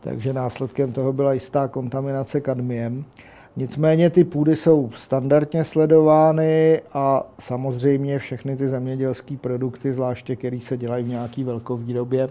Takže 0.00 0.32
následkem 0.32 0.92
toho 0.92 1.12
byla 1.12 1.32
jistá 1.32 1.68
kontaminace 1.68 2.40
kadmiem. 2.40 3.04
Nicméně 3.56 4.10
ty 4.10 4.24
půdy 4.24 4.56
jsou 4.56 4.90
standardně 4.96 5.64
sledovány 5.64 6.80
a 6.92 7.26
samozřejmě 7.40 8.18
všechny 8.18 8.56
ty 8.56 8.68
zemědělské 8.68 9.36
produkty, 9.36 9.92
zvláště 9.92 10.36
které 10.36 10.60
se 10.60 10.76
dělají 10.76 11.04
v 11.04 11.08
nějaké 11.08 11.44
velkovýrobě, 11.44 12.28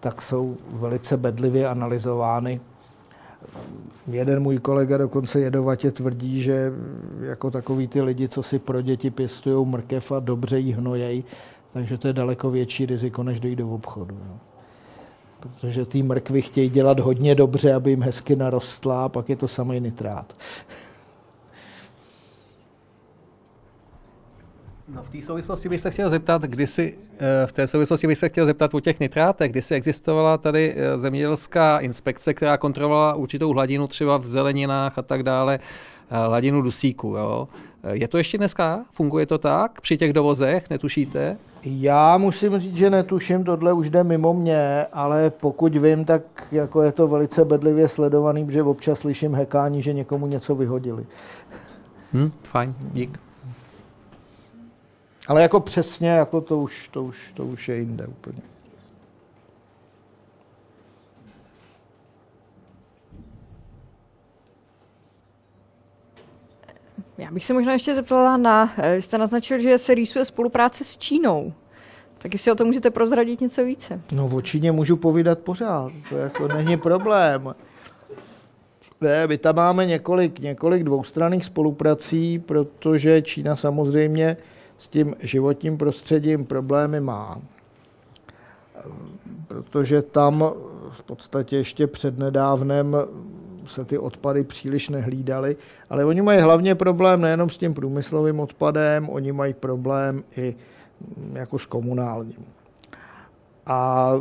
tak 0.00 0.22
jsou 0.22 0.56
velice 0.72 1.16
bedlivě 1.16 1.68
analyzovány. 1.68 2.60
Jeden 4.06 4.42
můj 4.42 4.58
kolega 4.58 4.96
dokonce 4.96 5.40
jedovatě 5.40 5.90
tvrdí, 5.90 6.42
že 6.42 6.72
jako 7.20 7.50
takový 7.50 7.88
ty 7.88 8.02
lidi, 8.02 8.28
co 8.28 8.42
si 8.42 8.58
pro 8.58 8.82
děti 8.82 9.10
pěstují 9.10 9.66
mrkev 9.66 10.12
a 10.12 10.20
dobře 10.20 10.58
jí 10.58 10.72
hnojej, 10.72 11.24
takže 11.72 11.98
to 11.98 12.06
je 12.06 12.12
daleko 12.12 12.50
větší 12.50 12.86
riziko, 12.86 13.22
než 13.22 13.40
dojít 13.40 13.56
do 13.56 13.70
obchodu. 13.70 14.18
No 14.28 14.47
protože 15.40 15.86
ty 15.86 16.02
mrkvy 16.02 16.42
chtějí 16.42 16.68
dělat 16.70 17.00
hodně 17.00 17.34
dobře, 17.34 17.74
aby 17.74 17.90
jim 17.90 18.02
hezky 18.02 18.36
narostla, 18.36 19.04
a 19.04 19.08
pak 19.08 19.28
je 19.28 19.36
to 19.36 19.48
samý 19.48 19.80
nitrát. 19.80 20.34
No 24.88 25.02
v 25.02 25.10
té 25.10 25.22
souvislosti 25.22 25.68
bych 25.68 25.80
se 25.80 25.90
chtěl 25.90 26.10
zeptat, 26.10 26.42
kdy 26.42 26.66
si, 26.66 26.98
eh, 27.18 27.46
v 27.46 27.52
té 27.52 27.66
souvislosti 27.66 28.06
bych 28.06 28.18
se 28.18 28.28
chtěl 28.28 28.46
zeptat 28.46 28.74
o 28.74 28.80
těch 28.80 29.00
nitrátech, 29.00 29.50
kdy 29.50 29.62
si 29.62 29.74
existovala 29.74 30.38
tady 30.38 30.74
eh, 30.76 30.98
zemědělská 30.98 31.78
inspekce, 31.78 32.34
která 32.34 32.56
kontrolovala 32.56 33.14
určitou 33.14 33.52
hladinu 33.52 33.86
třeba 33.86 34.16
v 34.16 34.26
zeleninách 34.26 34.98
a 34.98 35.02
tak 35.02 35.22
dále, 35.22 35.58
eh, 36.10 36.26
hladinu 36.26 36.62
dusíku. 36.62 37.08
Jo? 37.08 37.48
Je 37.92 38.08
to 38.08 38.18
ještě 38.18 38.38
dneska? 38.38 38.84
Funguje 38.92 39.26
to 39.26 39.38
tak? 39.38 39.80
Při 39.80 39.98
těch 39.98 40.12
dovozech? 40.12 40.70
Netušíte? 40.70 41.36
Já 41.62 42.18
musím 42.18 42.58
říct, 42.58 42.76
že 42.76 42.90
netuším, 42.90 43.44
tohle 43.44 43.72
už 43.72 43.90
jde 43.90 44.04
mimo 44.04 44.34
mě, 44.34 44.86
ale 44.92 45.30
pokud 45.30 45.76
vím, 45.76 46.04
tak 46.04 46.22
jako 46.52 46.82
je 46.82 46.92
to 46.92 47.08
velice 47.08 47.44
bedlivě 47.44 47.88
sledovaný, 47.88 48.46
protože 48.46 48.62
občas 48.62 48.98
slyším 48.98 49.34
hekání, 49.34 49.82
že 49.82 49.92
někomu 49.92 50.26
něco 50.26 50.54
vyhodili. 50.54 51.06
Hmm, 52.12 52.30
fajn, 52.42 52.74
dík. 52.92 53.20
Ale 55.28 55.42
jako 55.42 55.60
přesně, 55.60 56.08
jako 56.08 56.40
to 56.40 56.58
už, 56.58 56.88
to 56.88 57.04
už, 57.04 57.32
to 57.34 57.44
už 57.44 57.68
je 57.68 57.76
jinde 57.76 58.06
úplně. 58.06 58.38
Já 67.18 67.30
bych 67.30 67.44
se 67.44 67.54
možná 67.54 67.72
ještě 67.72 67.94
zeptala 67.94 68.36
na, 68.36 68.72
eh, 68.78 68.94
vy 68.96 69.02
jste 69.02 69.18
naznačil, 69.18 69.58
že 69.58 69.78
se 69.78 69.94
rýsuje 69.94 70.24
spolupráce 70.24 70.84
s 70.84 70.96
Čínou. 70.96 71.52
Tak 72.18 72.32
jestli 72.32 72.52
o 72.52 72.54
tom 72.54 72.66
můžete 72.66 72.90
prozradit 72.90 73.40
něco 73.40 73.64
více. 73.64 74.00
No 74.12 74.26
o 74.26 74.40
Číně 74.40 74.72
můžu 74.72 74.96
povídat 74.96 75.38
pořád, 75.38 75.92
to 76.08 76.16
jako 76.16 76.48
není 76.48 76.76
problém. 76.76 77.54
Ne, 79.00 79.26
my 79.26 79.38
tam 79.38 79.56
máme 79.56 79.86
několik, 79.86 80.38
několik 80.38 80.84
dvoustranných 80.84 81.44
spoluprací, 81.44 82.38
protože 82.38 83.22
Čína 83.22 83.56
samozřejmě 83.56 84.36
s 84.78 84.88
tím 84.88 85.14
životním 85.20 85.78
prostředím 85.78 86.44
problémy 86.44 87.00
má. 87.00 87.40
Protože 89.48 90.02
tam 90.02 90.52
v 90.88 91.02
podstatě 91.02 91.56
ještě 91.56 91.86
přednedávnem 91.86 92.96
se 93.68 93.84
ty 93.84 93.98
odpady 93.98 94.44
příliš 94.44 94.88
nehlídaly, 94.88 95.56
ale 95.90 96.04
oni 96.04 96.22
mají 96.22 96.40
hlavně 96.40 96.74
problém 96.74 97.20
nejenom 97.20 97.50
s 97.50 97.58
tím 97.58 97.74
průmyslovým 97.74 98.40
odpadem, 98.40 99.08
oni 99.08 99.32
mají 99.32 99.54
problém 99.54 100.24
i 100.36 100.56
mm, 101.16 101.36
jako 101.36 101.58
s 101.58 101.66
komunálním. 101.66 102.44
A 103.66 104.12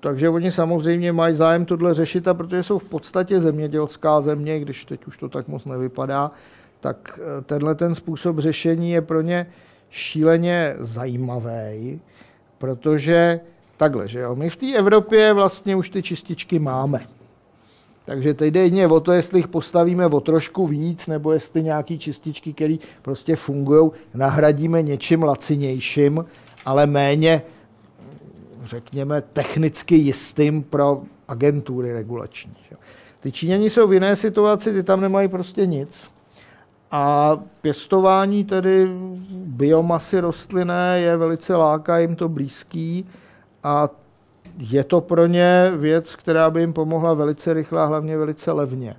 takže 0.00 0.28
oni 0.28 0.52
samozřejmě 0.52 1.12
mají 1.12 1.34
zájem 1.34 1.64
tohle 1.64 1.94
řešit 1.94 2.28
a 2.28 2.34
protože 2.34 2.62
jsou 2.62 2.78
v 2.78 2.88
podstatě 2.88 3.40
zemědělská 3.40 4.20
země, 4.20 4.60
když 4.60 4.84
teď 4.84 5.06
už 5.06 5.18
to 5.18 5.28
tak 5.28 5.48
moc 5.48 5.64
nevypadá, 5.64 6.30
tak 6.80 7.20
eh, 7.22 7.42
tenhle 7.42 7.74
ten 7.74 7.94
způsob 7.94 8.38
řešení 8.38 8.90
je 8.90 9.02
pro 9.02 9.20
ně 9.20 9.46
šíleně 9.90 10.74
zajímavý, 10.78 12.00
protože 12.58 13.40
takhle, 13.76 14.08
že 14.08 14.20
jo, 14.20 14.36
my 14.36 14.50
v 14.50 14.56
té 14.56 14.74
Evropě 14.74 15.32
vlastně 15.32 15.76
už 15.76 15.90
ty 15.90 16.02
čističky 16.02 16.58
máme. 16.58 17.17
Takže 18.08 18.34
teď 18.34 18.54
jde 18.54 18.60
jedině 18.60 18.86
o 18.86 19.00
to, 19.00 19.12
jestli 19.12 19.38
jich 19.38 19.48
postavíme 19.48 20.06
o 20.06 20.20
trošku 20.20 20.66
víc, 20.66 21.06
nebo 21.06 21.32
jestli 21.32 21.62
nějaký 21.62 21.98
čističky, 21.98 22.52
které 22.52 22.76
prostě 23.02 23.36
fungují, 23.36 23.90
nahradíme 24.14 24.82
něčím 24.82 25.22
lacinějším, 25.22 26.24
ale 26.64 26.86
méně, 26.86 27.42
řekněme, 28.64 29.22
technicky 29.22 29.94
jistým 29.94 30.62
pro 30.62 31.02
agentury 31.28 31.92
regulační. 31.92 32.52
Ty 33.20 33.32
Číňani 33.32 33.70
jsou 33.70 33.88
v 33.88 33.92
jiné 33.92 34.16
situaci, 34.16 34.72
ty 34.72 34.82
tam 34.82 35.00
nemají 35.00 35.28
prostě 35.28 35.66
nic. 35.66 36.10
A 36.90 37.36
pěstování 37.60 38.44
tedy 38.44 38.86
biomasy 39.30 40.20
rostlinné 40.20 41.00
je 41.00 41.16
velice 41.16 41.56
láká, 41.56 41.98
jim 41.98 42.16
to 42.16 42.28
blízký 42.28 43.06
a 43.62 43.88
je 44.58 44.84
to 44.84 45.00
pro 45.00 45.26
ně 45.26 45.72
věc, 45.76 46.16
která 46.16 46.50
by 46.50 46.60
jim 46.60 46.72
pomohla 46.72 47.14
velice 47.14 47.52
rychle 47.52 47.82
a 47.82 47.84
hlavně 47.84 48.18
velice 48.18 48.52
levně 48.52 48.96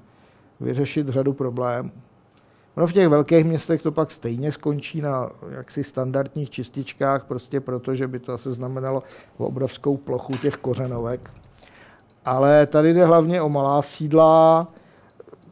vyřešit 0.59 1.09
řadu 1.09 1.33
problémů. 1.33 1.91
No 2.77 2.87
v 2.87 2.93
těch 2.93 3.07
velkých 3.07 3.45
městech 3.45 3.81
to 3.81 3.91
pak 3.91 4.11
stejně 4.11 4.51
skončí 4.51 5.01
na 5.01 5.29
jaksi 5.49 5.83
standardních 5.83 6.49
čističkách, 6.49 7.25
prostě 7.25 7.59
proto, 7.59 7.95
že 7.95 8.07
by 8.07 8.19
to 8.19 8.33
asi 8.33 8.51
znamenalo 8.51 9.03
obrovskou 9.37 9.97
plochu 9.97 10.37
těch 10.37 10.53
kořenovek. 10.53 11.31
Ale 12.25 12.65
tady 12.67 12.93
jde 12.93 13.05
hlavně 13.05 13.41
o 13.41 13.49
malá 13.49 13.81
sídla, 13.81 14.67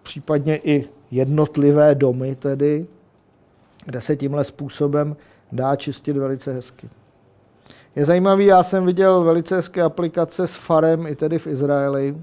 případně 0.03 0.57
i 0.57 0.89
jednotlivé 1.11 1.95
domy 1.95 2.35
tedy, 2.35 2.87
kde 3.85 4.01
se 4.01 4.15
tímhle 4.15 4.43
způsobem 4.43 5.15
dá 5.51 5.75
čistit 5.75 6.17
velice 6.17 6.53
hezky. 6.53 6.89
Je 7.97 8.05
zajímavý, 8.05 8.45
já 8.45 8.63
jsem 8.63 8.85
viděl 8.85 9.23
velice 9.23 9.55
hezké 9.55 9.81
aplikace 9.81 10.47
s 10.47 10.55
farem 10.55 11.07
i 11.07 11.15
tedy 11.15 11.39
v 11.39 11.47
Izraeli, 11.47 12.17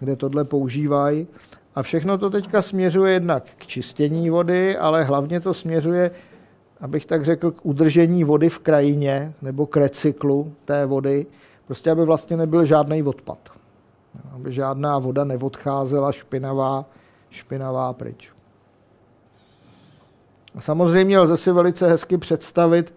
kde 0.00 0.16
tohle 0.16 0.44
používají. 0.44 1.26
A 1.74 1.82
všechno 1.82 2.18
to 2.18 2.30
teďka 2.30 2.62
směřuje 2.62 3.12
jednak 3.12 3.44
k 3.58 3.66
čištění 3.66 4.30
vody, 4.30 4.76
ale 4.76 5.04
hlavně 5.04 5.40
to 5.40 5.54
směřuje, 5.54 6.10
abych 6.80 7.06
tak 7.06 7.24
řekl, 7.24 7.50
k 7.50 7.66
udržení 7.66 8.24
vody 8.24 8.48
v 8.48 8.58
krajině 8.58 9.34
nebo 9.42 9.66
k 9.66 9.76
recyklu 9.76 10.52
té 10.64 10.86
vody, 10.86 11.26
prostě 11.66 11.90
aby 11.90 12.04
vlastně 12.04 12.36
nebyl 12.36 12.64
žádný 12.64 13.02
odpad. 13.02 13.38
Aby 14.34 14.52
žádná 14.52 14.98
voda 14.98 15.24
neodcházela 15.24 16.12
špinavá, 16.12 16.84
špinavá 17.30 17.92
pryč. 17.92 18.32
A 20.54 20.60
samozřejmě 20.60 21.18
lze 21.18 21.36
si 21.36 21.52
velice 21.52 21.88
hezky 21.88 22.18
představit, 22.18 22.94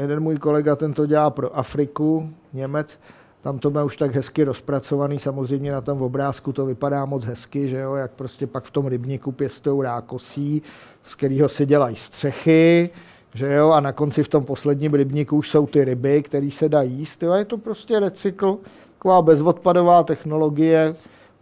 jeden 0.00 0.20
můj 0.20 0.36
kolega 0.36 0.76
ten 0.76 0.92
to 0.92 1.06
dělá 1.06 1.30
pro 1.30 1.56
Afriku, 1.56 2.30
Němec, 2.52 2.98
tam 3.40 3.58
to 3.58 3.70
má 3.70 3.84
už 3.84 3.96
tak 3.96 4.14
hezky 4.14 4.44
rozpracovaný, 4.44 5.18
samozřejmě 5.18 5.72
na 5.72 5.80
tom 5.80 6.02
obrázku 6.02 6.52
to 6.52 6.66
vypadá 6.66 7.04
moc 7.04 7.24
hezky, 7.24 7.68
že 7.68 7.78
jo, 7.78 7.94
jak 7.94 8.10
prostě 8.12 8.46
pak 8.46 8.64
v 8.64 8.70
tom 8.70 8.86
rybníku 8.86 9.32
pěstou 9.32 9.82
rákosí, 9.82 10.62
z 11.02 11.14
kterého 11.14 11.48
si 11.48 11.66
dělají 11.66 11.96
střechy, 11.96 12.90
že 13.34 13.52
jo, 13.54 13.70
a 13.70 13.80
na 13.80 13.92
konci 13.92 14.22
v 14.22 14.28
tom 14.28 14.44
posledním 14.44 14.94
rybníku 14.94 15.36
už 15.36 15.50
jsou 15.50 15.66
ty 15.66 15.84
ryby, 15.84 16.22
které 16.22 16.50
se 16.50 16.68
dají 16.68 16.92
jíst, 16.92 17.22
jo, 17.22 17.32
je 17.32 17.44
to 17.44 17.58
prostě 17.58 18.00
recykl, 18.00 18.58
taková 18.98 19.22
bezodpadová 19.22 20.02
technologie 20.02 20.96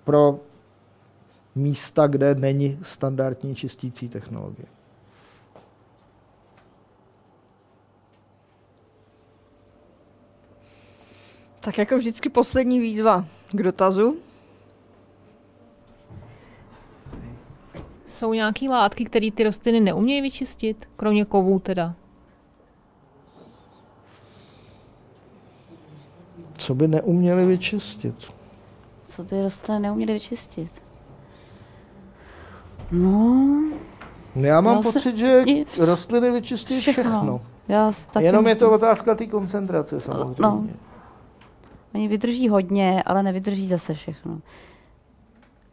pro 0.05 0.39
místa, 1.55 2.07
kde 2.07 2.35
není 2.35 2.79
standardní 2.83 3.55
čistící 3.55 4.09
technologie. 4.09 4.82
Tak 11.65 11.79
jako 11.79 11.99
vždycky 11.99 12.29
poslední 12.29 12.81
výzva 12.81 13.25
k 13.53 13.63
dotazu. 13.63 14.17
Jsou 18.07 18.33
nějaké 18.33 18.69
látky, 18.69 19.05
které 19.05 19.31
ty 19.31 19.45
rostliny 19.45 19.81
neumějí 19.81 20.23
vyčistit, 20.23 20.89
kromě 20.97 21.25
kovů 21.25 21.59
teda? 21.59 21.95
Co 26.59 26.75
by 26.75 26.89
neuměli 26.89 27.47
vyčistit? 27.47 28.33
Co 29.07 29.25
by 29.25 29.43
rostliny 29.43 29.81
neuměly 29.81 30.13
vyčistit? 30.13 30.83
No... 32.91 33.63
Já 34.35 34.61
mám 34.61 34.83
pocit, 34.83 35.17
že 35.17 35.45
rostliny 35.79 36.31
vyčistí 36.31 36.81
všechno. 36.81 37.03
všechno. 37.03 37.41
Já 37.69 37.93
Jenom 38.21 38.47
je 38.47 38.57
to 38.57 38.73
otázka 38.73 39.15
té 39.15 39.27
koncentrace 39.27 40.01
samozřejmě. 40.01 40.37
No. 40.41 40.67
Oni 41.95 42.09
vydrží 42.09 42.49
hodně, 42.49 43.03
ale 43.03 43.23
nevydrží 43.23 43.67
zase 43.67 43.95
všechno. 43.95 44.41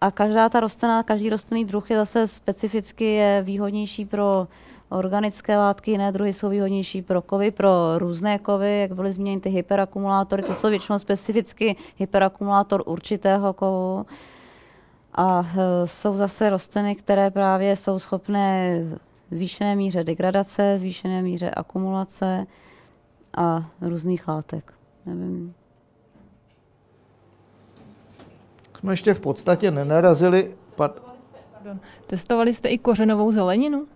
A 0.01 0.11
každá 0.11 0.49
ta 0.49 0.59
rostlina, 0.59 1.03
každý 1.03 1.29
rostlinný 1.29 1.65
druh 1.65 1.91
je 1.91 1.97
zase 1.97 2.27
specificky 2.27 3.05
je 3.05 3.41
výhodnější 3.45 4.05
pro 4.05 4.47
organické 4.89 5.57
látky, 5.57 5.91
jiné 5.91 6.11
druhy 6.11 6.33
jsou 6.33 6.49
výhodnější 6.49 7.01
pro 7.01 7.21
kovy, 7.21 7.51
pro 7.51 7.69
různé 7.97 8.39
kovy, 8.39 8.79
jak 8.79 8.93
byly 8.93 9.11
změněny 9.11 9.41
ty 9.41 9.49
hyperakumulátory, 9.49 10.43
to 10.43 10.53
jsou 10.53 10.69
většinou 10.69 10.99
specificky 10.99 11.75
hyperakumulátor 11.97 12.83
určitého 12.85 13.53
kovu. 13.53 14.05
A 15.13 15.47
e, 15.57 15.87
jsou 15.87 16.15
zase 16.15 16.49
rostliny, 16.49 16.95
které 16.95 17.31
právě 17.31 17.75
jsou 17.75 17.99
schopné 17.99 18.79
zvýšené 19.31 19.75
míře 19.75 20.03
degradace, 20.03 20.77
zvýšené 20.77 21.21
míře 21.21 21.49
akumulace 21.49 22.47
a 23.37 23.65
různých 23.81 24.27
látek. 24.27 24.73
Nevím, 25.05 25.53
jsme 28.79 28.93
ještě 28.93 29.13
v 29.13 29.19
podstatě 29.19 29.71
nenarazili. 29.71 30.55
Pardon. 30.75 31.79
Testovali 32.07 32.53
jste 32.53 32.69
i 32.69 32.77
kořenovou 32.77 33.31
zeleninu? 33.31 33.87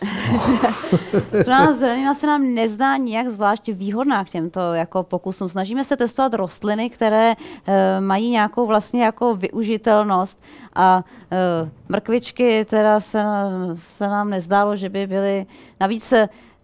Pro 1.44 1.72
zelenina 1.72 2.14
se 2.14 2.26
nám 2.26 2.54
nezdá 2.54 2.96
nijak 2.96 3.28
zvlášť 3.28 3.68
výhodná 3.68 4.24
k 4.24 4.30
těmto 4.30 4.60
jako 4.60 5.02
pokusům. 5.02 5.48
Snažíme 5.48 5.84
se 5.84 5.96
testovat 5.96 6.34
rostliny, 6.34 6.90
které 6.90 7.32
e, 7.32 8.00
mají 8.00 8.30
nějakou 8.30 8.66
vlastně 8.66 9.04
jako 9.04 9.34
využitelnost 9.34 10.42
a 10.74 11.04
e, 11.32 11.70
mrkvičky 11.88 12.64
teda 12.64 13.00
se, 13.00 13.22
se 13.74 14.08
nám 14.08 14.30
nezdálo, 14.30 14.76
že 14.76 14.88
by 14.88 15.06
byly 15.06 15.46
navíc 15.80 16.14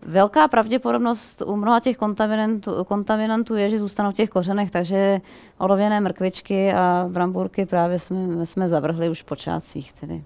Velká 0.09 0.49
pravděpodobnost 0.49 1.43
u 1.47 1.57
mnoha 1.57 1.81
těch 1.81 1.97
kontaminantů, 1.97 2.85
kontaminantů 2.85 3.55
je, 3.55 3.71
že 3.71 3.79
zůstanou 3.79 4.11
v 4.11 4.15
těch 4.15 4.31
kořenech, 4.31 4.71
takže 4.71 5.21
olověné 5.59 6.01
mrkvičky 6.01 6.73
a 6.73 7.07
bramburky 7.09 7.67
právě 7.67 7.99
jsme, 7.99 8.47
jsme 8.47 8.69
zavrhli 8.69 9.09
už 9.09 9.23
v 9.23 9.25
počátcích. 9.25 9.93
Tedy. 9.93 10.25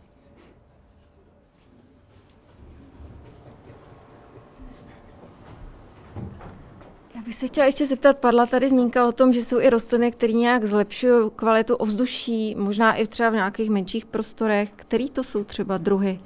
Já 7.14 7.20
bych 7.24 7.34
se 7.34 7.46
chtěla 7.46 7.66
ještě 7.66 7.86
zeptat, 7.86 8.18
padla 8.18 8.46
tady 8.46 8.68
zmínka 8.70 9.08
o 9.08 9.12
tom, 9.12 9.32
že 9.32 9.44
jsou 9.44 9.60
i 9.60 9.70
rostliny, 9.70 10.12
které 10.12 10.32
nějak 10.32 10.64
zlepšují 10.64 11.30
kvalitu 11.36 11.76
ovzduší, 11.76 12.54
možná 12.58 12.94
i 12.94 13.06
třeba 13.06 13.30
v 13.30 13.34
nějakých 13.34 13.70
menších 13.70 14.06
prostorech. 14.06 14.70
Který 14.76 15.10
to 15.10 15.24
jsou 15.24 15.44
třeba 15.44 15.78
druhy? 15.78 16.20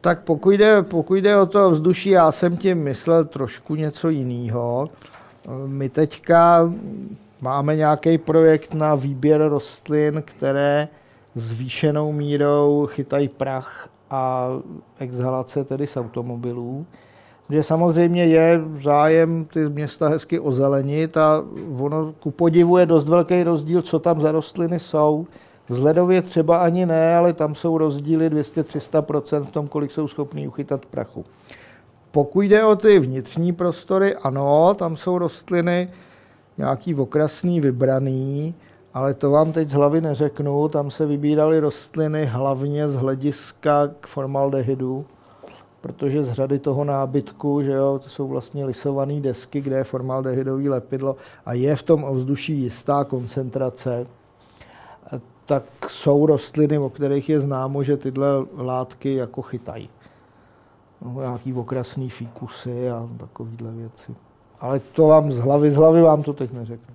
Tak 0.00 0.24
pokud 0.24 0.50
jde, 0.50 0.82
pokud 0.82 1.14
jde 1.14 1.36
o 1.36 1.46
to 1.46 1.70
vzduší, 1.70 2.10
já 2.10 2.32
jsem 2.32 2.56
tím 2.56 2.78
myslel 2.78 3.24
trošku 3.24 3.74
něco 3.74 4.08
jiného. 4.08 4.88
My 5.66 5.88
teďka 5.88 6.72
máme 7.40 7.76
nějaký 7.76 8.18
projekt 8.18 8.74
na 8.74 8.94
výběr 8.94 9.48
rostlin, 9.48 10.22
které 10.26 10.88
zvýšenou 11.34 12.12
mírou 12.12 12.86
chytají 12.90 13.28
prach 13.28 13.88
a 14.10 14.48
exhalace 14.98 15.64
tedy 15.64 15.86
z 15.86 15.96
automobilů. 15.96 16.86
Že 17.50 17.62
samozřejmě 17.62 18.24
je 18.24 18.60
zájem 18.82 19.44
ty 19.44 19.68
města 19.68 20.08
hezky 20.08 20.40
ozelenit 20.40 21.16
a 21.16 21.44
ono 21.78 22.12
ku 22.12 22.30
podivu 22.30 22.78
je 22.78 22.86
dost 22.86 23.08
velký 23.08 23.42
rozdíl, 23.42 23.82
co 23.82 23.98
tam 23.98 24.20
za 24.20 24.32
rostliny 24.32 24.78
jsou. 24.78 25.26
Vzhledově 25.68 26.22
třeba 26.22 26.58
ani 26.58 26.86
ne, 26.86 27.16
ale 27.16 27.32
tam 27.32 27.54
jsou 27.54 27.78
rozdíly 27.78 28.30
200-300% 28.30 29.44
v 29.44 29.50
tom, 29.50 29.68
kolik 29.68 29.90
jsou 29.90 30.08
schopní 30.08 30.48
uchytat 30.48 30.86
prachu. 30.86 31.24
Pokud 32.10 32.40
jde 32.40 32.64
o 32.64 32.76
ty 32.76 32.98
vnitřní 32.98 33.52
prostory, 33.52 34.16
ano, 34.16 34.74
tam 34.74 34.96
jsou 34.96 35.18
rostliny 35.18 35.90
nějaký 36.58 36.94
okrasný, 36.94 37.60
vybraný, 37.60 38.54
ale 38.94 39.14
to 39.14 39.30
vám 39.30 39.52
teď 39.52 39.68
z 39.68 39.72
hlavy 39.72 40.00
neřeknu. 40.00 40.68
Tam 40.68 40.90
se 40.90 41.06
vybíraly 41.06 41.60
rostliny 41.60 42.26
hlavně 42.26 42.88
z 42.88 42.94
hlediska 42.94 43.88
k 44.00 44.06
formaldehydu, 44.06 45.04
protože 45.80 46.24
z 46.24 46.32
řady 46.32 46.58
toho 46.58 46.84
nábytku, 46.84 47.62
že 47.62 47.72
jo, 47.72 48.00
to 48.02 48.08
jsou 48.08 48.28
vlastně 48.28 48.64
lisované 48.64 49.20
desky, 49.20 49.60
kde 49.60 49.76
je 49.76 49.84
formaldehydový 49.84 50.68
lepidlo 50.68 51.16
a 51.46 51.52
je 51.52 51.76
v 51.76 51.82
tom 51.82 52.04
ovzduší 52.04 52.52
jistá 52.52 53.04
koncentrace 53.04 54.06
tak 55.46 55.64
jsou 55.88 56.26
rostliny, 56.26 56.78
o 56.78 56.90
kterých 56.90 57.28
je 57.28 57.40
známo, 57.40 57.82
že 57.82 57.96
tyhle 57.96 58.26
látky 58.56 59.14
jako 59.14 59.42
chytají. 59.42 59.90
No, 61.02 61.20
nějaký 61.20 61.54
okrasný 61.54 62.10
fíkusy 62.10 62.90
a 62.90 63.08
takovéhle 63.16 63.72
věci. 63.72 64.14
Ale 64.60 64.80
to 64.80 65.06
vám 65.06 65.32
z 65.32 65.38
hlavy, 65.38 65.70
z 65.70 65.76
hlavy 65.76 66.02
vám 66.02 66.22
to 66.22 66.32
teď 66.32 66.52
neřeknu. 66.52 66.94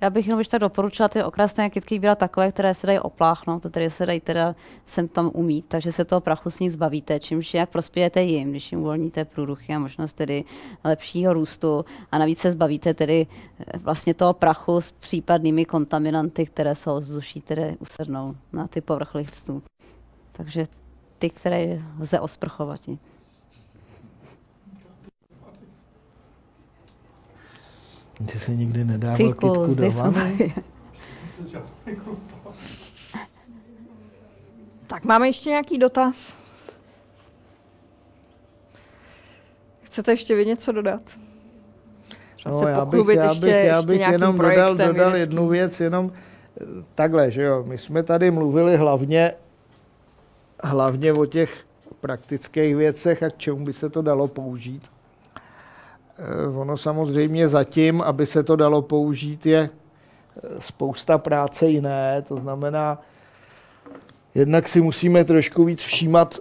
Já 0.00 0.10
bych 0.10 0.26
jenom 0.26 0.38
ještě 0.40 0.58
doporučila 0.58 1.08
ty 1.08 1.22
okrasné 1.22 1.70
kytky 1.70 1.94
vybírat 1.94 2.18
takové, 2.18 2.52
které 2.52 2.74
se 2.74 2.86
dají 2.86 2.98
opláchnout, 2.98 3.66
které 3.70 3.90
se 3.90 4.06
dají 4.06 4.20
teda 4.20 4.54
sem 4.86 5.08
tam 5.08 5.30
umít, 5.34 5.64
takže 5.68 5.92
se 5.92 6.04
toho 6.04 6.20
prachu 6.20 6.50
s 6.50 6.58
ní 6.58 6.70
zbavíte, 6.70 7.20
čímž 7.20 7.54
jak 7.54 7.70
prospějete 7.70 8.22
jim, 8.22 8.50
když 8.50 8.72
jim 8.72 8.80
uvolníte 8.80 9.24
průduchy 9.24 9.74
a 9.74 9.78
možnost 9.78 10.12
tedy 10.12 10.44
lepšího 10.84 11.32
růstu 11.32 11.84
a 12.12 12.18
navíc 12.18 12.38
se 12.38 12.52
zbavíte 12.52 12.94
tedy 12.94 13.26
eh, 13.26 13.78
vlastně 13.78 14.14
toho 14.14 14.32
prachu 14.32 14.80
s 14.80 14.92
případnými 14.92 15.64
kontaminanty, 15.64 16.46
které 16.46 16.74
se 16.74 16.90
ovzduší, 16.90 17.40
které 17.40 17.74
usednou 17.78 18.36
na 18.52 18.66
ty 18.66 18.80
povrch 18.80 19.14
listů. 19.14 19.62
Takže 20.32 20.66
ty, 21.18 21.30
které 21.30 21.82
lze 21.98 22.20
osprchovat. 22.20 22.80
Ty 28.26 28.38
se 28.38 28.54
nikdy 28.54 28.84
nedával 28.84 29.16
kytku 29.16 29.74
do 29.74 29.90
vany? 29.90 30.54
Tak 34.86 35.04
máme 35.04 35.28
ještě 35.28 35.48
nějaký 35.50 35.78
dotaz? 35.78 36.36
Chcete 39.82 40.12
ještě 40.12 40.34
vy 40.34 40.46
něco 40.46 40.72
dodat? 40.72 41.02
No, 42.46 42.58
se 42.58 42.70
já 42.70 42.84
bych, 42.84 43.06
já 43.14 43.28
ještě, 43.28 43.40
bych, 43.40 43.54
já 43.54 43.76
ještě 43.76 43.86
bych 43.86 43.98
nějakým 43.98 44.14
jenom 44.14 44.38
dodal, 44.38 44.74
dodal 44.74 44.92
vědeckým. 44.94 45.20
jednu 45.20 45.48
věc, 45.48 45.80
jenom 45.80 46.12
eh, 46.60 46.64
takhle, 46.94 47.30
že 47.30 47.42
jo, 47.42 47.64
my 47.64 47.78
jsme 47.78 48.02
tady 48.02 48.30
mluvili 48.30 48.76
hlavně, 48.76 49.32
hlavně 50.64 51.12
o 51.12 51.26
těch 51.26 51.64
praktických 52.00 52.76
věcech 52.76 53.22
a 53.22 53.30
k 53.30 53.38
čemu 53.38 53.64
by 53.64 53.72
se 53.72 53.90
to 53.90 54.02
dalo 54.02 54.28
použít. 54.28 54.90
Eh, 56.20 56.48
Ono 56.58 56.76
samozřejmě 56.76 57.48
zatím, 57.48 58.02
aby 58.02 58.26
se 58.26 58.42
to 58.42 58.56
dalo 58.56 58.82
použít, 58.82 59.46
je 59.46 59.70
eh, 59.70 60.60
spousta 60.60 61.18
práce 61.18 61.68
jiné, 61.68 62.22
to 62.28 62.36
znamená, 62.36 63.02
jednak 64.34 64.68
si 64.68 64.80
musíme 64.80 65.24
trošku 65.24 65.64
víc 65.64 65.80
všímat 65.82 66.38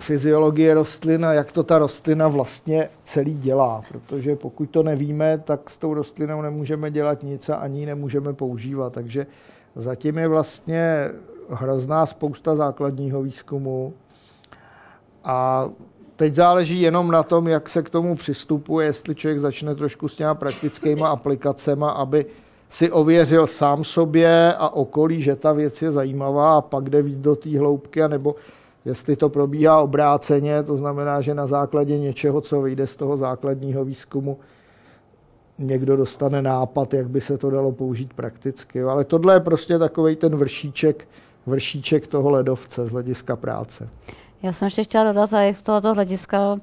fyziologie 0.00 0.74
rostlin 0.74 1.24
a 1.26 1.32
jak 1.32 1.52
to 1.52 1.62
ta 1.62 1.78
rostlina 1.78 2.28
vlastně 2.28 2.88
celý 3.04 3.34
dělá, 3.34 3.82
protože 3.88 4.36
pokud 4.36 4.70
to 4.70 4.82
nevíme, 4.82 5.38
tak 5.38 5.70
s 5.70 5.76
tou 5.76 5.94
rostlinou 5.94 6.42
nemůžeme 6.42 6.90
dělat 6.90 7.22
nic 7.22 7.48
a 7.48 7.56
ani 7.56 7.80
ji 7.80 7.86
nemůžeme 7.86 8.32
používat. 8.32 8.92
Takže 8.92 9.26
zatím 9.74 10.18
je 10.18 10.28
vlastně 10.28 11.08
hrozná 11.48 12.06
spousta 12.06 12.56
základního 12.56 13.22
výzkumu 13.22 13.94
a 15.24 15.68
teď 16.18 16.34
záleží 16.34 16.80
jenom 16.80 17.10
na 17.10 17.22
tom, 17.22 17.48
jak 17.48 17.68
se 17.68 17.82
k 17.82 17.90
tomu 17.90 18.14
přistupuje, 18.14 18.86
jestli 18.86 19.14
člověk 19.14 19.38
začne 19.38 19.74
trošku 19.74 20.08
s 20.08 20.16
těma 20.16 20.34
praktickýma 20.34 21.08
aplikacemi, 21.08 21.84
aby 21.94 22.26
si 22.68 22.90
ověřil 22.90 23.46
sám 23.46 23.84
sobě 23.84 24.54
a 24.54 24.68
okolí, 24.68 25.22
že 25.22 25.36
ta 25.36 25.52
věc 25.52 25.82
je 25.82 25.92
zajímavá 25.92 26.56
a 26.56 26.60
pak 26.60 26.90
jde 26.90 27.02
víc 27.02 27.18
do 27.18 27.36
té 27.36 27.58
hloubky, 27.58 28.08
nebo 28.08 28.34
jestli 28.84 29.16
to 29.16 29.28
probíhá 29.28 29.80
obráceně, 29.80 30.62
to 30.62 30.76
znamená, 30.76 31.20
že 31.20 31.34
na 31.34 31.46
základě 31.46 31.98
něčeho, 31.98 32.40
co 32.40 32.62
vyjde 32.62 32.86
z 32.86 32.96
toho 32.96 33.16
základního 33.16 33.84
výzkumu, 33.84 34.38
někdo 35.58 35.96
dostane 35.96 36.42
nápad, 36.42 36.94
jak 36.94 37.08
by 37.08 37.20
se 37.20 37.38
to 37.38 37.50
dalo 37.50 37.72
použít 37.72 38.14
prakticky. 38.14 38.82
Ale 38.82 39.04
tohle 39.04 39.34
je 39.34 39.40
prostě 39.40 39.78
takový 39.78 40.16
ten 40.16 40.36
vršíček, 40.36 41.08
vršíček 41.46 42.06
toho 42.06 42.30
ledovce 42.30 42.86
z 42.86 42.90
hlediska 42.90 43.36
práce. 43.36 43.88
Já 44.42 44.52
jsem 44.52 44.66
ještě 44.66 44.84
chtěla 44.84 45.04
dodat, 45.04 45.32
a 45.32 45.40
jak 45.40 45.56
z 45.56 45.62
tohoto 45.62 45.94
hlediska 45.94 46.58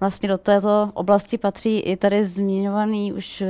vlastně 0.00 0.28
do 0.28 0.38
této 0.38 0.90
oblasti 0.94 1.38
patří 1.38 1.80
i 1.80 1.96
tady 1.96 2.24
zmiňovaný 2.24 3.12
už 3.12 3.42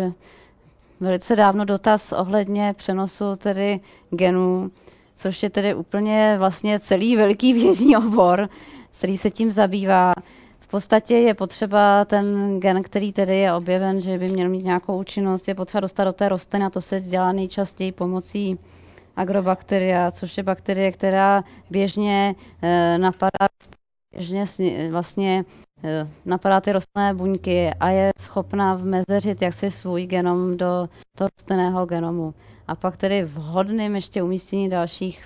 velice 1.00 1.36
dávno 1.36 1.64
dotaz 1.64 2.12
ohledně 2.12 2.74
přenosu 2.76 3.24
tedy 3.36 3.80
genů, 4.10 4.70
což 5.16 5.42
je 5.42 5.50
tedy 5.50 5.74
úplně 5.74 6.36
vlastně 6.38 6.80
celý 6.80 7.16
veliký 7.16 7.52
vědní 7.52 7.96
obor, 7.96 8.48
který 8.98 9.18
se 9.18 9.30
tím 9.30 9.52
zabývá. 9.52 10.14
V 10.58 10.68
podstatě 10.68 11.14
je 11.14 11.34
potřeba 11.34 12.04
ten 12.04 12.56
gen, 12.60 12.82
který 12.82 13.12
tedy 13.12 13.36
je 13.36 13.54
objeven, 13.54 14.00
že 14.00 14.18
by 14.18 14.28
měl 14.28 14.48
mít 14.48 14.64
nějakou 14.64 14.98
účinnost, 14.98 15.48
je 15.48 15.54
potřeba 15.54 15.80
dostat 15.80 16.04
do 16.04 16.12
té 16.12 16.28
rostliny 16.28 16.64
a 16.64 16.70
to 16.70 16.80
se 16.80 17.00
dělá 17.00 17.32
nejčastěji 17.32 17.92
pomocí 17.92 18.58
agrobakteria, 19.18 20.10
což 20.10 20.36
je 20.36 20.42
bakterie, 20.42 20.92
která 20.92 21.44
běžně 21.70 22.34
eh, 22.62 22.98
napadá 22.98 23.48
běžně 24.14 24.44
vlastně 24.90 25.44
eh, 25.84 26.08
napadá 26.24 26.60
ty 26.60 26.72
rostlinné 26.72 27.14
buňky 27.14 27.70
a 27.80 27.88
je 27.88 28.10
schopná 28.20 28.74
vmezeřit 28.74 29.42
jaksi 29.42 29.70
svůj 29.70 30.06
genom 30.06 30.56
do 30.56 30.88
toho 31.16 31.28
rostlinného 31.38 31.86
genomu. 31.86 32.34
A 32.68 32.74
pak 32.74 32.96
tedy 32.96 33.24
vhodným 33.24 33.94
ještě 33.94 34.22
umístění 34.22 34.68
dalších 34.68 35.24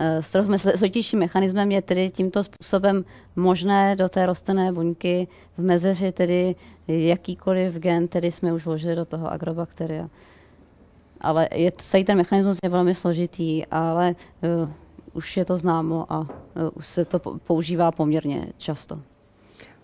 eh, 0.00 0.22
složitějším 0.22 1.18
mechanismem 1.18 1.70
je 1.70 1.82
tedy 1.82 2.10
tímto 2.10 2.44
způsobem 2.44 3.04
možné 3.36 3.96
do 3.96 4.08
té 4.08 4.26
rostlinné 4.26 4.72
buňky 4.72 5.28
vmezeřit 5.58 6.14
tedy 6.14 6.54
jakýkoliv 6.88 7.74
gen, 7.74 8.08
tedy 8.08 8.30
jsme 8.30 8.52
už 8.52 8.64
vložili 8.64 8.96
do 8.96 9.04
toho 9.04 9.32
agrobakteria. 9.32 10.08
Ale 11.24 11.48
je, 11.54 11.72
celý 11.72 12.04
ten 12.04 12.16
mechanismus 12.18 12.58
je 12.62 12.70
velmi 12.70 12.94
složitý, 12.94 13.66
ale 13.66 14.14
uh, 14.62 14.68
už 15.12 15.36
je 15.36 15.44
to 15.44 15.56
známo 15.56 16.06
a 16.12 16.20
uh, 16.20 16.26
už 16.74 16.86
se 16.86 17.04
to 17.04 17.18
po- 17.18 17.38
používá 17.46 17.90
poměrně 17.90 18.46
často. 18.58 18.98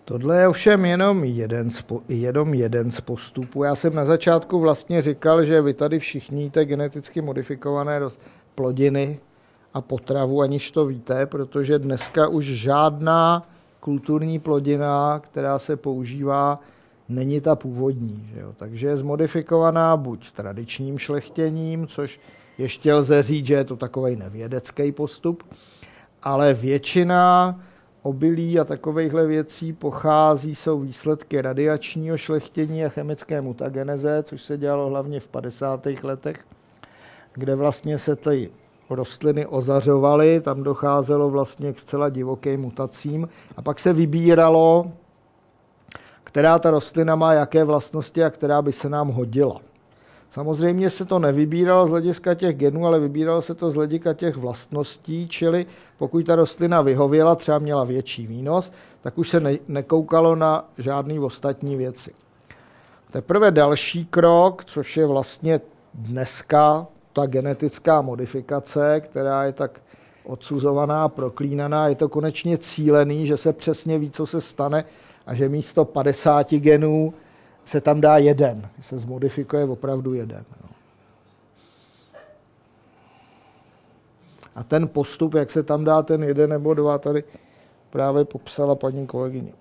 Tohle 0.05 0.37
je 0.37 0.47
ovšem 0.47 0.85
jenom 0.85 1.23
jeden, 1.23 1.71
z, 1.71 1.83
jenom 2.09 2.53
jeden 2.53 2.91
z 2.91 3.01
postupů. 3.01 3.63
Já 3.63 3.75
jsem 3.75 3.95
na 3.95 4.05
začátku 4.05 4.59
vlastně 4.59 5.01
říkal, 5.01 5.45
že 5.45 5.61
vy 5.61 5.73
tady 5.73 5.99
všichni 5.99 6.43
jíte 6.43 6.65
geneticky 6.65 7.21
modifikované 7.21 7.99
plodiny 8.55 9.19
a 9.73 9.81
potravu, 9.81 10.41
aniž 10.41 10.71
to 10.71 10.85
víte, 10.85 11.25
protože 11.25 11.79
dneska 11.79 12.27
už 12.27 12.45
žádná 12.45 13.47
kulturní 13.79 14.39
plodina, 14.39 15.19
která 15.19 15.59
se 15.59 15.77
používá, 15.77 16.59
není 17.09 17.41
ta 17.41 17.55
původní. 17.55 18.29
Že 18.33 18.39
jo? 18.39 18.53
Takže 18.57 18.87
je 18.87 18.97
zmodifikovaná 18.97 19.97
buď 19.97 20.31
tradičním 20.31 20.97
šlechtěním, 20.97 21.87
což 21.87 22.19
ještě 22.57 22.93
lze 22.93 23.23
říct, 23.23 23.45
že 23.45 23.53
je 23.53 23.63
to 23.63 23.75
takový 23.75 24.15
nevědecký 24.15 24.91
postup, 24.91 25.43
ale 26.23 26.53
většina 26.53 27.59
obilí 28.03 28.59
a 28.59 28.63
takovýchhle 28.63 29.27
věcí 29.27 29.73
pochází, 29.73 30.55
jsou 30.55 30.79
výsledky 30.79 31.41
radiačního 31.41 32.17
šlechtění 32.17 32.85
a 32.85 32.89
chemické 32.89 33.41
mutageneze, 33.41 34.23
což 34.23 34.41
se 34.41 34.57
dělalo 34.57 34.89
hlavně 34.89 35.19
v 35.19 35.27
50. 35.27 35.87
letech, 36.03 36.45
kde 37.33 37.55
vlastně 37.55 37.99
se 37.99 38.15
ty 38.15 38.49
rostliny 38.89 39.45
ozařovaly, 39.45 40.41
tam 40.41 40.63
docházelo 40.63 41.29
vlastně 41.29 41.73
k 41.73 41.79
zcela 41.79 42.09
divokým 42.09 42.61
mutacím 42.61 43.29
a 43.57 43.61
pak 43.61 43.79
se 43.79 43.93
vybíralo, 43.93 44.91
která 46.23 46.59
ta 46.59 46.71
rostlina 46.71 47.15
má 47.15 47.33
jaké 47.33 47.63
vlastnosti 47.63 48.23
a 48.23 48.29
která 48.29 48.61
by 48.61 48.71
se 48.71 48.89
nám 48.89 49.07
hodila. 49.07 49.61
Samozřejmě 50.29 50.89
se 50.89 51.05
to 51.05 51.19
nevybíralo 51.19 51.87
z 51.87 51.89
hlediska 51.89 52.33
těch 52.33 52.55
genů, 52.55 52.87
ale 52.87 52.99
vybíralo 52.99 53.41
se 53.41 53.55
to 53.55 53.71
z 53.71 53.75
hlediska 53.75 54.13
těch 54.13 54.37
vlastností, 54.37 55.27
čili 55.27 55.65
pokud 55.97 56.25
ta 56.25 56.35
rostlina 56.35 56.81
vyhověla, 56.81 57.35
třeba 57.35 57.59
měla 57.59 57.83
větší 57.83 58.27
výnos, 58.27 58.71
tak 59.01 59.17
už 59.17 59.29
se 59.29 59.39
ne- 59.39 59.57
nekoukalo 59.67 60.35
na 60.35 60.69
žádné 60.77 61.19
ostatní 61.19 61.75
věci. 61.75 62.11
Teprve 63.11 63.51
další 63.51 64.05
krok, 64.05 64.65
což 64.65 64.97
je 64.97 65.05
vlastně 65.05 65.61
dneska 65.93 66.87
ta 67.13 67.25
genetická 67.25 68.01
modifikace, 68.01 69.01
která 69.01 69.43
je 69.43 69.53
tak 69.53 69.81
odsuzovaná, 70.23 71.09
proklínaná, 71.09 71.87
je 71.87 71.95
to 71.95 72.09
konečně 72.09 72.57
cílený, 72.57 73.27
že 73.27 73.37
se 73.37 73.53
přesně 73.53 73.99
ví, 73.99 74.11
co 74.11 74.25
se 74.25 74.41
stane 74.41 74.85
a 75.31 75.33
že 75.33 75.49
místo 75.49 75.85
50 75.85 76.53
genů 76.53 77.13
se 77.65 77.81
tam 77.81 78.01
dá 78.01 78.17
jeden, 78.17 78.69
se 78.79 78.99
zmodifikuje 78.99 79.63
opravdu 79.63 80.13
jeden. 80.13 80.45
no. 80.63 80.69
A 84.55 84.63
ten 84.63 84.87
postup, 84.87 85.33
jak 85.33 85.51
se 85.51 85.63
tam 85.63 85.83
dá 85.83 86.01
ten 86.01 86.23
jeden 86.23 86.49
nebo 86.49 86.73
dva, 86.73 86.97
tady 86.97 87.23
právě 87.89 88.25
popsala 88.25 88.75
paní 88.75 89.07
kolegyně. 89.07 89.53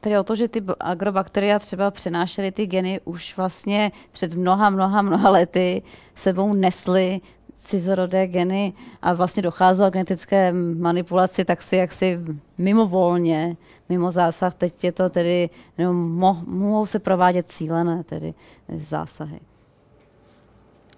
Tedy 0.00 0.18
o 0.18 0.24
to, 0.24 0.34
že 0.34 0.48
ty 0.48 0.62
agrobakteria 0.80 1.58
třeba 1.58 1.90
přenášely 1.90 2.52
ty 2.52 2.66
geny 2.66 3.00
už 3.04 3.36
vlastně 3.36 3.92
před 4.12 4.34
mnoha, 4.34 4.70
mnoha, 4.70 5.02
mnoha 5.02 5.30
lety 5.30 5.82
sebou 6.14 6.54
nesly 6.54 7.20
cizorodé 7.64 8.26
geny 8.26 8.72
a 9.02 9.12
vlastně 9.12 9.42
docházelo 9.42 9.90
k 9.90 9.92
genetické 9.92 10.52
manipulaci 10.52 11.44
tak 11.44 11.62
si 11.62 11.76
jaksi 11.76 12.20
mimovolně, 12.58 13.56
mimo 13.88 14.10
zásah. 14.10 14.54
Teď 14.54 14.84
je 14.84 14.92
to 14.92 15.10
tedy, 15.10 15.50
nebo 15.78 15.92
mo, 15.92 16.42
mohou 16.46 16.86
se 16.86 16.98
provádět 16.98 17.50
cílené 17.50 18.04
tedy 18.04 18.34
zásahy. 18.78 19.40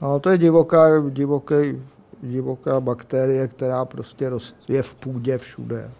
No, 0.03 0.21
to 0.21 0.31
je 0.31 0.39
divoká, 0.39 1.09
divoký, 1.11 1.83
divoká 2.23 2.81
bakterie, 2.81 3.49
která 3.49 3.85
prostě 3.85 4.29
rost, 4.29 4.57
je 4.69 4.83
v 4.83 4.95
půdě 4.95 5.39
všude. 5.39 5.91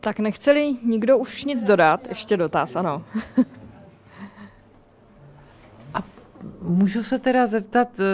Tak 0.00 0.18
nechceli 0.18 0.76
nikdo 0.84 1.18
už 1.18 1.44
nic 1.44 1.64
dodat? 1.64 2.08
Ještě 2.08 2.36
dotaz, 2.36 2.76
ano. 2.76 3.02
Můžu 6.62 7.02
se 7.02 7.18
teda 7.18 7.46
zeptat, 7.46 7.88
eh, 8.00 8.04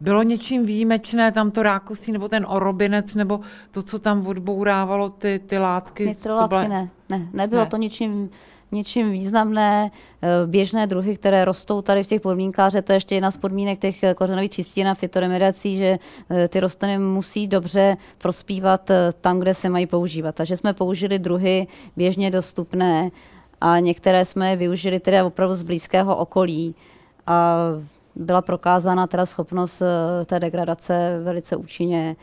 bylo 0.00 0.22
něčím 0.22 0.66
výjimečné 0.66 1.32
tam 1.32 1.50
to 1.50 1.62
rákosí, 1.62 2.12
nebo 2.12 2.28
ten 2.28 2.46
orobinec, 2.48 3.14
nebo 3.14 3.40
to, 3.70 3.82
co 3.82 3.98
tam 3.98 4.26
odbourávalo 4.26 5.10
ty, 5.10 5.40
ty 5.46 5.58
látky? 5.58 6.06
Nitrolátky 6.06 6.44
to 6.44 6.48
byla... 6.48 6.68
ne, 6.68 6.90
ne, 7.08 7.28
nebylo 7.32 7.62
Ne. 7.62 7.68
to 7.68 7.76
ničím, 7.76 8.30
ničím 8.72 9.10
významné. 9.12 9.90
Eh, 10.22 10.28
Běžné 10.46 10.86
druhy, 10.86 11.16
které 11.16 11.44
rostou 11.44 11.82
tady 11.82 12.04
v 12.04 12.06
těch 12.06 12.20
podmínkách, 12.20 12.72
že 12.72 12.82
to 12.82 12.92
je 12.92 12.96
ještě 12.96 13.14
jedna 13.14 13.30
z 13.30 13.36
podmínek 13.36 13.78
těch 13.78 14.00
kořenových 14.16 14.50
čistin 14.50 14.88
a 14.88 14.94
fitoremediací, 14.94 15.76
že 15.76 15.98
eh, 16.30 16.48
ty 16.48 16.60
rostliny 16.60 16.98
musí 16.98 17.48
dobře 17.48 17.96
prospívat 18.18 18.90
tam, 19.20 19.38
kde 19.38 19.54
se 19.54 19.68
mají 19.68 19.86
používat. 19.86 20.34
Takže 20.34 20.56
jsme 20.56 20.72
použili 20.72 21.18
druhy 21.18 21.66
běžně 21.96 22.30
dostupné 22.30 23.10
a 23.60 23.78
některé 23.78 24.24
jsme 24.24 24.50
je 24.50 24.56
využili 24.56 25.00
teda 25.00 25.24
opravdu 25.24 25.54
z 25.54 25.62
blízkého 25.62 26.16
okolí 26.16 26.74
a 27.30 27.56
byla 28.14 28.42
prokázána 28.42 29.06
teda 29.06 29.26
schopnost 29.26 29.82
eh, 29.82 30.24
té 30.24 30.40
degradace 30.40 31.20
velice 31.24 31.56
účinně 31.56 32.16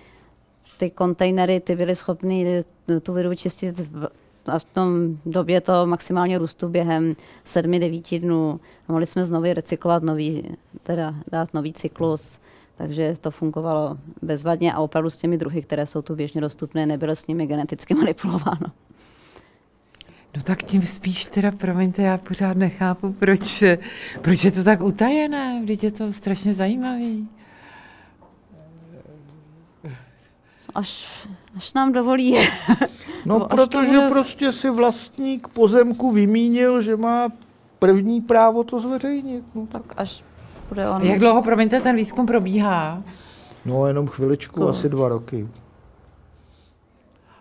ty 0.77 0.89
kontejnery, 0.89 1.59
ty 1.59 1.75
byly 1.75 1.95
schopny 1.95 2.63
tu 3.03 3.13
vodu 3.13 3.29
vyčistit 3.29 3.79
v, 3.79 4.07
a 4.45 4.59
v 4.59 4.63
tom 4.63 5.17
době 5.25 5.61
to 5.61 5.85
maximálně 5.85 6.37
růstu 6.37 6.69
během 6.69 7.15
7-9 7.45 8.21
dnů. 8.21 8.59
Mohli 8.87 9.05
jsme 9.05 9.25
znovu 9.25 9.53
recyklovat 9.53 10.03
nový, 10.03 10.43
teda 10.83 11.15
dát 11.31 11.53
nový 11.53 11.73
cyklus, 11.73 12.39
takže 12.77 13.15
to 13.21 13.31
fungovalo 13.31 13.97
bezvadně 14.21 14.73
a 14.73 14.79
opravdu 14.79 15.09
s 15.09 15.17
těmi 15.17 15.37
druhy, 15.37 15.61
které 15.61 15.85
jsou 15.85 16.01
tu 16.01 16.15
běžně 16.15 16.41
dostupné, 16.41 16.85
nebylo 16.85 17.15
s 17.15 17.27
nimi 17.27 17.47
geneticky 17.47 17.93
manipulováno. 17.95 18.67
No 20.37 20.43
tak 20.43 20.63
tím 20.63 20.81
spíš 20.81 21.25
teda, 21.25 21.51
promiňte, 21.51 22.01
já 22.01 22.17
pořád 22.17 22.57
nechápu, 22.57 23.13
proč, 23.13 23.63
proč 24.21 24.43
je 24.43 24.51
to 24.51 24.63
tak 24.63 24.81
utajené, 24.81 25.59
vždyť 25.63 25.83
je 25.83 25.91
to 25.91 26.13
strašně 26.13 26.53
zajímavý. 26.53 27.27
Až, 30.75 31.07
až 31.57 31.73
nám 31.73 31.93
dovolí. 31.93 32.37
No, 33.25 33.39
protože 33.39 33.91
bude- 33.93 34.09
prostě 34.09 34.51
si 34.51 34.69
vlastník 34.69 35.47
pozemku 35.47 36.11
vymínil, 36.11 36.81
že 36.81 36.97
má 36.97 37.29
první 37.79 38.21
právo 38.21 38.63
to 38.63 38.79
zveřejnit. 38.79 39.43
No. 39.55 39.67
Tak 39.67 39.81
až 39.97 40.23
bude 40.69 40.89
on. 40.89 41.01
Jak 41.03 41.19
dlouho, 41.19 41.41
promiňte, 41.41 41.81
ten 41.81 41.95
výzkum 41.95 42.25
probíhá? 42.25 43.03
No, 43.65 43.87
jenom 43.87 44.07
chviličku, 44.07 44.59
No. 44.59 44.67
asi 44.67 44.89
dva 44.89 45.09
roky. 45.09 45.47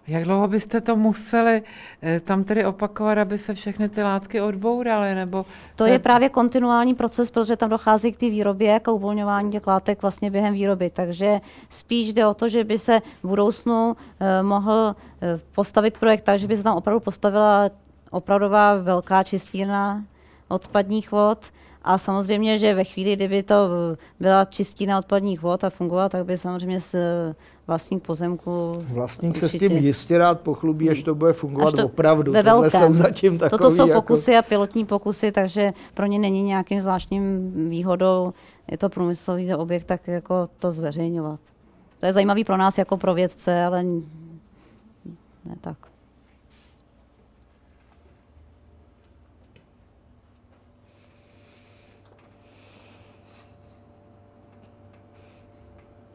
Jak 0.09 0.24
dlouho 0.24 0.49
byste 0.49 0.81
to 0.81 0.97
museli 0.97 1.62
eh, 2.03 2.20
tam 2.20 2.45
tedy 2.45 2.65
opakovat, 2.65 3.19
aby 3.19 3.39
se 3.39 3.55
všechny 3.55 3.89
ty 3.89 4.03
látky 4.03 4.41
odbouraly? 4.41 5.15
Nebo 5.15 5.47
To 5.77 5.87
je 5.87 5.99
právě 5.99 6.28
kontinuální 6.28 6.95
proces, 6.95 7.31
protože 7.31 7.57
tam 7.57 7.70
dochází 7.70 8.12
k 8.12 8.16
té 8.16 8.31
výrobě, 8.31 8.81
k 8.81 8.93
uvolňování 8.93 9.53
těch 9.53 9.66
látek 9.66 10.03
vlastně 10.03 10.31
během 10.31 10.55
výroby. 10.55 10.91
Takže 10.91 11.41
spíš 11.70 12.12
jde 12.12 12.27
o 12.27 12.35
to, 12.35 12.49
že 12.49 12.65
by 12.65 12.78
se 12.78 13.01
v 13.23 13.28
budoucnu 13.28 13.97
eh, 14.20 14.43
mohl 14.43 14.97
eh, 15.23 15.41
postavit 15.55 15.99
projekt 15.99 16.23
tak, 16.23 16.39
že 16.39 16.47
by 16.47 16.57
se 16.57 16.62
tam 16.62 16.77
opravdu 16.77 17.01
postavila 17.01 17.70
opravdová 18.11 18.77
velká 18.77 19.23
čistírna 19.23 20.05
odpadních 20.49 21.12
vod. 21.12 21.39
A 21.87 21.99
samozřejmě, 21.99 22.59
že 22.59 22.75
ve 22.75 22.85
chvíli, 22.85 23.17
kdyby 23.17 23.43
to 23.43 23.55
eh, 23.55 23.97
byla 24.21 24.45
čistírna 24.45 24.99
odpadních 24.99 25.43
vod 25.43 25.65
a 25.65 25.71
fungovala, 25.71 26.09
tak 26.09 26.25
by 26.27 26.39
samozřejmě 26.39 26.81
s 26.81 26.95
eh, 26.95 27.35
vlastník 27.67 28.03
pozemku 28.03 28.73
Vlastník 28.89 29.37
se 29.37 29.49
s 29.49 29.55
určitě- 29.55 29.69
tím 29.69 29.79
jistě 29.79 30.19
rád 30.19 30.41
pochlubí, 30.41 30.91
až 30.91 31.03
to 31.03 31.15
bude 31.15 31.33
fungovat 31.33 31.69
Až 31.69 31.75
to 31.75 31.87
opravdu. 31.87 32.33
Ve 32.33 32.43
Tohle 32.43 32.61
velkém. 32.61 32.95
jsou 32.95 33.03
zatím 33.03 33.39
takový 33.39 33.59
Toto 33.59 33.71
jsou 33.71 33.89
jako... 33.89 34.03
pokusy 34.03 34.37
a 34.37 34.43
pilotní 34.43 34.85
pokusy, 34.87 35.33
takže 35.33 35.73
pro 35.95 36.07
ně 36.07 36.19
není 36.19 36.43
nějakým 36.43 36.83
zvláštním 36.83 37.53
výhodou. 37.71 38.33
Je 38.71 38.79
to 38.79 38.89
průmyslový 38.89 39.55
objekt, 39.55 39.85
tak 39.85 40.09
jako 40.09 40.49
to 40.59 40.73
zveřejňovat. 40.73 41.41
To 42.01 42.07
je 42.07 42.13
zajímavý 42.13 42.45
pro 42.45 42.57
nás 42.57 42.79
jako 42.79 42.97
pro 42.97 43.15
vědce, 43.15 43.65
ale 43.65 43.83
ne 45.45 45.57
tak. 45.61 45.77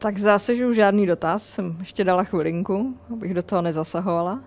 Tak 0.02 0.18
zdá 0.18 0.38
se, 0.38 0.56
že 0.56 0.66
už 0.66 0.76
žádný 0.76 1.06
dotaz. 1.06 1.46
Jsem 1.46 1.76
ještě 1.80 2.04
dala 2.04 2.24
chvilinku, 2.24 2.94
abych 3.12 3.34
do 3.34 3.42
toho 3.42 3.62
nezasahovala. 3.62 4.40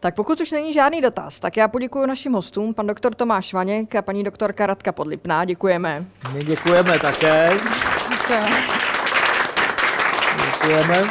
Tak 0.00 0.14
pokud 0.14 0.40
už 0.40 0.50
není 0.50 0.72
žádný 0.72 1.00
dotaz, 1.00 1.40
tak 1.40 1.56
já 1.56 1.68
poděkuji 1.68 2.06
našim 2.06 2.32
hostům, 2.32 2.74
pan 2.74 2.86
doktor 2.86 3.14
Tomáš 3.14 3.54
Vaněk 3.54 3.94
a 3.94 4.02
paní 4.02 4.24
doktorka 4.24 4.66
Radka 4.66 4.92
Podlipná. 4.92 5.44
Děkujeme. 5.44 6.04
My 6.32 6.44
děkujeme 6.44 6.98
také. 6.98 7.50
Děkujeme. 10.46 11.02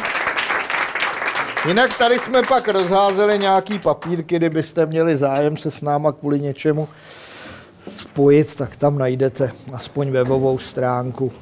Jinak 1.68 1.98
tady 1.98 2.18
jsme 2.18 2.42
pak 2.42 2.68
rozházeli 2.68 3.38
nějaký 3.38 3.78
papírky, 3.78 4.36
kdybyste 4.36 4.86
měli 4.86 5.16
zájem 5.16 5.56
se 5.56 5.70
s 5.70 5.80
náma 5.80 6.12
kvůli 6.12 6.40
něčemu 6.40 6.88
spojit, 7.88 8.56
tak 8.56 8.76
tam 8.76 8.98
najdete 8.98 9.52
aspoň 9.72 10.10
webovou 10.10 10.58
stránku. 10.58 11.32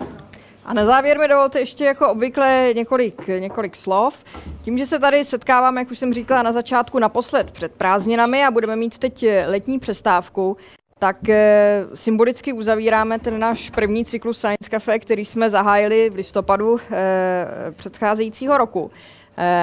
A 0.66 0.74
na 0.74 0.84
závěr 0.84 1.18
mi 1.18 1.28
dovolte 1.28 1.58
ještě 1.58 1.84
jako 1.84 2.08
obvykle 2.08 2.70
několik, 2.76 3.28
několik 3.28 3.76
slov. 3.76 4.24
Tím, 4.62 4.78
že 4.78 4.86
se 4.86 4.98
tady 4.98 5.24
setkáváme, 5.24 5.80
jak 5.80 5.90
už 5.90 5.98
jsem 5.98 6.14
říkala 6.14 6.42
na 6.42 6.52
začátku, 6.52 6.98
naposled 6.98 7.50
před 7.50 7.72
prázdninami 7.72 8.44
a 8.44 8.50
budeme 8.50 8.76
mít 8.76 8.98
teď 8.98 9.22
eh, 9.22 9.46
letní 9.46 9.78
přestávku, 9.78 10.56
tak 10.98 11.28
eh, 11.28 11.84
symbolicky 11.94 12.52
uzavíráme 12.52 13.18
ten 13.18 13.38
náš 13.38 13.70
první 13.70 14.04
cyklus 14.04 14.38
Science 14.38 14.70
Cafe, 14.70 14.98
který 14.98 15.24
jsme 15.24 15.50
zahájili 15.50 16.10
v 16.10 16.14
listopadu 16.14 16.78
eh, 16.90 17.72
předcházejícího 17.76 18.58
roku. 18.58 18.90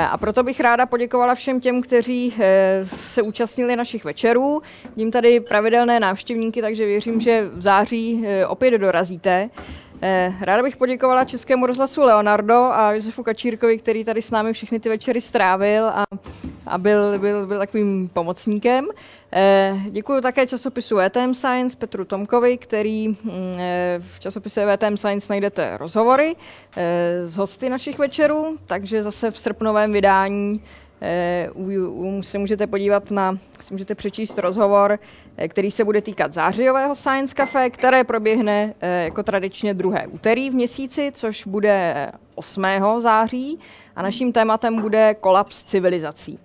A 0.09 0.17
proto 0.17 0.43
bych 0.43 0.59
ráda 0.59 0.85
poděkovala 0.85 1.35
všem 1.35 1.59
těm, 1.59 1.81
kteří 1.81 2.35
se 2.95 3.21
účastnili 3.21 3.75
našich 3.75 4.05
večerů. 4.05 4.61
Vidím 4.95 5.11
tady 5.11 5.39
pravidelné 5.39 5.99
návštěvníky, 5.99 6.61
takže 6.61 6.85
věřím, 6.85 7.19
že 7.19 7.49
v 7.53 7.61
září 7.61 8.25
opět 8.47 8.77
dorazíte. 8.77 9.49
Eh, 10.05 10.33
Ráda 10.41 10.63
bych 10.63 10.77
poděkovala 10.77 11.25
Českému 11.25 11.65
rozhlasu 11.65 12.01
Leonardo 12.01 12.53
a 12.53 12.91
Josefu 12.91 13.23
Kačírkovi, 13.23 13.77
který 13.77 14.03
tady 14.03 14.21
s 14.21 14.31
námi 14.31 14.53
všechny 14.53 14.79
ty 14.79 14.89
večery 14.89 15.21
strávil 15.21 15.87
a, 15.87 16.05
a 16.67 16.77
byl, 16.77 17.19
byl, 17.19 17.47
byl 17.47 17.59
takovým 17.59 18.09
pomocníkem. 18.13 18.85
Eh, 19.33 19.79
Děkuji 19.89 20.21
také 20.21 20.47
časopisu 20.47 20.97
VTM 20.97 21.33
Science 21.33 21.77
Petru 21.77 22.05
Tomkovi, 22.05 22.57
který 22.57 23.07
mm, 23.07 23.17
eh, 23.57 23.99
v 23.99 24.19
časopise 24.19 24.77
VTM 24.77 24.97
Science 24.97 25.27
najdete 25.29 25.77
rozhovory 25.77 26.35
z 27.25 27.35
hosty 27.35 27.69
našich 27.69 27.99
večerů, 27.99 28.57
takže 28.65 29.03
zase 29.03 29.31
v 29.31 29.39
srpnovém 29.39 29.91
vydání 29.93 30.63
se 32.21 32.37
můžete 32.37 32.67
podívat 32.67 33.11
na, 33.11 33.37
si 33.59 33.73
můžete 33.73 33.95
přečíst 33.95 34.39
rozhovor, 34.39 34.99
eh, 35.37 35.47
který 35.47 35.71
se 35.71 35.83
bude 35.83 36.01
týkat 36.01 36.33
zářijového 36.33 36.95
Science 36.95 37.35
Cafe, 37.35 37.69
které 37.69 38.03
proběhne 38.03 38.73
eh, 38.81 39.03
jako 39.03 39.23
tradičně 39.23 39.73
druhé 39.73 40.07
úterý 40.07 40.49
v 40.49 40.53
měsíci, 40.53 41.11
což 41.13 41.47
bude 41.47 42.11
8. 42.35 42.65
září 42.99 43.59
a 43.95 44.01
naším 44.01 44.33
tématem 44.33 44.81
bude 44.81 45.15
kolaps 45.19 45.63
civilizací. 45.63 46.39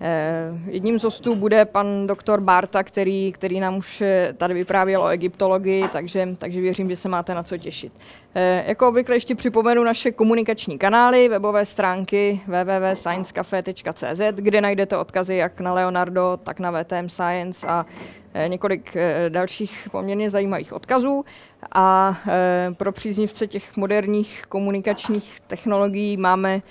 Eh, 0.00 0.52
Jedním 0.66 0.98
z 0.98 1.04
hostů 1.04 1.34
bude 1.34 1.64
pan 1.64 2.06
doktor 2.06 2.40
Barta, 2.40 2.82
který, 2.82 3.32
který 3.32 3.60
nám 3.60 3.76
už 3.76 4.00
eh, 4.00 4.34
tady 4.36 4.54
vyprávěl 4.54 5.02
o 5.02 5.08
egyptologii, 5.08 5.88
takže, 5.88 6.28
takže 6.38 6.60
věřím, 6.60 6.90
že 6.90 6.96
se 6.96 7.08
máte 7.08 7.34
na 7.34 7.42
co 7.42 7.58
těšit. 7.58 7.92
Eh, 8.34 8.64
Jako 8.66 8.88
obvykle 8.88 9.16
ještě 9.16 9.34
připomenu 9.34 9.84
naše 9.84 10.12
komunikační 10.12 10.78
kanály, 10.78 11.28
webové 11.28 11.66
stránky 11.66 12.40
www.sciencecafe.cz, 12.46 14.20
kde 14.34 14.60
najdete 14.60 14.96
odkazy 14.96 15.34
jak 15.34 15.60
na 15.60 15.72
Leonardo, 15.72 16.38
tak 16.44 16.60
na 16.60 16.70
VTM 16.82 17.08
Science 17.08 17.66
a 17.66 17.86
několik 18.46 18.96
dalších 19.28 19.88
poměrně 19.90 20.30
zajímavých 20.30 20.72
odkazů. 20.72 21.24
A 21.74 22.16
pro 22.76 22.92
příznivce 22.92 23.46
těch 23.46 23.76
moderních 23.76 24.42
komunikačních 24.48 25.40
technologií 25.46 26.16
máme 26.16 26.62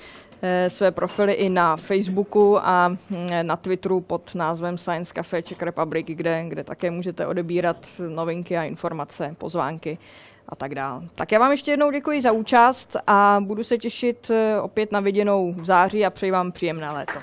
své 0.68 0.91
profily 0.91 1.34
i 1.34 1.49
na 1.49 1.76
Facebooku 1.76 2.57
a 2.57 2.88
hm, 2.89 3.27
na 3.41 3.55
Twitteru 3.55 4.01
pod 4.01 4.35
názvem 4.35 4.77
Science 4.77 5.14
Cafe 5.14 5.41
Czech 5.41 5.61
Republic, 5.61 6.07
kde, 6.07 6.45
kde 6.47 6.64
také 6.64 6.91
můžete 6.91 7.27
odebírat 7.27 7.85
novinky 8.09 8.57
a 8.57 8.64
informace, 8.64 9.35
pozvánky 9.38 9.97
a 10.49 10.55
tak 10.55 10.76
dále. 10.76 11.01
Tak 11.15 11.31
já 11.31 11.39
vám 11.39 11.51
ještě 11.51 11.72
jednou 11.72 11.91
děkuji 11.91 12.22
za 12.22 12.31
účast 12.31 12.97
a 13.07 13.39
budu 13.41 13.64
se 13.64 13.77
těšit 13.77 14.31
eh, 14.31 14.61
opět 14.61 14.91
na 14.91 14.99
viděnou 14.99 15.53
v 15.53 15.65
září 15.65 16.05
a 16.05 16.09
přeji 16.09 16.31
vám 16.31 16.51
příjemné 16.51 16.91
léto. 16.91 17.19